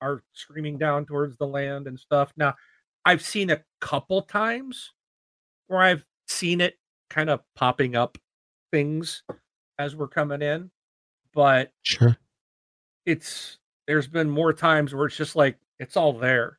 are 0.00 0.22
screaming 0.32 0.78
down 0.78 1.06
towards 1.06 1.36
the 1.36 1.46
land 1.46 1.86
and 1.86 1.98
stuff 1.98 2.32
now 2.36 2.52
i've 3.04 3.22
seen 3.22 3.50
a 3.50 3.62
couple 3.80 4.22
times 4.22 4.90
where 5.68 5.80
i've 5.80 6.04
seen 6.26 6.60
it 6.60 6.76
kind 7.08 7.30
of 7.30 7.40
popping 7.54 7.94
up 7.94 8.18
things 8.72 9.22
as 9.78 9.94
we're 9.94 10.08
coming 10.08 10.42
in 10.42 10.70
but 11.34 11.70
Sure. 11.82 12.16
It's 13.06 13.58
there's 13.86 14.08
been 14.08 14.30
more 14.30 14.52
times 14.52 14.94
where 14.94 15.06
it's 15.06 15.16
just 15.16 15.36
like 15.36 15.58
it's 15.78 15.96
all 15.96 16.12
there. 16.12 16.58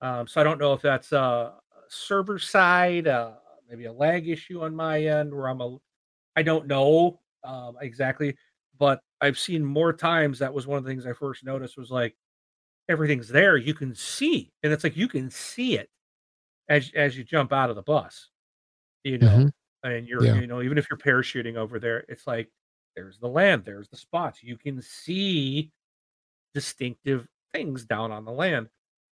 Um, 0.00 0.26
so 0.28 0.40
I 0.40 0.44
don't 0.44 0.58
know 0.60 0.72
if 0.74 0.82
that's 0.82 1.12
a 1.12 1.60
server 1.88 2.38
side, 2.38 3.08
uh, 3.08 3.36
maybe 3.68 3.86
a 3.86 3.92
lag 3.92 4.28
issue 4.28 4.62
on 4.62 4.76
my 4.76 5.02
end 5.02 5.34
where 5.34 5.48
I'm 5.48 5.60
a, 5.60 5.78
I 6.36 6.42
don't 6.42 6.66
know 6.66 7.20
um, 7.44 7.78
exactly, 7.80 8.36
but 8.78 9.00
I've 9.20 9.38
seen 9.38 9.64
more 9.64 9.92
times. 9.92 10.38
That 10.40 10.54
was 10.54 10.66
one 10.66 10.78
of 10.78 10.84
the 10.84 10.90
things 10.90 11.06
I 11.06 11.14
first 11.14 11.44
noticed 11.44 11.76
was 11.78 11.90
like 11.90 12.16
everything's 12.88 13.28
there. 13.28 13.56
You 13.56 13.74
can 13.74 13.94
see, 13.94 14.52
and 14.62 14.72
it's 14.72 14.84
like 14.84 14.96
you 14.96 15.08
can 15.08 15.30
see 15.30 15.78
it 15.78 15.90
as 16.68 16.90
as 16.94 17.16
you 17.16 17.24
jump 17.24 17.52
out 17.52 17.70
of 17.70 17.76
the 17.76 17.82
bus. 17.82 18.30
You 19.04 19.18
know, 19.18 19.44
Mhm. 19.44 19.50
and 19.84 20.06
you're 20.08 20.26
Yeah. 20.26 20.34
you 20.34 20.46
know 20.46 20.62
even 20.62 20.78
if 20.78 20.88
you're 20.90 20.98
parachuting 20.98 21.56
over 21.56 21.78
there, 21.80 22.04
it's 22.08 22.26
like 22.26 22.50
there's 22.96 23.18
the 23.18 23.28
land, 23.28 23.64
there's 23.64 23.88
the 23.88 23.96
spots. 23.96 24.42
You 24.42 24.56
can 24.56 24.80
see 24.82 25.70
distinctive 26.54 27.28
things 27.52 27.84
down 27.84 28.10
on 28.10 28.24
the 28.24 28.32
land. 28.32 28.68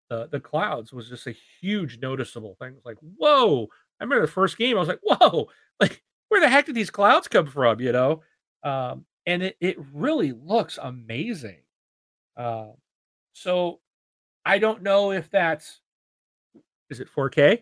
The 0.10 0.27
the 0.31 0.39
clouds 0.39 0.93
was 0.93 1.10
just 1.10 1.27
a 1.27 1.35
huge 1.61 1.99
noticeable 1.99 2.55
thing. 2.60 2.73
It's 2.77 2.85
like, 2.85 2.97
whoa. 3.18 3.68
I 3.99 4.03
remember 4.03 4.26
the 4.26 4.31
first 4.31 4.57
game, 4.57 4.76
I 4.76 4.80
was 4.80 4.89
like, 4.89 5.01
whoa, 5.03 5.49
like 5.80 6.01
where 6.30 6.41
the 6.41 6.49
heck 6.49 6.65
did 6.65 6.76
these 6.76 6.89
clouds 6.89 7.27
come 7.27 7.47
from? 7.47 7.80
You 7.80 7.91
know? 7.91 8.22
Um, 8.64 9.05
and 9.26 9.43
it, 9.43 9.57
it 9.60 9.77
really 9.93 10.31
looks 10.31 10.80
amazing. 10.81 11.61
Uh, 12.35 12.69
so 13.34 13.80
I 14.45 14.57
don't 14.57 14.84
know 14.84 15.11
if 15.11 15.30
that's 15.30 15.81
is 16.89 16.99
it 16.99 17.10
4K? 17.14 17.61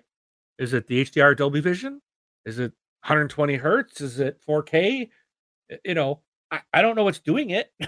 Is 0.58 0.74
it 0.74 0.88
the 0.88 1.06
HDR 1.06 1.36
Dolby 1.36 1.62
Vision? 1.62 2.02
Is 2.46 2.60
it 2.60 2.72
120 3.04 3.56
hertz? 3.56 4.02
Is 4.02 4.20
it 4.20 4.40
4K? 4.46 5.10
You 5.86 5.94
know, 5.94 6.22
I, 6.52 6.62
I 6.74 6.82
don't 6.82 6.96
know 6.96 7.04
what's 7.04 7.20
doing 7.20 7.52
it. 7.52 7.72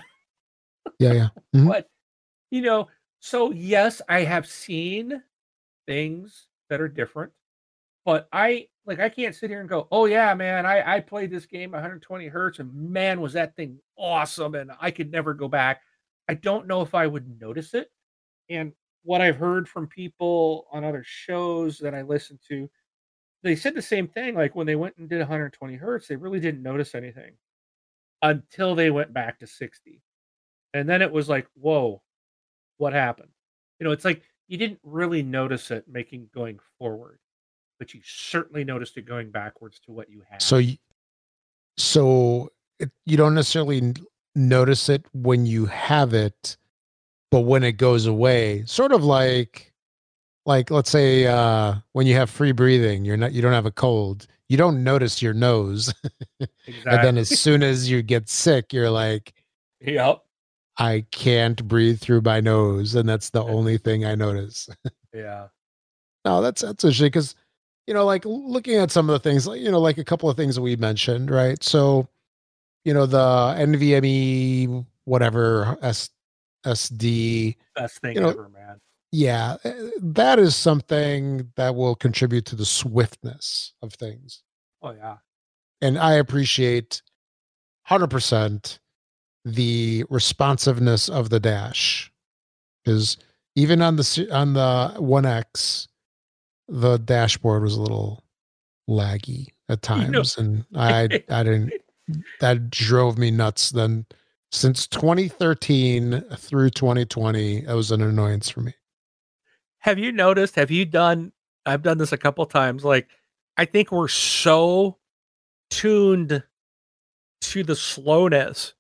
Yeah. 1.00 1.14
Yeah. 1.14 1.28
Mhm. 1.56 1.68
but 1.68 1.90
you 2.52 2.62
know 2.62 2.88
so 3.20 3.52
yes 3.52 4.02
i 4.10 4.22
have 4.22 4.46
seen 4.48 5.24
things 5.88 6.48
that 6.70 6.82
are 6.82 6.88
different 6.88 7.32
but 8.06 8.28
i 8.32 8.68
like 8.86 9.00
i 9.00 9.10
can't 9.10 9.36
sit 9.36 9.50
here 9.50 9.60
and 9.62 9.70
go 9.70 9.88
oh 9.92 10.06
yeah 10.06 10.34
man 10.36 10.66
i 10.66 10.96
i 10.96 11.00
played 11.00 11.32
this 11.32 11.46
game 11.46 11.72
120 11.72 12.28
hertz 12.28 12.60
and 12.60 12.74
man 12.74 13.22
was 13.22 13.34
that 13.34 13.56
thing 13.56 13.80
awesome 13.98 14.56
and 14.56 14.72
i 14.80 14.92
could 14.92 15.12
never 15.12 15.34
go 15.34 15.48
back 15.48 15.82
i 16.30 16.34
don't 16.34 16.68
know 16.68 16.82
if 16.82 16.94
i 16.94 17.08
would 17.08 17.40
notice 17.42 17.74
it 17.74 17.92
and 18.50 18.72
what 19.04 19.22
i've 19.22 19.38
heard 19.38 19.68
from 19.68 19.88
people 19.88 20.68
on 20.72 20.84
other 20.84 21.04
shows 21.06 21.78
that 21.80 21.96
i 21.96 22.02
listen 22.02 22.38
to 22.48 22.70
they 23.42 23.56
said 23.56 23.74
the 23.74 23.82
same 23.82 24.08
thing 24.08 24.36
like 24.36 24.56
when 24.56 24.68
they 24.68 24.76
went 24.76 24.96
and 24.98 25.10
did 25.10 25.20
120 25.20 25.76
hertz 25.76 26.08
they 26.08 26.16
really 26.16 26.40
didn't 26.40 26.62
notice 26.64 26.94
anything 26.94 27.34
until 28.24 28.74
they 28.74 28.90
went 28.90 29.14
back 29.14 29.38
to 29.40 29.46
60 29.46 30.02
and 30.74 30.90
then 30.90 31.02
it 31.02 31.12
was 31.12 31.30
like, 31.30 31.48
whoa, 31.54 32.02
what 32.78 32.94
happened? 32.94 33.30
You 33.80 33.86
know, 33.86 33.92
it's 33.92 34.06
like 34.06 34.24
you 34.48 34.58
didn't 34.58 34.80
really 34.84 35.22
notice 35.22 35.70
it 35.72 35.86
making 35.88 36.30
going 36.34 36.60
forward, 36.80 37.20
but 37.80 37.94
you 37.94 38.02
certainly 38.04 38.64
noticed 38.64 38.98
it 38.98 39.06
going 39.06 39.30
backwards 39.30 39.80
to 39.82 39.92
what 39.92 40.10
you 40.10 40.24
had. 40.28 40.42
So, 40.42 40.58
y- 40.58 40.80
so 41.78 42.50
it, 42.80 42.92
you 43.06 43.18
don't 43.18 43.36
necessarily 43.36 43.94
notice 44.36 44.90
it 44.90 45.06
when 45.14 45.46
you 45.46 45.66
have 45.68 46.14
it, 46.14 46.58
but 47.30 47.42
when 47.42 47.64
it 47.64 47.74
goes 47.74 48.06
away, 48.06 48.64
sort 48.66 48.92
of 48.92 49.04
like, 49.04 49.74
like 50.46 50.72
let's 50.72 50.90
say 50.90 51.28
uh, 51.28 51.76
when 51.94 52.08
you 52.08 52.16
have 52.16 52.30
free 52.30 52.52
breathing, 52.52 53.06
you're 53.06 53.18
not, 53.18 53.32
you 53.32 53.42
don't 53.42 53.54
have 53.54 53.66
a 53.66 53.72
cold. 53.72 54.28
You 54.54 54.58
don't 54.58 54.84
notice 54.84 55.20
your 55.20 55.34
nose. 55.34 55.92
Exactly. 56.40 56.84
and 56.86 57.04
then 57.04 57.18
as 57.18 57.40
soon 57.40 57.64
as 57.64 57.90
you 57.90 58.04
get 58.04 58.30
sick, 58.30 58.72
you're 58.72 58.92
like, 58.92 59.34
yep. 59.82 60.20
I 60.78 61.08
can't 61.10 61.68
breathe 61.68 62.00
through 62.00 62.22
my 62.22 62.40
nose, 62.40 62.94
and 62.94 63.10
that's 63.10 63.32
the 63.32 63.44
only 63.44 63.80
thing 63.80 64.06
I 64.06 64.16
notice. 64.16 64.70
Yeah. 65.16 65.50
no, 66.26 66.42
that's 66.42 66.62
that's 66.64 66.84
interesting 66.84 67.06
because 67.06 67.36
you 67.86 67.94
know, 67.94 68.04
like 68.04 68.26
looking 68.26 68.78
at 68.78 68.90
some 68.90 69.08
of 69.12 69.14
the 69.14 69.30
things, 69.30 69.46
like 69.46 69.62
you 69.62 69.70
know, 69.70 69.80
like 69.80 70.00
a 70.00 70.04
couple 70.04 70.28
of 70.28 70.36
things 70.36 70.56
that 70.56 70.64
we 70.64 70.76
mentioned, 70.76 71.30
right? 71.30 71.64
So, 71.64 72.08
you 72.84 72.96
know, 72.96 73.06
the 73.06 73.20
NVMe 73.20 74.86
whatever 75.06 75.78
S 75.84 76.10
SD, 76.66 77.58
Best 77.76 78.02
thing 78.02 78.16
You 78.16 78.22
know, 78.22 78.30
ever, 78.30 78.50
man. 78.50 78.80
Yeah, 79.14 79.58
eh, 79.64 79.74
that 80.02 80.40
is 80.40 80.56
something 80.56 81.48
that 81.56 81.76
will 81.76 81.94
contribute 81.96 82.46
to 82.48 82.56
the 82.56 82.66
swiftness 82.66 83.74
of 83.84 83.94
things. 83.94 84.42
Oh 84.82 84.92
yeah. 84.92 85.18
and 85.82 85.98
I 86.00 86.14
appreciate 86.14 87.02
100% 87.90 88.80
the 89.46 90.04
responsiveness 90.10 91.10
of 91.10 91.30
the 91.30 91.40
dash 91.40 92.12
because 92.84 93.18
even 93.56 93.82
on 93.82 93.98
the 93.98 94.28
on 94.32 94.54
the 94.54 94.94
1x 94.98 95.88
the 96.70 96.98
dashboard 96.98 97.62
was 97.62 97.76
a 97.76 97.82
little 97.82 98.24
laggy 98.90 99.48
at 99.70 99.88
You 99.90 99.98
know- 100.08 100.12
times 100.24 100.38
and 100.38 100.66
I 100.76 101.04
I 101.30 101.44
didn't 101.44 101.72
that 102.40 102.70
drove 102.70 103.18
me 103.18 103.32
nuts 103.32 103.70
then 103.72 104.06
since 104.52 104.88
2013 104.88 106.24
through 106.38 106.70
2020 106.72 107.58
it 107.66 107.74
was 107.74 107.92
an 107.92 108.02
annoyance 108.02 108.50
for 108.50 108.62
me 108.62 108.74
Have 109.84 110.00
you 110.00 110.12
noticed? 110.14 110.56
Have 110.56 110.72
you 110.72 110.86
done? 110.86 111.34
I've 111.66 111.82
done 111.82 111.98
this 111.98 112.14
a 112.14 112.18
couple 112.18 112.46
times. 112.46 112.86
Like, 112.86 113.10
I 113.58 113.66
think 113.66 113.92
we're 113.92 114.08
so 114.08 114.98
tuned 115.70 116.42
to 117.42 117.64
the 117.64 117.76
slowness 117.76 118.74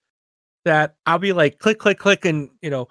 that 0.64 0.96
I'll 1.06 1.20
be 1.20 1.34
like, 1.34 1.60
click, 1.60 1.78
click, 1.78 2.00
click, 2.00 2.24
and 2.24 2.50
you 2.62 2.70
know, 2.70 2.88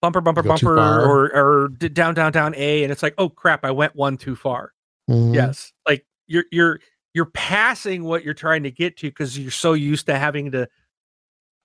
bumper, 0.00 0.20
bumper, 0.20 0.42
bumper, 0.44 0.76
or 1.04 1.34
or 1.34 1.68
down, 1.68 2.14
down, 2.14 2.30
down 2.30 2.54
A, 2.56 2.84
and 2.84 2.92
it's 2.92 3.02
like, 3.02 3.14
oh 3.18 3.28
crap, 3.28 3.64
I 3.64 3.72
went 3.72 3.96
one 3.96 4.16
too 4.16 4.36
far. 4.36 4.72
Mhm. 5.10 5.34
Yes, 5.34 5.72
like 5.88 6.06
you're 6.28 6.44
you're 6.52 6.80
you're 7.14 7.26
passing 7.26 8.04
what 8.04 8.24
you're 8.24 8.34
trying 8.34 8.62
to 8.62 8.70
get 8.70 8.96
to 8.98 9.08
because 9.08 9.36
you're 9.36 9.50
so 9.50 9.72
used 9.72 10.06
to 10.06 10.16
having 10.16 10.52
to. 10.52 10.68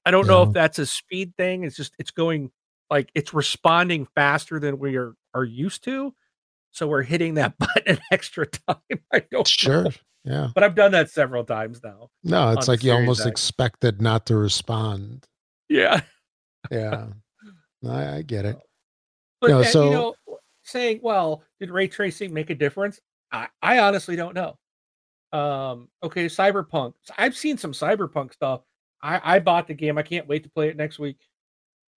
I 0.03 0.09
don't 0.09 0.25
know 0.25 0.41
if 0.41 0.53
that's 0.53 0.79
a 0.79 0.85
speed 0.87 1.35
thing. 1.37 1.63
It's 1.63 1.75
just 1.75 1.93
it's 1.99 2.09
going 2.09 2.49
like 2.91 3.09
it's 3.15 3.33
responding 3.33 4.05
faster 4.13 4.59
than 4.59 4.77
we 4.77 4.97
are 4.97 5.15
are 5.33 5.43
used 5.45 5.83
to. 5.85 6.13
So 6.71 6.87
we're 6.87 7.01
hitting 7.01 7.33
that 7.35 7.57
button 7.59 7.97
extra 8.11 8.45
time. 8.45 8.75
I 9.13 9.23
don't 9.31 9.47
sure 9.47 9.83
know. 9.85 9.91
yeah 10.23 10.47
but 10.53 10.63
I've 10.63 10.75
done 10.75 10.91
that 10.91 11.09
several 11.09 11.43
times 11.43 11.81
now. 11.83 12.09
no 12.23 12.51
it's 12.51 12.67
like 12.67 12.83
you 12.83 12.91
almost 12.91 13.21
X. 13.21 13.27
expected 13.27 14.01
not 14.01 14.27
to 14.27 14.35
respond 14.35 15.25
Yeah, 15.69 16.01
yeah 16.69 17.07
I, 17.89 18.17
I 18.17 18.21
get 18.21 18.45
it 18.45 18.57
but 19.41 19.49
No, 19.49 19.59
uh, 19.61 19.63
so- 19.63 19.85
you 19.85 19.91
know, 19.91 20.15
saying, 20.63 20.99
"Well, 21.01 21.43
did 21.59 21.71
ray 21.71 21.87
tracing 21.87 22.31
make 22.31 22.51
a 22.51 22.55
difference?" 22.55 22.99
I, 23.31 23.47
I 23.63 23.79
honestly 23.79 24.15
don't 24.15 24.35
know. 24.35 24.57
Um, 25.33 25.89
okay, 26.03 26.27
Cyberpunk. 26.27 26.93
I've 27.17 27.35
seen 27.35 27.57
some 27.57 27.71
Cyberpunk 27.71 28.33
stuff. 28.33 28.61
I, 29.01 29.19
I 29.37 29.39
bought 29.39 29.67
the 29.67 29.73
game. 29.73 29.97
I 29.97 30.03
can't 30.03 30.27
wait 30.27 30.43
to 30.43 30.49
play 30.51 30.67
it 30.69 30.77
next 30.77 30.99
week. 30.99 31.17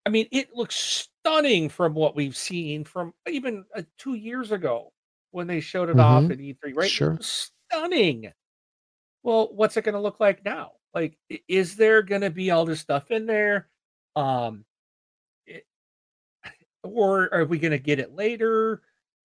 I 0.06 0.10
mean, 0.10 0.26
it 0.30 0.54
looks 0.54 1.08
stunning 1.22 1.68
from 1.68 1.94
what 1.94 2.14
we've 2.14 2.36
seen 2.36 2.84
from 2.84 3.14
even 3.28 3.64
uh, 3.74 3.82
two 3.98 4.14
years 4.14 4.52
ago 4.52 4.92
when 5.30 5.46
they 5.46 5.60
showed 5.60 5.88
it 5.88 5.98
off 5.98 6.24
Mhm. 6.24 6.32
at 6.32 6.38
E3. 6.38 6.72
Right? 6.76 6.90
Sure. 6.90 7.18
stunning. 7.20 8.32
Well, 9.22 9.48
what's 9.54 9.76
it 9.76 9.82
going 9.84 9.94
to 9.94 10.00
look 10.00 10.20
like 10.20 10.44
now? 10.44 10.72
Like, 10.94 11.16
is 11.48 11.76
there 11.76 12.02
going 12.02 12.20
to 12.20 12.30
be 12.30 12.50
all 12.50 12.64
this 12.66 12.80
stuff 12.80 13.10
in 13.10 13.26
there? 13.26 13.68
Um, 14.14 14.64
it, 15.46 15.66
or 16.82 17.32
are 17.34 17.44
we 17.46 17.58
going 17.58 17.72
to 17.72 17.78
get 17.78 17.98
it 17.98 18.14
later? 18.14 18.82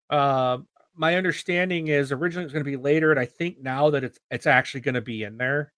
Um, 0.09 0.68
my 0.94 1.16
understanding 1.16 1.88
is 1.88 2.10
originally 2.12 2.44
it 2.44 2.46
was 2.46 2.52
going 2.52 2.64
to 2.64 2.70
be 2.70 2.76
later, 2.76 3.10
and 3.10 3.20
I 3.20 3.26
think 3.26 3.60
now 3.60 3.90
that 3.90 4.05
it's 4.05 4.18
it's 4.30 4.46
actually 4.46 4.80
going 4.80 4.94
to 4.94 5.00
be 5.02 5.24
in 5.24 5.36
there. 5.36 5.72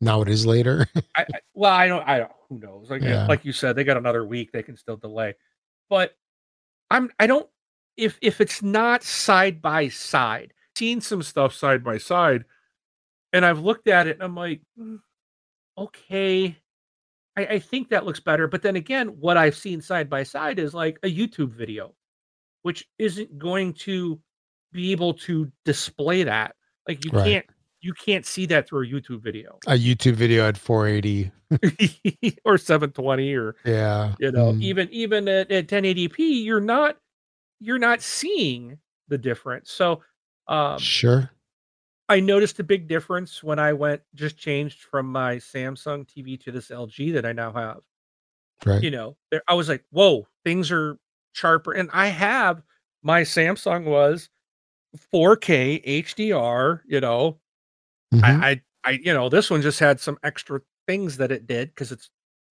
now 0.00 0.20
it 0.22 0.28
is 0.28 0.44
later 0.46 0.86
I, 1.16 1.22
I 1.22 1.40
well, 1.54 1.72
I 1.72 1.86
don't, 1.88 2.06
I 2.08 2.18
don't. 2.18 2.32
Who 2.60 2.66
knows? 2.66 2.90
Like 2.90 3.02
Yeah. 3.02 3.26
like 3.28 3.44
you 3.44 3.52
said, 3.52 3.76
they 3.76 3.84
got 3.84 3.96
another 3.96 4.24
week. 4.26 4.52
They 4.52 4.62
can 4.62 4.76
still 4.76 4.96
delay, 4.96 5.34
but 5.88 6.16
I'm 6.90 7.10
I 7.18 7.26
don't. 7.26 7.48
If 7.96 8.18
if 8.22 8.40
it's 8.40 8.62
not 8.62 9.02
side 9.02 9.62
by 9.62 9.88
side, 9.88 10.52
seen 10.76 11.00
some 11.00 11.22
stuff 11.22 11.54
side 11.54 11.84
by 11.84 11.98
side, 11.98 12.44
and 13.32 13.44
I've 13.46 13.60
looked 13.60 13.88
at 13.88 14.06
it 14.06 14.16
and 14.16 14.22
I'm 14.22 14.34
like, 14.34 14.62
"Mm, 14.78 15.00
okay, 15.78 16.56
I, 17.36 17.46
I 17.46 17.58
think 17.58 17.90
that 17.90 18.04
looks 18.06 18.20
better. 18.20 18.48
But 18.48 18.62
then 18.62 18.76
again, 18.76 19.08
what 19.20 19.36
I've 19.36 19.56
seen 19.56 19.80
side 19.80 20.10
by 20.10 20.22
side 20.24 20.58
is 20.58 20.74
like 20.74 20.98
a 21.02 21.14
YouTube 21.14 21.52
video, 21.52 21.94
which 22.62 22.88
isn't 22.98 23.38
going 23.38 23.74
to 23.74 24.20
be 24.72 24.92
able 24.92 25.14
to 25.14 25.50
display 25.64 26.24
that. 26.24 26.56
Like 26.88 27.04
you 27.04 27.12
Right. 27.12 27.24
can't 27.24 27.46
you 27.84 27.92
can't 27.92 28.24
see 28.24 28.46
that 28.46 28.66
through 28.66 28.84
a 28.84 28.90
YouTube 28.90 29.20
video. 29.20 29.58
A 29.66 29.72
youtube 29.72 30.14
video 30.14 30.48
at 30.48 30.56
480 30.56 31.30
or 32.44 32.56
720 32.56 33.34
or 33.34 33.54
yeah 33.64 34.14
you 34.18 34.32
know 34.32 34.54
mm, 34.54 34.62
even 34.62 34.88
even 34.90 35.28
at, 35.28 35.50
at 35.52 35.68
1080p 35.68 36.44
you're 36.44 36.60
not 36.60 36.96
you're 37.60 37.78
not 37.78 38.00
seeing 38.00 38.78
the 39.08 39.18
difference. 39.18 39.70
So 39.70 40.02
um 40.48 40.78
sure. 40.78 41.30
I 42.08 42.20
noticed 42.20 42.58
a 42.58 42.64
big 42.64 42.88
difference 42.88 43.42
when 43.42 43.58
i 43.58 43.72
went 43.72 44.00
just 44.14 44.38
changed 44.38 44.82
from 44.84 45.06
my 45.06 45.36
samsung 45.36 46.06
tv 46.06 46.40
to 46.40 46.50
this 46.50 46.68
lg 46.68 47.12
that 47.12 47.26
i 47.26 47.32
now 47.32 47.52
have. 47.52 47.80
Right. 48.64 48.82
You 48.82 48.90
know 48.90 49.16
there, 49.30 49.42
i 49.46 49.54
was 49.54 49.68
like 49.68 49.84
whoa 49.90 50.26
things 50.44 50.72
are 50.72 50.98
sharper. 51.34 51.72
And 51.72 51.90
i 51.92 52.06
have 52.06 52.62
my 53.02 53.22
samsung 53.22 53.84
was 53.84 54.30
4k 55.12 55.84
hdr 55.84 56.80
you 56.86 57.00
know 57.00 57.38
Mhm. 58.14 58.24
I, 58.24 58.50
I, 58.50 58.62
I, 58.84 58.90
you 59.02 59.12
know, 59.14 59.28
this 59.28 59.50
one 59.50 59.62
just 59.62 59.78
had 59.80 60.00
some 60.00 60.18
extra 60.22 60.60
things 60.86 61.16
that 61.18 61.30
it 61.32 61.46
did 61.46 61.68
because 61.68 61.92
it's 61.92 62.10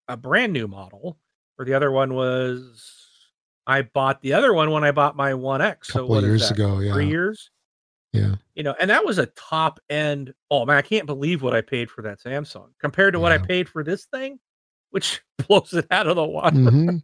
a 0.08 0.16
brand 0.16 0.52
new 0.52 0.68
model. 0.68 1.18
Or 1.58 1.64
the 1.64 1.74
other 1.74 1.90
one 1.90 2.14
was, 2.14 2.84
I 3.66 3.82
bought 3.82 4.22
the 4.22 4.32
other 4.34 4.52
one 4.54 4.70
when 4.70 4.84
I 4.84 4.92
bought 4.92 5.16
my 5.16 5.34
One 5.34 5.60
X. 5.60 5.88
So 5.88 6.06
what 6.06 6.22
is 6.22 6.28
years 6.28 6.48
that, 6.48 6.54
ago 6.54 6.78
yeah 6.78 6.92
Three 6.92 7.08
years, 7.08 7.50
yeah 8.12 8.36
you 8.54 8.62
know, 8.62 8.74
and 8.80 8.88
that 8.90 9.04
was 9.04 9.18
a 9.18 9.26
top 9.26 9.80
end. 9.90 10.32
Oh 10.50 10.64
man, 10.64 10.76
I 10.76 10.82
can't 10.82 11.06
believe 11.06 11.42
what 11.42 11.54
I 11.54 11.60
paid 11.60 11.90
for 11.90 12.02
that 12.02 12.20
Samsung 12.20 12.68
compared 12.80 13.14
to 13.14 13.20
what 13.20 13.32
I 13.32 13.38
paid 13.38 13.68
for 13.68 13.82
this 13.84 14.04
thing, 14.06 14.38
which 14.90 15.20
blows 15.48 15.72
it 15.74 15.86
out 15.90 16.06
of 16.06 16.16
the 16.16 16.24
water. 16.24 16.56
Mhm. 16.56 17.02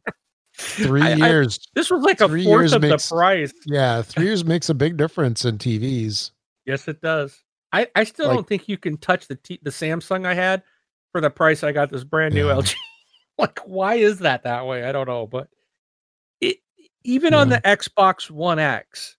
three 0.56 1.02
I- 1.02 1.10
I- 1.12 1.14
years 1.16 1.58
this 1.74 1.90
was 1.90 2.04
like 2.04 2.20
a 2.20 2.28
fourth 2.28 2.72
of 2.72 2.80
makes- 2.82 3.08
the 3.08 3.16
price. 3.16 3.52
yeah 3.66 4.02
three 4.02 4.26
years 4.26 4.44
makes 4.46 4.68
a 4.68 4.74
big 4.74 4.96
difference 4.96 5.44
in 5.44 5.58
tvs 5.58 6.30
Yes, 6.64 6.86
it 6.86 7.00
does. 7.02 7.36
I, 7.74 7.88
I 7.94 8.04
still 8.04 8.28
Like- 8.28 8.36
don't 8.36 8.48
think 8.48 8.68
you 8.68 8.78
can 8.78 8.96
touch 8.96 9.26
the 9.28 9.36
t- 9.36 9.60
the 9.62 9.70
Samsung 9.70 10.26
I 10.26 10.34
had 10.34 10.62
for 11.12 11.20
the 11.20 11.30
price 11.30 11.62
I 11.62 11.72
got 11.72 11.90
this 11.90 12.04
brand 12.04 12.34
new 12.34 12.46
Yeah. 12.48 12.54
LG. 12.54 12.74
like, 13.38 13.58
why 13.60 13.94
is 13.96 14.20
that 14.20 14.44
that 14.44 14.66
way? 14.66 14.84
I 14.84 14.92
don't 14.92 15.08
know, 15.08 15.26
but 15.26 15.48
it 16.40 16.58
even 17.02 17.34
on 17.34 17.48
the 17.48 17.60
Xbox 17.60 18.30
One 18.30 18.58
X, 18.58 19.16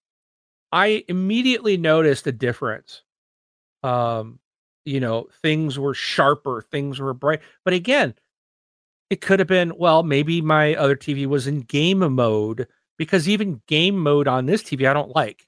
I 0.71 1.03
immediately 1.07 1.77
noticed 1.77 2.25
a 2.27 2.31
difference. 2.31 3.03
Um, 3.83 4.39
you 4.85 4.99
know, 4.99 5.27
things 5.41 5.77
were 5.77 5.93
sharper, 5.93 6.61
things 6.71 6.99
were 6.99 7.13
bright, 7.13 7.41
but 7.63 7.73
again, 7.73 8.13
it 9.09 9.21
could 9.21 9.39
have 9.39 9.47
been 9.47 9.73
well, 9.77 10.01
maybe 10.03 10.41
my 10.41 10.75
other 10.75 10.95
TV 10.95 11.25
was 11.27 11.45
in 11.47 11.61
game 11.61 11.99
mode 11.99 12.67
because 12.97 13.27
even 13.29 13.61
game 13.67 13.97
mode 13.97 14.27
on 14.27 14.45
this 14.45 14.63
TV 14.63 14.89
I 14.89 14.93
don't 14.93 15.15
like. 15.15 15.45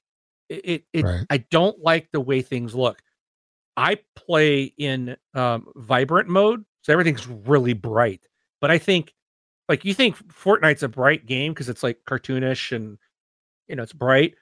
It 0.49 0.85
it, 0.93 1.03
Right. 1.05 1.25
I 1.29 1.37
don't 1.37 1.79
like 1.81 2.09
the 2.11 2.21
way 2.21 2.41
things 2.41 2.73
look. 2.75 3.01
I 3.75 3.99
play 4.15 4.73
in 4.77 5.17
um, 5.33 5.67
vibrant 5.75 6.29
mode, 6.29 6.65
so 6.81 6.93
everything's 6.93 7.27
really 7.27 7.73
bright. 7.73 8.21
But 8.59 8.71
I 8.71 8.79
think, 8.79 9.13
like, 9.69 9.85
you 9.85 9.93
think 9.93 10.15
Fortnite's 10.29 10.81
a 10.83 10.87
bright 10.87 11.25
game 11.25 11.53
because 11.53 11.69
it's 11.69 11.83
like 11.83 11.99
cartoonish 12.07 12.75
and 12.75 12.97
you 13.67 13.75
know 13.75 13.83
it's 13.83 13.93
bright. 13.93 14.35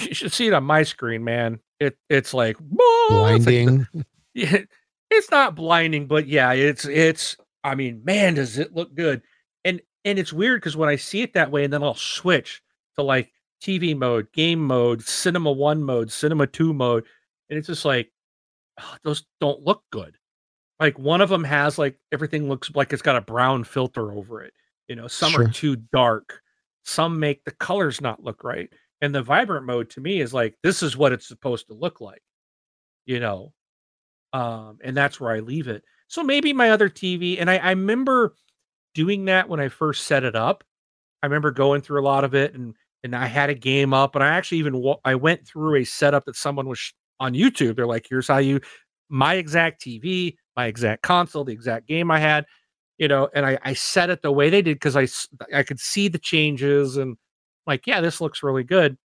You 0.00 0.14
should 0.14 0.32
see 0.32 0.48
it 0.48 0.52
on 0.52 0.64
my 0.64 0.82
screen, 0.82 1.22
man. 1.22 1.60
It 1.78 1.96
it's 2.08 2.34
like 2.34 2.56
"Whoa," 2.56 3.26
it's 3.36 3.46
like 3.46 3.54
the- 3.56 3.86
blinding 4.34 4.66
it's 5.14 5.30
not 5.30 5.54
blinding, 5.54 6.06
but 6.06 6.26
yeah, 6.26 6.52
it's 6.52 6.84
it's. 6.84 7.36
I 7.62 7.74
mean, 7.74 8.02
man, 8.04 8.34
does 8.34 8.58
it 8.58 8.74
look 8.74 8.94
good? 8.94 9.22
And 9.64 9.80
and 10.04 10.18
it's 10.18 10.32
weird 10.32 10.60
because 10.60 10.76
when 10.76 10.88
I 10.88 10.96
see 10.96 11.22
it 11.22 11.34
that 11.34 11.50
way, 11.50 11.64
and 11.64 11.72
then 11.72 11.82
I'll 11.82 11.94
switch 11.94 12.62
to 12.96 13.02
like 13.02 13.32
TV 13.64 13.96
mode, 13.96 14.30
game 14.32 14.64
mode, 14.64 15.02
cinema 15.02 15.50
one 15.52 15.82
mode, 15.82 16.12
cinema 16.12 16.46
two 16.46 16.72
mode, 16.74 17.04
and 17.50 17.58
it's 17.58 17.68
just 17.68 17.84
like 17.84 18.12
"Oh, 18.80 18.96
those 19.04 19.24
don't 19.40 19.62
look 19.62 19.82
good. 19.90 20.16
Like 20.80 20.98
one 20.98 21.20
of 21.22 21.28
them 21.30 21.44
has 21.44 21.78
like 21.78 21.98
everything 22.12 22.48
looks 22.48 22.70
like 22.74 22.92
it's 22.92 23.02
got 23.02 23.16
a 23.16 23.20
brown 23.22 23.64
filter 23.64 24.12
over 24.12 24.42
it. 24.42 24.52
You 24.88 24.96
know, 24.96 25.08
some 25.08 25.32
Sure. 25.32 25.44
are 25.44 25.48
too 25.48 25.76
dark. 25.92 26.40
Some 26.84 27.18
make 27.20 27.44
the 27.44 27.52
colors 27.52 28.00
not 28.00 28.22
look 28.22 28.44
right. 28.44 28.70
And 29.00 29.14
the 29.14 29.22
vibrant 29.22 29.66
mode 29.66 29.90
to 29.90 30.00
me 30.00 30.20
is 30.20 30.34
like 30.34 30.56
this 30.62 30.82
is 30.82 30.96
what 30.96 31.12
it's 31.12 31.28
supposed 31.28 31.68
to 31.68 31.74
look 31.74 32.00
like. 32.00 32.22
you 33.06 33.20
know. 33.20 33.52
Um, 34.32 34.78
and 34.82 34.96
that's 34.96 35.20
where 35.20 35.32
I 35.34 35.40
leave 35.40 35.68
it. 35.68 35.84
So 36.08 36.22
maybe 36.24 36.52
my 36.52 36.70
other 36.70 36.88
TV, 36.88 37.40
and 37.40 37.50
I, 37.50 37.56
I 37.58 37.70
remember 37.70 38.34
doing 38.94 39.26
that 39.26 39.48
when 39.48 39.60
I 39.60 39.68
first 39.68 40.06
set 40.06 40.24
it 40.24 40.34
up. 40.36 40.64
I 41.22 41.26
remember 41.26 41.50
going 41.52 41.80
through 41.82 42.00
a 42.00 42.04
lot 42.04 42.24
of 42.24 42.34
it, 42.34 42.54
and 42.54 42.74
and 43.04 43.14
I 43.14 43.26
had 43.26 43.50
a 43.50 43.54
game 43.54 43.94
up, 43.94 44.16
and 44.16 44.24
I 44.24 44.28
actually 44.28 44.58
even 44.58 44.94
I 45.04 45.14
went 45.14 45.46
through 45.46 45.76
a 45.76 45.84
setup 45.84 46.24
that 46.24 46.36
someone 46.36 46.66
was 46.66 46.92
on 47.20 47.34
YouTube. 47.34 47.76
They're 47.76 47.86
like, 47.86 48.06
"Here's 48.08 48.26
how 48.26 48.38
you 48.38 48.60
my 49.08 49.34
exact 49.34 49.82
TV, 49.82 50.36
my 50.56 50.66
exact 50.66 51.02
console, 51.02 51.44
the 51.44 51.52
exact 51.52 51.86
game 51.86 52.10
I 52.10 52.18
had, 52.18 52.46
you 52.98 53.06
know, 53.08 53.28
and 53.34 53.46
I, 53.46 53.58
I 53.62 53.74
set 53.74 54.10
it 54.10 54.22
the 54.22 54.32
way 54.32 54.50
they 54.50 54.62
did 54.62 54.76
because 54.76 54.96
I 54.96 55.06
I 55.56 55.62
could 55.62 55.78
see 55.80 56.08
the 56.08 56.18
changes 56.18 56.96
and 56.96 57.16
like, 57.66 57.86
yeah, 57.86 58.00
this 58.00 58.20
looks 58.20 58.42
really 58.42 58.64
good. 58.64 58.96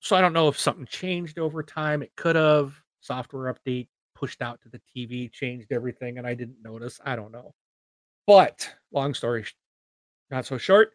So 0.00 0.16
I 0.16 0.20
don't 0.20 0.32
know 0.32 0.48
if 0.48 0.58
something 0.58 0.86
changed 0.86 1.38
over 1.38 1.62
time. 1.62 2.02
It 2.02 2.12
could 2.16 2.36
have 2.36 2.74
software 3.00 3.52
update 3.52 3.88
pushed 4.14 4.42
out 4.42 4.60
to 4.62 4.68
the 4.68 4.80
TV, 4.94 5.30
changed 5.32 5.72
everything, 5.72 6.18
and 6.18 6.26
I 6.26 6.34
didn't 6.34 6.58
notice. 6.62 7.00
I 7.04 7.16
don't 7.16 7.32
know. 7.32 7.54
But 8.26 8.70
long 8.92 9.14
story 9.14 9.46
not 10.30 10.46
so 10.46 10.58
short, 10.58 10.92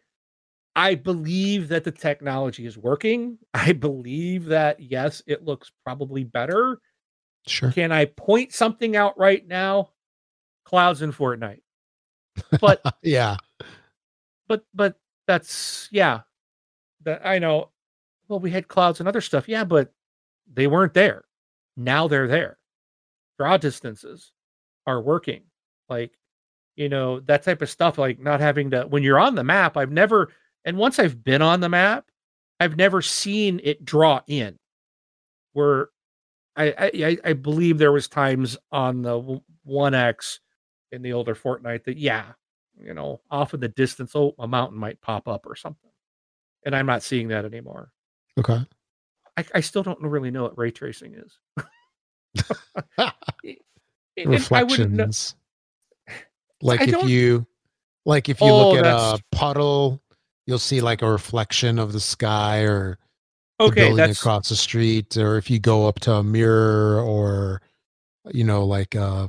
I 0.76 0.94
believe 0.94 1.68
that 1.68 1.84
the 1.84 1.90
technology 1.90 2.66
is 2.66 2.78
working. 2.78 3.38
I 3.54 3.72
believe 3.72 4.46
that 4.46 4.80
yes, 4.80 5.22
it 5.26 5.44
looks 5.44 5.72
probably 5.84 6.24
better. 6.24 6.80
Sure. 7.46 7.72
Can 7.72 7.90
I 7.92 8.04
point 8.04 8.52
something 8.52 8.96
out 8.96 9.18
right 9.18 9.46
now? 9.46 9.90
Clouds 10.64 11.02
in 11.02 11.12
Fortnite. 11.12 11.62
But 12.60 12.82
yeah. 13.02 13.36
But 14.48 14.64
but 14.74 14.96
that's 15.26 15.88
yeah. 15.90 16.20
That 17.04 17.26
I 17.26 17.38
know. 17.38 17.70
Well, 18.28 18.40
we 18.40 18.50
had 18.50 18.68
clouds 18.68 19.00
and 19.00 19.08
other 19.08 19.20
stuff. 19.20 19.48
Yeah, 19.48 19.64
but 19.64 19.92
they 20.52 20.66
weren't 20.66 20.94
there. 20.94 21.24
Now 21.76 22.08
they're 22.08 22.28
there. 22.28 22.58
Draw 23.38 23.56
distances 23.56 24.32
are 24.86 25.00
working. 25.00 25.42
Like, 25.88 26.12
you 26.76 26.88
know, 26.88 27.20
that 27.20 27.42
type 27.42 27.62
of 27.62 27.70
stuff, 27.70 27.98
like 27.98 28.20
not 28.20 28.40
having 28.40 28.70
to 28.70 28.82
when 28.82 29.02
you're 29.02 29.18
on 29.18 29.34
the 29.34 29.44
map, 29.44 29.76
I've 29.76 29.90
never 29.90 30.30
and 30.64 30.76
once 30.76 30.98
I've 30.98 31.22
been 31.22 31.42
on 31.42 31.60
the 31.60 31.68
map, 31.68 32.06
I've 32.58 32.76
never 32.76 33.02
seen 33.02 33.60
it 33.62 33.84
draw 33.84 34.20
in. 34.26 34.58
Where 35.52 35.88
I, 36.56 36.74
I 36.94 37.18
I 37.24 37.32
believe 37.32 37.78
there 37.78 37.92
was 37.92 38.08
times 38.08 38.56
on 38.70 39.02
the 39.02 39.40
one 39.64 39.94
X 39.94 40.40
in 40.92 41.02
the 41.02 41.12
older 41.12 41.34
Fortnite 41.34 41.84
that 41.84 41.96
yeah, 41.96 42.24
you 42.78 42.94
know, 42.94 43.20
off 43.30 43.54
in 43.54 43.60
the 43.60 43.68
distance, 43.68 44.12
oh, 44.14 44.34
a 44.38 44.46
mountain 44.46 44.78
might 44.78 45.00
pop 45.00 45.28
up 45.28 45.46
or 45.46 45.56
something, 45.56 45.90
and 46.64 46.74
I'm 46.76 46.86
not 46.86 47.02
seeing 47.02 47.28
that 47.28 47.44
anymore. 47.44 47.92
Okay. 48.38 48.60
I, 49.36 49.44
I 49.54 49.60
still 49.60 49.82
don't 49.82 50.00
really 50.00 50.30
know 50.30 50.42
what 50.42 50.58
ray 50.58 50.70
tracing 50.70 51.14
is. 51.14 51.38
Reflections. 54.24 55.34
Like 56.62 56.82
if 56.82 57.08
you, 57.08 57.46
like 58.04 58.28
if 58.28 58.40
you 58.40 58.48
oh, 58.48 58.70
look 58.70 58.84
at 58.84 58.86
a 58.86 59.22
puddle, 59.32 60.02
you'll 60.50 60.58
see 60.58 60.80
like 60.80 61.00
a 61.00 61.08
reflection 61.08 61.78
of 61.78 61.92
the 61.92 62.00
sky 62.00 62.62
or 62.62 62.98
okay, 63.60 63.86
building 63.86 64.10
across 64.10 64.48
the 64.48 64.56
street, 64.56 65.16
or 65.16 65.38
if 65.38 65.48
you 65.48 65.60
go 65.60 65.86
up 65.86 66.00
to 66.00 66.12
a 66.14 66.24
mirror, 66.24 67.00
or 67.00 67.62
you 68.32 68.42
know, 68.42 68.64
like 68.64 68.96
a 68.96 69.02
uh, 69.02 69.28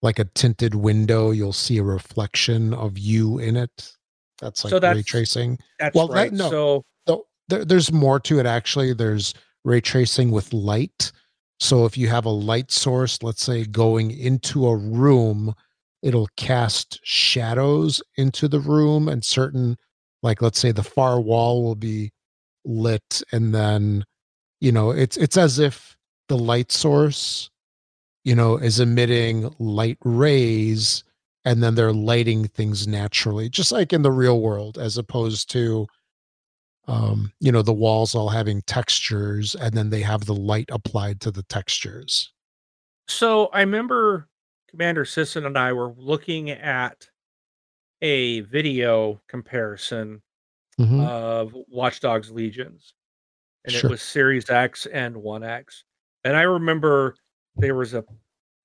like 0.00 0.20
a 0.20 0.24
tinted 0.24 0.76
window, 0.76 1.32
you'll 1.32 1.52
see 1.52 1.78
a 1.78 1.82
reflection 1.82 2.72
of 2.72 2.96
you 2.96 3.38
in 3.38 3.56
it. 3.56 3.92
That's 4.40 4.64
like 4.64 4.70
so 4.70 4.78
that's, 4.78 4.96
ray 4.96 5.02
tracing. 5.02 5.58
That's 5.80 5.94
well, 5.94 6.06
right. 6.06 6.30
That, 6.30 6.36
no, 6.36 6.50
so, 6.50 6.84
so 7.08 7.26
there, 7.48 7.64
there's 7.64 7.90
more 7.92 8.20
to 8.20 8.38
it. 8.38 8.46
Actually, 8.46 8.92
there's 8.92 9.34
ray 9.64 9.80
tracing 9.80 10.30
with 10.30 10.52
light. 10.52 11.10
So 11.58 11.84
if 11.84 11.98
you 11.98 12.08
have 12.08 12.26
a 12.26 12.30
light 12.30 12.70
source, 12.70 13.24
let's 13.24 13.42
say 13.42 13.64
going 13.64 14.12
into 14.12 14.68
a 14.68 14.76
room, 14.76 15.52
it'll 16.00 16.28
cast 16.36 17.00
shadows 17.02 18.00
into 18.16 18.46
the 18.46 18.60
room 18.60 19.08
and 19.08 19.24
certain 19.24 19.76
like 20.22 20.40
let's 20.40 20.58
say 20.58 20.72
the 20.72 20.82
far 20.82 21.20
wall 21.20 21.62
will 21.62 21.74
be 21.74 22.12
lit 22.64 23.22
and 23.32 23.54
then 23.54 24.04
you 24.60 24.72
know 24.72 24.90
it's 24.90 25.16
it's 25.16 25.36
as 25.36 25.58
if 25.58 25.96
the 26.28 26.38
light 26.38 26.70
source 26.70 27.50
you 28.24 28.34
know 28.34 28.56
is 28.56 28.80
emitting 28.80 29.52
light 29.58 29.98
rays 30.04 31.04
and 31.44 31.62
then 31.62 31.74
they're 31.74 31.92
lighting 31.92 32.46
things 32.46 32.86
naturally 32.86 33.48
just 33.48 33.72
like 33.72 33.92
in 33.92 34.02
the 34.02 34.12
real 34.12 34.40
world 34.40 34.78
as 34.78 34.96
opposed 34.96 35.50
to 35.50 35.86
um 36.86 37.32
you 37.40 37.50
know 37.50 37.62
the 37.62 37.72
walls 37.72 38.14
all 38.14 38.28
having 38.28 38.62
textures 38.62 39.54
and 39.56 39.74
then 39.74 39.90
they 39.90 40.00
have 40.00 40.24
the 40.24 40.34
light 40.34 40.68
applied 40.70 41.20
to 41.20 41.30
the 41.30 41.42
textures. 41.44 42.32
So 43.08 43.46
i 43.46 43.60
remember 43.60 44.28
commander 44.68 45.04
sisson 45.04 45.44
and 45.44 45.58
i 45.58 45.72
were 45.72 45.92
looking 45.98 46.48
at 46.48 47.08
a 48.02 48.40
video 48.40 49.20
comparison 49.28 50.20
mm-hmm. 50.78 51.00
of 51.00 51.54
Watch 51.68 52.00
Dogs 52.00 52.30
Legions, 52.30 52.94
and 53.64 53.72
sure. 53.72 53.88
it 53.88 53.90
was 53.90 54.02
Series 54.02 54.50
X 54.50 54.86
and 54.86 55.16
One 55.16 55.44
X. 55.44 55.84
And 56.24 56.36
I 56.36 56.42
remember 56.42 57.14
there 57.56 57.76
was 57.76 57.94
a, 57.94 58.04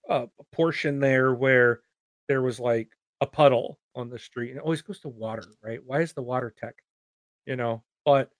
a 0.09 0.27
portion 0.51 0.99
there 0.99 1.33
where 1.33 1.81
there 2.27 2.41
was 2.41 2.59
like 2.59 2.89
a 3.21 3.27
puddle 3.27 3.79
on 3.95 4.09
the 4.09 4.19
street, 4.19 4.49
and 4.49 4.57
it 4.57 4.63
always 4.63 4.81
goes 4.81 4.99
to 5.01 5.09
water, 5.09 5.45
right? 5.63 5.79
Why 5.85 6.01
is 6.01 6.13
the 6.13 6.21
water 6.21 6.53
tech, 6.57 6.75
you 7.45 7.55
know? 7.55 7.83
But 8.05 8.31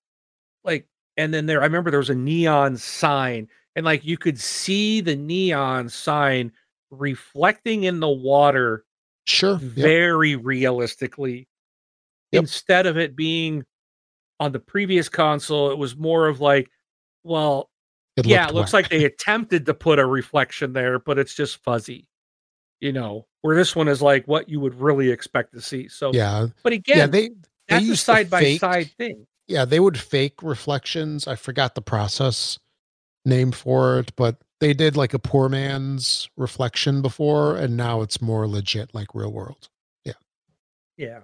like, 0.63 0.87
and 1.15 1.33
then 1.33 1.45
there, 1.45 1.61
I 1.61 1.65
remember 1.65 1.91
there 1.91 1.99
was 1.99 2.09
a 2.09 2.15
neon 2.15 2.75
sign, 2.77 3.47
and 3.75 3.85
like 3.85 4.03
you 4.03 4.17
could 4.17 4.39
see 4.39 5.01
the 5.01 5.15
neon 5.15 5.89
sign 5.89 6.51
reflecting 6.89 7.83
in 7.83 7.99
the 7.99 8.09
water 8.09 8.85
sure 9.27 9.57
very 9.57 10.31
yep. 10.31 10.39
realistically 10.43 11.47
Yep. 12.31 12.41
Instead 12.41 12.85
of 12.85 12.97
it 12.97 13.15
being 13.15 13.63
on 14.39 14.51
the 14.51 14.59
previous 14.59 15.09
console, 15.09 15.71
it 15.71 15.77
was 15.77 15.95
more 15.95 16.27
of 16.27 16.41
like, 16.41 16.69
well, 17.23 17.69
it 18.17 18.25
yeah, 18.25 18.47
it 18.47 18.53
looks 18.53 18.73
like 18.73 18.89
they 18.89 19.05
attempted 19.05 19.65
to 19.65 19.73
put 19.73 19.99
a 19.99 20.05
reflection 20.05 20.73
there, 20.73 20.99
but 20.99 21.17
it's 21.17 21.33
just 21.33 21.63
fuzzy. 21.63 22.07
You 22.79 22.91
know, 22.91 23.25
where 23.41 23.55
this 23.55 23.75
one 23.75 23.87
is 23.87 24.01
like 24.01 24.27
what 24.27 24.49
you 24.49 24.59
would 24.59 24.79
really 24.79 25.09
expect 25.09 25.53
to 25.53 25.61
see. 25.61 25.87
So 25.87 26.11
yeah, 26.13 26.47
but 26.63 26.73
again, 26.73 26.97
yeah, 26.97 27.07
they, 27.07 27.29
they 27.29 27.35
that's 27.69 27.89
a 27.89 27.95
side 27.97 28.29
by 28.29 28.57
side 28.57 28.91
thing. 28.97 29.25
Yeah, 29.47 29.65
they 29.65 29.79
would 29.79 29.97
fake 29.97 30.43
reflections. 30.43 31.27
I 31.27 31.35
forgot 31.35 31.73
the 31.75 31.81
process 31.81 32.59
name 33.25 33.51
for 33.51 33.99
it, 33.99 34.15
but 34.15 34.37
they 34.59 34.73
did 34.73 34.97
like 34.97 35.13
a 35.13 35.19
poor 35.19 35.49
man's 35.49 36.29
reflection 36.35 37.01
before, 37.01 37.55
and 37.55 37.77
now 37.77 38.01
it's 38.01 38.21
more 38.21 38.47
legit, 38.47 38.93
like 38.93 39.13
real 39.13 39.31
world. 39.31 39.69
Yeah, 40.03 40.13
yeah. 40.97 41.19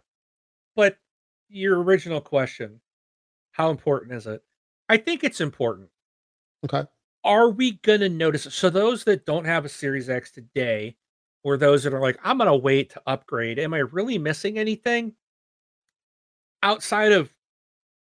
But 0.75 0.97
your 1.49 1.81
original 1.81 2.21
question, 2.21 2.79
how 3.51 3.69
important 3.69 4.13
is 4.13 4.27
it? 4.27 4.43
I 4.89 4.97
think 4.97 5.23
it's 5.23 5.41
important. 5.41 5.89
Okay. 6.65 6.85
Are 7.23 7.49
we 7.49 7.73
going 7.83 8.01
to 8.01 8.09
notice? 8.09 8.43
So, 8.53 8.69
those 8.69 9.05
that 9.05 9.25
don't 9.25 9.45
have 9.45 9.65
a 9.65 9.69
Series 9.69 10.09
X 10.09 10.31
today, 10.31 10.95
or 11.43 11.57
those 11.57 11.83
that 11.83 11.93
are 11.93 12.01
like, 12.01 12.19
I'm 12.23 12.37
going 12.37 12.49
to 12.49 12.55
wait 12.55 12.91
to 12.91 13.01
upgrade, 13.07 13.57
am 13.59 13.73
I 13.73 13.79
really 13.79 14.17
missing 14.17 14.59
anything 14.59 15.13
outside 16.61 17.11
of 17.11 17.33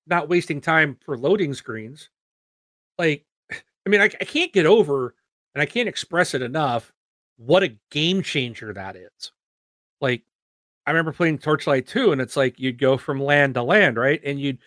not 0.08 0.30
wasting 0.30 0.62
time 0.62 0.98
for 1.06 1.18
loading 1.18 1.54
screens? 1.54 2.10
Like, 2.98 3.26
I 3.52 3.90
mean, 3.90 4.02
I, 4.02 4.06
I 4.06 4.26
can't 4.26 4.54
get 4.54 4.66
over 4.66 5.16
and 5.60 5.62
I 5.62 5.66
can't 5.66 5.90
express 5.90 6.34
it 6.34 6.42
enough 6.42 6.94
what 7.36 7.64
a 7.64 7.76
game 7.92 8.22
changer 8.22 8.72
that 8.74 8.96
is. 8.96 9.34
Like, 10.00 10.24
I 10.86 10.92
remember 10.92 11.12
playing 11.12 11.40
Torchlight 11.40 11.86
2 11.86 12.14
and 12.14 12.22
it's 12.22 12.38
like 12.38 12.58
you'd 12.58 12.80
go 12.80 12.98
from 12.98 13.22
land 13.22 13.56
to 13.56 13.64
land, 13.64 13.98
right? 13.98 14.22
And 14.24 14.40
you'd 14.40 14.60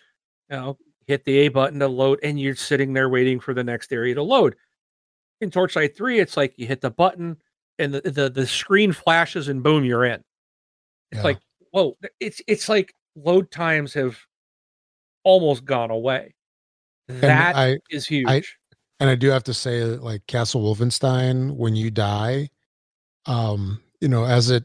you 0.51 0.55
know 0.55 0.77
hit 1.07 1.25
the 1.25 1.35
A 1.39 1.47
button 1.47 1.79
to 1.79 1.87
load 1.87 2.19
and 2.21 2.39
you're 2.39 2.55
sitting 2.55 2.93
there 2.93 3.09
waiting 3.09 3.39
for 3.39 3.55
the 3.55 3.63
next 3.63 3.91
area 3.91 4.13
to 4.13 4.21
load. 4.21 4.55
In 5.41 5.49
Torchlight 5.49 5.97
3, 5.97 6.19
it's 6.19 6.37
like 6.37 6.53
you 6.57 6.67
hit 6.67 6.81
the 6.81 6.91
button 6.91 7.37
and 7.79 7.91
the 7.91 8.01
the, 8.11 8.29
the 8.29 8.45
screen 8.45 8.93
flashes 8.93 9.47
and 9.47 9.63
boom, 9.63 9.83
you're 9.83 10.05
in. 10.05 10.23
It's 11.11 11.17
yeah. 11.17 11.23
like, 11.23 11.39
whoa, 11.71 11.97
it's 12.19 12.39
it's 12.47 12.69
like 12.69 12.93
load 13.15 13.49
times 13.49 13.95
have 13.95 14.15
almost 15.23 15.65
gone 15.65 15.89
away. 15.89 16.35
That 17.07 17.55
I, 17.55 17.79
is 17.89 18.05
huge. 18.05 18.27
I, 18.29 18.43
and 19.03 19.09
I 19.09 19.15
do 19.15 19.27
have 19.31 19.43
to 19.43 19.53
say, 19.53 19.83
like 19.83 20.25
Castle 20.27 20.63
Wolfenstein, 20.63 21.57
when 21.57 21.75
you 21.75 21.91
die, 21.91 22.49
um, 23.25 23.81
you 23.99 24.07
know, 24.07 24.23
as 24.23 24.49
it 24.49 24.63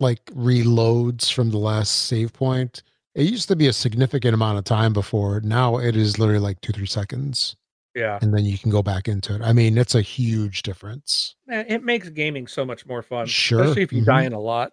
like 0.00 0.24
reloads 0.32 1.32
from 1.32 1.52
the 1.52 1.58
last 1.58 2.06
save 2.08 2.32
point. 2.32 2.82
It 3.14 3.22
used 3.30 3.46
to 3.46 3.54
be 3.54 3.68
a 3.68 3.72
significant 3.72 4.34
amount 4.34 4.58
of 4.58 4.64
time 4.64 4.92
before. 4.92 5.40
Now 5.42 5.76
it 5.76 5.94
is 5.94 6.18
literally 6.18 6.40
like 6.40 6.60
two, 6.60 6.72
three 6.72 6.86
seconds. 6.86 7.54
Yeah. 7.94 8.18
And 8.20 8.34
then 8.34 8.44
you 8.44 8.58
can 8.58 8.72
go 8.72 8.82
back 8.82 9.06
into 9.06 9.32
it. 9.32 9.42
I 9.42 9.52
mean, 9.52 9.78
it's 9.78 9.94
a 9.94 10.02
huge 10.02 10.62
difference. 10.62 11.36
It 11.46 11.84
makes 11.84 12.08
gaming 12.08 12.48
so 12.48 12.64
much 12.64 12.84
more 12.84 13.02
fun. 13.02 13.26
Sure. 13.26 13.60
Especially 13.60 13.82
if 13.82 13.92
you 13.92 14.00
mm-hmm. 14.00 14.10
die 14.10 14.22
in 14.22 14.32
a 14.32 14.40
lot. 14.40 14.72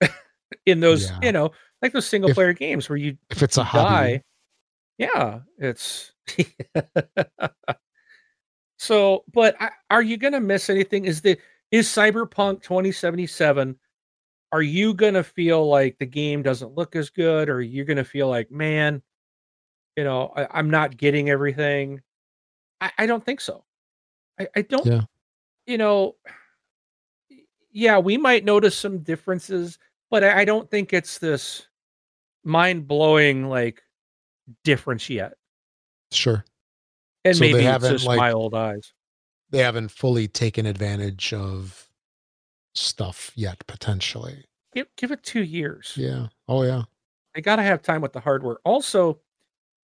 in 0.66 0.80
those, 0.80 1.08
yeah. 1.08 1.18
you 1.22 1.30
know, 1.30 1.52
like 1.82 1.92
those 1.92 2.06
single 2.06 2.30
if, 2.30 2.34
player 2.34 2.52
games 2.52 2.88
where 2.88 2.96
you 2.96 3.16
if 3.30 3.44
it's 3.44 3.58
a 3.58 3.62
hobby. 3.62 4.14
Die, 4.16 4.22
yeah, 4.98 5.40
it's 5.58 6.12
So, 8.78 9.24
but 9.32 9.60
I, 9.60 9.70
are 9.90 10.02
you 10.02 10.16
going 10.16 10.32
to 10.32 10.40
miss 10.40 10.68
anything? 10.68 11.04
Is 11.04 11.20
the 11.20 11.38
is 11.70 11.88
Cyberpunk 11.88 12.62
2077? 12.62 13.76
Are 14.52 14.62
you 14.62 14.94
going 14.94 15.14
to 15.14 15.24
feel 15.24 15.68
like 15.68 15.98
the 15.98 16.06
game 16.06 16.42
doesn't 16.42 16.76
look 16.76 16.94
as 16.94 17.10
good, 17.10 17.48
or 17.48 17.60
you're 17.60 17.72
you 17.72 17.84
going 17.84 17.96
to 17.96 18.04
feel 18.04 18.28
like, 18.28 18.50
man, 18.50 19.02
you 19.96 20.04
know, 20.04 20.32
I, 20.36 20.58
am 20.58 20.70
not 20.70 20.96
getting 20.96 21.30
everything? 21.30 22.00
I, 22.80 22.92
I 22.98 23.06
don't 23.06 23.24
think 23.24 23.40
so. 23.40 23.64
I, 24.38 24.48
I 24.54 24.62
don't. 24.62 24.86
Yeah. 24.86 25.02
You 25.66 25.78
know, 25.78 26.16
yeah, 27.72 27.98
we 27.98 28.16
might 28.16 28.44
notice 28.44 28.76
some 28.76 28.98
differences, 28.98 29.78
but 30.10 30.22
I, 30.22 30.42
I 30.42 30.44
don't 30.44 30.70
think 30.70 30.92
it's 30.92 31.18
this 31.18 31.66
mind 32.44 32.86
blowing 32.86 33.48
like 33.48 33.82
difference 34.62 35.10
yet. 35.10 35.34
Sure. 36.12 36.44
And 37.24 37.36
so 37.36 37.40
maybe 37.40 37.64
it's 37.64 37.88
just 37.88 38.06
like, 38.06 38.18
my 38.18 38.32
old 38.32 38.54
eyes. 38.54 38.92
They 39.50 39.58
haven't 39.58 39.90
fully 39.90 40.28
taken 40.28 40.66
advantage 40.66 41.32
of 41.32 41.88
stuff 42.74 43.30
yet, 43.34 43.66
potentially. 43.66 44.44
Give 44.74 44.86
give 44.96 45.12
it 45.12 45.22
two 45.22 45.42
years. 45.44 45.94
Yeah. 45.96 46.28
Oh 46.48 46.62
yeah. 46.62 46.82
They 47.34 47.40
gotta 47.40 47.62
have 47.62 47.82
time 47.82 48.00
with 48.00 48.12
the 48.12 48.20
hardware. 48.20 48.58
Also, 48.64 49.20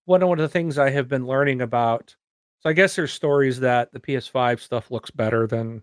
one 0.05 0.23
of 0.23 0.39
the 0.39 0.49
things 0.49 0.79
I 0.79 0.91
have 0.91 1.09
been 1.09 1.27
learning 1.27 1.62
about. 1.62 2.15
So 2.61 2.69
I 2.69 2.73
guess 2.73 2.97
there's 2.97 3.12
stories 3.12 3.61
that 3.61 3.93
the 3.93 4.01
PS5 4.01 4.61
stuff 4.61 4.91
looks 4.91 5.11
better 5.11 5.47
than 5.47 5.83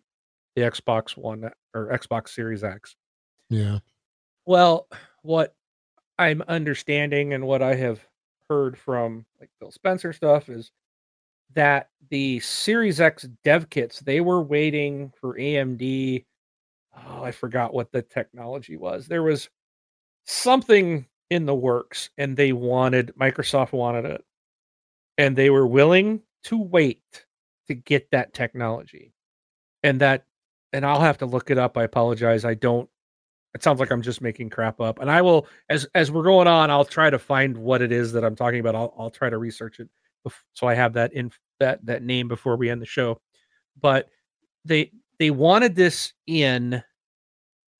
the 0.56 0.64
Xbox 0.64 1.18
One 1.18 1.50
or 1.74 1.88
Xbox 1.98 2.30
Series 2.30 2.64
X. 2.64 2.96
Yeah. 3.50 3.80
Well, 4.46 4.88
what 5.24 5.56
I'm 6.20 6.44
understanding 6.48 7.34
and 7.34 7.48
what 7.48 7.62
I 7.62 7.76
have 7.76 8.06
heard 8.50 8.78
from 8.78 9.26
like 9.40 9.50
Phil 9.60 9.72
Spencer 9.72 10.14
stuff 10.14 10.50
is 10.50 10.72
that 11.54 11.90
the 12.10 12.40
Series 12.40 13.02
X 13.02 13.28
dev 13.44 13.70
kits 13.70 14.00
they 14.00 14.22
were 14.22 14.42
waiting 14.42 15.12
for 15.20 15.38
AMD. 15.38 16.26
Oh, 16.96 17.24
I 17.24 17.32
forgot 17.32 17.74
what 17.74 17.92
the 17.92 18.02
technology 18.02 18.78
was. 18.78 19.08
There 19.08 19.24
was 19.24 19.50
something 20.26 21.06
in 21.30 21.46
the 21.46 21.56
works, 21.56 22.10
and 22.18 22.38
they 22.38 22.54
wanted 22.54 23.14
Microsoft 23.20 23.74
wanted 23.74 24.06
it, 24.06 24.24
and 25.18 25.36
they 25.36 25.50
were 25.50 25.68
willing 25.68 26.22
to 26.46 26.58
wait 26.58 27.26
to 27.68 27.74
get 27.76 28.10
that 28.12 28.34
technology, 28.34 29.14
and 29.84 30.02
that, 30.02 30.26
and 30.74 30.86
I'll 30.86 31.02
have 31.02 31.18
to 31.20 31.26
look 31.26 31.52
it 31.52 31.58
up. 31.58 31.78
I 31.78 31.84
apologize. 31.84 32.46
I 32.46 32.54
don't 32.54 32.90
it 33.58 33.64
sounds 33.64 33.80
like 33.80 33.92
I'm 33.92 34.04
just 34.04 34.22
making 34.22 34.52
crap 34.52 34.80
up. 34.80 35.00
And 35.00 35.10
I 35.10 35.22
will, 35.22 35.48
as 35.70 35.88
as 35.96 36.12
we're 36.12 36.24
going 36.24 36.48
on, 36.48 36.70
I'll 36.70 36.86
try 36.86 37.10
to 37.10 37.18
find 37.20 37.58
what 37.58 37.82
it 37.82 37.92
is 37.92 38.12
that 38.14 38.24
I'm 38.24 38.36
talking 38.36 38.60
about. 38.60 38.76
I'll 38.76 38.94
I'll 38.98 39.10
try 39.10 39.30
to 39.32 39.38
research 39.40 39.80
it, 39.80 39.90
so 40.54 40.68
I 40.68 40.74
have 40.74 40.94
that 40.94 41.14
in 41.14 41.32
that 41.60 41.86
that 41.86 42.04
name 42.04 42.28
before 42.28 42.58
we 42.58 42.70
end 42.70 42.82
the 42.82 42.86
show. 42.86 43.22
But 43.80 44.10
they 44.66 44.92
they 45.20 45.32
wanted 45.32 45.76
this 45.76 46.14
in, 46.28 46.84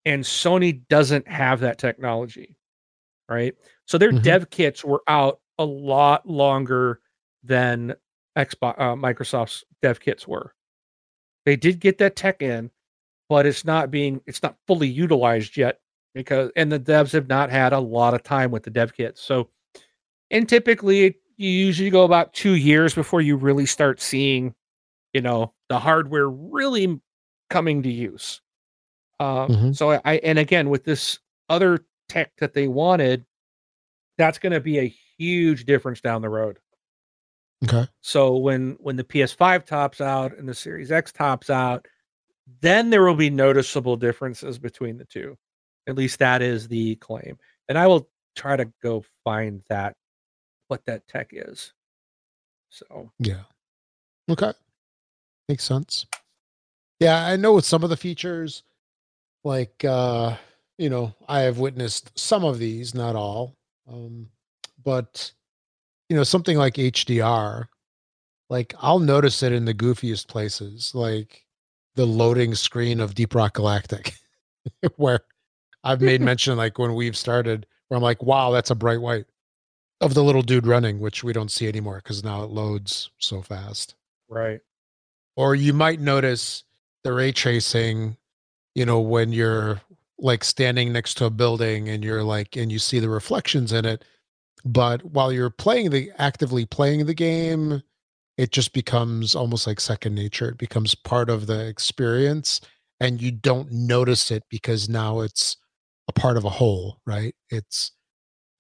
and 0.06 0.24
Sony 0.24 0.88
doesn't 0.90 1.28
have 1.28 1.60
that 1.62 1.78
technology, 1.78 2.58
right? 3.30 3.54
So 3.86 3.98
their 3.98 4.12
mm-hmm. 4.12 4.22
dev 4.22 4.50
kits 4.50 4.84
were 4.84 5.04
out 5.08 5.40
a 5.60 5.66
lot 5.66 6.28
longer 6.28 7.02
than 7.44 7.96
Xbox 8.38 8.80
uh, 8.80 8.96
Microsoft's 8.96 9.64
dev 9.82 10.00
kits 10.00 10.28
were. 10.28 10.54
They 11.46 11.56
did 11.56 11.80
get 11.80 11.98
that 12.00 12.16
tech 12.16 12.42
in, 12.42 12.70
but 13.30 13.46
it's 13.46 13.66
not 13.66 13.92
being 13.92 14.22
it's 14.26 14.44
not 14.44 14.58
fully 14.68 14.88
utilized 14.88 15.58
yet 15.58 15.80
because 16.14 16.52
and 16.56 16.72
the 16.72 16.80
devs 16.80 17.12
have 17.14 17.28
not 17.28 17.50
had 17.50 17.74
a 17.74 17.80
lot 17.80 18.14
of 18.14 18.24
time 18.24 18.52
with 18.52 18.64
the 18.64 18.70
dev 18.70 18.94
kits. 18.94 19.22
So 19.22 19.50
and 20.30 20.48
typically 20.48 21.18
you 21.38 21.50
usually 21.50 21.90
go 21.90 22.04
about 22.04 22.34
2 22.34 22.54
years 22.54 22.94
before 22.94 23.22
you 23.22 23.38
really 23.38 23.66
start 23.66 24.02
seeing 24.02 24.54
you 25.14 25.22
know 25.22 25.54
the 25.70 25.80
hardware 25.80 26.30
really 26.30 27.00
coming 27.50 27.84
to 27.84 27.90
use. 27.90 28.42
Um, 29.20 29.50
mm-hmm. 29.50 29.72
so 29.72 30.00
I 30.04 30.18
and 30.18 30.38
again 30.38 30.70
with 30.70 30.84
this 30.84 31.20
other 31.50 31.86
tech 32.10 32.32
that 32.38 32.54
they 32.54 32.68
wanted 32.68 33.26
that's 34.18 34.40
going 34.40 34.54
to 34.54 34.60
be 34.60 34.80
a 34.80 34.94
huge 35.18 35.66
difference 35.66 36.02
down 36.02 36.22
the 36.22 36.30
road. 36.30 36.60
Okay. 37.64 37.88
So 38.02 38.38
when 38.38 38.78
when 38.80 38.96
the 38.96 39.04
PS5 39.04 39.66
tops 39.66 40.02
out 40.02 40.38
and 40.38 40.48
the 40.48 40.54
Series 40.54 40.92
X 40.92 41.12
tops 41.12 41.50
out, 41.50 41.88
then 42.62 42.90
there 42.90 43.04
will 43.04 43.16
be 43.16 43.30
noticeable 43.30 43.96
differences 43.96 44.60
between 44.60 44.98
the 44.98 45.06
two. 45.06 45.38
At 45.88 45.96
least 45.96 46.20
that 46.20 46.42
is 46.42 46.68
the 46.68 46.96
claim. 46.96 47.38
And 47.70 47.78
I 47.78 47.88
will 47.88 48.10
try 48.36 48.56
to 48.56 48.72
go 48.84 49.04
find 49.24 49.64
that 49.70 49.96
what 50.68 50.86
that 50.86 51.08
tech 51.08 51.30
is. 51.32 51.74
So 52.70 53.12
yeah. 53.20 53.44
Okay. 54.30 54.54
Makes 55.48 55.64
sense. 55.64 56.06
Yeah, 57.00 57.26
I 57.26 57.36
know 57.36 57.54
with 57.54 57.66
some 57.66 57.84
of 57.84 57.90
the 57.90 57.98
features, 57.98 58.64
like 59.44 59.86
uh, 59.86 60.36
you 60.78 60.90
know, 60.90 61.14
I 61.28 61.42
have 61.42 61.60
witnessed 61.60 62.18
some 62.18 62.44
of 62.44 62.60
these, 62.60 62.94
not 62.94 63.16
all. 63.16 63.56
Um, 63.88 64.28
but 64.84 65.32
you 66.10 66.16
know, 66.16 66.24
something 66.24 66.58
like 66.58 66.76
HDR, 66.76 67.66
like 68.50 68.74
I'll 68.80 69.00
notice 69.00 69.44
it 69.44 69.54
in 69.54 69.66
the 69.66 69.74
goofiest 69.74 70.28
places. 70.28 70.94
Like 70.94 71.46
the 71.96 72.06
loading 72.06 72.56
screen 72.56 73.00
of 73.00 73.16
Deep 73.16 73.36
Rock 73.36 73.54
Galactic, 73.54 74.14
where 74.98 75.22
I've 75.84 76.02
made 76.02 76.22
mention 76.32 76.58
like 76.58 76.78
when 76.78 76.96
we've 76.96 77.18
started, 77.18 77.66
where 77.88 77.96
I'm 77.96 78.04
like, 78.04 78.22
wow, 78.24 78.52
that's 78.52 78.72
a 78.72 78.76
bright 78.76 79.02
white 79.02 79.26
of 80.02 80.14
the 80.14 80.24
little 80.24 80.42
dude 80.42 80.68
running, 80.68 81.00
which 81.00 81.24
we 81.24 81.34
don't 81.34 81.52
see 81.52 81.68
anymore 81.68 81.98
because 81.98 82.24
now 82.24 82.44
it 82.44 82.50
loads 82.50 83.10
so 83.18 83.42
fast. 83.42 83.96
Right. 84.30 84.60
Or 85.36 85.56
you 85.56 85.74
might 85.74 86.00
notice 86.00 86.64
the 87.04 87.14
ray 87.14 87.32
tracing, 87.32 88.18
you 88.76 88.86
know, 88.86 89.00
when 89.00 89.32
you're 89.32 89.82
like 90.20 90.44
standing 90.44 90.92
next 90.92 91.16
to 91.16 91.26
a 91.26 91.30
building 91.30 91.90
and 91.90 92.04
you're 92.04 92.24
like, 92.24 92.56
and 92.56 92.72
you 92.72 92.80
see 92.80 93.00
the 93.00 93.10
reflections 93.10 93.72
in 93.72 93.86
it. 93.86 94.04
But 94.66 95.04
while 95.06 95.32
you're 95.32 95.50
playing 95.50 95.92
the 95.92 96.12
actively 96.18 96.66
playing 96.66 97.06
the 97.06 97.14
game, 97.14 97.84
it 98.38 98.52
just 98.52 98.74
becomes 98.74 99.36
almost 99.36 99.66
like 99.66 99.80
second 99.80 100.16
nature. 100.16 100.50
It 100.50 100.58
becomes 100.58 100.96
part 100.96 101.30
of 101.30 101.48
the 101.48 101.68
experience 101.68 102.62
and 103.00 103.22
you 103.22 103.32
don't 103.32 103.72
notice 103.72 104.32
it 104.32 104.44
because 104.50 104.90
now 104.90 105.22
it's 105.22 105.58
a 106.08 106.14
part 106.14 106.38
of 106.38 106.46
a 106.46 106.50
whole, 106.50 107.00
right? 107.06 107.36
It's 107.50 107.92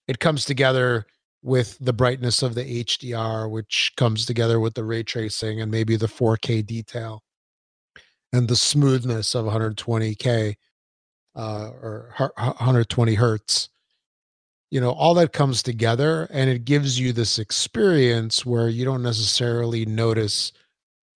it 0.07 0.19
comes 0.19 0.45
together 0.45 1.05
with 1.47 1.77
the 1.79 1.93
brightness 1.93 2.43
of 2.43 2.53
the 2.53 2.83
HDR, 2.83 3.49
which 3.49 3.93
comes 3.97 4.25
together 4.25 4.59
with 4.59 4.75
the 4.75 4.83
ray 4.83 5.03
tracing 5.03 5.61
and 5.61 5.71
maybe 5.71 5.95
the 5.95 6.07
4K 6.07 6.65
detail 6.65 7.23
and 8.31 8.47
the 8.47 8.55
smoothness 8.55 9.33
of 9.33 9.45
120K 9.45 10.55
uh, 11.35 11.69
or 11.81 12.13
120 12.17 13.13
hertz 13.13 13.69
you 14.69 14.81
know 14.81 14.91
all 14.91 15.13
that 15.13 15.33
comes 15.33 15.63
together 15.63 16.27
and 16.31 16.49
it 16.49 16.65
gives 16.65 16.99
you 16.99 17.13
this 17.13 17.39
experience 17.39 18.45
where 18.45 18.67
you 18.67 18.83
don't 18.83 19.03
necessarily 19.03 19.85
notice 19.85 20.51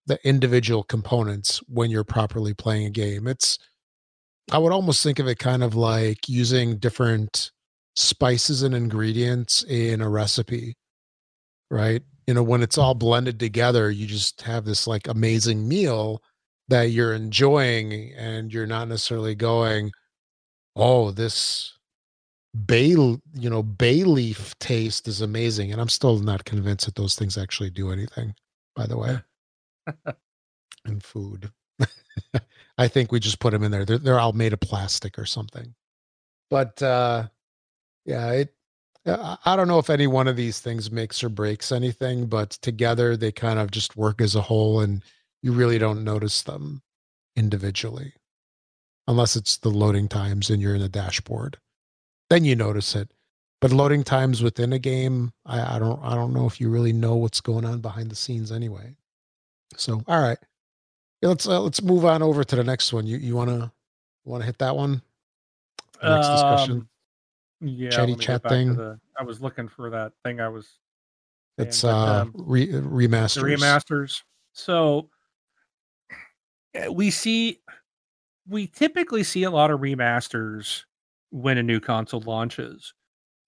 the 0.05 0.19
individual 0.27 0.83
components 0.83 1.61
when 1.67 1.89
you're 1.89 2.03
properly 2.03 2.53
playing 2.53 2.85
a 2.85 2.89
game. 2.89 3.27
It's 3.27 3.59
i 4.51 4.57
would 4.57 4.73
almost 4.73 5.03
think 5.03 5.19
of 5.19 5.27
it 5.27 5.37
kind 5.37 5.63
of 5.63 5.75
like 5.75 6.27
using 6.27 6.77
different 6.77 7.51
spices 7.95 8.63
and 8.63 8.73
ingredients 8.73 9.63
in 9.63 10.01
a 10.01 10.09
recipe 10.09 10.75
right? 11.71 12.03
You 12.27 12.35
know 12.35 12.43
when 12.43 12.61
it's 12.61 12.77
all 12.77 12.93
blended 12.93 13.39
together 13.39 13.89
you 13.89 14.05
just 14.05 14.41
have 14.43 14.65
this 14.65 14.85
like 14.85 15.07
amazing 15.07 15.67
meal 15.67 16.21
that 16.67 16.91
you're 16.91 17.13
enjoying 17.13 18.13
and 18.15 18.53
you're 18.53 18.67
not 18.67 18.87
necessarily 18.87 19.35
going 19.35 19.91
oh 20.75 21.11
this 21.11 21.77
bay 22.65 22.89
you 22.89 23.19
know 23.35 23.63
bay 23.63 24.03
leaf 24.03 24.53
taste 24.59 25.07
is 25.07 25.21
amazing. 25.21 25.71
And 25.71 25.81
i'm 25.81 25.89
still 25.89 26.19
not 26.19 26.45
convinced 26.45 26.85
that 26.85 26.95
those 26.95 27.15
things 27.15 27.37
actually 27.37 27.71
do 27.71 27.91
anything 27.91 28.35
by 28.75 28.85
the 28.85 28.97
way. 28.97 29.19
In 30.85 30.99
food. 30.99 31.51
I 32.77 32.87
think 32.87 33.11
we 33.11 33.19
just 33.19 33.39
put 33.39 33.51
them 33.51 33.63
in 33.63 33.69
there. 33.71 33.85
They're, 33.85 33.97
they're 33.99 34.19
all 34.19 34.33
made 34.33 34.53
of 34.53 34.59
plastic 34.59 35.19
or 35.19 35.25
something. 35.25 35.75
But 36.49 36.81
uh 36.81 37.27
yeah 38.05 38.31
it 38.31 38.53
i 39.05 39.55
don't 39.55 39.67
know 39.67 39.79
if 39.79 39.89
any 39.89 40.07
one 40.07 40.27
of 40.27 40.35
these 40.35 40.59
things 40.59 40.91
makes 40.91 41.23
or 41.23 41.29
breaks 41.29 41.71
anything 41.71 42.27
but 42.27 42.51
together 42.51 43.17
they 43.17 43.31
kind 43.31 43.59
of 43.59 43.71
just 43.71 43.97
work 43.97 44.21
as 44.21 44.35
a 44.35 44.41
whole 44.41 44.79
and 44.79 45.03
you 45.41 45.51
really 45.51 45.79
don't 45.79 46.03
notice 46.03 46.43
them 46.43 46.81
individually 47.35 48.13
unless 49.07 49.35
it's 49.35 49.57
the 49.57 49.69
loading 49.69 50.07
times 50.07 50.49
and 50.49 50.61
you're 50.61 50.75
in 50.75 50.81
the 50.81 50.89
dashboard 50.89 51.57
then 52.31 52.45
you 52.45 52.55
notice 52.55 52.95
it. 52.95 53.11
But 53.59 53.73
loading 53.73 54.05
times 54.05 54.41
within 54.41 54.71
a 54.71 54.79
game, 54.79 55.33
I, 55.45 55.75
I 55.75 55.79
don't 55.79 56.01
I 56.01 56.15
don't 56.15 56.33
know 56.33 56.47
if 56.47 56.61
you 56.61 56.69
really 56.69 56.93
know 56.93 57.15
what's 57.15 57.41
going 57.41 57.65
on 57.65 57.81
behind 57.81 58.09
the 58.09 58.15
scenes 58.15 58.53
anyway. 58.53 58.95
So 59.75 60.01
all 60.07 60.21
right, 60.21 60.37
let's 61.21 61.45
uh, 61.45 61.59
let's 61.61 61.81
move 61.81 62.05
on 62.05 62.23
over 62.23 62.45
to 62.45 62.55
the 62.55 62.63
next 62.63 62.93
one. 62.93 63.05
You 63.05 63.17
you 63.17 63.35
wanna 63.35 63.73
wanna 64.23 64.45
hit 64.45 64.59
that 64.59 64.77
one? 64.77 65.01
The 66.01 66.15
next 66.15 66.27
um, 66.27 66.33
discussion. 66.33 66.89
Yeah, 67.61 67.91
chatty 67.91 68.15
chat 68.15 68.43
thing. 68.43 68.75
The, 68.75 68.99
I 69.19 69.23
was 69.23 69.39
looking 69.41 69.67
for 69.67 69.89
that 69.91 70.13
thing. 70.23 70.39
I 70.39 70.49
was. 70.49 70.79
It's 71.57 71.83
uh 71.83 72.21
um, 72.21 72.33
re- 72.35 72.67
remasters. 72.67 73.43
remasters. 73.43 74.21
So 74.53 75.09
eh, 76.73 76.87
we 76.87 77.11
see 77.11 77.59
we 78.47 78.67
typically 78.67 79.23
see 79.23 79.43
a 79.43 79.51
lot 79.51 79.69
of 79.69 79.79
remasters 79.79 80.83
when 81.29 81.57
a 81.57 81.63
new 81.63 81.79
console 81.79 82.21
launches. 82.21 82.93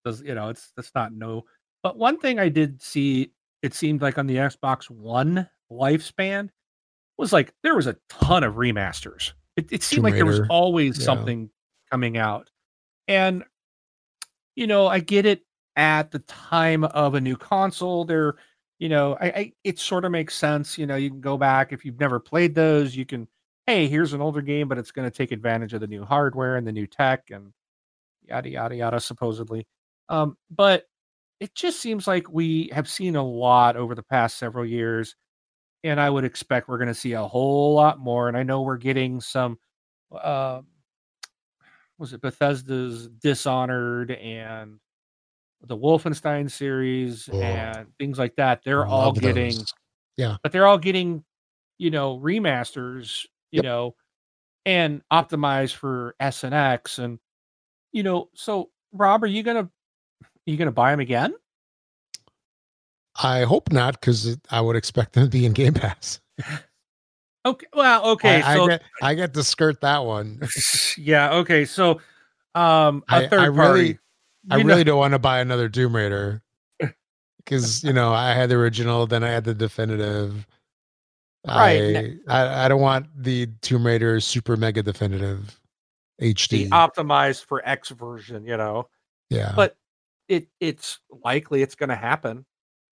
Does 0.06 0.22
you 0.22 0.36
know 0.36 0.50
it's 0.50 0.72
that's 0.76 0.92
not 0.94 1.14
no. 1.14 1.46
But 1.82 1.98
one 1.98 2.20
thing 2.20 2.40
I 2.40 2.50
did 2.50 2.82
see, 2.82 3.32
it 3.62 3.74
seemed 3.74 4.02
like 4.02 4.18
on 4.18 4.28
the 4.28 4.36
Xbox 4.36 4.90
One 4.90 5.50
lifespan 5.72 6.50
was 7.18 7.34
like 7.34 7.54
there 7.64 7.76
was 7.76 7.88
a 7.88 7.98
ton 8.10 8.44
of 8.44 8.56
remasters. 8.56 9.34
It, 9.56 9.72
it 9.72 9.84
seemed 9.84 9.98
Tomb 9.98 10.04
like 10.04 10.16
there 10.16 10.26
was 10.26 10.42
always 10.50 11.00
Yeah. 11.00 11.06
something 11.06 11.50
coming 11.92 12.18
out, 12.18 12.50
and 13.08 13.44
you 14.56 14.68
know 14.68 14.88
I 14.88 15.00
get 15.00 15.26
it 15.26 15.44
at 15.76 16.12
the 16.12 16.20
time 16.20 16.84
of 16.84 17.16
a 17.16 17.22
new 17.22 17.36
console. 17.36 18.06
There, 18.06 18.36
you 18.80 18.90
know, 18.90 19.18
I, 19.20 19.26
I 19.28 19.54
it 19.64 19.80
sort 19.80 20.06
of 20.06 20.12
makes 20.12 20.36
sense. 20.36 20.78
You 20.78 20.86
know, 20.86 20.96
you 20.96 21.10
can 21.10 21.22
go 21.22 21.38
back 21.38 21.74
if 21.74 21.86
you've 21.86 22.00
never 22.00 22.20
played 22.20 22.56
those. 22.56 22.96
You 22.96 23.06
can, 23.06 23.28
hey, 23.68 23.88
here's 23.88 24.14
an 24.14 24.22
older 24.22 24.42
game, 24.42 24.68
but 24.68 24.78
it's 24.78 24.92
going 24.92 25.10
to 25.10 25.16
take 25.16 25.32
advantage 25.32 25.74
of 25.74 25.82
the 25.82 25.88
new 25.88 26.06
hardware 26.06 26.58
and 26.58 26.68
the 26.68 26.72
new 26.72 26.88
tech 26.88 27.30
and 27.32 27.52
yada 28.28 28.50
yada 28.50 28.76
yada. 28.76 29.00
Supposedly, 29.00 29.68
um, 30.10 30.38
but 30.52 30.86
it 31.40 31.56
just 31.56 31.80
seems 31.80 32.08
like 32.08 32.32
we 32.32 32.70
have 32.74 32.88
seen 32.88 33.16
a 33.16 33.24
lot 33.24 33.76
over 33.76 33.96
the 33.96 34.04
past 34.04 34.38
several 34.38 34.66
years, 34.66 35.16
and 35.84 36.00
I 36.00 36.10
would 36.10 36.24
expect 36.24 36.68
we're 36.68 36.78
going 36.78 36.88
to 36.88 36.94
see 36.94 37.14
a 37.14 37.24
whole 37.24 37.74
lot 37.74 38.00
more. 38.00 38.28
And 38.28 38.38
I 38.38 38.44
know 38.44 38.62
we're 38.62 38.78
getting 38.78 39.20
some. 39.22 39.58
Um, 40.22 40.68
was 41.98 42.14
it 42.14 42.22
Bethesda's 42.22 43.08
Dishonored 43.10 44.12
and 44.12 44.80
the 45.66 45.78
Wolfenstein 45.78 46.50
series 46.52 47.30
Oh, 47.32 47.40
and 47.42 47.88
things 47.98 48.20
like 48.20 48.36
that? 48.36 48.62
They're 48.66 48.86
all 48.86 49.12
getting 49.14 49.56
those. 50.18 50.38
but 50.44 50.52
they're 50.52 50.68
all 50.68 50.78
getting 50.78 51.24
you 51.80 51.90
know 51.92 52.20
remasters 52.20 53.26
you 53.52 53.58
Yep. 53.58 53.64
know 53.64 53.96
and 54.66 55.02
optimized 55.12 55.74
for 55.76 56.16
s 56.20 56.44
and 56.44 56.54
x 56.54 57.00
and 57.00 57.20
you 57.92 58.04
know 58.04 58.30
so 58.36 58.70
rob 58.94 59.24
are 59.24 59.28
you 59.28 59.44
gonna 59.44 59.64
are 59.64 59.70
you 60.46 60.56
gonna 60.58 60.72
buy 60.72 60.92
them 60.92 61.00
again 61.00 61.34
I 63.22 63.44
hope 63.44 63.72
not, 63.72 64.00
because 64.00 64.38
I 64.50 64.60
would 64.62 64.76
expect 64.76 65.14
them 65.14 65.26
to 65.26 65.30
be 65.30 65.46
in 65.46 65.54
Game 65.54 65.74
Pass. 65.74 66.20
okay 67.46 67.66
well 67.74 68.06
okay 68.12 68.42
I, 68.42 68.56
so 68.56 68.64
I 68.64 68.68
get 68.68 68.82
I 69.02 69.14
get 69.16 69.34
to 69.34 69.44
skirt 69.44 69.82
that 69.82 70.06
one. 70.06 70.42
yeah 70.98 71.34
okay 71.36 71.66
so 71.66 72.00
um 72.56 73.04
a 73.10 73.16
I- 73.16 73.18
I 73.24 73.28
third 73.28 73.56
really- 73.56 73.56
party 73.94 74.00
I 74.52 74.58
you 74.58 74.64
know- 74.64 74.68
really 74.70 74.84
don't 74.84 74.98
want 75.00 75.14
to 75.14 75.20
buy 75.20 75.40
another 75.40 75.70
Tomb 75.70 75.96
Raider 75.96 76.42
because 77.38 77.84
you 77.84 77.94
know 77.94 78.12
I 78.14 78.34
had 78.34 78.50
the 78.50 78.56
original, 78.56 79.08
then 79.08 79.24
I 79.24 79.30
had 79.30 79.46
the 79.46 79.54
definitive. 79.54 80.46
Right. 81.48 82.18
I, 82.28 82.40
I 82.42 82.66
I 82.66 82.68
don't 82.68 82.82
want 82.82 83.08
the 83.16 83.48
Tomb 83.62 83.86
Raider 83.86 84.20
super 84.22 84.56
mega 84.58 84.82
definitive 84.84 85.60
the 86.20 86.34
HD. 86.34 86.70
optimized 86.70 87.44
for 87.46 87.62
x 87.68 87.90
version 87.90 88.46
you 88.46 88.56
know 88.56 88.88
yeah, 89.30 89.52
but 89.56 89.76
it 90.30 90.48
it's 90.62 91.00
likely 91.24 91.62
it's 91.62 91.76
gonna 91.76 91.96
happen 91.96 92.46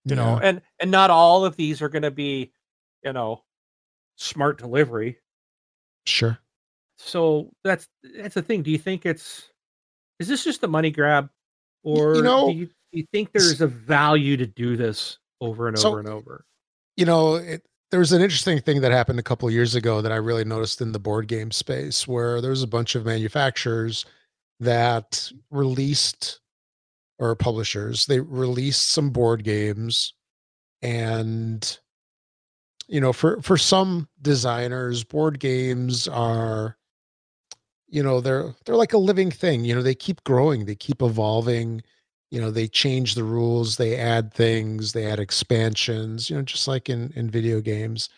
you 0.06 0.16
know 0.16 0.40
and 0.42 0.62
and 0.80 0.90
not 0.92 1.10
all 1.12 1.46
of 1.46 1.56
these 1.56 1.82
are 1.82 1.88
gonna 1.90 2.12
be 2.12 2.52
you 3.06 3.14
know 3.14 3.44
smart 4.22 4.58
delivery 4.60 5.18
sure. 6.06 6.38
so 6.98 7.50
that's 7.64 7.88
that's 8.16 8.36
the 8.36 8.42
thing. 8.42 8.62
Do 8.64 8.72
you 8.72 8.78
think 8.78 9.06
it's 9.06 9.50
is 10.20 10.28
this 10.28 10.44
just 10.44 10.64
a 10.64 10.68
money 10.68 10.92
grab, 10.92 11.30
or 11.84 12.22
know, 12.22 12.52
do, 12.52 12.58
you, 12.58 12.66
do 12.68 13.00
you 13.00 13.06
think 13.12 13.32
there's 13.32 13.62
a 13.62 13.68
value 13.68 14.38
to 14.38 14.46
do 14.46 14.78
this 14.78 15.18
over 15.40 15.68
and 15.68 15.78
So- 15.80 15.90
over 15.90 16.00
and 16.00 16.08
over? 16.10 16.46
you 16.98 17.06
know, 17.06 17.36
it, 17.36 17.64
there 17.90 18.00
was 18.00 18.12
an 18.12 18.22
interesting 18.22 18.60
thing 18.62 18.82
that 18.82 18.92
happened 18.92 19.18
a 19.20 19.24
couple 19.24 19.48
of 19.48 19.54
years 19.54 19.74
ago 19.76 20.02
that 20.02 20.12
I 20.12 20.18
really 20.18 20.46
noticed 20.46 20.82
in 20.82 20.92
the 20.92 21.00
board 21.00 21.28
game 21.28 21.52
space, 21.52 22.08
where 22.08 22.40
there 22.42 22.52
was 22.52 22.64
a 22.64 22.68
bunch 22.68 22.96
of 22.96 23.06
manufacturers 23.06 24.06
that 24.60 25.32
released 25.50 26.40
or 27.18 27.36
publishers 27.36 28.06
they 28.06 28.20
released 28.20 28.92
some 28.92 29.10
board 29.10 29.44
games, 29.44 30.14
and 30.84 31.80
you 32.92 33.02
know, 33.02 33.14
for 33.14 33.42
for 33.42 33.58
some 33.58 34.10
designers, 34.22 35.04
board 35.06 35.40
games 35.40 36.08
are 36.10 36.78
you 37.88 38.02
know 38.04 38.22
they're 38.22 38.54
they're 38.66 38.76
like 38.76 38.94
a 38.94 38.98
living 38.98 39.30
thing 39.32 39.66
you 39.66 39.76
know 39.76 39.82
they 39.82 39.96
keep 39.96 40.24
growing 40.24 40.66
they 40.66 40.76
keep 40.76 41.02
evolving 41.02 41.82
you 42.32 42.40
know 42.40 42.50
they 42.50 42.68
change 42.68 43.16
the 43.16 43.24
rules 43.24 43.76
they 43.78 43.98
add 43.98 44.34
things 44.34 44.94
they 44.94 45.06
add 45.06 45.20
expansions 45.20 46.30
you 46.30 46.36
know 46.36 46.42
just 46.42 46.68
like 46.68 46.90
in 46.90 47.12
in 47.16 47.30
video 47.30 47.62
games. 47.62 48.10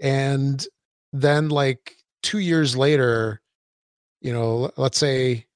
And 0.00 0.66
then 1.12 1.48
like 1.50 1.96
2 2.22 2.38
years 2.40 2.76
later 2.76 3.40
you 4.22 4.32
know 4.32 4.70
let's 4.76 4.98
say 4.98 5.46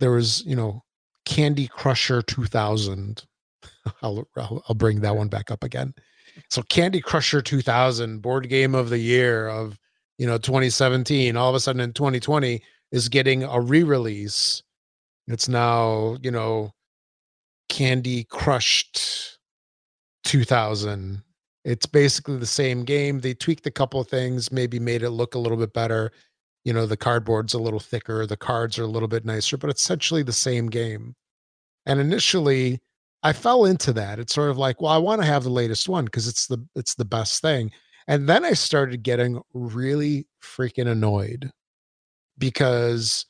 there 0.00 0.12
was 0.12 0.44
you 0.46 0.56
know 0.56 0.82
candy 1.26 1.68
crusher 1.68 2.22
2000 2.22 3.24
I'll, 4.02 4.28
I'll 4.36 4.64
i'll 4.68 4.74
bring 4.76 5.00
that 5.02 5.16
one 5.16 5.28
back 5.28 5.50
up 5.50 5.64
again 5.64 5.94
so 6.50 6.62
candy 6.62 7.00
crusher 7.00 7.42
2000 7.42 8.20
board 8.20 8.48
game 8.48 8.74
of 8.74 8.90
the 8.90 8.98
year 8.98 9.48
of 9.48 9.78
you 10.18 10.26
know 10.26 10.38
2017 10.38 11.36
all 11.36 11.48
of 11.48 11.54
a 11.54 11.60
sudden 11.60 11.80
in 11.80 11.92
2020 11.92 12.60
is 12.92 13.08
getting 13.08 13.44
a 13.44 13.60
re-release. 13.60 14.62
It's 15.26 15.48
now 15.48 16.16
you 16.22 16.30
know 16.30 16.72
candy 17.68 18.24
crushed 18.24 19.38
2000 20.24 21.22
it's 21.64 21.84
basically 21.86 22.38
the 22.38 22.46
same 22.46 22.84
game. 22.84 23.20
They 23.20 23.34
tweaked 23.34 23.66
a 23.66 23.70
couple 23.70 24.00
of 24.00 24.08
things 24.08 24.50
maybe 24.50 24.78
made 24.78 25.02
it 25.02 25.10
look 25.10 25.34
a 25.34 25.38
little 25.38 25.58
bit 25.58 25.72
better. 25.72 26.12
You 26.64 26.72
know 26.72 26.86
the 26.86 26.96
cardboard's 26.96 27.54
a 27.54 27.58
little 27.58 27.80
thicker 27.80 28.26
the 28.26 28.36
cards 28.36 28.78
are 28.78 28.84
a 28.84 28.88
little 28.88 29.08
bit 29.08 29.24
nicer 29.24 29.56
but 29.56 29.70
essentially 29.70 30.22
the 30.22 30.32
same 30.32 30.68
game. 30.68 31.14
And 31.86 32.00
initially 32.00 32.80
i 33.22 33.32
fell 33.32 33.64
into 33.64 33.92
that 33.92 34.18
it's 34.18 34.34
sort 34.34 34.50
of 34.50 34.58
like 34.58 34.80
well 34.80 34.92
i 34.92 34.98
want 34.98 35.20
to 35.20 35.26
have 35.26 35.44
the 35.44 35.50
latest 35.50 35.88
one 35.88 36.04
because 36.04 36.28
it's 36.28 36.46
the 36.46 36.58
it's 36.74 36.94
the 36.94 37.04
best 37.04 37.42
thing 37.42 37.70
and 38.06 38.28
then 38.28 38.44
i 38.44 38.52
started 38.52 39.02
getting 39.02 39.40
really 39.52 40.26
freaking 40.42 40.88
annoyed 40.88 41.50
because 42.38 43.26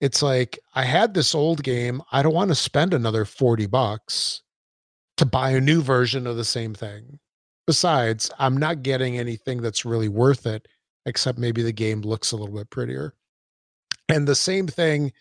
it's 0.00 0.22
like 0.22 0.58
I 0.74 0.84
had 0.84 1.14
this 1.14 1.34
old 1.34 1.62
game. 1.62 2.02
I 2.12 2.22
don't 2.22 2.34
want 2.34 2.50
to 2.50 2.54
spend 2.54 2.94
another 2.94 3.24
40 3.24 3.66
bucks 3.66 4.42
to 5.16 5.26
buy 5.26 5.50
a 5.50 5.60
new 5.60 5.82
version 5.82 6.26
of 6.26 6.36
the 6.36 6.44
same 6.44 6.74
thing. 6.74 7.18
Besides, 7.66 8.30
I'm 8.38 8.56
not 8.56 8.82
getting 8.82 9.18
anything 9.18 9.60
that's 9.60 9.84
really 9.84 10.08
worth 10.08 10.46
it, 10.46 10.66
except 11.04 11.38
maybe 11.38 11.62
the 11.62 11.72
game 11.72 12.00
looks 12.02 12.32
a 12.32 12.36
little 12.36 12.54
bit 12.54 12.70
prettier. 12.70 13.14
And 14.08 14.26
the 14.26 14.34
same 14.34 14.66
thing 14.66 15.12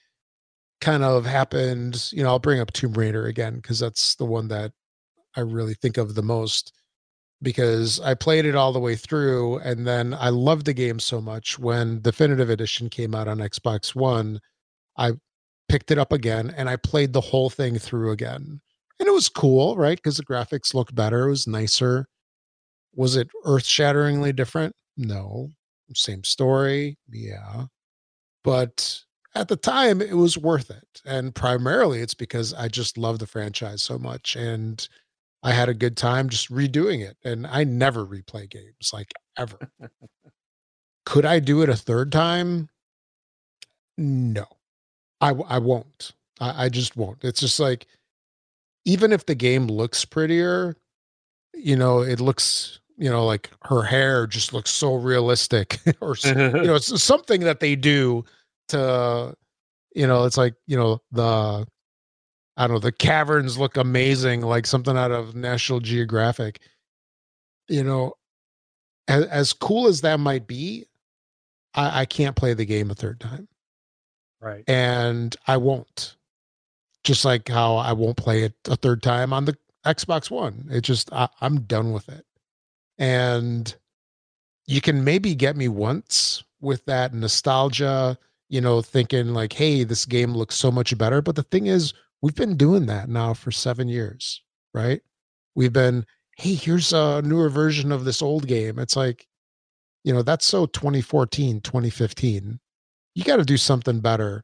kind 0.81 1.03
of 1.03 1.25
happened. 1.25 2.09
You 2.11 2.23
know, 2.23 2.29
I'll 2.29 2.39
bring 2.39 2.59
up 2.59 2.73
Tomb 2.73 2.93
Raider 2.93 3.25
again 3.25 3.55
because 3.55 3.79
that's 3.79 4.15
the 4.15 4.25
one 4.25 4.47
that 4.49 4.71
I 5.35 5.41
really 5.41 5.73
think 5.75 5.97
of 5.97 6.15
the 6.15 6.23
most 6.23 6.73
because 7.41 7.99
I 7.99 8.15
played 8.15 8.45
it 8.45 8.55
all 8.55 8.73
the 8.73 8.79
way 8.79 8.95
through 8.95 9.59
and 9.59 9.85
then 9.85 10.13
I 10.13 10.29
loved 10.29 10.65
the 10.65 10.73
game 10.73 10.99
so 10.99 11.21
much 11.21 11.59
when 11.59 12.01
definitive 12.01 12.49
edition 12.49 12.89
came 12.89 13.13
out 13.13 13.27
on 13.27 13.37
Xbox 13.37 13.93
1 13.93 14.39
I 14.97 15.11
picked 15.69 15.91
it 15.91 15.99
up 15.99 16.11
again 16.11 16.53
and 16.57 16.69
I 16.69 16.75
played 16.75 17.13
the 17.13 17.21
whole 17.21 17.49
thing 17.49 17.77
through 17.77 18.11
again. 18.11 18.61
And 18.99 19.07
it 19.07 19.13
was 19.13 19.29
cool, 19.29 19.77
right? 19.77 19.97
Because 19.97 20.17
the 20.17 20.25
graphics 20.25 20.73
looked 20.73 20.95
better, 20.95 21.27
it 21.27 21.29
was 21.29 21.47
nicer. 21.47 22.07
Was 22.95 23.15
it 23.15 23.29
earth-shatteringly 23.45 24.33
different? 24.33 24.75
No. 24.97 25.51
Same 25.93 26.23
story, 26.23 26.97
yeah. 27.11 27.65
But 28.43 29.03
at 29.37 29.47
the 29.47 29.55
time 29.55 30.01
it 30.01 30.15
was 30.17 30.37
worth 30.37 30.69
it. 30.69 31.01
And 31.05 31.33
primarily 31.33 31.99
it's 31.99 32.15
because 32.15 32.53
I 32.53 32.67
just 32.67 32.97
love 32.97 33.19
the 33.19 33.27
franchise 33.27 33.83
so 33.83 33.97
much 33.99 34.35
and 34.35 34.87
I 35.43 35.51
had 35.51 35.69
a 35.69 35.73
good 35.73 35.95
time 35.95 36.29
just 36.29 36.51
redoing 36.51 37.07
it. 37.07 37.17
And 37.23 37.45
I 37.45 37.63
never 37.63 38.05
replay 38.05 38.49
games 38.49 38.91
like 38.91 39.13
ever. 39.37 39.71
Could 41.05 41.25
I 41.25 41.39
do 41.39 41.61
it 41.61 41.69
a 41.69 41.75
third 41.75 42.11
time? 42.11 42.69
No. 43.97 44.45
i, 45.21 45.29
I 45.29 45.59
won't. 45.59 46.13
I, 46.39 46.65
I 46.65 46.69
just 46.69 46.97
won't. 46.97 47.23
It's 47.23 47.39
just 47.39 47.59
like 47.59 47.85
even 48.85 49.11
if 49.11 49.25
the 49.25 49.35
game 49.35 49.67
looks 49.67 50.03
prettier, 50.03 50.75
you 51.53 51.75
know, 51.75 52.01
it 52.01 52.19
looks, 52.19 52.79
you 52.97 53.09
know, 53.09 53.25
like 53.25 53.51
her 53.65 53.83
hair 53.83 54.25
just 54.25 54.51
looks 54.51 54.71
so 54.71 54.95
realistic 54.95 55.79
or 56.01 56.15
you 56.23 56.33
know, 56.35 56.75
it's 56.75 57.01
something 57.01 57.41
that 57.41 57.59
they 57.59 57.75
do 57.75 58.25
to 58.69 59.35
you 59.93 60.05
know, 60.05 60.25
it's 60.25 60.37
like, 60.37 60.53
you 60.67 60.77
know, 60.77 61.01
the 61.11 61.67
I 62.55 62.67
don't 62.67 62.75
know, 62.75 62.79
the 62.79 62.91
caverns 62.91 63.57
look 63.57 63.77
amazing, 63.77 64.41
like 64.41 64.65
something 64.65 64.97
out 64.97 65.11
of 65.11 65.35
National 65.35 65.79
Geographic. 65.79 66.59
You 67.67 67.83
know, 67.83 68.13
as, 69.07 69.25
as 69.25 69.53
cool 69.53 69.87
as 69.87 70.01
that 70.01 70.19
might 70.19 70.47
be, 70.47 70.85
I, 71.73 72.01
I 72.01 72.05
can't 72.05 72.35
play 72.35 72.53
the 72.53 72.65
game 72.65 72.91
a 72.91 72.95
third 72.95 73.19
time 73.19 73.47
right. 74.41 74.63
and 74.67 75.35
I 75.47 75.57
won't. 75.57 76.15
Just 77.03 77.23
like 77.23 77.47
how 77.47 77.75
I 77.77 77.93
won't 77.93 78.17
play 78.17 78.43
it 78.43 78.53
a 78.69 78.75
third 78.75 79.01
time 79.01 79.31
on 79.31 79.45
the 79.45 79.57
Xbox 79.85 80.29
One. 80.29 80.67
It 80.69 80.81
just 80.81 81.11
I, 81.13 81.29
I'm 81.41 81.61
done 81.61 81.93
with 81.93 82.09
it. 82.09 82.25
And 82.97 83.73
you 84.65 84.81
can 84.81 85.03
maybe 85.03 85.35
get 85.35 85.55
me 85.55 85.67
once 85.69 86.43
with 86.59 86.83
that 86.85 87.13
nostalgia, 87.13 88.17
you 88.49 88.61
know, 88.61 88.81
thinking 88.81 89.33
like, 89.33 89.53
hey, 89.53 89.83
this 89.83 90.05
game 90.05 90.33
looks 90.33 90.55
so 90.55 90.71
much 90.71 90.97
better. 90.97 91.21
But 91.21 91.35
the 91.35 91.43
thing 91.43 91.67
is, 91.67 91.93
we've 92.21 92.35
been 92.35 92.57
doing 92.57 92.85
that 92.87 93.09
now 93.09 93.33
for 93.33 93.51
seven 93.51 93.87
years, 93.87 94.41
right? 94.73 95.01
We've 95.55 95.73
been, 95.73 96.05
hey, 96.37 96.53
here's 96.53 96.93
a 96.93 97.21
newer 97.23 97.49
version 97.49 97.91
of 97.91 98.05
this 98.05 98.21
old 98.21 98.47
game. 98.47 98.79
It's 98.79 98.95
like, 98.95 99.27
you 100.03 100.13
know, 100.13 100.21
that's 100.21 100.47
so 100.47 100.65
2014, 100.67 101.61
2015. 101.61 102.59
You 103.15 103.23
got 103.23 103.37
to 103.37 103.43
do 103.43 103.57
something 103.57 103.99
better 103.99 104.43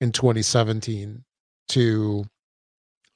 in 0.00 0.12
2017 0.12 1.22
to, 1.68 2.24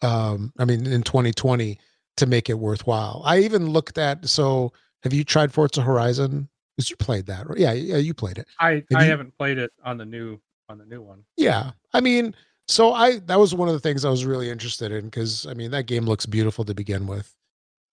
um, 0.02 0.52
I 0.58 0.64
mean, 0.64 0.86
in 0.86 1.02
2020 1.02 1.78
to 2.18 2.26
make 2.26 2.50
it 2.50 2.58
worthwhile. 2.58 3.22
I 3.24 3.38
even 3.38 3.70
looked 3.70 3.98
at, 3.98 4.28
so 4.28 4.72
have 5.02 5.12
you 5.12 5.24
tried 5.24 5.52
Forza 5.52 5.82
Horizon? 5.82 6.48
Because 6.76 6.90
you 6.90 6.96
played 6.96 7.26
that, 7.26 7.48
right? 7.48 7.58
Yeah, 7.58 7.72
yeah, 7.72 7.96
you 7.96 8.12
played 8.12 8.38
it. 8.38 8.46
I 8.60 8.72
Have 8.72 8.84
I 8.94 9.04
you, 9.04 9.10
haven't 9.10 9.36
played 9.38 9.58
it 9.58 9.72
on 9.84 9.96
the 9.96 10.04
new 10.04 10.38
on 10.68 10.78
the 10.78 10.84
new 10.84 11.00
one. 11.00 11.24
Yeah, 11.36 11.70
I 11.94 12.00
mean, 12.00 12.34
so 12.68 12.92
I 12.92 13.18
that 13.20 13.38
was 13.38 13.54
one 13.54 13.68
of 13.68 13.74
the 13.74 13.80
things 13.80 14.04
I 14.04 14.10
was 14.10 14.26
really 14.26 14.50
interested 14.50 14.92
in 14.92 15.06
because 15.06 15.46
I 15.46 15.54
mean 15.54 15.70
that 15.70 15.86
game 15.86 16.04
looks 16.04 16.26
beautiful 16.26 16.64
to 16.64 16.74
begin 16.74 17.06
with 17.06 17.34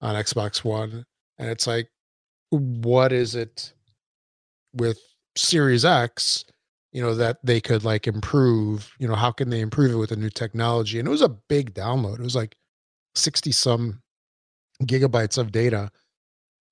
on 0.01 0.15
Xbox 0.15 0.64
One, 0.64 1.05
and 1.38 1.49
it's 1.49 1.65
like, 1.68 1.89
what 2.49 3.14
is 3.14 3.35
it 3.35 3.73
with 4.73 4.99
Series 5.38 5.85
X? 5.85 6.43
You 6.91 7.01
know 7.01 7.15
that 7.15 7.38
they 7.43 7.61
could 7.61 7.85
like 7.85 8.05
improve. 8.05 8.93
You 8.99 9.07
know 9.07 9.15
how 9.15 9.31
can 9.31 9.49
they 9.49 9.61
improve 9.61 9.91
it 9.91 9.97
with 9.97 10.11
a 10.11 10.18
new 10.18 10.30
technology? 10.30 10.99
And 10.99 11.07
it 11.07 11.11
was 11.11 11.22
a 11.22 11.30
big 11.30 11.73
download. 11.73 12.19
It 12.19 12.23
was 12.23 12.35
like 12.35 12.55
sixty 13.15 13.51
some 13.51 14.01
gigabytes 14.84 15.38
of 15.38 15.51
data 15.51 15.89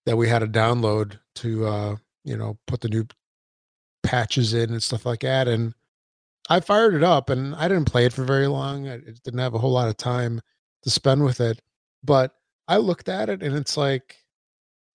that 0.06 0.18
we 0.18 0.28
had 0.28 0.40
to 0.40 0.48
download 0.48 1.20
to 1.36 1.66
uh, 1.68 1.96
you 2.24 2.38
know 2.38 2.58
put 2.68 2.82
the 2.82 2.90
new 2.90 3.06
patches 4.04 4.54
in 4.54 4.72
and 4.72 4.84
stuff 4.84 5.06
like 5.06 5.22
that. 5.22 5.48
And 5.48 5.74
I 6.50 6.60
fired 6.60 6.94
it 6.94 7.04
up, 7.04 7.30
and 7.30 7.56
I 7.56 7.68
didn't 7.68 7.86
play 7.86 8.06
it 8.06 8.14
for 8.14 8.24
very 8.24 8.48
long. 8.48 8.88
I 8.88 8.98
didn't 8.98 9.40
have 9.40 9.54
a 9.54 9.60
whole 9.60 9.72
lot 9.72 9.90
of 9.90 9.98
time 9.98 10.42
to 10.84 10.90
spend 10.90 11.24
with 11.24 11.40
it, 11.40 11.62
but 12.04 12.36
I 12.68 12.78
looked 12.78 13.10
at 13.10 13.30
it, 13.30 13.44
and 13.44 13.56
it's 13.56 13.78
like, 13.78 14.18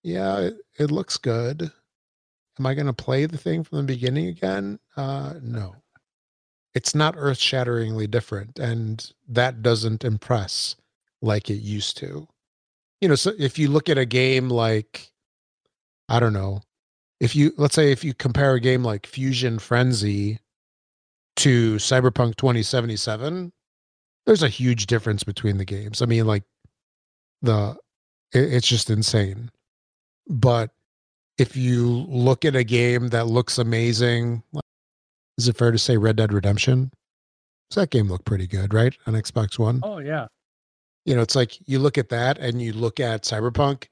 yeah, 0.03 0.39
it, 0.39 0.57
it 0.78 0.91
looks 0.91 1.16
good. 1.16 1.70
Am 2.59 2.66
I 2.66 2.74
going 2.74 2.87
to 2.87 2.93
play 2.93 3.27
the 3.27 3.39
thing 3.39 3.62
from 3.62 3.78
the 3.78 3.85
beginning 3.85 4.27
again? 4.28 4.78
Uh, 4.97 5.35
no. 5.43 5.77
It's 6.74 6.95
not 6.95 7.15
earth 7.16 7.39
shatteringly 7.39 8.07
different, 8.07 8.59
and 8.59 9.11
that 9.28 9.62
doesn't 9.62 10.05
impress 10.05 10.77
like 11.23 11.49
it 11.49 11.55
used 11.62 11.97
to 11.99 12.28
you 13.01 13.09
know, 13.09 13.14
so 13.14 13.32
if 13.39 13.59
you 13.59 13.68
look 13.68 13.89
at 13.89 13.98
a 13.98 14.06
game 14.06 14.48
like, 14.48 15.10
I 16.09 16.20
don't 16.20 16.32
know, 16.32 16.62
if 17.20 17.35
you 17.35 17.52
let's 17.56 17.74
say 17.74 17.93
if 17.93 18.05
you 18.05 18.14
compare 18.14 18.55
a 18.55 18.60
game 18.60 18.85
like 18.85 19.06
Fusion 19.06 19.59
Frenzy 19.59 20.39
to 21.36 21.77
Cyberpunk 21.77 22.36
2077, 22.36 23.52
there's 24.27 24.43
a 24.43 24.48
huge 24.48 24.86
difference 24.86 25.24
between 25.24 25.59
the 25.59 25.64
games. 25.64 26.02
I 26.02 26.06
mean, 26.06 26.27
like 26.27 26.44
the 27.43 27.77
it, 28.32 28.52
it's 28.55 28.68
just 28.68 28.90
insane. 28.90 29.51
But 30.28 30.70
if 31.39 31.56
you 31.56 32.06
look 32.09 32.44
at 32.44 32.56
a 32.56 32.64
game 32.64 33.09
that 33.09 33.27
looks 33.27 33.59
amazing, 33.59 34.43
like, 34.52 34.62
is 35.39 35.48
it 35.48 35.56
fair 35.56 35.70
to 35.70 35.78
say 35.78 35.97
Red 35.97 36.16
Dead 36.16 36.32
Redemption? 36.32 36.90
Does 37.70 37.77
that 37.77 37.90
game 37.90 38.09
look 38.09 38.24
pretty 38.24 38.47
good, 38.47 38.73
right? 38.73 38.97
On 39.06 39.14
Xbox 39.14 39.59
One? 39.59 39.81
Oh 39.82 39.98
yeah 39.98 40.27
you 41.07 41.15
know, 41.15 41.23
it's 41.23 41.37
like 41.37 41.57
you 41.66 41.78
look 41.78 41.97
at 41.97 42.09
that 42.09 42.37
and 42.39 42.61
you 42.61 42.73
look 42.73 42.99
at 42.99 43.23
Cyberpunk. 43.23 43.85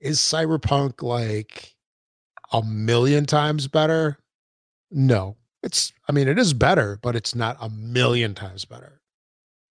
Is 0.00 0.18
Cyberpunk 0.18 1.02
like 1.02 1.76
a 2.52 2.62
million 2.62 3.26
times 3.26 3.68
better? 3.68 4.18
No. 4.90 5.36
It's 5.62 5.92
I 6.08 6.12
mean, 6.12 6.26
it 6.26 6.38
is 6.38 6.52
better, 6.52 6.98
but 7.00 7.14
it's 7.14 7.34
not 7.34 7.56
a 7.60 7.70
million 7.70 8.34
times 8.34 8.64
better. 8.64 9.00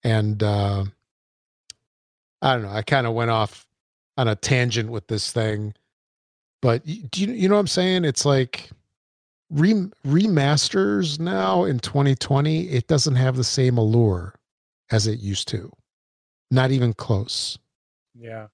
And 0.04 0.42
uh 0.42 0.86
I 2.42 2.54
don't 2.54 2.64
know, 2.64 2.72
I 2.72 2.84
kind 2.84 3.06
of 3.06 3.14
went 3.14 3.32
off 3.32 3.68
on 4.16 4.30
a 4.30 4.36
tangent 4.36 4.90
with 4.90 5.08
this 5.08 5.32
thing. 5.32 5.74
But 6.62 6.86
do 6.86 7.22
you 7.22 7.34
you 7.34 7.50
know 7.50 7.56
what 7.56 7.62
I'm 7.62 7.68
saying? 7.68 8.06
It's 8.06 8.24
like 8.24 8.70
re- 9.50 9.92
remasters 10.06 11.20
now 11.20 11.66
in 11.66 11.80
2020, 11.80 12.70
it 12.70 12.88
doesn't 12.88 13.16
have 13.16 13.36
the 13.36 13.44
same 13.44 13.78
allure 13.78 14.36
as 14.90 15.06
it 15.06 15.20
used 15.20 15.50
to. 15.50 15.70
Not 16.52 16.72
even 16.72 16.94
close. 16.94 17.58
Yeah. 18.16 18.48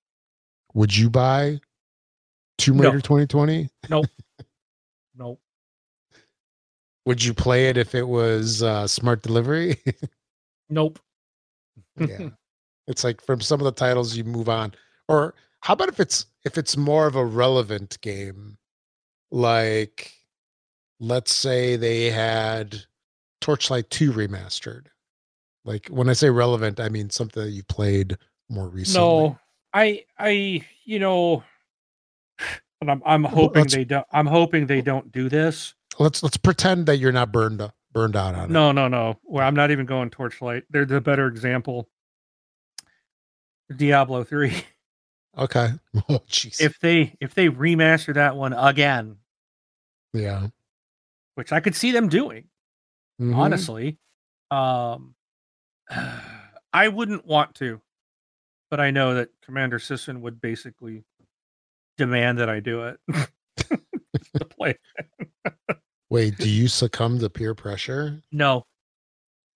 Would 0.74 0.96
you 0.96 1.10
buy 1.10 1.60
Tomb 2.58 2.80
Raider 2.80 2.96
no. 2.96 3.00
2020? 3.02 3.70
Nope. 3.90 4.06
nope. 5.16 5.40
Would 7.06 7.24
you 7.24 7.34
play 7.34 7.68
it 7.68 7.78
if 7.78 7.94
it 7.96 8.08
was 8.08 8.64
uh, 8.64 8.88
smart 8.88 9.22
delivery? 9.22 9.78
nope. 10.70 11.00
yeah. 12.00 12.30
It's 12.88 13.04
like 13.04 13.22
from 13.22 13.42
some 13.42 13.60
of 13.60 13.66
the 13.66 13.72
titles 13.72 14.16
you 14.16 14.24
move 14.24 14.50
on. 14.50 14.74
Or 15.08 15.36
how 15.62 15.74
about 15.74 15.90
if 15.90 16.00
it's 16.00 16.26
if 16.44 16.58
it's 16.58 16.76
more 16.76 17.08
of 17.08 17.16
a 17.16 17.26
relevant 17.26 18.00
game? 18.02 18.58
Like 19.32 20.12
let's 21.00 21.34
say 21.34 21.76
they 21.76 22.10
had 22.10 22.84
Torchlight 23.42 23.90
2 23.90 24.14
remastered 24.14 24.88
like 25.66 25.88
when 25.88 26.10
I 26.10 26.14
say 26.14 26.30
relevant, 26.30 26.80
I 26.80 26.90
mean 26.90 27.10
something 27.10 27.44
that 27.44 27.52
you 27.52 27.64
played 27.64 28.18
more 28.50 28.68
recently. 28.68 29.08
No, 29.08 29.40
I, 29.74 30.04
I, 30.20 30.66
you 30.86 31.00
know, 31.00 31.44
I'm, 32.82 33.02
I'm 33.06 33.24
hoping 33.24 33.64
let's, 33.64 33.74
they 33.74 33.86
don't. 33.86 34.06
I'm 34.12 34.28
hoping 34.28 34.68
they 34.68 34.82
don't 34.82 35.12
do 35.12 35.30
this. 35.30 35.74
Let's 36.00 36.22
let's 36.22 36.38
pretend 36.38 36.86
that 36.88 36.98
you're 36.98 37.14
not 37.14 37.32
burned 37.32 37.62
burned 37.94 38.16
out 38.16 38.36
on 38.36 38.52
no, 38.52 38.72
it. 38.72 38.74
No, 38.74 38.88
no, 38.88 39.12
no. 39.12 39.20
Well, 39.24 39.48
I'm 39.48 39.56
not 39.56 39.72
even 39.72 39.86
going 39.86 40.10
Torchlight. 40.10 40.64
They're 40.70 40.86
the 40.86 41.00
better 41.00 41.28
example. 41.28 41.88
Diablo 43.76 44.24
three. 44.24 44.64
Okay. 45.36 45.72
Oh, 46.10 46.22
jeez. 46.30 46.62
If 46.62 46.80
they 46.80 47.16
if 47.20 47.34
they 47.34 47.50
remaster 47.50 48.14
that 48.14 48.36
one 48.36 48.54
again, 48.54 49.18
yeah, 50.14 50.48
which 51.34 51.52
I 51.52 51.60
could 51.60 51.76
see 51.76 51.92
them 51.92 52.08
doing, 52.10 52.44
mm-hmm. 53.20 53.34
honestly, 53.34 53.98
um, 54.52 55.16
I 56.74 56.88
wouldn't 56.88 57.26
want 57.26 57.56
to, 57.56 57.82
but 58.70 58.80
I 58.80 58.92
know 58.92 59.16
that 59.16 59.30
Commander 59.44 59.80
Sisson 59.80 60.22
would 60.22 60.42
basically 60.42 61.04
demand 61.98 62.40
that 62.40 62.50
I 62.50 62.60
do 62.60 62.84
it 62.84 63.00
to 63.58 64.46
play. 64.46 64.78
Wait, 66.10 66.38
do 66.38 66.50
you 66.50 66.68
succumb 66.68 67.20
to 67.20 67.30
peer 67.30 67.56
pressure? 67.56 68.22
No, 68.32 68.66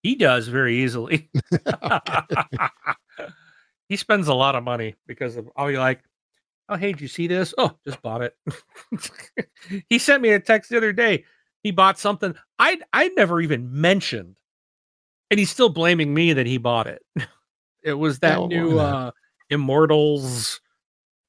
he 0.03 0.15
does 0.15 0.47
very 0.47 0.84
easily. 0.84 1.30
he 3.89 3.95
spends 3.95 4.27
a 4.27 4.34
lot 4.34 4.55
of 4.55 4.64
money 4.64 4.95
because 5.05 5.38
of. 5.38 5.49
I'll 5.55 5.68
be 5.68 5.77
like, 5.77 6.01
"Oh, 6.69 6.76
hey, 6.76 6.91
did 6.91 7.01
you 7.01 7.07
see 7.07 7.27
this? 7.27 7.53
Oh, 7.57 7.77
just 7.85 8.01
bought 8.01 8.22
it." 8.22 8.35
he 9.89 9.99
sent 9.99 10.22
me 10.22 10.30
a 10.30 10.39
text 10.39 10.69
the 10.69 10.77
other 10.77 10.93
day. 10.93 11.26
He 11.64 11.72
bought 11.72 11.99
something 11.99 12.35
I 12.59 12.80
I 12.93 13.09
never 13.09 13.41
even 13.41 13.81
mentioned 13.81 14.35
and 15.30 15.40
he's 15.40 15.49
still 15.49 15.70
blaming 15.70 16.14
me 16.14 16.34
that 16.34 16.45
he 16.45 16.58
bought 16.58 16.88
it. 16.88 17.02
It 17.84 17.94
was 17.94 18.20
that 18.20 18.38
oh, 18.38 18.48
new 18.48 18.80
uh 18.80 19.12
Immortals 19.49 20.60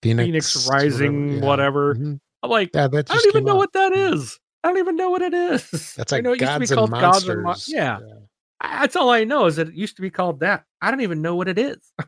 Fenyx, 0.03 0.29
Fenyx 0.29 0.69
Rising, 0.69 1.41
whatever. 1.41 1.41
Yeah. 1.41 1.47
whatever. 1.47 1.95
Mm-hmm. 1.95 2.15
I'm 2.43 2.51
like, 2.51 2.71
yeah, 2.73 2.85
I 2.85 2.89
don't 2.89 3.27
even 3.27 3.45
know 3.45 3.53
out. 3.53 3.59
what 3.59 3.73
that 3.73 3.93
is. 3.93 4.39
I 4.63 4.69
don't 4.69 4.79
even 4.79 4.97
know 4.97 5.11
what 5.11 5.23
it 5.23 5.35
is. 5.35 5.95
That's 5.95 6.13
like 6.13 6.19
I 6.19 6.21
know 6.21 6.33
it 6.33 6.41
used 6.41 6.53
to 6.53 6.61
be 6.61 6.67
called 6.67 6.91
Gods 6.91 7.29
and 7.29 7.43
Mo- 7.43 7.55
yeah. 7.67 7.99
yeah. 8.01 8.15
I, 8.61 8.81
that's 8.81 8.97
all 8.97 9.11
I 9.11 9.25
know 9.25 9.47
is 9.47 9.57
that 9.57 9.69
it 9.69 9.75
used 9.75 9.97
to 9.97 10.03
be 10.03 10.11
called 10.11 10.41
that. 10.41 10.65
I 10.81 10.91
don't 10.91 11.01
even 11.01 11.23
know 11.23 11.37
what 11.37 11.49
it 11.49 11.59
is. 11.59 11.79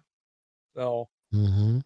so, 0.77 1.09
mm-hmm. 1.35 1.79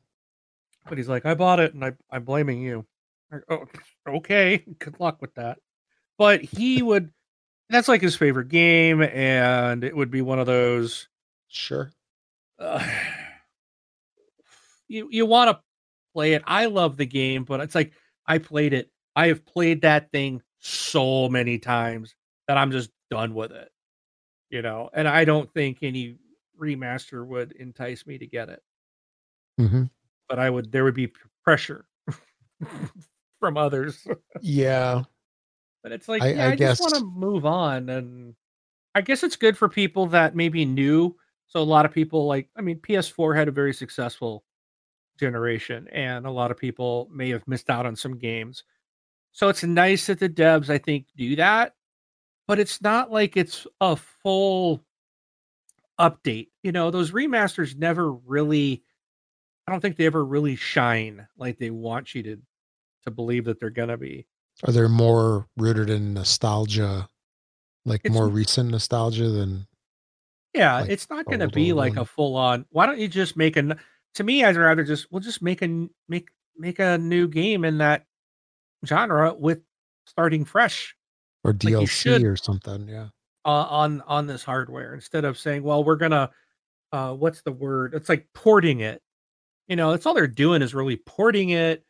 but 0.88 0.98
he's 0.98 1.08
like, 1.08 1.26
I 1.26 1.34
bought 1.34 1.60
it 1.60 1.74
and 1.74 1.84
I, 1.84 1.92
I'm 2.10 2.24
blaming 2.24 2.60
you. 2.62 2.86
Like, 3.30 3.42
oh, 3.50 3.64
okay. 4.16 4.64
Good 4.78 5.00
luck 5.00 5.20
with 5.20 5.34
that. 5.34 5.58
But 6.18 6.42
he 6.42 6.82
would 6.82 7.12
that's 7.70 7.88
like 7.88 8.00
his 8.00 8.16
favorite 8.16 8.48
game, 8.48 9.02
and 9.02 9.84
it 9.84 9.96
would 9.96 10.10
be 10.10 10.22
one 10.22 10.38
of 10.38 10.46
those. 10.46 11.08
Sure. 11.48 11.90
Uh, 12.58 12.86
you 14.88 15.08
you 15.10 15.26
want 15.26 15.50
to 15.50 15.60
play 16.12 16.34
it. 16.34 16.42
I 16.46 16.66
love 16.66 16.96
the 16.96 17.06
game, 17.06 17.44
but 17.44 17.60
it's 17.60 17.74
like 17.74 17.92
I 18.26 18.38
played 18.38 18.72
it. 18.72 18.90
I 19.16 19.28
have 19.28 19.44
played 19.44 19.82
that 19.82 20.10
thing 20.10 20.42
so 20.60 21.28
many 21.28 21.58
times 21.58 22.14
that 22.48 22.56
I'm 22.56 22.70
just 22.70 22.90
done 23.10 23.34
with 23.34 23.52
it. 23.52 23.70
You 24.50 24.62
know, 24.62 24.90
and 24.92 25.08
I 25.08 25.24
don't 25.24 25.52
think 25.52 25.78
any 25.82 26.16
remaster 26.60 27.26
would 27.26 27.52
entice 27.52 28.06
me 28.06 28.18
to 28.18 28.26
get 28.26 28.48
it. 28.48 28.62
Mm-hmm. 29.60 29.84
But 30.28 30.38
I 30.38 30.50
would. 30.50 30.70
There 30.70 30.84
would 30.84 30.94
be 30.94 31.12
pressure 31.42 31.86
from 33.40 33.56
others. 33.56 34.06
yeah, 34.40 35.02
but 35.84 35.92
it's 35.92 36.08
like, 36.08 36.22
I, 36.22 36.32
yeah, 36.32 36.46
I, 36.46 36.52
I 36.52 36.56
just 36.56 36.80
want 36.80 36.94
to 36.94 37.04
move 37.04 37.44
on. 37.44 37.90
And 37.90 38.34
I 38.94 39.02
guess 39.02 39.22
it's 39.22 39.36
good 39.36 39.56
for 39.56 39.68
people 39.68 40.06
that 40.06 40.34
maybe 40.34 40.64
new. 40.64 41.14
So 41.46 41.60
a 41.60 41.62
lot 41.62 41.84
of 41.84 41.92
people 41.92 42.26
like, 42.26 42.48
I 42.56 42.62
mean, 42.62 42.78
PS4 42.78 43.36
had 43.36 43.48
a 43.48 43.52
very 43.52 43.74
successful 43.74 44.44
generation, 45.20 45.86
and 45.92 46.26
a 46.26 46.30
lot 46.30 46.50
of 46.50 46.56
people 46.56 47.08
may 47.12 47.28
have 47.28 47.46
missed 47.46 47.68
out 47.68 47.84
on 47.84 47.94
some 47.94 48.18
games. 48.18 48.64
So 49.32 49.50
it's 49.50 49.62
nice 49.62 50.06
that 50.06 50.18
the 50.18 50.28
devs, 50.28 50.70
I 50.70 50.78
think, 50.78 51.06
do 51.16 51.36
that, 51.36 51.74
but 52.48 52.58
it's 52.58 52.80
not 52.80 53.12
like 53.12 53.36
it's 53.36 53.66
a 53.82 53.94
full 53.94 54.82
update. 56.00 56.48
You 56.62 56.72
know, 56.72 56.90
those 56.90 57.10
remasters 57.10 57.76
never 57.76 58.10
really 58.10 58.82
I 59.68 59.72
don't 59.72 59.80
think 59.80 59.96
they 59.96 60.06
ever 60.06 60.24
really 60.24 60.56
shine 60.56 61.26
like 61.36 61.58
they 61.58 61.70
want 61.70 62.14
you 62.14 62.22
to 62.22 62.38
to 63.04 63.10
believe 63.10 63.44
that 63.44 63.60
they're 63.60 63.68
gonna 63.68 63.98
be. 63.98 64.26
Are 64.62 64.72
they 64.72 64.86
more 64.86 65.46
rooted 65.56 65.90
in 65.90 66.14
nostalgia, 66.14 67.08
like 67.84 68.02
It's 68.04 68.14
more 68.14 68.28
recent 68.28 68.70
nostalgia 68.70 69.28
than 69.28 69.66
Yeah, 70.54 70.80
like 70.80 70.90
it's 70.90 71.10
not 71.10 71.26
gonna 71.26 71.48
be 71.48 71.72
old 71.72 71.78
like 71.78 71.96
a 71.96 72.04
full 72.04 72.36
on. 72.36 72.64
Why 72.70 72.86
don't 72.86 72.98
you 72.98 73.08
just 73.08 73.36
make 73.36 73.56
an? 73.56 73.78
To 74.14 74.24
me, 74.24 74.44
I'd 74.44 74.56
rather 74.56 74.84
just 74.84 75.10
we'll 75.10 75.20
just 75.20 75.42
make 75.42 75.62
a 75.62 75.88
make 76.08 76.28
make 76.56 76.78
a 76.78 76.96
new 76.98 77.26
game 77.26 77.64
in 77.64 77.78
that 77.78 78.06
genre 78.86 79.34
with 79.34 79.60
starting 80.06 80.44
fresh 80.44 80.94
or 81.42 81.52
like 81.52 81.60
DLC 81.60 81.88
should 81.88 82.22
or 82.22 82.36
something? 82.36 82.88
Yeah. 82.88 83.08
uh, 83.44 83.48
on 83.48 84.02
on 84.02 84.26
this 84.26 84.44
hardware 84.44 84.94
instead 84.94 85.24
of 85.24 85.36
saying, 85.36 85.62
well, 85.64 85.82
we're 85.82 85.96
gonna 85.96 86.30
uh, 86.92 87.12
what's 87.12 87.42
the 87.42 87.52
word? 87.52 87.92
It's 87.94 88.08
like 88.08 88.28
porting 88.34 88.80
it. 88.80 89.02
You 89.66 89.76
know, 89.76 89.90
that's 89.90 90.06
all 90.06 90.14
they're 90.14 90.28
doing 90.28 90.62
is 90.62 90.74
really 90.74 90.96
porting 90.96 91.50
it 91.50 91.84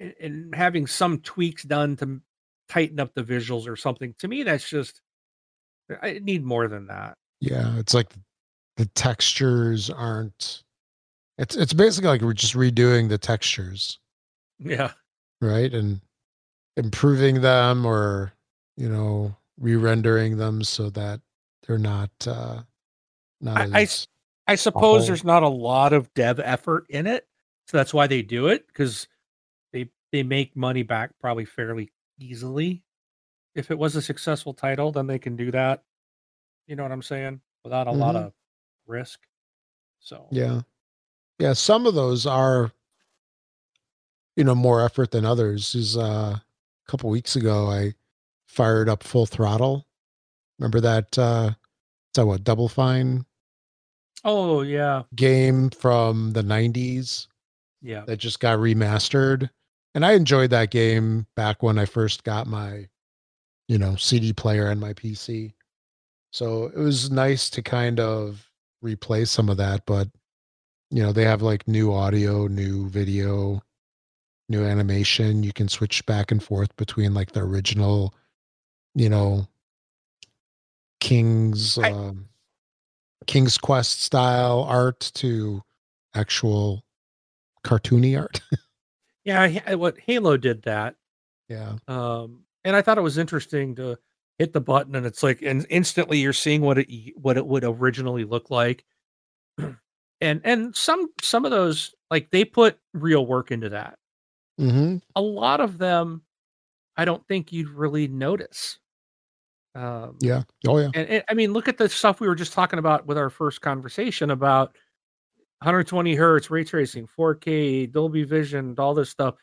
and, 0.00 0.14
and 0.20 0.54
having 0.54 0.86
some 0.86 1.18
tweaks 1.18 1.62
done 1.62 1.96
to 1.96 2.20
tighten 2.68 3.00
up 3.00 3.14
the 3.14 3.22
visuals 3.22 3.66
or 3.66 3.76
something. 3.76 4.14
To 4.18 4.28
me, 4.28 4.42
that's 4.42 4.68
just 4.68 5.00
I 6.02 6.20
need 6.22 6.44
more 6.44 6.68
than 6.68 6.86
that. 6.88 7.16
Yeah. 7.40 7.78
It's 7.78 7.94
like 7.94 8.12
the 8.76 8.86
textures 8.86 9.90
aren't 9.90 10.62
it's 11.38 11.56
it's 11.56 11.72
basically 11.72 12.08
like 12.08 12.22
we're 12.22 12.32
just 12.32 12.54
redoing 12.54 13.08
the 13.08 13.18
textures, 13.18 13.98
Yeah. 14.58 14.92
right? 15.40 15.72
And 15.72 16.00
improving 16.76 17.40
them 17.40 17.86
or, 17.86 18.32
you 18.76 18.88
know, 18.88 19.34
re-rendering 19.58 20.36
them 20.36 20.62
so 20.62 20.90
that 20.90 21.20
they're 21.66 21.78
not 21.78 22.10
uh 22.26 22.62
not 23.40 23.72
I, 23.72 23.80
I 23.82 23.88
I 24.46 24.54
suppose 24.54 25.06
there's 25.06 25.24
not 25.24 25.42
a 25.42 25.48
lot 25.48 25.92
of 25.92 26.12
dev 26.14 26.40
effort 26.40 26.86
in 26.88 27.06
it, 27.06 27.26
so 27.66 27.76
that's 27.76 27.92
why 27.92 28.06
they 28.06 28.22
do 28.22 28.48
it 28.48 28.66
because 28.66 29.06
they 30.12 30.22
make 30.22 30.56
money 30.56 30.82
back 30.82 31.10
probably 31.20 31.44
fairly 31.44 31.90
easily. 32.18 32.82
If 33.54 33.70
it 33.70 33.78
was 33.78 33.96
a 33.96 34.02
successful 34.02 34.54
title, 34.54 34.92
then 34.92 35.06
they 35.06 35.18
can 35.18 35.36
do 35.36 35.50
that. 35.50 35.82
You 36.66 36.76
know 36.76 36.82
what 36.82 36.92
I'm 36.92 37.02
saying? 37.02 37.40
Without 37.64 37.86
a 37.86 37.92
lot 37.92 38.14
Mhm. 38.14 38.26
of 38.26 38.32
risk. 38.86 39.20
So 40.00 40.26
Yeah. 40.30 40.62
Yeah, 41.38 41.52
some 41.52 41.86
of 41.86 41.94
those 41.94 42.26
are 42.26 42.72
you 44.36 44.44
know 44.44 44.54
more 44.54 44.80
effort 44.84 45.10
than 45.10 45.24
others. 45.24 45.74
Is 45.74 45.96
uh 45.96 46.38
a 46.38 46.90
couple 46.90 47.10
weeks 47.10 47.36
ago 47.36 47.68
I 47.70 47.94
fired 48.46 48.88
up 48.88 49.02
full 49.02 49.26
throttle. 49.26 49.86
Remember 50.58 50.80
that 50.80 51.18
uh 51.18 51.50
is 51.54 52.12
that 52.14 52.26
what 52.26 52.44
Double 52.44 52.68
Fine 52.68 53.24
Oh 54.24 54.62
yeah, 54.62 55.04
game 55.14 55.70
from 55.70 56.32
the 56.32 56.42
90s 56.42 57.28
yeah. 57.80 58.04
that 58.06 58.16
just 58.16 58.40
got 58.40 58.58
remastered. 58.58 59.48
And 59.98 60.06
I 60.06 60.12
enjoyed 60.12 60.50
that 60.50 60.70
game 60.70 61.26
back 61.34 61.60
when 61.60 61.76
I 61.76 61.84
first 61.84 62.22
got 62.22 62.46
my 62.46 62.86
you 63.66 63.78
know 63.78 63.96
CD 63.96 64.32
player 64.32 64.68
and 64.68 64.80
my 64.80 64.92
PC. 64.92 65.54
So 66.30 66.66
it 66.66 66.78
was 66.78 67.10
nice 67.10 67.50
to 67.50 67.62
kind 67.62 67.98
of 67.98 68.48
replace 68.80 69.28
some 69.28 69.48
of 69.48 69.56
that, 69.56 69.86
but 69.86 70.06
you 70.92 71.02
know, 71.02 71.10
they 71.10 71.24
have 71.24 71.42
like 71.42 71.66
new 71.66 71.92
audio, 71.92 72.46
new 72.46 72.88
video, 72.88 73.60
new 74.48 74.64
animation. 74.64 75.42
You 75.42 75.52
can 75.52 75.66
switch 75.66 76.06
back 76.06 76.30
and 76.30 76.40
forth 76.40 76.76
between 76.76 77.12
like 77.12 77.32
the 77.32 77.40
original, 77.40 78.14
you 78.94 79.08
know, 79.08 79.48
King's 81.00 81.76
I- 81.76 81.90
um 81.90 82.28
King's 83.26 83.58
Quest 83.58 84.00
style 84.00 84.62
art 84.62 85.10
to 85.14 85.64
actual 86.14 86.84
cartoony 87.64 88.16
art. 88.16 88.40
Yeah, 89.28 89.74
what 89.74 89.98
Halo 89.98 90.36
did 90.36 90.62
that. 90.62 90.94
yeah. 91.48 91.74
Um 91.86 92.44
and 92.64 92.74
I 92.74 92.82
thought 92.82 92.98
it 92.98 93.02
was 93.02 93.18
interesting 93.18 93.74
to 93.76 93.98
hit 94.38 94.52
the 94.52 94.60
button 94.60 94.94
and 94.94 95.04
it's 95.06 95.22
like 95.22 95.42
and 95.42 95.66
instantly 95.68 96.18
you're 96.18 96.32
seeing 96.32 96.60
what 96.62 96.78
it 96.78 96.88
what 97.16 97.36
it 97.36 97.46
would 97.46 97.64
originally 97.64 98.24
look 98.24 98.50
like. 98.50 98.84
and 99.58 100.40
and 100.44 100.74
some 100.74 101.08
some 101.20 101.44
of 101.44 101.50
those 101.50 101.94
like 102.10 102.30
they 102.30 102.44
put 102.44 102.78
real 102.94 103.26
work 103.26 103.50
into 103.50 103.68
that. 103.70 103.98
hmm 104.58 104.96
A 105.14 105.20
lot 105.20 105.60
of 105.60 105.76
them 105.78 106.22
I 106.96 107.04
don't 107.04 107.26
think 107.28 107.52
you'd 107.52 107.68
really 107.68 108.08
notice. 108.08 108.78
Um 109.74 110.16
Yeah. 110.20 110.42
Oh 110.66 110.78
yeah. 110.78 110.88
and, 110.94 111.08
and 111.08 111.24
I 111.28 111.34
mean 111.34 111.52
look 111.52 111.68
at 111.68 111.76
the 111.76 111.88
stuff 111.88 112.20
we 112.20 112.28
were 112.28 112.34
just 112.34 112.54
talking 112.54 112.78
about 112.78 113.06
with 113.06 113.18
our 113.18 113.30
first 113.30 113.60
conversation 113.60 114.30
about 114.30 114.74
120 115.60 116.14
hertz 116.14 116.50
ray 116.50 116.64
tracing, 116.64 117.08
4K, 117.18 117.90
Dolby 117.90 118.24
Vision, 118.24 118.74
all 118.78 118.94
this 118.94 119.10
stuff. 119.10 119.34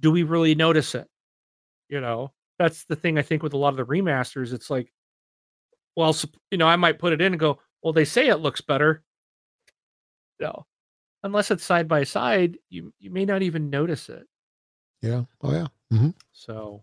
Do 0.00 0.10
we 0.10 0.22
really 0.22 0.54
notice 0.54 0.94
it? 0.94 1.06
You 1.88 2.00
know, 2.00 2.32
that's 2.58 2.84
the 2.84 2.96
thing 2.96 3.18
I 3.18 3.22
think 3.22 3.42
with 3.42 3.52
a 3.54 3.58
lot 3.58 3.70
of 3.70 3.76
the 3.76 3.84
remasters. 3.84 4.52
It's 4.52 4.70
like, 4.70 4.92
well, 5.96 6.14
you 6.50 6.58
know, 6.58 6.66
I 6.66 6.76
might 6.76 6.98
put 6.98 7.12
it 7.12 7.20
in 7.20 7.32
and 7.32 7.40
go, 7.40 7.60
well, 7.82 7.92
they 7.92 8.04
say 8.04 8.28
it 8.28 8.36
looks 8.40 8.60
better. 8.60 9.02
No, 10.40 10.66
unless 11.22 11.50
it's 11.50 11.64
side 11.64 11.86
by 11.88 12.04
side, 12.04 12.58
you 12.68 12.92
you 12.98 13.10
may 13.10 13.24
not 13.24 13.42
even 13.42 13.70
notice 13.70 14.08
it. 14.08 14.26
Yeah. 15.02 15.24
Oh 15.42 15.52
yeah. 15.52 15.66
hmm 15.90 16.10
So, 16.32 16.82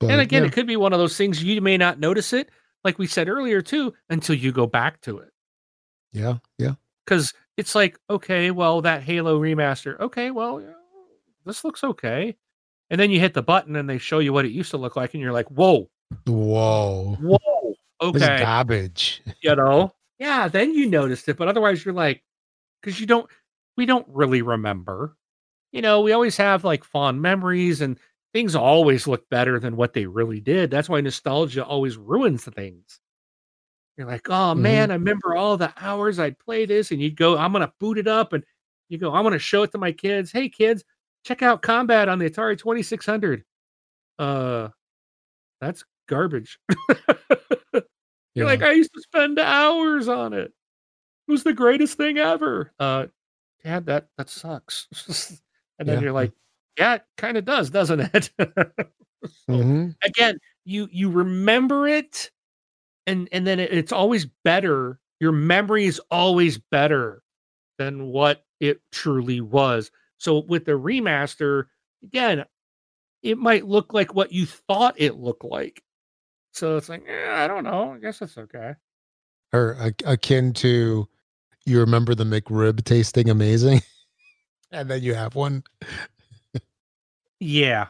But 0.00 0.10
and 0.10 0.20
again, 0.20 0.42
yeah. 0.42 0.48
it 0.48 0.52
could 0.52 0.66
be 0.66 0.76
one 0.76 0.92
of 0.92 0.98
those 0.98 1.16
things 1.16 1.42
you 1.42 1.60
may 1.60 1.76
not 1.76 1.98
notice 1.98 2.32
it, 2.32 2.50
like 2.84 2.98
we 2.98 3.06
said 3.06 3.28
earlier 3.28 3.60
too, 3.62 3.94
until 4.10 4.36
you 4.36 4.52
go 4.52 4.66
back 4.66 5.00
to 5.02 5.18
it. 5.18 5.30
yeah. 6.12 6.38
Yeah. 6.58 6.74
because 7.04 7.32
it's 7.58 7.74
like 7.74 7.98
okay 8.08 8.50
well 8.50 8.80
that 8.80 9.02
halo 9.02 9.38
remaster 9.38 9.98
okay 10.00 10.30
well 10.30 10.62
this 11.44 11.64
looks 11.64 11.82
okay. 11.82 12.36
And 12.90 13.00
then 13.00 13.10
you 13.10 13.20
hit 13.20 13.34
the 13.34 13.42
button 13.42 13.74
and 13.76 13.88
they 13.88 13.98
show 13.98 14.18
you 14.18 14.32
what 14.32 14.44
it 14.44 14.52
used 14.52 14.70
to 14.70 14.76
look 14.76 14.96
like 14.96 15.14
and 15.14 15.22
you're 15.22 15.32
like 15.32 15.48
whoa. 15.48 15.90
Whoa. 16.26 17.16
whoa. 17.20 18.12
This 18.12 18.22
okay. 18.22 18.38
garbage. 18.38 19.22
you 19.42 19.56
know? 19.56 19.92
Yeah 20.20 20.48
then 20.48 20.74
you 20.74 20.90
noticed 20.90 21.28
it 21.28 21.36
but 21.36 21.46
otherwise 21.46 21.84
you're 21.84 21.94
like 21.94 22.24
because 22.80 22.98
you 22.98 23.06
don't 23.06 23.30
we 23.76 23.86
don't 23.86 24.06
really 24.08 24.42
remember. 24.42 25.16
You 25.70 25.80
know 25.80 26.00
we 26.00 26.12
always 26.12 26.36
have 26.38 26.64
like 26.64 26.82
fond 26.82 27.22
memories 27.22 27.80
and 27.80 28.00
things 28.32 28.56
always 28.56 29.06
look 29.06 29.28
better 29.30 29.60
than 29.60 29.76
what 29.76 29.92
they 29.92 30.06
really 30.06 30.40
did. 30.40 30.72
That's 30.72 30.88
why 30.88 31.00
nostalgia 31.00 31.64
always 31.64 31.96
ruins 31.96 32.44
things 32.44 33.00
you're 33.98 34.06
like 34.06 34.28
oh 34.30 34.54
Mhm. 34.54 34.60
man 34.62 34.90
i 34.92 34.94
remember 34.94 35.36
all 35.36 35.56
the 35.58 35.72
hours 35.78 36.18
i'd 36.20 36.38
play 36.38 36.64
this 36.64 36.90
and 36.92 37.02
you'd 37.02 37.16
go 37.16 37.36
i'm 37.36 37.52
gonna 37.52 37.72
boot 37.80 37.98
it 37.98 38.06
up 38.06 38.32
and 38.32 38.44
you 38.88 38.96
go 38.98 39.12
i'm 39.12 39.24
gonna 39.24 39.38
show 39.38 39.64
it 39.64 39.72
to 39.72 39.78
my 39.78 39.92
kids. 39.92 40.32
Hey 40.32 40.48
kids 40.48 40.84
check 41.24 41.42
out 41.42 41.62
combat 41.62 42.08
on 42.08 42.18
the 42.18 42.30
atari 42.30 42.56
2600 42.58 43.44
uh 44.18 44.68
that's 45.60 45.84
garbage. 46.08 46.58
You're 48.34 48.46
like 48.46 48.62
i 48.62 48.72
used 48.72 48.92
to 48.94 49.02
spend 49.02 49.38
hours 49.38 50.08
on 50.08 50.32
it. 50.34 50.52
It 51.28 51.32
was 51.32 51.44
the 51.44 51.52
greatest 51.54 51.96
thing 51.98 52.18
ever. 52.18 52.72
Uh 52.80 53.06
dad 53.64 53.86
that 53.86 54.08
that 54.18 54.30
sucks. 54.30 54.88
And 55.80 55.88
then 55.88 55.98
Yeah. 55.98 56.04
you're 56.04 56.12
like 56.12 56.32
yeah 56.78 56.94
it 56.96 57.02
kind 57.18 57.36
of 57.38 57.44
does 57.46 57.70
doesn't 57.70 58.00
it? 58.14 58.30
So, 59.48 59.54
Mhm. 59.54 59.96
again 60.04 60.38
you 60.64 60.88
you 60.92 61.10
remember 61.10 61.88
it 61.88 62.30
and 63.08 63.28
and 63.32 63.46
then 63.46 63.58
it, 63.58 63.72
it's 63.72 63.92
always 63.92 64.26
better 64.44 65.00
your 65.20 65.32
memory 65.32 65.86
is 65.86 66.00
always 66.10 66.58
better 66.58 67.22
than 67.78 68.06
what 68.06 68.44
it 68.60 68.80
truly 68.92 69.40
was. 69.40 69.90
So 70.18 70.38
with 70.40 70.64
the 70.64 70.72
remaster 70.72 71.64
again 72.04 72.44
it 73.22 73.36
might 73.38 73.66
look 73.66 73.92
like 73.92 74.14
what 74.14 74.30
you 74.32 74.46
thought 74.46 74.94
it 74.96 75.16
looked 75.16 75.44
like. 75.44 75.82
So 76.52 76.76
it's 76.76 76.88
like 76.88 77.04
eh, 77.08 77.44
i 77.44 77.48
don't 77.48 77.64
know. 77.64 77.94
I 77.94 77.98
guess 77.98 78.22
it's 78.22 78.38
okay. 78.38 78.74
Or 79.52 79.72
a- 79.80 80.12
akin 80.12 80.52
to 80.54 81.08
you 81.64 81.80
remember 81.80 82.14
the 82.14 82.24
McRib 82.24 82.84
tasting 82.84 83.28
amazing, 83.30 83.82
and 84.70 84.90
then 84.90 85.02
you 85.02 85.14
have 85.14 85.34
one. 85.34 85.64
yeah. 87.40 87.88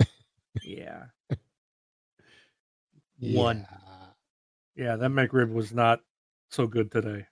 Yeah. 0.62 1.04
One. 3.20 3.66
Yeah 4.80 4.96
that 4.96 5.10
mcrib 5.10 5.52
was 5.52 5.72
not 5.72 6.00
so 6.50 6.66
good 6.66 6.90
today 6.90 7.26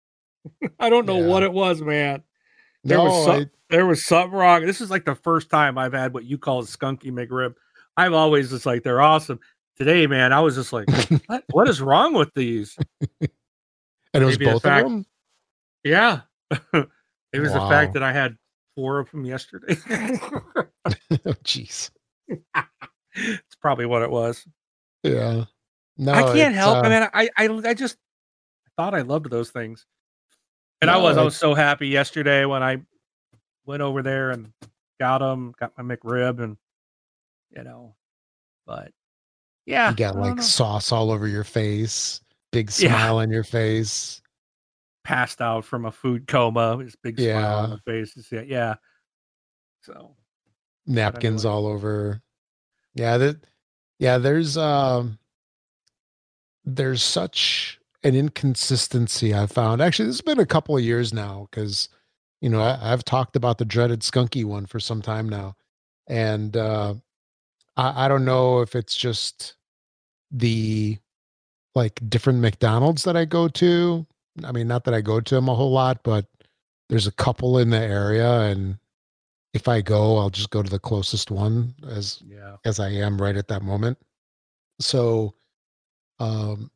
i 0.80 0.88
don't 0.88 1.04
know 1.06 1.18
what 1.18 1.42
it 1.42 1.52
was 1.52 1.82
man 1.82 2.22
There 2.84 3.00
was 3.00 3.24
some- 3.26 3.40
I- 3.42 3.50
there 3.70 3.84
was 3.84 4.02
something 4.06 4.32
wrong. 4.32 4.64
This 4.64 4.80
is 4.80 4.90
like 4.90 5.04
the 5.04 5.14
first 5.14 5.50
time 5.50 5.76
I've 5.76 5.92
had 5.92 6.14
what 6.14 6.24
you 6.24 6.38
call 6.38 6.60
a 6.60 6.62
skunky 6.62 7.12
McRib. 7.12 7.52
I've 7.98 8.14
always 8.14 8.48
just 8.48 8.64
like 8.64 8.82
they're 8.82 9.02
awesome. 9.02 9.40
Today, 9.76 10.06
man, 10.06 10.32
I 10.32 10.40
was 10.40 10.54
just 10.54 10.72
like, 10.72 10.88
what? 11.26 11.44
What 11.50 11.68
is 11.68 11.82
wrong 11.82 12.14
with 12.14 12.32
these? 12.32 12.78
and 13.20 13.28
it 14.14 14.24
was 14.24 14.38
maybe 14.38 14.46
the 14.46 14.52
both 14.52 14.62
fact- 14.62 14.86
of 14.86 14.90
them. 14.90 15.06
Yeah, 15.84 16.20
it 16.72 17.40
was 17.40 17.52
the 17.52 17.60
fact 17.68 17.92
that 17.92 18.02
I 18.02 18.10
had 18.10 18.38
four 18.74 19.00
of 19.00 19.10
them 19.10 19.26
yesterday. 19.26 19.76
oh, 19.90 21.34
jeez. 21.44 21.90
it's 23.14 23.56
probably 23.60 23.84
what 23.84 24.00
it 24.00 24.10
was. 24.10 24.46
Yeah. 25.02 25.44
No, 25.98 26.12
I 26.12 26.22
can't 26.32 26.54
help. 26.54 26.78
uh, 26.78 26.80
I 26.82 26.88
mean, 26.88 27.08
I, 27.12 27.28
I, 27.36 27.68
I 27.70 27.74
just 27.74 27.96
thought 28.76 28.94
I 28.94 29.02
loved 29.02 29.30
those 29.30 29.50
things, 29.50 29.84
and 30.80 30.90
I 30.90 30.96
was. 30.96 31.16
I 31.16 31.24
was 31.24 31.36
so 31.36 31.54
happy 31.54 31.88
yesterday 31.88 32.44
when 32.44 32.62
I 32.62 32.80
went 33.66 33.82
over 33.82 34.02
there 34.02 34.30
and 34.30 34.52
got 35.00 35.18
them, 35.18 35.54
got 35.58 35.72
my 35.76 35.96
McRib, 35.96 36.42
and 36.42 36.56
you 37.50 37.64
know, 37.64 37.96
but 38.66 38.92
yeah, 39.66 39.90
you 39.90 39.96
got 39.96 40.16
like 40.16 40.36
know. 40.36 40.42
sauce 40.42 40.92
all 40.92 41.10
over 41.10 41.26
your 41.26 41.44
face, 41.44 42.20
big 42.52 42.70
Yeah. 42.78 42.90
smile 42.90 43.18
on 43.18 43.30
your 43.30 43.44
face. 43.44 44.22
passed 45.04 45.40
out 45.40 45.64
from 45.64 45.86
a 45.86 45.90
food 45.90 46.26
coma. 46.28 46.76
His 46.78 46.94
big 46.94 47.18
smile 47.18 47.58
on 47.58 47.70
Yeah. 47.70 47.76
the 47.76 47.82
face. 48.06 48.28
Yeah, 48.30 48.42
yeah. 48.42 48.74
So 49.80 50.14
napkins 50.86 51.44
all 51.44 51.66
over. 51.66 52.20
Yeah, 52.94 53.16
that 53.18 53.36
yeah, 53.98 54.18
there's 54.18 54.56
um 54.56 55.18
there's 56.76 57.02
such 57.02 57.80
an 58.02 58.14
inconsistency 58.14 59.34
I 59.34 59.46
found. 59.46 59.80
Actually, 59.80 60.06
this 60.06 60.16
has 60.16 60.20
been 60.22 60.38
a 60.38 60.46
couple 60.46 60.76
of 60.76 60.84
years 60.84 61.12
now 61.12 61.48
because 61.50 61.88
you 62.40 62.48
know, 62.48 62.60
I, 62.60 62.92
I've 62.92 63.04
talked 63.04 63.36
about 63.36 63.58
the 63.58 63.64
dreaded 63.64 64.00
skunky 64.00 64.44
one 64.44 64.66
for 64.66 64.78
some 64.78 65.02
time 65.02 65.28
now. 65.28 65.56
And 66.06 66.56
uh 66.56 66.94
I, 67.76 68.04
I 68.04 68.08
don't 68.08 68.24
know 68.24 68.60
if 68.60 68.74
it's 68.74 68.96
just 68.96 69.56
the 70.30 70.98
like 71.74 72.00
different 72.08 72.40
McDonald's 72.40 73.04
that 73.04 73.16
I 73.16 73.24
go 73.24 73.48
to. 73.48 74.06
I 74.44 74.52
mean, 74.52 74.68
not 74.68 74.84
that 74.84 74.94
I 74.94 75.00
go 75.00 75.20
to 75.20 75.34
them 75.34 75.48
a 75.48 75.54
whole 75.54 75.72
lot, 75.72 76.02
but 76.02 76.26
there's 76.88 77.06
a 77.06 77.12
couple 77.12 77.58
in 77.58 77.70
the 77.70 77.78
area 77.78 78.40
and 78.42 78.78
if 79.54 79.66
I 79.66 79.80
go, 79.80 80.18
I'll 80.18 80.30
just 80.30 80.50
go 80.50 80.62
to 80.62 80.70
the 80.70 80.78
closest 80.78 81.30
one 81.30 81.74
as 81.88 82.22
yeah, 82.26 82.56
as 82.64 82.78
I 82.78 82.90
am 82.90 83.20
right 83.20 83.36
at 83.36 83.48
that 83.48 83.62
moment. 83.62 83.98
So 84.80 85.34
um 86.20 86.70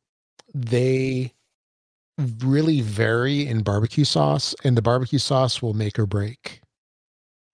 they 0.53 1.33
really 2.39 2.81
vary 2.81 3.47
in 3.47 3.63
barbecue 3.63 4.03
sauce 4.05 4.53
and 4.63 4.77
the 4.77 4.81
barbecue 4.81 5.19
sauce 5.19 5.61
will 5.61 5.73
make 5.73 5.97
or 5.97 6.05
break 6.05 6.61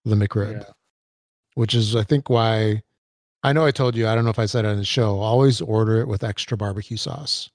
the 0.04 0.14
McRib, 0.14 0.60
yeah. 0.60 0.64
which 1.54 1.74
is 1.74 1.96
I 1.96 2.02
think 2.04 2.28
why 2.28 2.82
I 3.42 3.52
know 3.54 3.64
I 3.64 3.70
told 3.70 3.96
you, 3.96 4.06
I 4.06 4.14
don't 4.14 4.24
know 4.24 4.30
if 4.30 4.38
I 4.38 4.44
said 4.46 4.64
it 4.66 4.68
on 4.68 4.76
the 4.76 4.84
show, 4.84 5.18
always 5.18 5.60
order 5.62 6.00
it 6.00 6.08
with 6.08 6.22
extra 6.22 6.56
barbecue 6.58 6.98
sauce. 6.98 7.48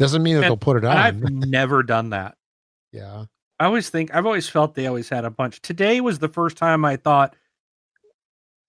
Doesn't 0.00 0.22
mean 0.22 0.34
that 0.34 0.42
And- 0.42 0.50
they'll 0.50 0.56
put 0.56 0.76
it 0.76 0.84
And 0.84 0.92
I've 0.98 1.24
on. 1.24 1.38
never 1.50 1.82
done 1.82 2.10
that. 2.10 2.36
yeah. 2.92 3.26
I 3.58 3.64
always 3.64 3.88
think 3.88 4.14
I've 4.14 4.26
always 4.26 4.48
felt 4.50 4.74
they 4.74 4.86
always 4.86 5.08
had 5.08 5.24
a 5.24 5.30
bunch. 5.30 5.62
Today 5.62 6.00
was 6.02 6.18
the 6.18 6.28
first 6.28 6.58
time 6.58 6.84
I 6.84 6.96
thought 6.96 7.34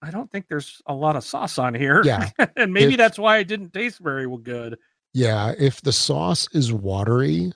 I 0.01 0.11
don't 0.11 0.31
think 0.31 0.47
there's 0.47 0.81
a 0.85 0.93
lot 0.93 1.15
of 1.15 1.23
sauce 1.23 1.57
on 1.57 1.73
here. 1.73 2.01
Yeah. 2.03 2.29
and 2.55 2.73
maybe 2.73 2.93
If- 2.93 2.97
that's 2.97 3.17
why 3.19 3.37
it 3.39 3.47
didn't 3.47 3.73
taste 3.73 3.99
very 3.99 4.27
well 4.27 4.37
good. 4.37 4.77
Yeah, 5.13 5.53
if 5.57 5.81
the 5.81 5.91
sauce 5.93 6.47
is 6.53 6.71
watery 6.71 7.51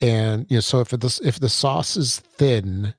and 0.00 0.46
you 0.50 0.56
know, 0.56 0.60
so 0.60 0.80
if 0.80 0.92
it, 0.92 1.02
if 1.22 1.40
the 1.40 1.48
sauce 1.48 1.96
is 1.96 2.18
thin, 2.18 2.94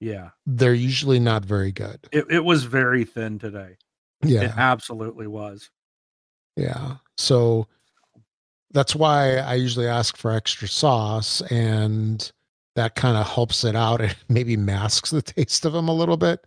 Yeah. 0.00 0.30
they're 0.46 0.74
usually 0.74 1.18
not 1.18 1.44
very 1.44 1.72
good. 1.72 1.98
It 2.12 2.26
it 2.30 2.44
was 2.44 2.64
very 2.64 3.04
thin 3.04 3.38
today. 3.38 3.76
Yeah. 4.24 4.42
It 4.42 4.52
absolutely 4.56 5.26
was. 5.26 5.70
Yeah. 6.56 6.96
So 7.16 7.66
that's 8.70 8.94
why 8.94 9.36
I 9.38 9.54
usually 9.54 9.86
ask 9.88 10.16
for 10.16 10.30
extra 10.30 10.68
sauce 10.68 11.40
and 11.50 12.30
that 12.76 12.94
kind 12.94 13.16
of 13.16 13.28
helps 13.28 13.64
it 13.64 13.74
out 13.74 14.00
and 14.00 14.14
maybe 14.28 14.56
masks 14.56 15.10
the 15.10 15.22
taste 15.22 15.64
of 15.64 15.72
them 15.72 15.88
a 15.88 15.94
little 15.94 16.16
bit 16.16 16.44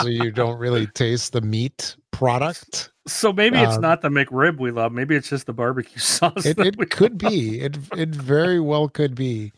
so 0.00 0.06
you 0.08 0.30
don't 0.30 0.58
really 0.58 0.86
taste 0.88 1.32
the 1.32 1.40
meat 1.40 1.96
product. 2.12 2.90
so 3.06 3.32
maybe 3.32 3.58
it's 3.58 3.76
Um, 3.76 3.82
not 3.82 4.02
the 4.02 4.08
McRib 4.08 4.58
we 4.58 4.70
love. 4.70 4.92
Maybe 4.92 5.14
it's 5.16 5.28
just 5.30 5.46
the 5.46 5.52
barbecue 5.52 5.98
sauce. 6.00 6.44
It, 6.46 6.58
it 6.58 6.90
could 6.90 7.22
love. 7.22 7.32
be. 7.32 7.60
It 7.60 7.78
it 7.96 8.10
very 8.10 8.60
well 8.60 8.88
could 8.88 9.14
be. 9.14 9.52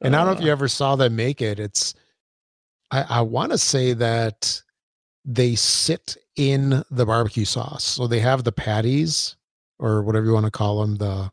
And 0.00 0.14
I 0.16 0.18
don't 0.18 0.26
know 0.26 0.32
if 0.32 0.40
Uh, 0.40 0.44
you 0.46 0.50
ever 0.52 0.68
saw 0.68 0.96
them 0.96 1.16
make 1.16 1.40
it. 1.42 1.58
It's 1.60 1.94
I, 2.90 3.02
I 3.08 3.20
want 3.22 3.52
to 3.52 3.58
say 3.58 3.92
that 3.94 4.62
they 5.24 5.54
sit 5.54 6.16
in 6.36 6.82
the 6.90 7.06
barbecue 7.06 7.44
sauce. 7.44 7.84
So 7.84 8.06
they 8.06 8.20
have 8.20 8.44
the 8.44 8.52
patties 8.52 9.36
or 9.78 10.02
whatever 10.02 10.26
you 10.26 10.32
want 10.32 10.46
to 10.46 10.50
call 10.50 10.80
them, 10.80 10.96
the 10.96 11.30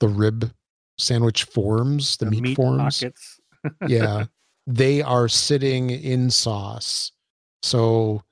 the 0.00 0.08
rib 0.08 0.52
sandwich 0.98 1.44
forms, 1.44 2.16
the, 2.18 2.26
the 2.26 2.40
meat, 2.40 2.56
forms. 2.56 3.02
yeah. 3.88 4.26
They 4.66 5.02
are 5.02 5.28
sitting 5.28 5.90
in 5.90 6.30
sauce. 6.30 7.12
So 7.62 8.22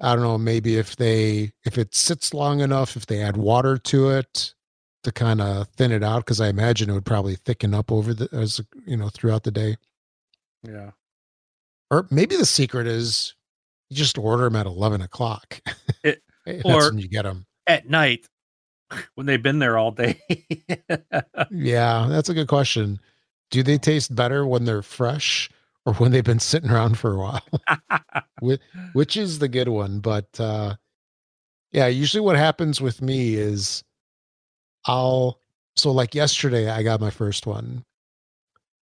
I 0.00 0.14
don't 0.14 0.22
know, 0.24 0.38
maybe 0.38 0.76
if 0.76 0.96
they 0.96 1.52
if 1.64 1.78
it 1.78 1.94
sits 1.94 2.32
long 2.34 2.60
enough, 2.60 2.96
if 2.96 3.06
they 3.06 3.22
add 3.22 3.36
water 3.36 3.76
to 3.78 4.10
it 4.10 4.54
to 5.02 5.12
kind 5.12 5.40
of 5.40 5.68
thin 5.76 5.92
it 5.92 6.02
out, 6.02 6.24
because 6.24 6.40
I 6.40 6.48
imagine 6.48 6.90
it 6.90 6.94
would 6.94 7.04
probably 7.06 7.36
thicken 7.36 7.72
up 7.74 7.90
over 7.92 8.12
the 8.14 8.28
as 8.32 8.60
you 8.86 8.96
know 8.96 9.08
throughout 9.08 9.44
the 9.44 9.50
day. 9.50 9.76
Yeah. 10.62 10.90
Or 11.90 12.06
maybe 12.10 12.36
the 12.36 12.46
secret 12.46 12.86
is 12.86 13.34
you 13.88 13.96
just 13.96 14.18
order 14.18 14.44
them 14.44 14.56
at 14.56 14.66
eleven 14.66 15.00
o'clock. 15.02 15.60
It- 16.04 16.22
That's 16.46 16.64
or- 16.64 16.90
when 16.90 16.98
you 16.98 17.08
get 17.08 17.22
them. 17.24 17.46
At 17.66 17.88
night 17.88 18.26
when 19.14 19.26
they've 19.26 19.42
been 19.42 19.58
there 19.58 19.76
all 19.78 19.90
day. 19.90 20.20
Yeah, 21.50 22.06
that's 22.08 22.28
a 22.28 22.34
good 22.34 22.48
question. 22.48 23.00
Do 23.50 23.62
they 23.62 23.78
taste 23.78 24.14
better 24.14 24.46
when 24.46 24.64
they're 24.64 24.82
fresh 24.82 25.50
or 25.86 25.94
when 25.94 26.12
they've 26.12 26.24
been 26.24 26.38
sitting 26.40 26.70
around 26.70 26.98
for 26.98 27.12
a 27.14 27.18
while? 27.18 27.42
Whi- 28.40 28.58
Which 28.92 29.16
is 29.16 29.38
the 29.38 29.48
good 29.48 29.68
one? 29.68 30.00
But 30.00 30.38
uh 30.38 30.76
yeah, 31.72 31.86
usually 31.86 32.20
what 32.20 32.36
happens 32.36 32.80
with 32.80 33.00
me 33.02 33.34
is 33.34 33.84
I'll 34.86 35.40
so 35.76 35.90
like 35.92 36.14
yesterday 36.14 36.68
I 36.70 36.82
got 36.82 37.00
my 37.00 37.10
first 37.10 37.46
one. 37.46 37.84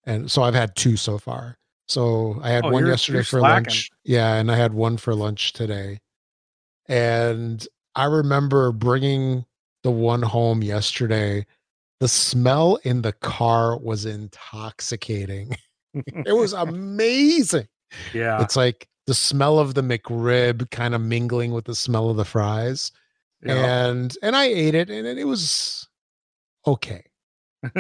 And 0.05 0.31
so 0.31 0.43
I've 0.43 0.55
had 0.55 0.75
two 0.75 0.97
so 0.97 1.19
far. 1.19 1.59
So 1.87 2.39
I 2.43 2.51
had 2.51 2.65
Oh, 2.65 2.71
one 2.71 2.81
you're- 2.83 2.93
yesterday 2.93 3.19
you're 3.19 3.25
for 3.25 3.41
slacking. 3.41 3.65
lunch. 3.67 3.91
Yeah, 4.05 4.35
and 4.35 4.51
I 4.51 4.57
had 4.57 4.73
one 4.75 4.97
for 4.97 5.15
lunch 5.15 5.53
today. 5.53 6.01
And 6.87 7.67
I 7.95 8.05
remember 8.05 8.73
bringing 8.73 9.45
the 9.83 9.91
one 9.91 10.23
home 10.23 10.63
yesterday. 10.63 11.47
The 12.01 12.09
smell 12.09 12.79
in 12.85 13.03
the 13.03 13.13
car 13.13 13.77
was 13.79 14.05
intoxicating. 14.07 15.57
It 16.27 16.37
was 16.37 16.53
amazing. 16.69 17.67
yeah. 18.13 18.43
It's 18.43 18.57
like 18.57 18.87
the 19.07 19.15
smell 19.15 19.59
of 19.59 19.75
the 19.75 19.81
McRib 19.81 20.71
kind 20.71 20.95
of 20.95 21.01
mingling 21.01 21.53
with 21.53 21.65
the 21.65 21.75
smell 21.75 22.11
of 22.11 22.17
the 22.19 22.25
fries. 22.27 22.93
yeah. 23.43 23.87
And 23.87 24.15
and 24.23 24.37
I 24.37 24.45
ate 24.45 24.75
it 24.75 24.91
and 24.91 25.07
it, 25.07 25.19
it 25.19 25.25
was 25.25 25.89
okay. 26.67 27.05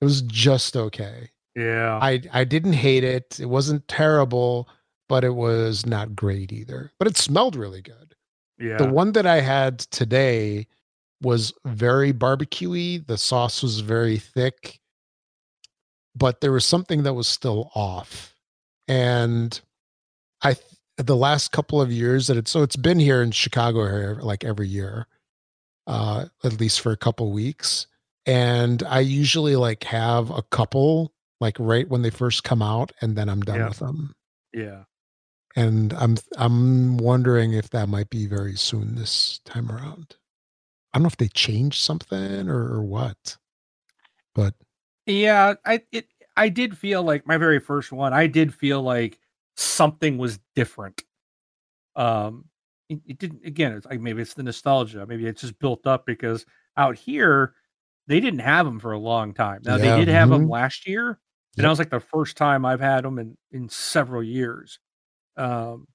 It 0.00 0.04
was 0.04 0.22
just 0.22 0.76
okay. 0.76 1.30
yeah. 1.56 1.98
I 2.00 2.22
I 2.32 2.44
didn't 2.44 2.74
hate 2.74 3.04
it. 3.04 3.40
It 3.40 3.46
wasn't 3.46 3.86
terrible, 3.88 4.68
but 5.08 5.24
it 5.24 5.34
was 5.34 5.86
not 5.86 6.14
great 6.14 6.52
either. 6.52 6.92
But 6.98 7.08
it 7.08 7.16
smelled 7.16 7.56
really 7.56 7.82
good. 7.82 8.14
yeah. 8.60 8.76
The 8.76 8.88
one 8.92 9.12
that 9.12 9.26
I 9.26 9.40
had 9.40 9.80
today 9.80 10.66
was 11.22 11.52
very 11.64 12.12
barbecuey. 12.12 13.06
The 13.06 13.18
sauce 13.18 13.62
was 13.62 13.80
very 13.80 14.18
thick, 14.18 14.80
but 16.14 16.40
there 16.40 16.52
was 16.52 16.64
something 16.64 17.02
that 17.04 17.14
was 17.14 17.28
still 17.28 17.70
off. 17.74 18.34
And 18.86 19.60
I, 20.42 20.54
th- 20.54 20.64
the 20.96 21.16
last 21.16 21.52
couple 21.52 21.80
of 21.80 21.92
years 21.92 22.26
that 22.28 22.36
it's 22.36 22.50
so 22.50 22.62
it's 22.62 22.76
been 22.76 22.98
here 22.98 23.22
in 23.22 23.30
Chicago 23.30 23.84
here 23.86 24.18
like 24.22 24.44
every 24.44 24.68
year, 24.68 25.06
uh, 25.86 26.26
at 26.44 26.60
least 26.60 26.80
for 26.80 26.92
a 26.92 26.96
couple 26.96 27.30
weeks. 27.32 27.86
And 28.26 28.82
I 28.82 29.00
usually 29.00 29.56
like 29.56 29.84
have 29.84 30.30
a 30.30 30.42
couple 30.42 31.12
like 31.40 31.56
right 31.58 31.88
when 31.88 32.02
they 32.02 32.10
first 32.10 32.44
come 32.44 32.62
out, 32.62 32.92
and 33.00 33.16
then 33.16 33.28
I'm 33.28 33.40
done 33.42 33.60
Yeah. 33.60 33.68
with 33.68 33.78
them 33.78 34.14
yeah. 34.52 34.82
and 35.56 35.92
I'm 35.94 36.16
I'm 36.36 36.96
wondering 36.98 37.52
if 37.52 37.70
that 37.70 37.88
might 37.88 38.10
be 38.10 38.26
very 38.26 38.56
soon 38.56 38.96
this 38.96 39.40
time 39.44 39.70
around. 39.70 40.16
I 40.92 40.98
don't 40.98 41.02
know 41.04 41.08
if 41.08 41.16
they 41.16 41.28
changed 41.28 41.80
something 41.82 42.48
or, 42.48 42.74
or 42.74 42.82
what, 42.82 43.36
but 44.34 44.54
Yeah, 45.06 45.54
I 45.64 45.82
it 45.92 46.08
I 46.36 46.48
did 46.48 46.76
feel 46.76 47.02
like 47.02 47.26
my 47.26 47.36
very 47.36 47.58
first 47.60 47.92
one, 47.92 48.12
I 48.12 48.26
did 48.26 48.54
feel 48.54 48.82
like 48.82 49.18
something 49.56 50.18
was 50.18 50.38
different. 50.54 51.02
Um 51.96 52.46
it, 52.90 53.00
it 53.06 53.18
didn't 53.18 53.46
again, 53.46 53.72
it's 53.74 53.86
like 53.86 54.00
maybe 54.00 54.22
it's 54.22 54.34
the 54.34 54.42
nostalgia, 54.44 55.06
maybe 55.06 55.26
it's 55.26 55.42
just 55.42 55.58
built 55.60 55.86
up 55.86 56.06
because 56.06 56.46
out 56.76 56.96
here 56.96 57.54
they 58.08 58.20
didn't 58.20 58.40
have 58.40 58.66
them 58.66 58.80
for 58.80 58.92
a 58.92 58.98
long 58.98 59.34
time. 59.34 59.62
Now 59.64 59.78
Yeah, 59.78 59.78
they 59.78 59.92
did 59.92 60.08
have 60.08 60.30
them 60.30 60.48
mhm. 60.48 60.50
last 60.50 60.86
year, 60.88 61.20
and 61.58 61.64
Yep. 61.64 61.66
that 61.66 61.70
was 61.70 61.78
like 61.80 61.90
the 61.90 62.00
first 62.00 62.36
time 62.38 62.64
I've 62.66 62.80
had 62.80 63.04
them 63.04 63.18
in 63.18 63.36
in 63.52 63.68
several 63.70 64.22
years. 64.22 64.80
Um 65.36 65.88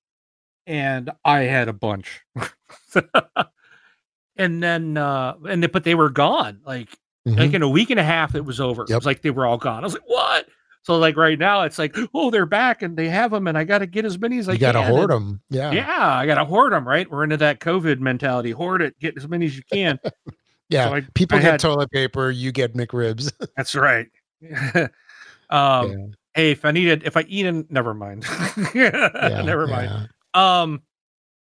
and 0.67 1.11
I 1.25 1.41
had 1.41 1.69
a 1.69 1.73
bunch. 1.73 2.21
and 4.37 4.61
then 4.63 4.97
uh 4.97 5.33
and 5.47 5.63
they, 5.63 5.67
but 5.67 5.83
they 5.83 5.95
were 5.95 6.09
gone 6.09 6.59
like 6.65 6.97
mhm. 7.27 7.37
like 7.37 7.53
in 7.53 7.61
a 7.61 7.69
week 7.69 7.89
and 7.89 7.99
a 7.99 8.03
half 8.03 8.35
it 8.35 8.45
was 8.45 8.59
over 8.59 8.83
it 8.83 8.89
was 8.95 9.05
like 9.05 9.21
they 9.21 9.29
were 9.31 9.45
all 9.45 9.57
gone 9.57 9.83
i 9.83 9.85
was 9.85 9.93
like 9.93 10.07
what 10.07 10.45
So 10.85 10.97
like 10.97 11.15
right 11.15 11.39
now, 11.39 11.61
it's 11.61 11.79
like, 11.79 11.95
oh, 12.13 12.29
they're 12.29 12.45
back 12.45 12.81
and 12.81 12.97
they 12.97 13.07
have 13.07 13.31
them, 13.31 13.47
and 13.47 13.57
I 13.57 13.63
got 13.63 13.77
to 13.77 13.85
get 13.87 14.03
as 14.03 14.19
many 14.19 14.37
as 14.37 14.49
I 14.49 14.53
You 14.53 14.57
got 14.59 14.73
to 14.73 14.79
can. 14.81 14.91
hoard 14.91 15.11
and- 15.11 15.29
them. 15.29 15.41
Yeah. 15.49 15.71
Yeah, 15.71 16.13
I 16.13 16.25
got 16.25 16.35
to 16.35 16.43
hoard 16.43 16.73
them. 16.73 16.85
Right, 16.85 17.09
we're 17.09 17.23
into 17.23 17.37
that 17.37 17.61
COVID 17.61 18.01
mentality. 18.01 18.51
Hoard 18.51 18.81
it, 18.81 18.99
get 18.99 19.15
as 19.15 19.25
many 19.29 19.45
as 19.45 19.55
you 19.55 19.63
can. 19.71 19.97
Yeah. 20.67 20.89
So 20.89 20.95
I- 20.95 21.07
People 21.13 21.37
I 21.37 21.41
get 21.41 21.51
had- 21.51 21.59
toilet 21.61 21.89
paper. 21.89 22.31
You 22.31 22.51
get 22.51 22.73
McRibs. 22.73 23.31
That's 23.55 23.75
right. 23.75 24.07
um, 24.75 24.89
yeah. 25.49 25.95
hey, 26.33 26.51
if 26.51 26.65
I 26.65 26.71
needed, 26.71 27.03
if 27.05 27.15
I 27.15 27.21
eat 27.29 27.45
in, 27.45 27.65
never 27.69 27.93
mind. 27.93 28.25
yeah, 28.75 29.41
never 29.45 29.67
mind. 29.67 30.09
yeah. 30.35 30.61
Um, 30.61 30.81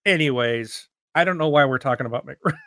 anyways, 0.06 0.90
I 1.16 1.24
don't 1.24 1.38
know 1.38 1.48
why 1.48 1.64
we're 1.64 1.78
talking 1.78 2.06
about 2.06 2.26
McRib. 2.26 2.58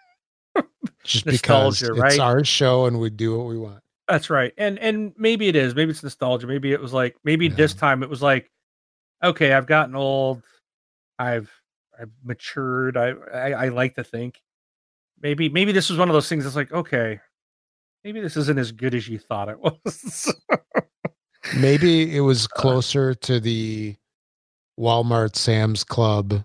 Just 1.04 1.24
because 1.24 1.82
Nostalgia, 1.82 2.06
it's 2.06 2.18
our 2.18 2.44
show 2.44 2.86
and 2.86 3.00
we 3.00 3.10
do 3.10 3.36
what 3.36 3.46
we 3.48 3.58
want. 3.58 3.80
That's 4.08 4.30
right. 4.30 4.52
And 4.58 4.78
and 4.78 5.12
maybe 5.16 5.48
it 5.48 5.56
is. 5.56 5.74
Maybe 5.74 5.90
it's 5.90 6.02
nostalgia. 6.02 6.46
Maybe 6.46 6.72
it 6.72 6.80
was 6.80 6.92
like 6.92 7.16
maybe 7.24 7.48
this 7.48 7.74
time 7.74 8.02
it 8.02 8.10
was 8.10 8.22
like, 8.22 8.50
okay, 9.22 9.52
I've 9.52 9.66
gotten 9.66 9.94
old. 9.94 10.42
I've 11.18 11.50
I've 11.98 12.10
matured. 12.24 12.96
I, 12.96 13.14
I 13.32 13.50
I 13.52 13.68
like 13.68 13.94
to 13.94 14.04
think. 14.04 14.40
Maybe 15.20 15.48
maybe 15.48 15.72
this 15.72 15.88
was 15.88 15.98
one 15.98 16.08
of 16.08 16.12
those 16.14 16.28
things 16.28 16.44
that's 16.44 16.56
like, 16.56 16.72
okay, 16.72 17.20
maybe 18.04 18.20
this 18.20 18.36
isn't 18.36 18.58
as 18.58 18.72
good 18.72 18.94
as 18.94 19.08
you 19.08 19.18
thought 19.18 19.48
it 19.48 19.58
was. 19.60 20.34
Maybe 21.56 22.16
it 22.16 22.20
Uh. 22.20 22.24
was 22.24 22.46
closer 22.46 23.14
to 23.14 23.40
the 23.40 23.96
Walmart 24.78 25.36
Sam's 25.36 25.84
Club 25.84 26.44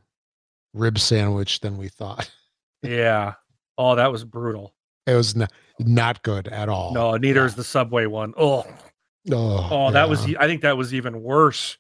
rib 0.74 1.00
sandwich 1.00 1.60
than 1.62 1.78
we 1.78 1.90
thought. 1.90 2.30
yeah. 2.84 3.34
Oh, 3.78 3.96
that 3.96 4.12
was 4.12 4.24
brutal. 4.24 4.74
It 5.06 5.14
was 5.16 5.36
not, 5.36 5.52
not 5.80 6.24
good 6.24 6.48
at 6.48 6.68
all. 6.70 6.94
No, 6.94 7.16
neither 7.18 7.42
Yeah. 7.42 7.46
is 7.46 7.56
the 7.56 7.64
subway 7.64 8.06
one. 8.08 8.34
Oh, 8.38 8.66
Oh, 9.32 9.68
oh, 9.72 9.92
that 9.92 10.08
was. 10.10 10.26
yeah. 10.28 10.38
I 10.42 10.48
think 10.48 10.62
that 10.62 10.78
was 10.78 10.94
even 10.94 11.22
worse. 11.22 11.78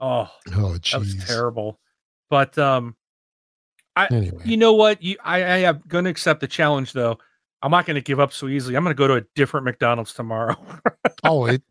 Oh, 0.00 0.28
oh, 0.56 0.72
that 0.74 0.98
was 0.98 1.14
terrible. 1.26 1.78
But 2.30 2.58
um, 2.58 2.96
Anyway, 3.96 4.42
you 4.44 4.56
know 4.56 4.72
what? 4.74 5.02
You, 5.02 5.16
I, 5.24 5.36
I 5.38 5.56
am 5.58 5.82
going 5.88 6.04
to 6.04 6.10
accept 6.10 6.40
the 6.40 6.46
challenge, 6.48 6.92
though. 6.92 7.18
I'm 7.62 7.70
not 7.72 7.86
going 7.86 7.96
to 7.96 8.00
give 8.00 8.20
up 8.20 8.32
so 8.32 8.46
easily. 8.46 8.76
I'm 8.76 8.84
going 8.84 8.94
to 8.94 8.98
go 8.98 9.08
to 9.08 9.14
a 9.14 9.22
different 9.34 9.64
McDonald's 9.64 10.12
tomorrow. 10.14 10.54
oh, 11.24 11.46
it 11.46 11.62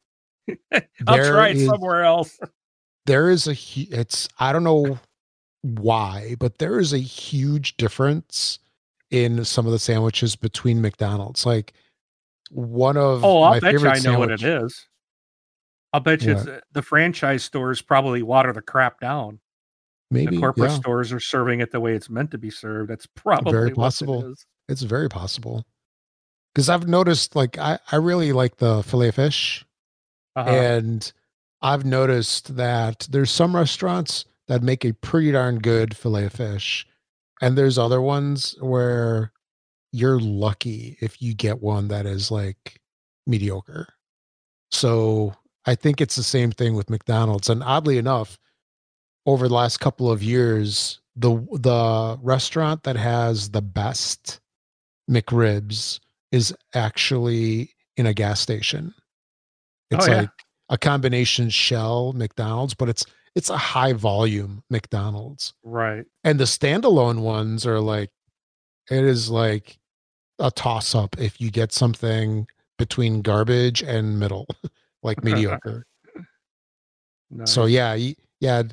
I'll 1.08 1.24
try 1.26 1.50
it 1.50 1.58
is- 1.58 1.68
somewhere 1.68 2.04
else. 2.04 2.38
there 3.06 3.30
is 3.30 3.48
a 3.48 3.56
it's 3.76 4.28
I 4.40 4.52
don't 4.54 4.64
know 4.66 5.00
why, 5.62 6.36
but 6.40 6.58
there 6.58 6.80
is 6.80 6.92
a 6.94 6.98
huge 7.00 7.78
difference 7.78 8.60
in 9.12 9.44
some 9.46 9.66
of 9.66 9.72
the 9.72 9.80
sandwiches 9.80 10.36
between 10.36 10.82
McDonald's. 10.82 11.46
Like 11.46 11.74
one 12.52 12.98
of 12.98 13.24
Oh, 13.24 13.42
my 13.42 13.56
I'll 13.56 13.62
bet 13.62 13.74
you 13.74 13.80
favorite 13.80 14.06
I 14.06 14.12
know 14.12 14.20
what 14.20 14.32
it 14.32 14.44
is. 14.44 14.88
I'll 15.94 16.00
bet 16.02 16.22
you 16.24 16.34
What? 16.34 16.40
it's, 16.40 16.48
uh, 16.48 16.60
the 16.74 16.82
franchise 16.82 17.44
stores 17.44 17.82
probably 17.82 18.22
water 18.22 18.52
the 18.54 18.62
crap 18.62 19.00
down. 19.00 19.40
Maybe 20.12 20.36
the 20.36 20.42
corporate 20.42 20.72
yeah, 20.72 20.78
stores 20.78 21.12
are 21.12 21.20
serving 21.20 21.60
it 21.60 21.72
the 21.72 21.80
way 21.82 21.94
it's 21.94 22.10
meant 22.10 22.32
to 22.32 22.38
be 22.38 22.50
served. 22.50 22.90
That's 22.90 23.06
probably 23.08 23.52
very 23.52 23.72
possible. 23.72 24.32
is. 24.32 24.46
it's 24.70 24.82
very 24.84 25.10
possible. 25.10 25.66
Because 26.54 26.70
I've 26.70 26.88
noticed, 26.88 27.36
like 27.36 27.58
I 27.58 27.78
I 27.92 27.98
really 27.98 28.32
like 28.32 28.58
the 28.58 28.84
fillet 28.84 29.12
fish, 29.12 29.66
Uh-huh. 30.36 30.50
and 30.50 31.12
I've 31.62 31.84
noticed 31.86 32.56
that 32.56 33.08
there's 33.12 33.32
some 33.32 33.56
restaurants 33.56 34.26
that 34.48 34.64
make 34.64 34.86
a 34.86 34.94
pretty 34.94 35.32
darn 35.34 35.60
good 35.60 35.96
fillet 35.98 36.26
of 36.26 36.34
fish, 36.34 36.88
and 37.42 37.58
there's 37.58 37.78
other 37.78 38.02
ones 38.02 38.56
where 38.60 39.32
you're 39.92 40.20
lucky 40.20 40.98
if 41.02 41.22
you 41.22 41.34
get 41.34 41.62
one 41.62 41.88
that 41.88 42.06
is 42.06 42.30
like 42.32 42.80
mediocre. 43.26 43.88
So 44.72 45.34
I 45.66 45.76
think 45.76 46.02
it's 46.02 46.16
the 46.16 46.24
same 46.24 46.52
thing 46.52 46.76
with 46.76 46.90
McDonald's. 46.90 47.50
And 47.50 47.64
oddly 47.64 47.98
enough, 47.98 48.38
over 49.26 49.48
the 49.48 49.54
last 49.54 49.78
couple 49.80 50.10
of 50.12 50.24
years, 50.24 51.00
the 51.16 51.36
the 51.52 52.20
restaurant 52.22 52.84
that 52.84 52.96
has 52.96 53.50
the 53.50 53.62
best 53.62 54.40
McRibs 55.10 56.00
is 56.32 56.54
actually 56.74 57.72
in 57.98 58.06
a 58.06 58.14
gas 58.14 58.40
station. 58.40 58.94
Oh, 59.92 59.98
It's 59.98 60.08
yeah. 60.08 60.22
like 60.22 60.30
a 60.70 60.78
combination 60.78 61.50
shell 61.50 62.14
McDonald's, 62.14 62.74
but 62.74 62.90
it's 62.90 63.06
it's 63.36 63.50
a 63.50 63.58
high 63.58 63.94
volume 63.94 64.64
McDonald's. 64.70 65.54
right. 65.64 66.06
And 66.24 66.40
the 66.40 66.46
standalone 66.46 67.20
ones 67.20 67.66
are 67.66 67.80
like 67.80 68.12
it 68.90 69.04
is 69.04 69.30
like 69.30 69.78
a 70.40 70.52
toss 70.52 70.96
up 70.96 71.20
if 71.20 71.42
you 71.42 71.52
get 71.52 71.72
something 71.72 72.48
between 72.78 73.22
garbage 73.22 73.82
and 73.84 74.20
middle, 74.20 74.48
like 75.04 75.24
mediocre. 75.24 75.86
So 77.46 77.66
yeah, 77.66 77.98
yeah. 78.40 78.64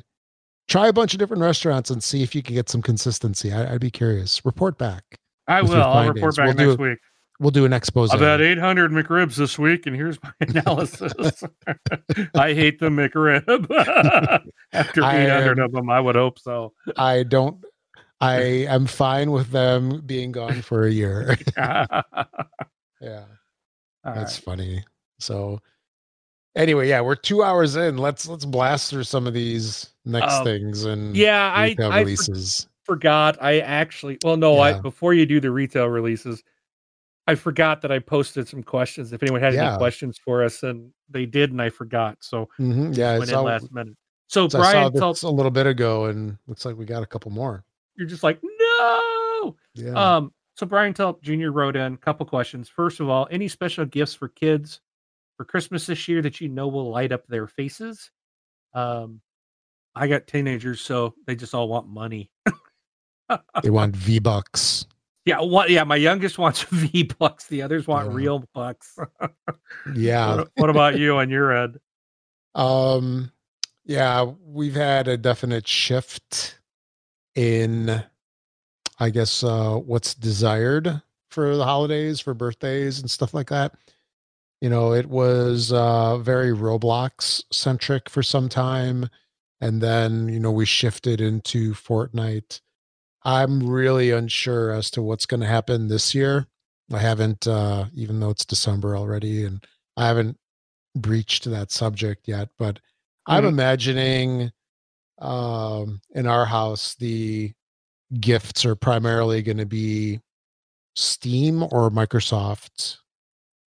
Try 0.67 0.87
a 0.87 0.93
bunch 0.93 1.13
of 1.13 1.19
different 1.19 1.43
restaurants 1.43 1.91
and 1.91 2.03
see 2.03 2.23
if 2.23 2.33
you 2.33 2.41
can 2.41 2.55
get 2.55 2.69
some 2.69 2.81
consistency. 2.81 3.53
I, 3.53 3.73
I'd 3.73 3.81
be 3.81 3.91
curious. 3.91 4.43
Report 4.45 4.79
back. 4.79 5.03
I 5.47 5.61
will. 5.61 5.75
I'll 5.75 6.11
report 6.11 6.35
back 6.37 6.55
We'll 6.55 6.69
next 6.69 6.79
week. 6.79 6.97
We'll 7.39 7.51
do 7.51 7.65
an 7.65 7.73
expose. 7.73 8.11
I've 8.11 8.21
had 8.21 8.39
800 8.39 8.91
McRibs 8.91 9.35
this 9.35 9.59
week, 9.59 9.85
and 9.87 9.95
here's 9.95 10.17
my 10.23 10.31
analysis. 10.39 11.11
I 12.33 12.53
hate 12.53 12.79
the 12.79 12.87
McRib. 12.89 13.43
After 14.73 15.03
I 15.03 15.17
800 15.25 15.59
am- 15.59 15.65
of 15.65 15.71
them, 15.73 15.89
I 15.89 15.99
would 15.99 16.15
hope 16.15 16.39
so. 16.39 16.71
I 16.97 17.23
don't. 17.23 17.63
I 18.21 18.37
am 18.69 18.85
fine 18.85 19.31
with 19.31 19.49
them 19.51 20.01
being 20.05 20.31
gone 20.31 20.61
for 20.61 20.85
a 20.85 20.91
year. 20.91 21.37
All 21.57 21.65
yeah, 23.01 23.25
right. 24.05 24.15
that's 24.15 24.37
funny. 24.37 24.83
So, 25.19 25.59
anyway, 26.55 26.87
yeah, 26.87 27.01
we're 27.01 27.15
two 27.15 27.43
hours 27.43 27.75
in. 27.75 27.97
Let's 27.97 28.27
let's 28.27 28.45
blast 28.45 28.89
through 28.89 29.03
some 29.03 29.27
of 29.27 29.33
these 29.33 29.89
next 30.05 30.33
Um, 30.35 30.43
things 30.45 30.85
and 30.85 31.15
yeah, 31.15 31.51
I, 31.53 31.65
retail 31.69 31.91
I 31.91 31.99
for- 31.99 32.05
releases. 32.05 32.67
forgot. 32.85 33.35
forgot. 33.35 33.43
I 33.45 33.59
actually, 33.59 34.17
well, 34.23 34.37
no, 34.37 34.59
I 34.61 34.79
before 34.79 35.13
you 35.13 35.25
do 35.25 35.41
the 35.41 35.51
retail 35.51 35.87
releases, 35.87 36.41
I 37.27 37.35
forgot 37.35 37.81
that 37.81 37.91
I 37.91 37.99
posted 37.99 38.47
some 38.47 38.61
questions. 38.63 39.11
If 39.13 39.23
anyone 39.23 39.41
had 39.41 39.53
Yeah. 39.53 39.69
any 39.69 39.77
questions 39.77 40.17
for 40.17 40.43
us, 40.43 40.61
and 40.63 40.91
they 41.09 41.25
did, 41.25 41.51
and 41.51 41.61
I 41.61 41.69
forgot, 41.69 42.17
so 42.21 42.49
hmm 42.57 42.91
Yeah, 42.93 43.11
I 43.11 43.19
went 43.19 43.31
in 43.31 43.41
last 43.41 43.71
minute. 43.71 43.95
So 44.27 44.47
so 44.47 44.59
Brian, 44.59 44.91
tell, 44.93 45.13
this 45.13 45.23
a 45.23 45.29
little 45.29 45.51
bit 45.51 45.65
ago, 45.67 46.05
and 46.05 46.37
looks 46.47 46.65
like 46.65 46.77
we 46.77 46.85
got 46.85 47.03
a 47.03 47.05
couple 47.07 47.31
more. 47.31 47.63
you're 47.95 48.07
just 48.07 48.23
like 48.23 48.39
no. 48.43 49.55
Yeah. 49.73 49.93
Um, 49.93 50.33
so 50.55 50.65
Brian 50.65 50.93
Telt 50.93 51.21
Jr. 51.21 51.49
wrote 51.49 51.75
in 51.75 51.93
a 51.93 51.97
couple 51.97 52.25
questions. 52.25 52.69
First 52.69 52.99
of 52.99 53.09
all, 53.09 53.27
any 53.31 53.47
special 53.47 53.85
gifts 53.85 54.13
for 54.15 54.27
kids 54.29 54.81
for 55.37 55.45
Christmas 55.45 55.85
this 55.85 56.07
year 56.07 56.21
that 56.21 56.39
you 56.41 56.47
know 56.47 56.67
will 56.67 56.89
light 56.91 57.11
up 57.11 57.25
their 57.27 57.47
faces? 57.47 58.09
Um, 58.73 59.21
I 59.95 60.07
got 60.07 60.27
teenagers, 60.27 60.81
so 60.81 61.13
they 61.25 61.35
just 61.35 61.53
all 61.53 61.67
want 61.69 61.87
money. 61.87 62.29
they 63.63 63.69
want 63.69 63.95
V 63.95 64.19
bucks. 64.19 64.85
Yeah, 65.25 65.41
what? 65.41 65.69
Yeah, 65.71 65.83
my 65.83 65.95
youngest 65.95 66.37
wants 66.37 66.61
V 66.69 67.03
bucks. 67.19 67.47
The 67.47 67.61
others 67.63 67.87
want 67.87 68.09
Yeah. 68.09 68.15
real 68.15 68.43
bucks. 68.53 68.97
Yeah. 69.95 70.35
what, 70.37 70.49
what 70.55 70.69
about 70.69 70.97
you 70.97 71.17
on 71.17 71.29
your 71.29 71.51
end? 71.55 71.79
Um, 72.55 73.31
yeah, 73.85 74.23
we've 74.23 74.73
had 74.75 75.07
a 75.07 75.17
definite 75.17 75.67
shift 75.67 76.59
in, 77.35 78.03
I 78.99 79.09
guess, 79.09 79.43
uh, 79.43 79.75
what's 79.75 80.15
desired 80.15 81.01
for 81.29 81.55
the 81.55 81.65
holidays, 81.65 82.19
for 82.19 82.33
birthdays 82.33 82.99
and 82.99 83.11
stuff 83.11 83.33
like 83.33 83.49
that. 83.49 83.73
You 84.61 84.69
know, 84.69 84.93
it 84.93 85.05
was 85.07 85.71
uh, 85.71 86.17
very 86.17 86.51
Roblox 86.51 87.43
centric 87.51 88.09
for 88.09 88.23
some 88.23 88.49
time. 88.49 89.09
And 89.61 89.81
then, 89.81 90.29
you 90.29 90.39
know, 90.39 90.51
we 90.51 90.65
shifted 90.65 91.21
into 91.21 91.73
Fortnite. 91.73 92.61
I'm 93.25 93.67
really 93.67 94.11
unsure 94.11 94.71
as 94.71 94.89
to 94.91 95.01
what's 95.01 95.25
going 95.25 95.39
to 95.41 95.47
happen 95.47 95.87
this 95.87 96.13
year. 96.15 96.47
I 96.93 96.99
haven't, 96.99 97.47
uh, 97.47 97.85
even 97.95 98.19
though 98.19 98.29
it's 98.29 98.45
December 98.45 98.95
already, 98.95 99.43
and 99.45 99.65
I 99.97 100.05
haven't 100.07 100.37
breached 100.95 101.45
that 101.45 101.71
subject 101.71 102.27
yet, 102.27 102.49
but 102.59 102.79
I'm 103.25 103.43
Mhm. 103.43 103.49
imagining 103.49 104.51
um, 105.17 106.01
in 106.11 106.27
our 106.27 106.45
house 106.45 106.93
the 106.95 107.53
gifts 108.19 108.65
are 108.65 108.75
primarily 108.75 109.41
going 109.41 109.57
to 109.57 109.65
be 109.65 110.19
Steam 110.95 111.63
or 111.63 111.89
Microsoft 111.89 112.97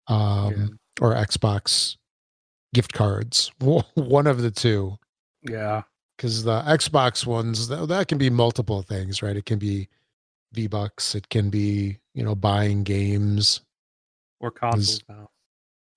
um, 0.07 0.80
or 0.99 1.14
Xbox 1.14 1.95
gift 2.74 2.91
cards, 2.94 3.52
one 3.60 4.28
of 4.28 4.41
the 4.41 4.52
two. 4.52 4.98
Yeah, 5.44 5.84
Because 6.18 6.44
the 6.44 6.61
Xbox 6.64 7.26
ones 7.26 7.68
that, 7.68 7.88
that 7.88 8.07
can 8.07 8.18
be 8.18 8.30
multiple 8.30 8.81
things, 8.81 9.22
right? 9.22 9.38
It 9.38 9.45
can 9.45 9.60
be 9.60 9.88
V 10.53 10.68
Bucks, 10.68 11.14
it 11.15 11.30
can 11.30 11.49
be 11.49 11.99
you 12.15 12.23
know 12.23 12.35
buying 12.35 12.84
games, 12.84 13.61
or 14.39 14.52
consoles 14.52 15.02
now. 15.10 15.30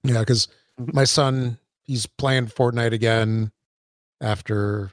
Yeah, 0.04 0.20
because 0.20 0.48
Mhm. 0.80 0.94
my 0.94 1.04
son 1.04 1.58
he's 1.84 2.06
playing 2.06 2.46
Fortnite 2.48 2.92
again 2.92 3.52
after 4.20 4.90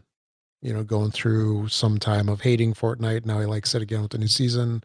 you 0.62 0.74
know 0.74 0.84
going 0.84 1.12
through 1.12 1.68
some 1.70 1.98
time 2.00 2.30
of 2.30 2.42
hating 2.42 2.74
Fortnite. 2.74 3.26
Now 3.26 3.40
he 3.40 3.46
likes 3.46 3.76
it 3.76 3.82
again 3.82 4.02
with 4.04 4.12
the 4.12 4.18
new 4.20 4.28
season, 4.28 4.84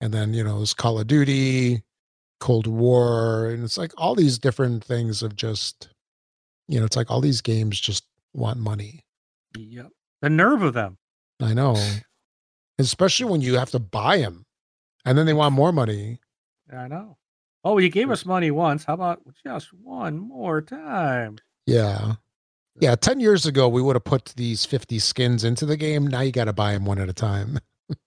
and 0.00 0.14
then 0.14 0.34
you 0.34 0.44
know 0.44 0.62
it's 0.62 0.74
Call 0.74 0.98
of 1.00 1.06
Duty, 1.06 1.82
Cold 2.40 2.66
War, 2.66 3.48
and 3.50 3.64
it's 3.64 3.78
like 3.78 3.92
all 3.98 4.14
these 4.14 4.38
different 4.38 4.84
things 4.84 5.22
of 5.22 5.36
just 5.36 5.88
You 6.68 6.80
know, 6.80 6.86
it's 6.86 6.96
like 6.96 7.10
all 7.10 7.20
these 7.20 7.42
games 7.42 7.78
just 7.80 8.04
want 8.34 8.58
money. 8.58 9.03
Yep. 9.56 9.88
The 10.22 10.30
nerve 10.30 10.62
of 10.62 10.74
them. 10.74 10.98
I 11.40 11.52
know, 11.54 11.76
especially 12.78 13.30
when 13.30 13.40
you 13.40 13.56
have 13.58 13.70
to 13.72 13.78
buy 13.78 14.18
them, 14.18 14.46
and 15.04 15.18
then 15.18 15.26
they 15.26 15.32
want 15.32 15.54
more 15.54 15.72
money. 15.72 16.20
I 16.72 16.88
know. 16.88 17.18
Oh, 17.64 17.78
you 17.78 17.88
gave 17.88 18.10
us 18.10 18.24
money 18.26 18.50
once. 18.50 18.84
How 18.84 18.94
about 18.94 19.22
just 19.44 19.72
one 19.72 20.18
more 20.18 20.60
time? 20.60 21.38
Yeah. 21.66 22.14
Yeah, 22.80 22.96
10 22.96 23.20
years 23.20 23.46
ago 23.46 23.68
we 23.68 23.80
would 23.80 23.96
have 23.96 24.04
put 24.04 24.34
these 24.36 24.64
50 24.64 24.98
skins 24.98 25.44
into 25.44 25.64
the 25.64 25.76
game. 25.76 26.06
Now 26.06 26.20
you 26.22 26.32
got 26.32 26.44
to 26.46 26.52
buy 26.52 26.72
them 26.72 26.84
one 26.84 26.98
at 26.98 27.08
a 27.08 27.12
time. 27.14 27.58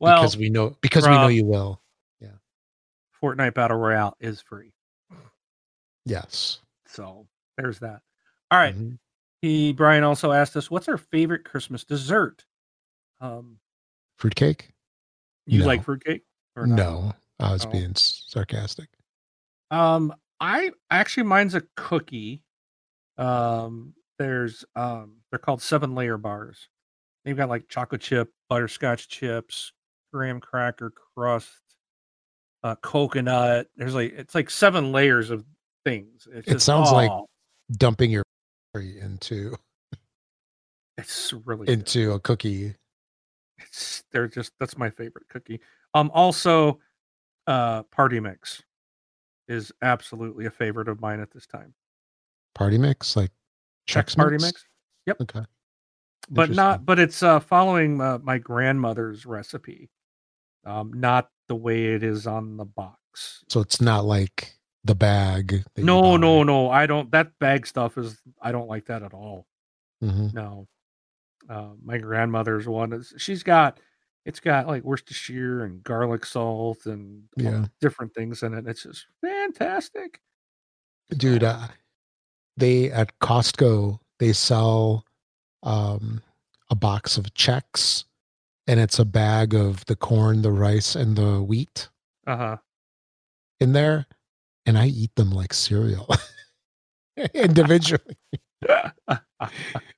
Well, 0.00 0.22
because 0.22 0.36
we 0.38 0.48
know 0.48 0.74
because 0.80 1.06
we 1.06 1.14
know 1.14 1.28
you 1.28 1.44
will. 1.44 1.82
Yeah. 2.20 2.30
Fortnite 3.22 3.52
Battle 3.52 3.76
Royale 3.76 4.16
is 4.18 4.40
free. 4.40 4.72
Yes. 6.06 6.60
So 6.86 7.26
there's 7.58 7.80
that. 7.80 8.00
All 8.50 8.58
right. 8.58 8.74
Mhm. 8.74 8.98
He 9.42 9.72
Brian 9.72 10.04
also 10.04 10.32
asked 10.32 10.56
us, 10.56 10.70
"What's 10.70 10.88
our 10.88 10.98
favorite 10.98 11.44
Christmas 11.44 11.84
dessert?" 11.84 12.44
Um, 13.20 13.58
Fruitcake? 14.18 14.72
you 15.46 15.60
No. 15.60 15.66
like 15.66 15.82
fruitcake? 15.84 16.24
Or 16.56 16.66
not? 16.66 16.76
No. 16.76 17.12
I 17.38 17.52
was 17.52 17.64
Oh. 17.64 17.70
being 17.70 17.94
sarcastic. 17.94 18.90
Um, 19.70 20.14
I 20.40 20.72
actually 20.90 21.22
mine's 21.24 21.54
a 21.54 21.62
cookie. 21.76 22.42
Um, 23.16 23.94
there's 24.18 24.64
um, 24.76 25.22
they're 25.30 25.38
called 25.38 25.62
seven 25.62 25.94
layer 25.94 26.18
bars. 26.18 26.68
They've 27.24 27.36
got 27.36 27.48
like 27.48 27.68
chocolate 27.68 28.00
chip, 28.02 28.30
butterscotch 28.48 29.08
chips, 29.08 29.72
graham 30.12 30.40
cracker 30.40 30.90
crust, 30.90 31.60
uh, 32.62 32.74
coconut. 32.76 33.68
There's 33.76 33.94
like 33.94 34.12
it's 34.12 34.34
like 34.34 34.50
seven 34.50 34.92
layers 34.92 35.30
of 35.30 35.44
things. 35.84 36.26
It's 36.30 36.46
It 36.48 36.52
just, 36.52 36.66
sounds 36.66 36.90
like- 36.92 37.10
Dumping 37.72 38.10
your 38.10 38.24
into 38.74 39.56
it's 40.96 41.32
really 41.44 41.66
good. 41.66 41.72
into 41.72 42.12
a 42.12 42.20
cookie. 42.20 42.74
It's 43.58 44.04
they're 44.12 44.28
just 44.28 44.52
that's 44.60 44.78
my 44.78 44.90
favorite 44.90 45.28
cookie. 45.28 45.60
Um, 45.94 46.10
also, 46.14 46.78
uh, 47.46 47.82
party 47.84 48.20
mix 48.20 48.62
is 49.48 49.72
absolutely 49.82 50.46
a 50.46 50.50
favorite 50.50 50.88
of 50.88 51.00
mine 51.00 51.20
at 51.20 51.30
this 51.30 51.46
time. 51.46 51.74
Party 52.54 52.78
mix, 52.78 53.16
like 53.16 53.30
Chex 53.88 54.16
party 54.16 54.38
mix. 54.40 54.64
Yep. 55.06 55.20
Okay. 55.22 55.42
but 56.30 56.50
not 56.50 56.86
but 56.86 56.98
it's 56.98 57.22
uh 57.22 57.40
following 57.40 58.00
uh, 58.00 58.18
my 58.22 58.38
grandmother's 58.38 59.26
recipe 59.26 59.90
um 60.64 60.92
not 60.92 61.30
the 61.48 61.54
way 61.56 61.86
it 61.86 62.04
is 62.04 62.26
on 62.26 62.56
the 62.56 62.64
box 62.64 63.42
So 63.48 63.60
it's 63.60 63.80
not 63.80 64.04
like 64.04 64.54
the 64.84 64.94
bag. 64.94 65.62
no 65.76 66.16
no 66.16 66.42
no 66.42 66.70
i 66.70 66.86
don't 66.86 67.10
that 67.10 67.38
bag 67.38 67.66
stuff 67.66 67.98
is 67.98 68.18
i 68.40 68.50
don't 68.52 68.68
like 68.68 68.86
that 68.86 69.02
at 69.02 69.12
all 69.14 69.46
Mhm. 70.02 70.32
no 70.32 70.66
uh, 71.48 71.70
my 71.84 71.98
grandmother's 71.98 72.66
one 72.68 72.92
is 72.92 73.12
she's 73.18 73.42
got 73.42 73.78
it's 74.24 74.40
got 74.40 74.66
like 74.66 74.82
worcestershire 74.84 75.64
and 75.64 75.82
garlic 75.82 76.24
salt 76.24 76.86
and 76.86 77.24
Yeah. 77.36 77.66
different 77.80 78.14
things 78.14 78.42
in 78.42 78.54
it 78.54 78.66
it's 78.66 78.82
just 78.84 79.06
fantastic 79.20 80.20
Dude, 81.10 81.42
uh, 81.42 81.66
they 82.56 82.90
at 82.90 83.18
Costco 83.18 83.98
they 84.18 84.32
sell 84.32 85.04
um 85.62 86.22
a 86.70 86.74
box 86.76 87.18
of 87.18 87.34
Chex 87.34 88.04
and 88.68 88.78
it's 88.78 88.98
a 89.00 89.04
bag 89.04 89.54
of 89.54 89.84
the 89.86 89.96
corn, 89.96 90.42
the 90.42 90.52
rice, 90.52 90.94
and 90.94 91.16
the 91.16 91.42
wheat 91.42 91.88
uh-huh 92.26 92.56
in 93.58 93.72
there, 93.72 94.06
and 94.70 94.78
I 94.78 94.86
eat 94.86 95.12
them 95.16 95.32
like 95.32 95.52
cereal 95.52 96.08
individually. 97.34 98.16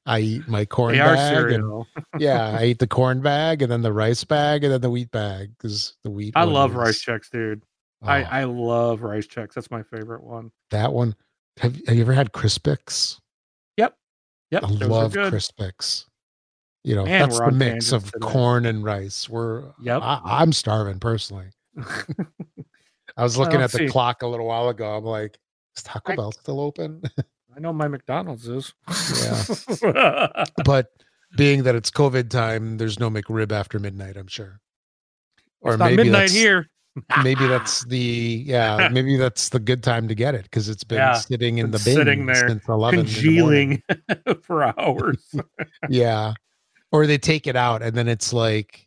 I 0.07 0.19
eat 0.19 0.49
my 0.49 0.65
corn 0.65 0.95
they 0.95 1.01
are 1.01 1.15
bag, 1.15 1.37
and 1.37 1.51
cereal 1.51 1.87
yeah, 2.19 2.57
I 2.59 2.65
eat 2.65 2.79
the 2.79 2.87
corn 2.87 3.21
bag, 3.21 3.61
and 3.61 3.71
then 3.71 3.83
the 3.83 3.93
rice 3.93 4.25
bag, 4.25 4.65
and 4.65 4.73
then 4.73 4.81
the 4.81 4.89
wheat 4.89 5.11
bag 5.11 5.51
because 5.59 5.95
the 6.05 6.11
wheat. 6.11 6.33
i 6.37 6.45
love 6.45 6.75
rice 6.75 7.05
Chex 7.05 7.29
dude 7.31 7.63
oh, 8.03 8.09
i 8.09 8.23
i 8.23 8.45
love 8.45 9.03
rice 9.03 9.27
Chex 9.27 9.53
that's 9.53 9.71
my 9.71 9.83
favorite 9.83 10.25
one 10.25 10.51
that 10.71 10.91
one. 10.93 11.15
Have, 11.59 11.77
have 11.87 11.95
you 11.95 12.01
ever 12.01 12.15
had 12.15 12.33
Crispix? 12.33 13.19
yep 13.77 13.95
yep 14.51 14.65
I 14.65 14.69
those 14.69 14.83
are 14.83 14.87
love 14.89 15.13
good. 15.13 15.33
Crispix. 15.35 16.07
You 16.83 16.97
know, 16.97 17.05
Man, 17.05 17.29
that's 17.29 17.39
the 17.39 17.51
mix 17.53 17.93
of 17.93 18.11
today. 18.11 18.27
corn 18.27 18.65
and 18.67 18.83
rice. 18.83 19.29
We're 19.29 19.65
Yep. 19.83 20.01
I, 20.03 20.21
I'm 20.25 20.53
starving 20.53 20.99
personally. 20.99 21.51
I 23.17 23.23
was 23.23 23.37
looking 23.37 23.57
Well, 23.57 23.65
at 23.65 23.73
the 23.73 23.79
see. 23.79 23.89
clock 23.89 24.23
a 24.23 24.27
little 24.27 24.47
while 24.47 24.69
ago. 24.69 24.97
I'm 24.97 25.05
like, 25.05 25.39
is 25.77 25.83
Taco 25.83 26.13
I- 26.13 26.17
Bell 26.17 26.33
still 26.33 26.61
open? 26.61 27.03
I 27.55 27.61
know 27.61 27.73
my 27.73 27.87
McDonald's 27.89 28.49
is. 28.49 28.73
Yeah. 29.83 30.45
but 30.65 30.89
being 31.37 31.65
that 31.65 31.75
it's 31.75 31.91
COVID 31.91 32.31
time, 32.31 32.79
there's 32.79 32.99
no 32.99 33.11
McRib 33.11 33.53
after 33.53 33.79
midnight. 33.79 34.17
I'm 34.17 34.27
sure. 34.27 34.59
it's 35.63 35.77
not 35.79 35.93
midnight 35.93 36.31
here. 36.31 36.69
Maybe 37.23 37.47
that's 37.49 37.85
the 37.87 37.99
yeah. 38.47 38.89
Maybe 38.91 39.17
that's 39.19 39.51
the 39.51 39.61
good 39.61 39.83
time 39.83 40.09
to 40.09 40.15
get 40.15 40.35
it 40.35 40.45
because 40.45 40.71
it's 40.71 40.85
been 40.85 40.99
Yeah, 40.99 41.15
sitting 41.15 41.59
in 41.59 41.71
the 41.73 41.79
bin 41.85 41.95
sitting 41.95 42.25
there, 42.27 42.49
since 42.49 42.67
eleven. 42.69 43.01
in 43.01 43.07
the 43.07 43.13
congealing 43.13 43.83
for 44.43 44.63
hours. 44.79 45.35
yeah 45.91 46.33
or 46.91 47.07
they 47.07 47.17
take 47.17 47.47
it 47.47 47.57
out 47.57 47.83
and 47.83 47.97
then 47.97 48.09
it's 48.09 48.33
like 48.35 48.87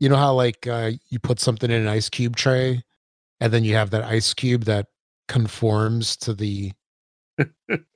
you 0.00 0.08
know 0.08 0.16
how 0.16 0.32
like 0.32 0.66
uh, 0.66 0.90
you 1.10 1.18
put 1.18 1.38
something 1.38 1.70
in 1.70 1.82
an 1.82 1.88
ice 1.88 2.08
cube 2.08 2.36
tray 2.36 2.82
and 3.42 3.52
then 3.52 3.64
you 3.64 3.74
have 3.74 3.90
that 3.90 4.04
ice 4.04 4.32
cube 4.32 4.64
that 4.64 4.86
conforms 5.26 6.16
to 6.16 6.32
the 6.32 6.72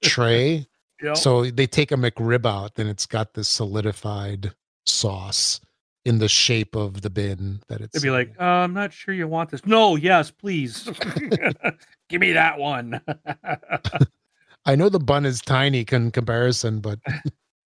tray 0.04 0.66
Yep. 1.02 1.18
so 1.18 1.44
they 1.50 1.66
take 1.66 1.92
a 1.92 1.94
mcrib 1.94 2.46
out 2.46 2.76
then 2.76 2.86
it's 2.86 3.04
got 3.04 3.34
this 3.34 3.48
solidified 3.48 4.54
sauce 4.86 5.60
in 6.06 6.20
the 6.20 6.28
shape 6.28 6.74
of 6.74 7.02
the 7.02 7.10
bin 7.10 7.60
that 7.68 7.82
it's 7.82 7.92
They'd 7.92 8.06
be 8.06 8.10
like, 8.10 8.32
uh, 8.40 8.44
I'm 8.44 8.72
not 8.72 8.92
sure 8.92 9.12
you 9.12 9.28
want 9.28 9.50
this. 9.50 9.66
No, 9.66 9.96
yes, 9.96 10.30
please. 10.30 10.84
Give 12.08 12.20
me 12.20 12.32
that 12.32 12.58
one. 12.58 13.00
i 14.64 14.74
know 14.74 14.88
the 14.88 14.98
bun 14.98 15.26
is 15.26 15.40
tiny 15.42 15.84
in 15.92 16.10
comparison 16.12 16.80
but 16.80 16.98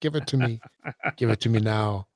give 0.01 0.17
it 0.17 0.27
to 0.27 0.37
me 0.37 0.61
give 1.17 1.31
it 1.31 1.41
to 1.41 1.49
me 1.49 1.61
now 1.61 2.09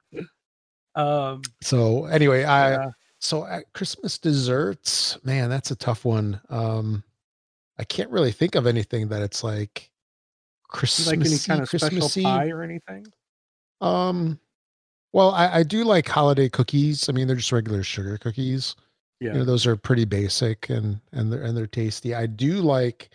um, 0.97 1.43
so 1.63 2.07
anyway 2.07 2.45
i. 2.45 2.91
So 3.25 3.47
at 3.47 3.73
Christmas 3.73 4.19
desserts, 4.19 5.17
man, 5.25 5.49
that's 5.49 5.71
a 5.71 5.77
tough 5.77 6.05
one. 6.05 6.43
Um, 6.51 7.03
I 7.79 7.85
can't 7.85 8.11
really 8.11 8.33
think 8.33 8.55
of 8.55 8.67
anything 8.67 9.09
that 9.09 9.23
it's 9.23 9.43
like 9.43 9.91
Christmas. 10.69 11.07
like 11.07 11.21
any 11.21 11.39
kind 11.39 11.63
of 11.63 11.69
special 11.71 12.23
pie 12.23 12.51
or 12.51 12.63
anything? 12.63 13.07
Um, 13.81 14.39
well, 15.15 15.31
I, 15.31 15.61
I 15.61 15.63
do 15.63 15.85
like 15.85 16.07
holiday 16.07 16.51
cookies. 16.51 17.09
I 17.09 17.13
mean, 17.13 17.27
they're 17.27 17.37
just 17.37 17.51
regular 17.51 17.83
sugar 17.83 18.19
cookies. 18.19 18.77
Yeah. 19.21 19.33
You 19.33 19.39
know, 19.39 19.45
those 19.47 19.67
are 19.67 19.75
pretty 19.75 20.05
basic 20.05 20.69
and 20.69 21.01
and 21.13 21.33
they're 21.33 21.45
and 21.45 21.57
they're 21.57 21.67
tasty. 21.67 22.15
I 22.15 22.27
do 22.27 22.57
like 22.57 23.09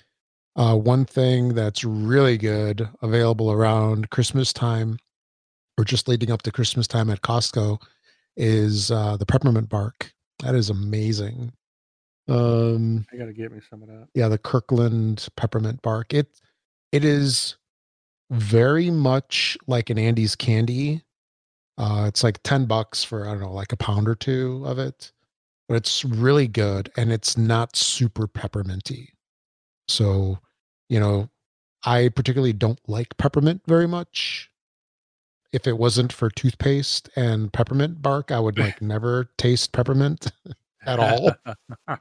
uh, 0.56 0.76
one 0.76 1.06
thing 1.06 1.54
that's 1.54 1.84
really 1.84 2.40
good 2.40 2.90
available 3.04 3.52
around 3.52 4.10
Christmas 4.10 4.54
time 4.54 4.98
or 5.78 5.84
just 5.84 6.08
leading 6.08 6.32
up 6.32 6.42
to 6.42 6.52
Christmas 6.52 6.88
time 6.88 7.12
at 7.12 7.22
Costco 7.22 7.80
is 8.40 8.90
uh, 8.90 9.18
the 9.18 9.26
peppermint 9.26 9.70
bark. 9.70 10.12
That 10.40 10.56
is 10.56 10.70
amazing. 10.70 11.52
Um, 12.28 13.06
I 13.12 13.18
got 13.18 13.26
to 13.26 13.34
get 13.34 13.52
me 13.52 13.60
some 13.70 13.84
of 13.84 13.90
that. 13.90 14.08
yeah, 14.16 14.30
the 14.30 14.38
Kirkland 14.38 15.28
peppermint 15.36 15.82
bark. 15.82 16.14
It 16.14 16.28
it 16.92 17.04
is 17.04 17.58
very 18.32 18.90
much 18.90 19.58
like 19.68 19.90
an 19.90 20.00
Andes 20.00 20.36
candy. 20.36 21.04
Uh, 21.78 22.06
it's 22.08 22.24
like 22.24 22.42
ten 22.44 22.66
bucks 22.66 23.04
for 23.04 23.28
I 23.28 23.32
don't 23.32 23.42
know, 23.42 23.52
like 23.52 23.74
a 23.74 23.78
pound 23.78 24.08
or 24.08 24.16
two 24.16 24.64
of 24.66 24.80
it, 24.80 25.12
but 25.68 25.76
it's 25.76 26.06
really 26.06 26.48
good 26.48 26.92
and 26.98 27.12
it's 27.12 27.38
not 27.38 27.76
super 27.76 28.28
pepperminty. 28.28 29.10
So, 29.88 30.40
you 30.88 31.00
know, 31.00 31.30
I 31.84 32.10
particularly 32.10 32.54
don't 32.54 32.80
like 32.88 33.18
peppermint 33.18 33.64
very 33.68 33.88
much. 33.88 34.50
If 35.52 35.66
it 35.66 35.78
wasn't 35.78 36.14
for 36.14 36.30
toothpaste 36.30 37.10
and 37.16 37.52
peppermint 37.52 38.02
bark, 38.02 38.32
I 38.32 38.40
would 38.40 38.60
like 38.60 38.82
never 38.82 39.30
taste 39.38 39.72
peppermint 39.72 40.32
at 40.86 41.00
all. 41.00 41.32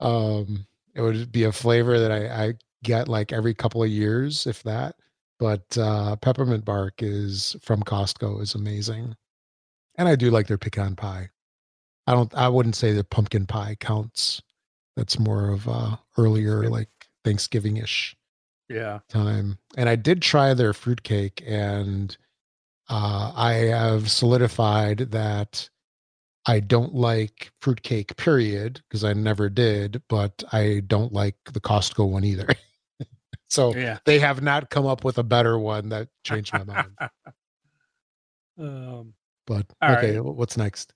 Um 0.00 0.66
it 0.94 1.02
would 1.02 1.30
be 1.30 1.44
a 1.44 1.52
flavor 1.52 1.98
that 1.98 2.10
I, 2.10 2.44
I 2.44 2.54
get 2.82 3.06
like 3.06 3.32
every 3.32 3.52
couple 3.52 3.82
of 3.82 3.90
years 3.90 4.46
if 4.46 4.62
that. 4.62 4.96
But 5.38 5.76
uh 5.76 6.16
peppermint 6.16 6.64
bark 6.64 7.02
is 7.02 7.54
from 7.60 7.82
costco 7.82 8.40
is 8.40 8.54
amazing. 8.54 9.14
And 9.96 10.08
i 10.08 10.16
do 10.16 10.30
like 10.30 10.46
their 10.46 10.56
pecan 10.56 10.96
pie. 10.96 11.28
I 12.06 12.14
don't 12.14 12.34
i 12.34 12.48
wouldn't 12.48 12.76
say 12.76 12.94
that 12.94 13.10
pumpkin 13.10 13.44
pie 13.46 13.76
counts. 13.78 14.40
That's 14.96 15.18
more 15.18 15.50
of 15.50 15.68
uh 15.68 15.96
earlier 16.16 16.68
like 16.70 16.88
thanksgiving-ish 17.24 18.16
yeah. 18.70 19.00
time. 19.10 19.58
And 19.76 19.90
i 19.90 19.96
did 19.96 20.22
try 20.22 20.54
their 20.54 20.72
fruitcake 20.72 21.42
and 21.46 22.16
uh 22.90 23.32
i 23.34 23.52
have 23.52 24.10
solidified 24.10 24.98
that 25.10 25.68
I 26.46 26.60
don't 26.60 26.94
like 26.94 27.52
fruitcake, 27.60 28.16
period, 28.16 28.80
because 28.88 29.04
I 29.04 29.12
never 29.12 29.50
did, 29.50 30.02
but 30.08 30.42
I 30.52 30.80
don't 30.86 31.12
like 31.12 31.36
the 31.52 31.60
Costco 31.60 32.08
one 32.08 32.24
either. 32.24 32.46
so 33.48 33.76
Yeah. 33.76 33.98
they 34.06 34.18
have 34.18 34.40
not 34.42 34.70
come 34.70 34.86
up 34.86 35.04
with 35.04 35.18
a 35.18 35.22
better 35.22 35.58
one 35.58 35.90
that 35.90 36.08
changed 36.24 36.54
my 36.54 36.64
mind. 36.64 36.96
um, 38.58 39.14
But 39.46 39.66
okay, 39.82 40.18
right. 40.18 40.24
what's 40.24 40.56
next? 40.56 40.94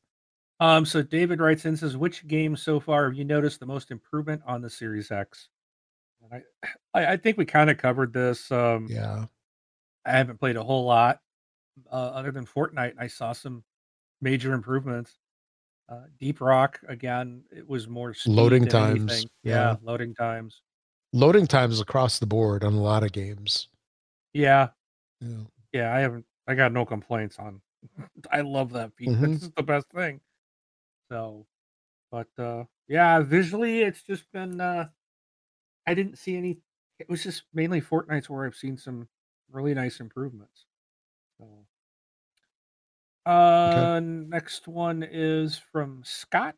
um, 0.60 0.86
so 0.86 1.02
David 1.02 1.40
writes 1.40 1.66
in 1.66 1.76
says, 1.76 1.94
which 1.96 2.26
game 2.26 2.56
so 2.56 2.80
far 2.80 3.04
have 3.04 3.14
you 3.14 3.24
noticed 3.24 3.60
the 3.60 3.66
most 3.66 3.90
improvement 3.90 4.40
on 4.46 4.62
the 4.62 4.70
Series 4.70 5.10
X? 5.10 5.50
And 6.22 6.42
I, 6.64 6.68
I, 7.00 7.12
I 7.12 7.16
think 7.18 7.36
we 7.36 7.44
kind 7.44 7.68
of 7.68 7.76
covered 7.76 8.14
this. 8.14 8.50
Um, 8.50 8.86
Yeah. 8.90 9.26
I 10.06 10.12
haven't 10.12 10.40
played 10.40 10.56
a 10.56 10.64
whole 10.64 10.86
lot 10.86 11.20
uh, 11.90 11.94
other 11.94 12.30
than 12.30 12.46
Fortnite. 12.46 12.94
I 12.98 13.06
saw 13.06 13.32
some 13.32 13.64
major 14.20 14.52
improvements. 14.52 15.18
Uh, 15.88 16.02
Deep 16.18 16.40
Rock 16.40 16.80
again, 16.88 17.44
it 17.54 17.68
was 17.68 17.88
more 17.88 18.14
Loading 18.26 18.66
times, 18.66 19.26
yeah. 19.42 19.72
yeah, 19.72 19.76
loading 19.82 20.14
times. 20.14 20.62
Loading 21.12 21.46
times 21.46 21.78
across 21.80 22.18
the 22.18 22.26
board 22.26 22.64
on 22.64 22.72
a 22.72 22.80
lot 22.80 23.02
of 23.04 23.12
games. 23.12 23.68
Yeah, 24.32 24.68
Yeah. 25.20 25.44
yeah. 25.72 25.94
I 25.94 26.00
haven't. 26.00 26.24
I 26.46 26.54
got 26.54 26.72
no 26.72 26.84
complaints 26.84 27.38
on. 27.38 27.60
I 28.32 28.40
love 28.40 28.72
that 28.72 28.94
feature. 28.96 29.12
Mhm. 29.16 29.32
This 29.34 29.42
is 29.44 29.50
the 29.56 29.62
best 29.62 29.86
thing. 29.90 30.20
So, 31.10 31.46
but 32.10 32.28
uh 32.38 32.64
yeah, 32.88 33.20
visually, 33.20 33.82
it's 33.82 34.02
just 34.02 34.30
been. 34.32 34.60
uh 34.60 34.88
I 35.86 35.92
didn't 35.94 36.16
see 36.16 36.36
any. 36.36 36.58
It 36.98 37.08
was 37.10 37.22
just 37.22 37.42
mainly 37.52 37.80
Fortnite's 37.82 38.30
where 38.30 38.46
I've 38.46 38.56
seen 38.56 38.76
some 38.78 39.06
really 39.52 39.74
nice 39.74 40.00
improvements. 40.00 40.64
So, 41.38 41.66
uh, 43.30 44.00
next 44.00 44.68
one 44.68 45.02
is 45.02 45.58
from 45.72 46.02
Scott. 46.04 46.56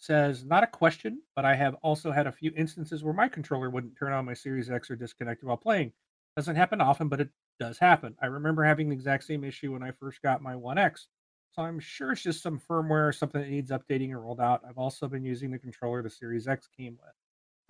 Says, 0.00 0.44
not 0.44 0.62
a 0.62 0.68
question, 0.68 1.20
but 1.34 1.44
I 1.44 1.56
have 1.56 1.74
also 1.82 2.12
had 2.12 2.28
a 2.28 2.32
few 2.32 2.52
instances 2.56 3.02
where 3.02 3.14
my 3.14 3.26
controller 3.28 3.68
wouldn't 3.68 3.96
turn 3.98 4.12
on 4.12 4.24
my 4.24 4.34
Series 4.34 4.70
X 4.70 4.90
or 4.90 4.96
disconnect 4.96 5.42
while 5.42 5.56
playing. 5.56 5.92
Doesn't 6.36 6.54
happen 6.54 6.80
often, 6.80 7.08
but 7.08 7.20
it 7.20 7.30
does 7.58 7.78
happen. 7.78 8.14
I 8.22 8.26
remember 8.26 8.62
having 8.62 8.88
the 8.88 8.94
exact 8.94 9.24
same 9.24 9.42
issue 9.42 9.72
when 9.72 9.82
I 9.82 9.90
first 9.90 10.22
got 10.22 10.40
my 10.40 10.54
One 10.54 10.78
X. 10.78 11.08
So 11.50 11.62
I'm 11.62 11.80
sure 11.80 12.12
it's 12.12 12.22
just 12.22 12.42
some 12.42 12.60
firmware 12.60 13.08
or 13.08 13.12
something 13.12 13.40
that 13.40 13.50
needs 13.50 13.72
updating 13.72 14.12
or 14.12 14.20
rolled 14.20 14.40
out. 14.40 14.62
I've 14.68 14.78
also 14.78 15.08
been 15.08 15.24
using 15.24 15.50
the 15.50 15.58
controller 15.58 16.00
the 16.02 16.10
Series 16.10 16.46
X 16.46 16.68
came 16.68 16.96
with. 17.02 17.14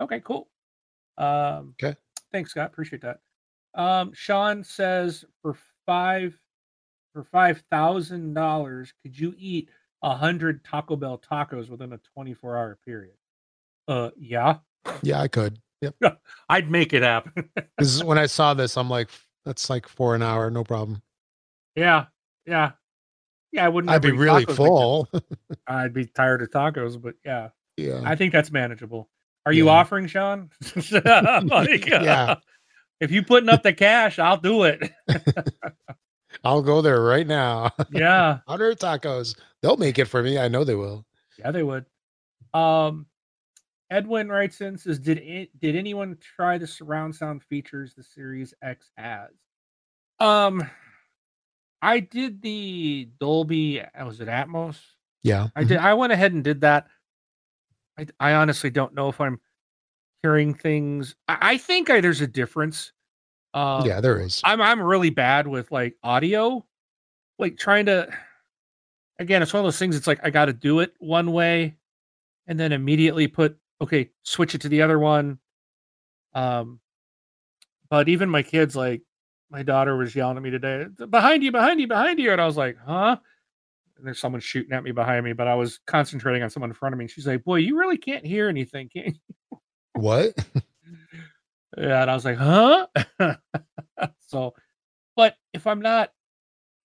Okay, 0.01 0.19
cool. 0.19 0.49
Um, 1.17 1.73
Okay. 1.81 1.95
Thanks, 2.31 2.51
Scott. 2.51 2.67
Appreciate 2.67 3.01
that. 3.01 3.21
Um, 3.73 4.11
Sean 4.13 4.63
says 4.63 5.25
for 5.41 5.55
five 5.89 6.39
for 7.13 7.23
five 7.23 7.63
thousand 7.71 8.35
dollars, 8.35 8.93
could 9.01 9.17
you 9.19 9.33
eat 9.39 9.69
a 10.03 10.15
hundred 10.15 10.63
Taco 10.63 10.95
Bell 10.95 11.17
tacos 11.19 11.67
within 11.67 11.93
a 11.93 11.97
twenty 12.13 12.35
four 12.35 12.55
hour 12.55 12.77
period? 12.85 13.15
Uh, 13.87 14.11
yeah, 14.19 14.57
Yeah, 15.01 15.19
I 15.19 15.27
could. 15.27 15.59
Yep. 15.81 15.95
I'd 16.49 16.69
make 16.69 16.93
it 16.93 17.01
happen. 17.01 17.49
Because 17.77 18.03
when 18.03 18.19
I 18.19 18.27
saw 18.27 18.53
this, 18.53 18.77
I'm 18.77 18.89
like, 18.89 19.09
that's 19.45 19.67
like 19.69 19.87
for 19.87 20.13
an 20.13 20.21
hour, 20.21 20.51
no 20.51 20.63
problem. 20.63 21.01
yeah, 21.75 22.05
yeah, 22.45 22.73
yeah. 23.51 23.65
I 23.65 23.69
wouldn't. 23.69 23.89
I'd 23.89 24.01
be 24.03 24.11
really 24.11 24.45
like 24.45 24.51
full. 24.55 25.09
I'd 25.67 25.93
be 25.93 26.05
tired 26.05 26.43
of 26.43 26.51
tacos, 26.51 27.01
but 27.01 27.15
yeah, 27.25 27.49
yeah. 27.77 28.01
I 28.05 28.15
think 28.15 28.31
that's 28.31 28.51
manageable. 28.51 29.09
Are 29.47 29.53
you 29.53 29.69
offering, 29.69 30.05
Sean? 30.05 30.51
Like, 30.91 31.91
uh, 31.91 32.01
Yeah. 32.03 32.35
If 32.99 33.11
you 33.11 33.23
putting 33.23 33.49
up 33.49 33.63
the 33.63 33.73
cash, 33.73 34.19
I'll 34.19 34.37
do 34.37 34.63
it. 34.63 34.91
I'll 36.43 36.61
go 36.61 36.81
there 36.81 37.01
right 37.01 37.25
now. 37.27 37.71
yeah. 37.91 38.39
100 38.45 38.79
tacos. 38.79 39.37
They'll 39.61 39.77
make 39.77 39.99
it 39.99 40.05
for 40.05 40.21
me. 40.21 40.37
I 40.37 40.47
know 40.47 40.63
they 40.63 40.75
will. 40.75 41.05
Yeah, 41.37 41.51
they 41.51 41.63
would. 41.63 41.85
Um, 42.53 43.05
Edwin 43.89 44.29
writes 44.29 44.61
in 44.61 44.77
says, 44.77 44.99
"Did 44.99 45.17
it, 45.19 45.57
did 45.59 45.75
anyone 45.75 46.17
try 46.35 46.57
the 46.57 46.67
surround 46.67 47.15
sound 47.15 47.43
features 47.43 47.93
the 47.95 48.03
Series 48.03 48.53
X 48.61 48.91
has?" 48.97 49.29
Um, 50.19 50.69
I 51.81 51.99
did 52.01 52.41
the 52.41 53.09
Dolby. 53.19 53.81
uh, 53.81 54.05
Was 54.05 54.19
it 54.19 54.27
Atmos? 54.27 54.77
Yeah. 55.23 55.47
I 55.55 55.63
did. 55.63 55.77
I 55.77 55.93
went 55.93 56.13
ahead 56.13 56.33
and 56.33 56.43
did 56.43 56.61
that. 56.61 56.87
I 57.97 58.07
I 58.19 58.33
honestly 58.33 58.69
don't 58.69 58.93
know 58.93 59.09
if 59.09 59.19
I'm 59.19 59.39
hearing 60.23 60.53
things. 60.53 61.15
I, 61.27 61.37
I 61.41 61.57
think 61.57 61.89
I, 61.89 62.01
there's 62.01 62.21
a 62.21 62.27
difference. 62.27 62.91
Um, 63.53 63.85
yeah, 63.85 63.99
there 63.99 64.19
is. 64.19 64.41
I'm 64.43 64.61
I'm 64.61 64.81
really 64.81 65.09
bad 65.09 65.47
with 65.47 65.71
like 65.71 65.95
audio, 66.03 66.65
like 67.37 67.57
trying 67.57 67.85
to. 67.87 68.09
Again, 69.17 69.41
it's 69.41 69.51
one 69.53 69.59
of 69.59 69.65
those 69.65 69.79
things. 69.79 69.95
It's 69.95 70.07
like 70.07 70.19
I 70.23 70.29
got 70.29 70.45
to 70.45 70.53
do 70.53 70.79
it 70.79 70.93
one 70.99 71.31
way, 71.31 71.75
and 72.47 72.59
then 72.59 72.71
immediately 72.71 73.27
put 73.27 73.57
okay, 73.81 74.09
switch 74.23 74.55
it 74.55 74.61
to 74.61 74.69
the 74.69 74.81
other 74.81 74.99
one. 74.99 75.39
Um, 76.33 76.79
but 77.89 78.07
even 78.07 78.29
my 78.29 78.43
kids, 78.43 78.75
like 78.75 79.01
my 79.49 79.63
daughter, 79.63 79.97
was 79.97 80.15
yelling 80.15 80.37
at 80.37 80.43
me 80.43 80.51
today, 80.51 80.85
"Behind 81.09 81.43
you, 81.43 81.51
behind 81.51 81.81
you, 81.81 81.87
behind 81.87 82.19
you!" 82.19 82.31
And 82.31 82.39
I 82.39 82.45
was 82.45 82.57
like, 82.57 82.77
"Huh?" 82.85 83.17
And 83.97 84.05
there's 84.05 84.19
someone 84.19 84.41
shooting 84.41 84.71
at 84.73 84.83
me 84.83 84.91
behind 84.91 85.25
me, 85.25 85.33
but 85.33 85.47
I 85.47 85.55
was 85.55 85.79
concentrating 85.87 86.43
on 86.43 86.49
someone 86.49 86.69
in 86.69 86.75
front 86.75 86.93
of 86.93 86.99
me. 86.99 87.05
And 87.05 87.11
she's 87.11 87.27
like, 87.27 87.43
"Boy, 87.43 87.55
you 87.55 87.77
really 87.77 87.97
can't 87.97 88.25
hear 88.25 88.47
anything, 88.47 88.89
can 88.89 89.15
you?" 89.51 89.59
What? 89.93 90.33
Yeah, 91.77 92.01
and 92.01 92.11
I 92.11 92.15
was 92.15 92.25
like, 92.25 92.37
huh? 92.37 92.87
so, 94.19 94.53
but 95.15 95.35
if 95.53 95.67
I'm 95.67 95.81
not 95.81 96.11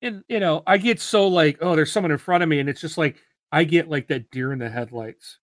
in, 0.02 0.24
you 0.28 0.40
know, 0.40 0.62
I 0.66 0.78
get 0.78 1.00
so 1.00 1.28
like, 1.28 1.58
oh, 1.60 1.76
there's 1.76 1.92
someone 1.92 2.12
in 2.12 2.18
front 2.18 2.42
of 2.42 2.48
me, 2.48 2.60
and 2.60 2.68
it's 2.68 2.80
just 2.80 2.98
like 2.98 3.16
I 3.52 3.64
get 3.64 3.88
like 3.88 4.08
that 4.08 4.30
deer 4.30 4.52
in 4.52 4.58
the 4.58 4.68
headlights. 4.68 5.38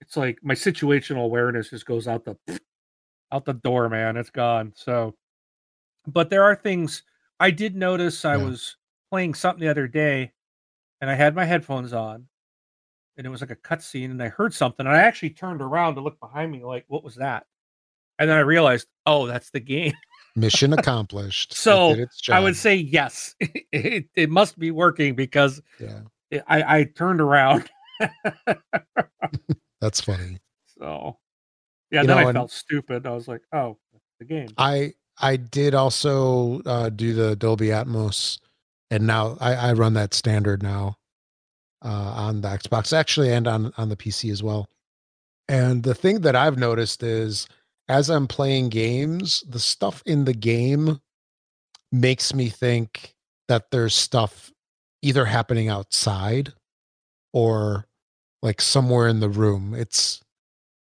It's 0.00 0.16
like 0.16 0.38
my 0.42 0.54
situational 0.54 1.24
awareness 1.24 1.70
just 1.70 1.86
goes 1.86 2.08
out 2.08 2.24
the 2.24 2.36
out 3.32 3.44
the 3.44 3.54
door, 3.54 3.88
man. 3.88 4.16
It's 4.16 4.30
gone. 4.30 4.72
So, 4.76 5.14
but 6.06 6.30
there 6.30 6.44
are 6.44 6.56
things 6.56 7.02
I 7.40 7.50
did 7.50 7.76
notice. 7.76 8.24
I 8.24 8.36
Yeah. 8.36 8.44
was 8.44 8.76
playing 9.10 9.34
something 9.34 9.60
the 9.60 9.70
other 9.70 9.88
day, 9.88 10.32
and 11.00 11.10
I 11.10 11.14
had 11.14 11.34
my 11.34 11.44
headphones 11.44 11.92
on, 11.92 12.26
and 13.18 13.26
it 13.26 13.30
was 13.30 13.40
like 13.40 13.50
a 13.50 13.56
cutscene, 13.56 14.06
and 14.12 14.22
I 14.22 14.28
heard 14.28 14.54
something, 14.54 14.86
and 14.86 14.94
I 14.94 15.00
actually 15.02 15.30
turned 15.30 15.60
around 15.60 15.96
to 15.96 16.00
look 16.00 16.18
behind 16.20 16.52
me, 16.52 16.62
like, 16.64 16.84
what 16.86 17.02
was 17.02 17.16
that? 17.16 17.46
And 18.20 18.30
then 18.30 18.36
I 18.36 18.40
realized, 18.40 18.86
oh, 19.06 19.26
that's 19.26 19.50
the 19.50 19.60
game. 19.60 19.92
Mission 20.36 20.72
accomplished. 20.78 21.52
So, 21.52 21.96
I 22.30 22.38
would 22.38 22.56
say 22.56 22.76
yes. 22.76 23.34
it, 23.40 24.06
it 24.14 24.30
must 24.30 24.56
be 24.58 24.70
working 24.70 25.14
because 25.16 25.60
Yeah. 25.80 26.02
I, 26.46 26.78
I 26.80 26.84
turned 26.84 27.20
around. 27.20 27.68
That's 29.80 30.00
funny. 30.00 30.38
so, 30.78 31.18
yeah, 31.90 32.02
You 32.02 32.06
then 32.06 32.22
know, 32.22 32.28
I 32.28 32.32
felt 32.32 32.50
stupid. 32.52 33.06
I 33.06 33.10
was 33.10 33.26
like, 33.26 33.42
oh, 33.52 33.78
the 34.20 34.24
game. 34.24 34.48
I 34.58 34.94
I 35.20 35.36
did 35.36 35.74
also 35.74 36.60
uh, 36.66 36.90
do 36.90 37.14
the 37.14 37.34
Dolby 37.34 37.68
Atmos, 37.68 38.38
and 38.90 39.06
now 39.06 39.36
I, 39.40 39.54
I 39.54 39.72
run 39.72 39.94
that 39.94 40.14
standard 40.14 40.62
now 40.62 40.97
uh, 41.84 41.88
on 42.16 42.40
the 42.40 42.48
Xbox, 42.48 42.92
actually, 42.96 43.32
and 43.32 43.46
on 43.46 43.72
on 43.76 43.88
the 43.88 43.96
PC 43.96 44.30
as 44.30 44.42
well. 44.42 44.68
And 45.48 45.82
the 45.82 45.94
thing 45.94 46.20
that 46.22 46.36
I've 46.36 46.58
noticed 46.58 47.02
is, 47.02 47.48
as 47.88 48.10
I'm 48.10 48.26
playing 48.26 48.68
games, 48.68 49.42
the 49.48 49.58
stuff 49.60 50.02
in 50.04 50.24
the 50.24 50.34
game 50.34 51.00
makes 51.90 52.34
me 52.34 52.48
think 52.48 53.14
that 53.48 53.70
there's 53.70 53.94
stuff 53.94 54.52
either 55.02 55.24
happening 55.24 55.68
outside 55.68 56.52
or 57.32 57.86
like 58.42 58.60
somewhere 58.60 59.08
in 59.08 59.20
the 59.20 59.28
room. 59.28 59.74
It's 59.74 60.20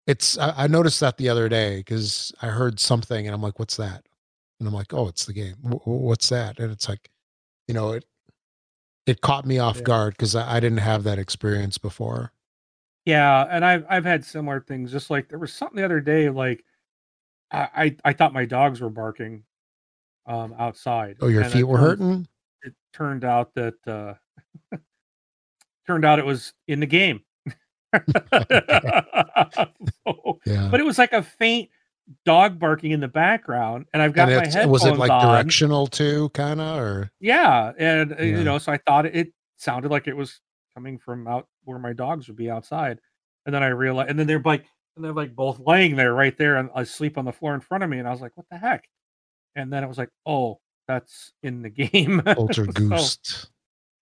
it's 0.06 0.38
I, 0.38 0.66
noticed 0.66 1.00
that 1.00 1.18
the 1.18 1.28
other 1.28 1.48
day 1.48 1.78
because 1.78 2.32
I 2.40 2.46
heard 2.46 2.80
something 2.80 3.26
and 3.26 3.34
I'm 3.34 3.42
like, 3.42 3.58
what's 3.58 3.76
that? 3.76 4.06
And 4.58 4.66
I'm 4.66 4.74
like, 4.74 4.94
oh, 4.94 5.06
it's 5.08 5.26
the 5.26 5.34
game. 5.34 5.56
Wh- 5.56 5.86
What's 5.86 6.30
that? 6.30 6.58
And 6.58 6.72
it's 6.72 6.88
like, 6.88 7.10
you 7.68 7.74
know, 7.74 7.92
it 7.92 8.04
it 9.08 9.20
caught 9.22 9.46
me 9.46 9.58
off 9.58 9.78
Yeah. 9.78 9.82
guard 9.84 10.14
because 10.14 10.34
I, 10.36 10.56
I 10.56 10.60
didn't 10.60 10.78
have 10.78 11.04
that 11.04 11.18
experience 11.18 11.78
before. 11.78 12.32
Yeah, 13.04 13.46
and 13.50 13.64
I've 13.64 13.86
I've 13.88 14.04
had 14.04 14.24
similar 14.24 14.60
things. 14.60 14.92
Just 14.92 15.08
like 15.10 15.28
there 15.28 15.38
was 15.38 15.52
something 15.52 15.76
the 15.76 15.84
other 15.84 16.00
day, 16.00 16.28
like 16.28 16.64
I 17.50 17.68
I, 17.74 17.96
I 18.10 18.12
thought 18.12 18.32
my 18.34 18.44
dogs 18.44 18.80
were 18.80 18.90
barking 18.90 19.44
um 20.26 20.54
outside. 20.58 21.16
Oh, 21.20 21.28
your 21.28 21.42
and 21.42 21.52
feet 21.52 21.64
were 21.64 21.78
turned- 21.78 21.88
hurting? 22.00 22.28
It 22.62 22.74
turned 22.92 23.24
out 23.24 23.54
that 23.54 23.74
uh 23.86 24.14
turned 25.86 26.04
out 26.04 26.18
it 26.18 26.26
was 26.26 26.52
in 26.66 26.80
the 26.80 26.86
game. 26.86 27.20
So- 30.06 30.38
Yeah. 30.46 30.68
but 30.70 30.80
it 30.80 30.84
was 30.86 30.98
like 30.98 31.12
a 31.12 31.22
faint 31.22 31.70
dog 32.24 32.58
barking 32.58 32.90
in 32.92 33.00
the 33.00 33.08
background, 33.08 33.86
and 33.92 34.02
I've 34.02 34.12
got 34.14 34.28
And 34.28 34.38
my 34.38 34.44
headphones 34.46 34.66
was 34.68 34.84
it 34.84 34.96
like 34.96 35.10
on. 35.10 35.22
directional 35.22 35.86
too, 35.86 36.28
kind 36.30 36.60
of, 36.60 36.78
or 36.78 37.10
Yeah, 37.20 37.72
and 37.78 38.12
uh, 38.12 38.16
Yeah. 38.18 38.24
you 38.38 38.44
know, 38.44 38.58
so 38.58 38.72
I 38.72 38.78
thought 38.86 39.06
it, 39.06 39.14
it 39.16 39.32
sounded 39.56 39.90
like 39.90 40.08
it 40.08 40.16
was 40.16 40.40
coming 40.74 40.98
from 40.98 41.26
out 41.28 41.46
where 41.64 41.78
my 41.78 41.92
dogs 41.92 42.28
would 42.28 42.36
be 42.36 42.50
outside, 42.50 42.98
and 43.46 43.54
then 43.54 43.62
I 43.62 43.68
realized, 43.68 44.10
and 44.10 44.18
then 44.18 44.26
they're 44.26 44.40
like, 44.42 44.64
and 44.96 45.04
they're 45.04 45.12
like 45.12 45.34
both 45.36 45.60
laying 45.60 45.96
there 45.96 46.14
right 46.14 46.36
there 46.38 46.56
and 46.56 46.70
asleep 46.74 47.18
on 47.18 47.24
the 47.24 47.32
floor 47.32 47.54
in 47.54 47.60
front 47.60 47.84
of 47.84 47.90
me, 47.90 47.98
and 47.98 48.08
I 48.08 48.10
was 48.10 48.20
like, 48.20 48.32
what 48.36 48.46
the 48.50 48.58
heck? 48.58 48.84
And 49.54 49.72
then 49.72 49.82
it 49.84 49.88
was 49.88 49.98
like, 49.98 50.10
oh, 50.26 50.60
that's 50.86 51.32
in 51.42 51.62
the 51.62 51.68
game. 51.70 52.22
So- 52.26 52.34
poltergeist? 52.34 53.50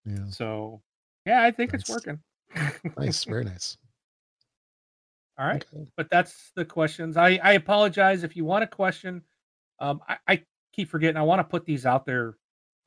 Yeah. 0.05 0.25
So, 0.29 0.81
Yeah, 1.25 1.43
I 1.43 1.51
think 1.51 1.73
it's 1.73 1.89
working. 1.89 2.19
Nice, 2.97 3.25
very 3.25 3.43
nice. 3.43 3.77
All 5.37 5.45
right. 5.45 5.63
Okay. 5.73 5.85
but 5.95 6.09
that's 6.09 6.51
the 6.55 6.65
questions. 6.65 7.15
I, 7.15 7.39
I 7.43 7.53
apologize 7.53 8.23
if 8.23 8.35
you 8.35 8.43
want 8.43 8.63
a 8.63 8.67
question. 8.67 9.21
Um, 9.79 10.01
I, 10.07 10.17
I 10.27 10.43
keep 10.73 10.89
forgetting. 10.89 11.17
I 11.17 11.21
want 11.21 11.39
to 11.39 11.43
put 11.43 11.65
these 11.65 11.85
out 11.85 12.05
there 12.05 12.37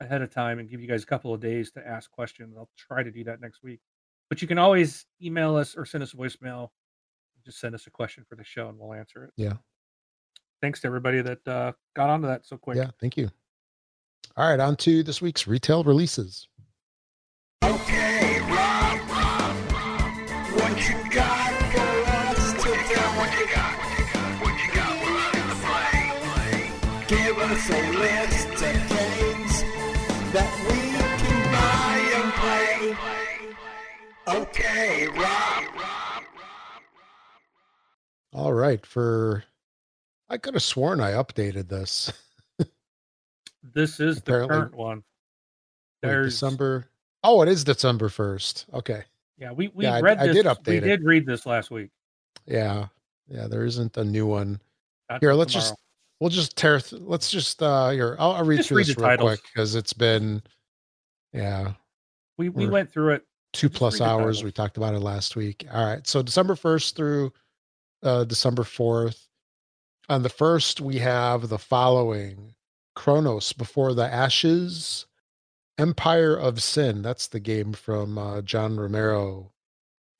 ahead 0.01 0.21
of 0.21 0.33
time 0.33 0.59
and 0.59 0.69
give 0.69 0.81
you 0.81 0.87
guys 0.87 1.03
a 1.03 1.05
couple 1.05 1.33
of 1.33 1.39
days 1.39 1.71
to 1.71 1.87
ask 1.87 2.11
questions. 2.11 2.55
I'll 2.57 2.69
try 2.77 3.03
to 3.03 3.11
do 3.11 3.23
that 3.25 3.39
next 3.39 3.63
week. 3.63 3.79
But 4.29 4.41
you 4.41 4.47
can 4.47 4.57
always 4.57 5.05
email 5.21 5.55
us 5.55 5.75
or 5.75 5.85
send 5.85 6.03
us 6.03 6.13
a 6.13 6.17
voicemail. 6.17 6.69
Just 7.45 7.59
send 7.59 7.73
us 7.75 7.87
a 7.87 7.91
question 7.91 8.25
for 8.27 8.35
the 8.35 8.43
show 8.43 8.69
and 8.69 8.77
we'll 8.77 8.93
answer 8.93 9.23
it. 9.25 9.31
Yeah. 9.37 9.53
Thanks 10.61 10.81
to 10.81 10.87
everybody 10.87 11.21
that 11.21 11.47
uh, 11.47 11.71
got 11.95 12.09
onto 12.09 12.27
that 12.27 12.45
so 12.45 12.57
quick. 12.57 12.77
Yeah, 12.77 12.91
thank 12.99 13.17
you. 13.17 13.29
All 14.37 14.49
right, 14.49 14.59
on 14.59 14.75
to 14.77 15.03
this 15.03 15.21
week's 15.21 15.47
retail 15.47 15.83
releases. 15.83 16.47
Okay, 17.63 18.20
Okay, 34.27 35.07
Rob. 35.07 35.63
All 38.33 38.53
right, 38.53 38.85
for 38.85 39.43
I 40.29 40.37
could 40.37 40.53
have 40.53 40.63
sworn 40.63 40.99
I 41.01 41.11
updated 41.11 41.67
this. 41.69 42.11
This 43.75 43.99
is 43.99 44.17
Apparently- 44.17 44.47
the 44.55 44.61
current 44.61 44.75
one. 44.75 44.97
Wait, 44.97 45.03
There's 46.09 46.33
December. 46.33 46.89
Oh, 47.23 47.43
it 47.43 47.47
is 47.47 47.63
December 47.63 48.09
first. 48.09 48.65
Okay. 48.73 49.03
Yeah, 49.37 49.51
we 49.51 49.67
we 49.75 49.85
Yeah, 49.85 49.99
read 50.01 50.17
I 50.17 50.25
this. 50.27 50.37
did 50.37 50.45
we 50.45 50.51
update 50.51 50.77
it. 50.77 50.81
did 50.81 51.03
read 51.03 51.27
this 51.27 51.45
last 51.45 51.69
week. 51.69 51.91
Yeah. 52.47 52.87
Yeah, 53.27 53.45
there 53.47 53.63
isn't 53.65 53.97
a 53.97 54.03
new 54.03 54.25
one. 54.25 54.59
Not 55.11 55.21
Here, 55.21 55.33
let's 55.35 55.53
just 55.53 55.75
we'll 56.19 56.31
just 56.31 56.57
tear 56.57 56.79
th- 56.79 57.03
let's 57.03 57.29
just 57.29 57.61
uh 57.61 57.89
here 57.91 58.15
I'll, 58.19 58.31
I'll 58.31 58.43
read 58.45 58.57
Just 58.57 58.69
through 58.69 58.77
read 58.79 58.87
this 58.87 58.97
real 58.97 59.07
titles. 59.09 59.29
quick 59.29 59.39
because 59.53 59.75
it's 59.75 59.93
been 59.93 60.41
yeah, 61.31 61.73
we 62.39 62.49
we 62.49 62.63
we're- 62.65 62.71
went 62.73 62.91
through 62.91 63.13
it. 63.13 63.25
Two 63.53 63.69
plus 63.69 63.99
read 63.99 64.07
hours. 64.07 64.43
We 64.43 64.51
talked 64.51 64.77
about 64.77 64.93
it 64.95 64.99
last 64.99 65.35
week. 65.35 65.65
All 65.71 65.85
right. 65.85 66.05
So 66.07 66.21
December 66.21 66.55
1st 66.55 66.95
through 66.95 67.33
uh 68.03 68.23
December 68.25 68.63
4th. 68.63 69.27
On 70.09 70.23
the 70.23 70.29
first, 70.29 70.81
we 70.81 70.97
have 70.97 71.47
the 71.49 71.57
following 71.59 72.53
Chronos 72.95 73.53
Before 73.53 73.93
the 73.93 74.05
Ashes, 74.05 75.05
Empire 75.77 76.35
of 76.35 76.61
Sin. 76.61 77.01
That's 77.01 77.27
the 77.27 77.39
game 77.39 77.71
from 77.73 78.17
uh, 78.17 78.41
John 78.41 78.77
Romero 78.77 79.51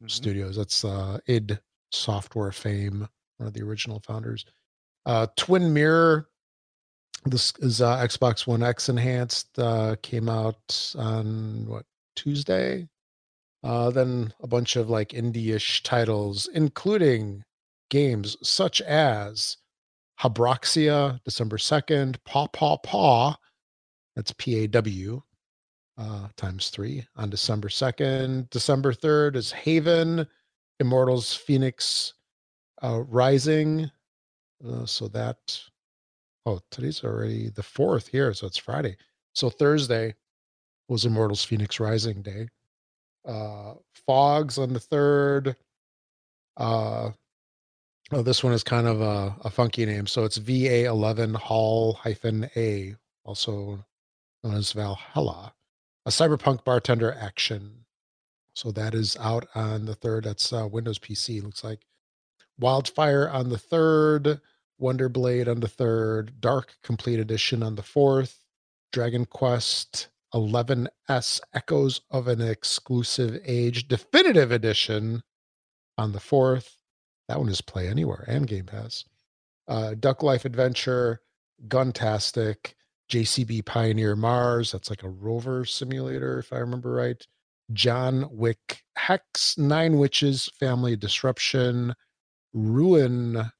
Mhm. 0.03 0.09
Studios. 0.09 0.55
That's 0.55 0.83
uh, 0.83 1.19
id 1.27 1.59
Software 1.91 2.51
fame, 2.53 3.07
one 3.37 3.47
of 3.47 3.53
the 3.53 3.61
original 3.61 3.99
founders. 3.99 4.45
Uh, 5.05 5.27
Twin 5.35 5.73
Mirror. 5.73 6.29
This 7.25 7.53
is 7.59 7.81
uh, 7.81 7.97
Xbox 7.97 8.47
One 8.47 8.63
X 8.63 8.87
enhanced. 8.89 9.59
Uh, 9.59 9.95
came 10.01 10.29
out 10.29 10.95
on 10.97 11.65
what 11.67 11.85
Tuesday. 12.15 12.87
Uh, 13.63 13.91
then 13.91 14.33
a 14.41 14.47
bunch 14.47 14.75
of 14.75 14.89
like 14.89 15.09
indie-ish 15.09 15.83
titles, 15.83 16.49
including 16.53 17.43
games 17.89 18.35
such 18.41 18.81
as 18.81 19.57
Habroxia, 20.19 21.19
December 21.23 21.57
2nd, 21.57 22.17
Paw 22.25 22.47
Paw 22.47 22.77
Paw, 22.77 23.35
that's 24.15 24.33
P 24.37 24.63
A 24.63 24.67
W, 24.67 25.21
uh, 25.97 26.27
times 26.37 26.69
three 26.69 27.05
on 27.15 27.29
December 27.29 27.67
2nd. 27.69 28.49
December 28.49 28.93
3rd 28.93 29.35
is 29.35 29.51
Haven, 29.51 30.27
Immortals 30.79 31.39
Fenyx 31.47 32.13
uh, 32.83 33.01
Rising. 33.07 33.89
Uh, 34.67 34.85
so 34.85 35.07
that, 35.09 35.59
oh, 36.45 36.59
today's 36.71 37.03
already 37.03 37.49
the 37.49 37.61
4th 37.63 38.07
here, 38.07 38.33
so 38.33 38.47
it's 38.47 38.57
Friday. 38.57 38.97
So 39.33 39.49
Thursday 39.49 40.15
was 40.87 41.05
Immortals 41.05 41.45
Fenyx 41.45 41.79
Rising 41.79 42.21
Day. 42.21 42.47
Uh, 43.25 43.73
Fogs 44.05 44.57
on 44.57 44.73
the 44.73 44.79
3rd. 44.79 45.55
Uh, 46.57 47.11
Oh, 48.13 48.21
this 48.21 48.43
one 48.43 48.51
is 48.51 48.63
kind 48.63 48.87
of 48.87 48.99
a, 48.99 49.33
a 49.45 49.49
funky 49.49 49.85
name. 49.85 50.05
So 50.05 50.25
it's 50.25 50.37
VA11 50.37 51.33
Hall 51.35 51.93
hyphen 51.93 52.49
A, 52.57 52.95
also 53.23 53.85
known 54.43 54.55
as 54.55 54.73
Valhalla, 54.73 55.53
a 56.05 56.09
cyberpunk 56.09 56.65
bartender 56.65 57.13
action. 57.13 57.85
So 58.53 58.69
that 58.71 58.93
is 58.93 59.15
out 59.17 59.47
on 59.55 59.85
the 59.85 59.95
third. 59.95 60.25
That's 60.25 60.51
uh, 60.51 60.67
Windows 60.69 60.99
PC, 60.99 61.41
looks 61.41 61.63
like. 61.63 61.85
Wildfire 62.59 63.29
on 63.29 63.47
the 63.47 63.57
third, 63.57 64.41
Wonder 64.77 65.07
Blade 65.07 65.47
on 65.47 65.61
the 65.61 65.69
third, 65.69 66.41
Dark 66.41 66.75
Complete 66.83 67.19
Edition 67.19 67.63
on 67.63 67.75
the 67.75 67.81
fourth, 67.81 68.43
Dragon 68.91 69.25
Quest 69.25 70.09
11S 70.33 71.41
Echoes 71.53 72.01
of 72.09 72.27
an 72.27 72.41
Elusive 72.89 73.39
Age 73.45 73.87
Definitive 73.87 74.51
Edition 74.51 75.23
on 75.97 76.11
the 76.11 76.19
fourth. 76.19 76.77
That 77.27 77.39
one 77.39 77.49
is 77.49 77.61
Play 77.61 77.87
Anywhere 77.87 78.25
and 78.27 78.47
Game 78.47 78.65
Pass. 78.65 79.05
Uh, 79.67 79.95
Duck 79.99 80.23
Life 80.23 80.45
Adventure, 80.45 81.21
Guntastic, 81.67 82.73
JCB 83.09 83.65
Pioneer 83.65 84.15
Mars. 84.15 84.71
That's 84.71 84.89
like 84.89 85.03
a 85.03 85.09
rover 85.09 85.65
simulator, 85.65 86.39
if 86.39 86.51
I 86.51 86.57
remember 86.57 86.91
right. 86.93 87.25
John 87.73 88.27
Wick 88.31 88.83
Hex, 88.95 89.57
Nine 89.57 89.97
Witches, 89.97 90.49
Family 90.59 90.95
Disruption, 90.95 91.93
Ruin 92.53 93.51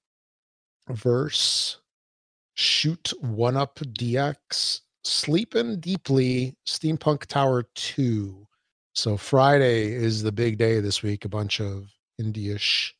Verse, 0.89 1.79
Shoot 2.53 3.13
One 3.21 3.55
Up 3.55 3.79
DX, 3.79 4.81
Sleepin' 5.03 5.79
Deeply, 5.79 6.55
Steampunk 6.65 7.25
Tower 7.25 7.63
2. 7.75 8.47
So 8.93 9.17
Friday 9.17 9.93
is 9.93 10.21
the 10.21 10.31
big 10.31 10.57
day 10.57 10.79
this 10.79 11.01
week. 11.01 11.25
A 11.25 11.29
bunch 11.29 11.59
of 11.59 11.89
indie-ish 12.19 12.95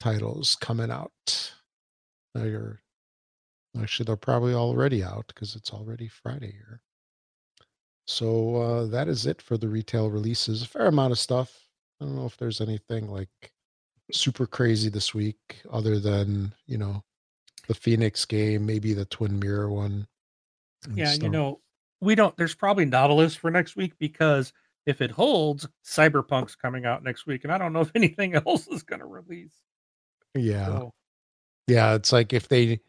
titles 0.00 0.56
coming 0.60 0.90
out. 0.90 1.52
They're 2.34 2.80
actually 3.80 4.06
they're 4.06 4.16
probably 4.16 4.54
already 4.54 5.04
out 5.04 5.26
because 5.28 5.54
it's 5.54 5.72
already 5.72 6.08
Friday 6.08 6.52
here. 6.52 6.80
So 8.06 8.56
uh, 8.56 8.86
that 8.86 9.08
is 9.08 9.26
it 9.26 9.42
for 9.42 9.58
the 9.58 9.68
retail 9.68 10.10
releases. 10.10 10.62
A 10.62 10.66
fair 10.66 10.86
amount 10.86 11.12
of 11.12 11.18
stuff. 11.18 11.52
I 12.00 12.04
don't 12.04 12.16
know 12.16 12.26
if 12.26 12.36
there's 12.36 12.60
anything 12.60 13.08
like 13.10 13.52
super 14.12 14.46
crazy 14.46 14.88
this 14.88 15.14
week 15.14 15.60
other 15.70 15.98
than 15.98 16.54
you 16.66 16.78
know 16.78 17.02
the 17.66 17.74
Fenyx 17.74 18.26
game, 18.26 18.64
maybe 18.64 18.94
the 18.94 19.04
Twin 19.04 19.38
Mirror 19.38 19.70
one. 19.70 20.06
Yeah, 20.94 21.12
you 21.14 21.28
know, 21.28 21.60
we 22.00 22.14
don't. 22.14 22.36
There's 22.36 22.54
probably 22.54 22.84
not 22.84 23.10
a 23.10 23.14
list 23.14 23.38
for 23.38 23.50
next 23.50 23.76
week 23.76 23.94
because 23.98 24.52
if 24.86 25.00
it 25.00 25.10
holds, 25.10 25.66
Cyberpunk's 25.84 26.54
coming 26.54 26.86
out 26.86 27.02
next 27.02 27.26
week, 27.26 27.44
and 27.44 27.52
I 27.52 27.58
don't 27.58 27.72
know 27.72 27.80
if 27.80 27.90
anything 27.94 28.34
else 28.34 28.66
is 28.68 28.82
going 28.82 29.00
to 29.00 29.06
release. 29.06 29.54
yeah, 30.34 30.66
So, 30.66 30.94
yeah. 31.66 31.94
It's 31.94 32.12
like 32.12 32.32
if 32.32 32.48
they 32.48 32.80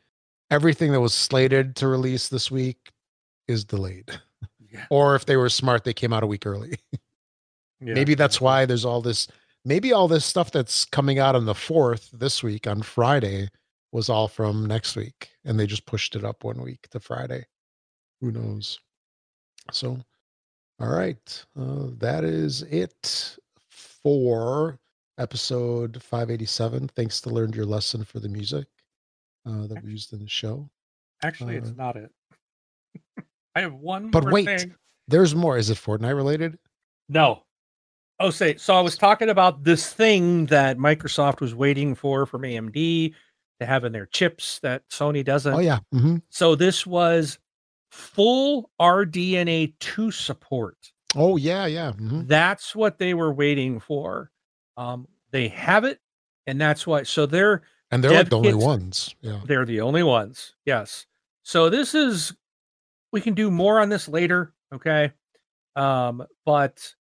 everything 0.52 0.92
that 0.92 1.02
was 1.02 1.14
slated 1.14 1.76
to 1.78 1.88
release 1.88 2.30
this 2.30 2.52
week 2.52 2.92
is 3.48 3.66
delayed, 3.66 4.20
yeah, 4.72 4.86
or 4.90 5.16
if 5.16 5.26
they 5.26 5.38
were 5.38 5.50
smart, 5.50 5.84
they 5.84 5.94
came 5.94 6.14
out 6.14 6.24
a 6.24 6.28
week 6.28 6.46
early. 6.46 6.78
yeah, 7.82 7.94
maybe 7.94 8.14
that's 8.14 8.40
why 8.40 8.66
there's 8.66 8.86
all 8.86 9.02
this 9.02 9.28
maybe 9.66 9.92
all 9.92 10.08
this 10.08 10.26
stuff 10.26 10.52
that's 10.52 10.86
coming 10.86 11.20
out 11.20 11.36
on 11.36 11.46
the 11.46 11.54
4th 11.54 12.12
this 12.12 12.42
week 12.42 12.66
on 12.66 12.82
friday 12.82 13.50
was 13.92 14.10
all 14.10 14.28
from 14.28 14.66
next 14.66 14.96
week 14.96 15.30
and 15.46 15.60
they 15.60 15.68
just 15.68 15.86
pushed 15.86 16.16
it 16.16 16.24
up 16.24 16.44
one 16.44 16.62
week 16.62 16.88
to 16.92 17.00
friday 17.00 17.46
who 18.22 18.32
knows 18.32 18.80
so 19.72 19.98
all 20.80 20.90
right 20.90 21.46
uh, 21.60 21.88
that 21.98 22.24
is 22.24 22.64
it 22.64 23.38
for 24.04 24.78
episode 25.18 26.02
587 26.02 26.88
thanks 26.96 27.22
to 27.22 27.30
learned 27.30 27.56
your 27.56 27.66
lesson 27.66 28.04
for 28.04 28.20
the 28.20 28.30
music 28.30 28.68
uh, 29.46 29.68
that 29.68 29.84
we 29.84 29.92
used 29.92 30.14
in 30.14 30.20
the 30.20 30.28
show 30.30 30.70
Actually, 31.22 31.56
uh, 31.56 31.60
it's 31.60 31.76
not 31.76 31.98
it. 31.98 32.10
I 33.56 33.60
have 33.60 33.74
one 33.74 34.10
But 34.10 34.24
wait. 34.32 34.46
thing. 34.46 34.74
there's 35.10 35.36
more 35.36 35.58
is 35.58 35.70
it 35.70 35.78
fortnite 35.78 36.16
related 36.16 36.58
No. 37.10 37.44
Oh, 38.22 38.30
say 38.32 38.56
so. 38.58 38.76
I 38.76 38.82
was 38.82 38.98
talking 38.98 39.30
about 39.30 39.64
this 39.64 39.94
thing 39.94 40.46
that 40.48 40.78
Microsoft 40.78 41.40
was 41.40 41.56
waiting 41.56 41.96
for 41.96 42.26
from 42.26 42.42
AMD 42.42 43.14
to 43.62 43.66
have 43.66 43.86
in 43.86 43.92
their 43.94 44.06
chips 44.08 44.60
that 44.60 44.88
Sony 44.90 45.24
doesn't. 45.24 45.54
oh 45.54 45.60
yeah 45.60 45.80
hmm 45.94 46.18
So 46.30 46.56
this 46.56 46.86
was 46.88 47.38
full 47.90 48.70
RDNA 48.80 49.74
2 49.80 50.12
support. 50.12 50.78
oh 51.16 51.38
yeah 51.38 51.66
yeah 51.66 51.92
mhm. 51.94 52.28
That's 52.28 52.76
what 52.76 52.98
they 53.00 53.14
were 53.14 53.34
waiting 53.34 53.80
for. 53.80 54.32
Um, 54.78 55.08
they 55.32 55.48
have 55.50 55.84
it, 55.84 56.00
and 56.48 56.60
that's 56.62 56.86
why. 56.88 57.04
So 57.04 57.26
they're 57.26 57.64
and 57.92 58.04
they're 58.04 58.12
like 58.12 58.30
the 58.30 58.38
only 58.38 58.52
kits- 58.52 58.64
ones 58.64 59.16
yeah 59.22 59.42
they're 59.46 59.66
the 59.66 59.82
only 59.82 60.04
ones. 60.04 60.56
Yes. 60.66 61.06
So 61.44 61.70
this 61.70 61.96
is 61.96 62.34
we 63.12 63.22
can 63.22 63.34
do 63.34 63.50
more 63.50 63.80
on 63.80 63.90
this 63.90 64.08
later, 64.08 64.54
okay? 64.74 65.12
Um, 65.76 66.24
but 66.46 66.94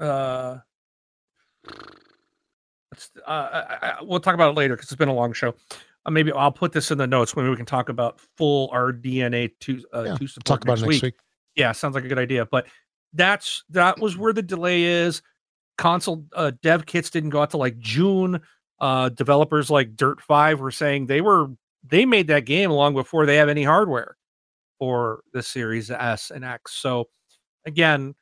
uh, 0.00 0.58
let's, 2.90 3.10
uh, 3.24 3.30
I, 3.30 3.76
I, 3.82 3.96
we'll 4.02 4.20
talk 4.20 4.34
about 4.34 4.50
it 4.50 4.56
later 4.56 4.74
because 4.74 4.90
it's 4.90 4.98
been 4.98 5.08
a 5.08 5.14
long 5.14 5.32
show. 5.32 5.54
Uh, 6.06 6.10
maybe 6.10 6.32
I'll 6.32 6.52
put 6.52 6.72
this 6.72 6.90
in 6.90 6.98
the 6.98 7.06
notes. 7.06 7.36
Maybe 7.36 7.48
we 7.48 7.56
can 7.56 7.66
talk 7.66 7.88
about 7.88 8.20
full 8.36 8.68
RDNA 8.70 9.50
two 9.60 9.82
uh, 9.94 10.04
Yeah, 10.04 10.16
two 10.16 10.26
support 10.26 10.46
Talk 10.46 10.64
about 10.64 10.78
next 10.78 10.82
next 10.82 10.88
week. 10.88 11.02
week. 11.02 11.14
Yeah, 11.54 11.72
sounds 11.72 11.94
like 11.94 12.04
a 12.04 12.08
good 12.08 12.18
idea. 12.18 12.46
But 12.46 12.66
that's 13.12 13.64
that 13.70 13.98
was 13.98 14.16
where 14.16 14.32
the 14.32 14.42
delay 14.42 14.84
is. 14.84 15.22
Console 15.76 16.24
uh, 16.34 16.52
dev 16.62 16.86
kits 16.86 17.10
didn't 17.10 17.30
go 17.30 17.42
out 17.42 17.50
to 17.50 17.56
like 17.56 17.78
June. 17.78 18.40
Uh, 18.80 19.08
developers 19.08 19.70
like 19.70 19.96
Dirt 19.96 20.20
Five 20.20 20.60
were 20.60 20.70
saying 20.70 21.06
they 21.06 21.20
were 21.20 21.48
they 21.84 22.04
made 22.04 22.28
that 22.28 22.44
game 22.44 22.70
long 22.70 22.94
before 22.94 23.26
they 23.26 23.36
have 23.36 23.48
any 23.48 23.64
hardware 23.64 24.16
for 24.78 25.22
the 25.32 25.42
Series 25.42 25.90
S 25.90 26.30
and 26.30 26.44
X. 26.44 26.74
So 26.74 27.08
again, 27.66 28.14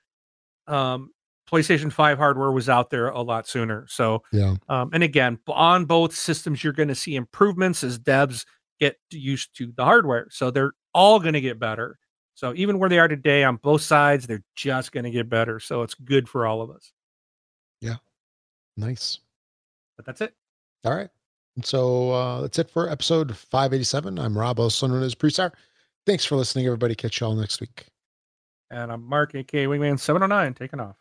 um, 0.67 1.11
PlayStation 1.51 1.93
Five 1.93 2.19
hardware 2.19 2.51
was 2.53 2.69
out 2.69 2.91
there 2.91 3.09
a 3.09 3.23
lot 3.23 3.47
sooner. 3.47 3.87
So 3.89 4.23
Yeah. 4.33 4.57
um, 4.69 4.91
and 4.93 5.03
again, 5.03 5.39
on 5.49 5.85
both 5.85 6.15
systems, 6.15 6.63
you're 6.65 6.73
going 6.73 6.89
to 6.89 6.95
see 6.95 7.17
improvements 7.17 7.85
as 7.85 7.99
devs 7.99 8.45
get 8.81 8.99
used 9.11 9.57
to 9.59 9.73
the 9.77 9.85
hardware. 9.85 10.27
So 10.31 10.51
they're 10.51 10.73
all 10.93 11.21
going 11.21 11.35
to 11.35 11.41
get 11.41 11.59
better. 11.59 11.99
So 12.35 12.53
even 12.57 12.79
where 12.79 12.91
they 12.91 12.99
are 12.99 13.09
today 13.09 13.45
on 13.45 13.57
both 13.57 13.81
sides, 13.83 14.27
they're 14.27 14.43
just 14.57 14.93
going 14.93 15.05
to 15.05 15.11
get 15.11 15.29
better. 15.31 15.59
So 15.61 15.83
it's 15.83 15.95
good 15.95 16.29
for 16.29 16.47
all 16.47 16.61
of 16.61 16.71
us. 16.71 16.93
Yeah. 17.81 17.97
Nice. 18.77 19.21
But 19.97 20.05
that's 20.05 20.21
it. 20.21 20.35
All 20.85 20.95
right. 20.95 21.09
And 21.55 21.65
so 21.65 22.11
uh, 22.11 22.41
that's 22.43 22.59
it 22.59 22.71
for 22.71 22.91
episode 22.91 23.35
587. 23.35 24.19
I'm 24.19 24.37
Rob, 24.37 24.61
also 24.61 24.87
known 24.87 25.03
as 25.03 25.15
Presar. 25.15 25.53
Thanks 26.05 26.25
for 26.27 26.37
listening, 26.37 26.67
everybody. 26.67 26.95
Catch 26.95 27.21
y'all 27.21 27.35
next 27.35 27.61
week. 27.63 27.87
And 28.71 28.93
I'm 28.93 29.03
Mark, 29.03 29.35
aka 29.35 29.65
Wingman709, 29.65 30.57
taking 30.57 30.81
off. 30.81 30.97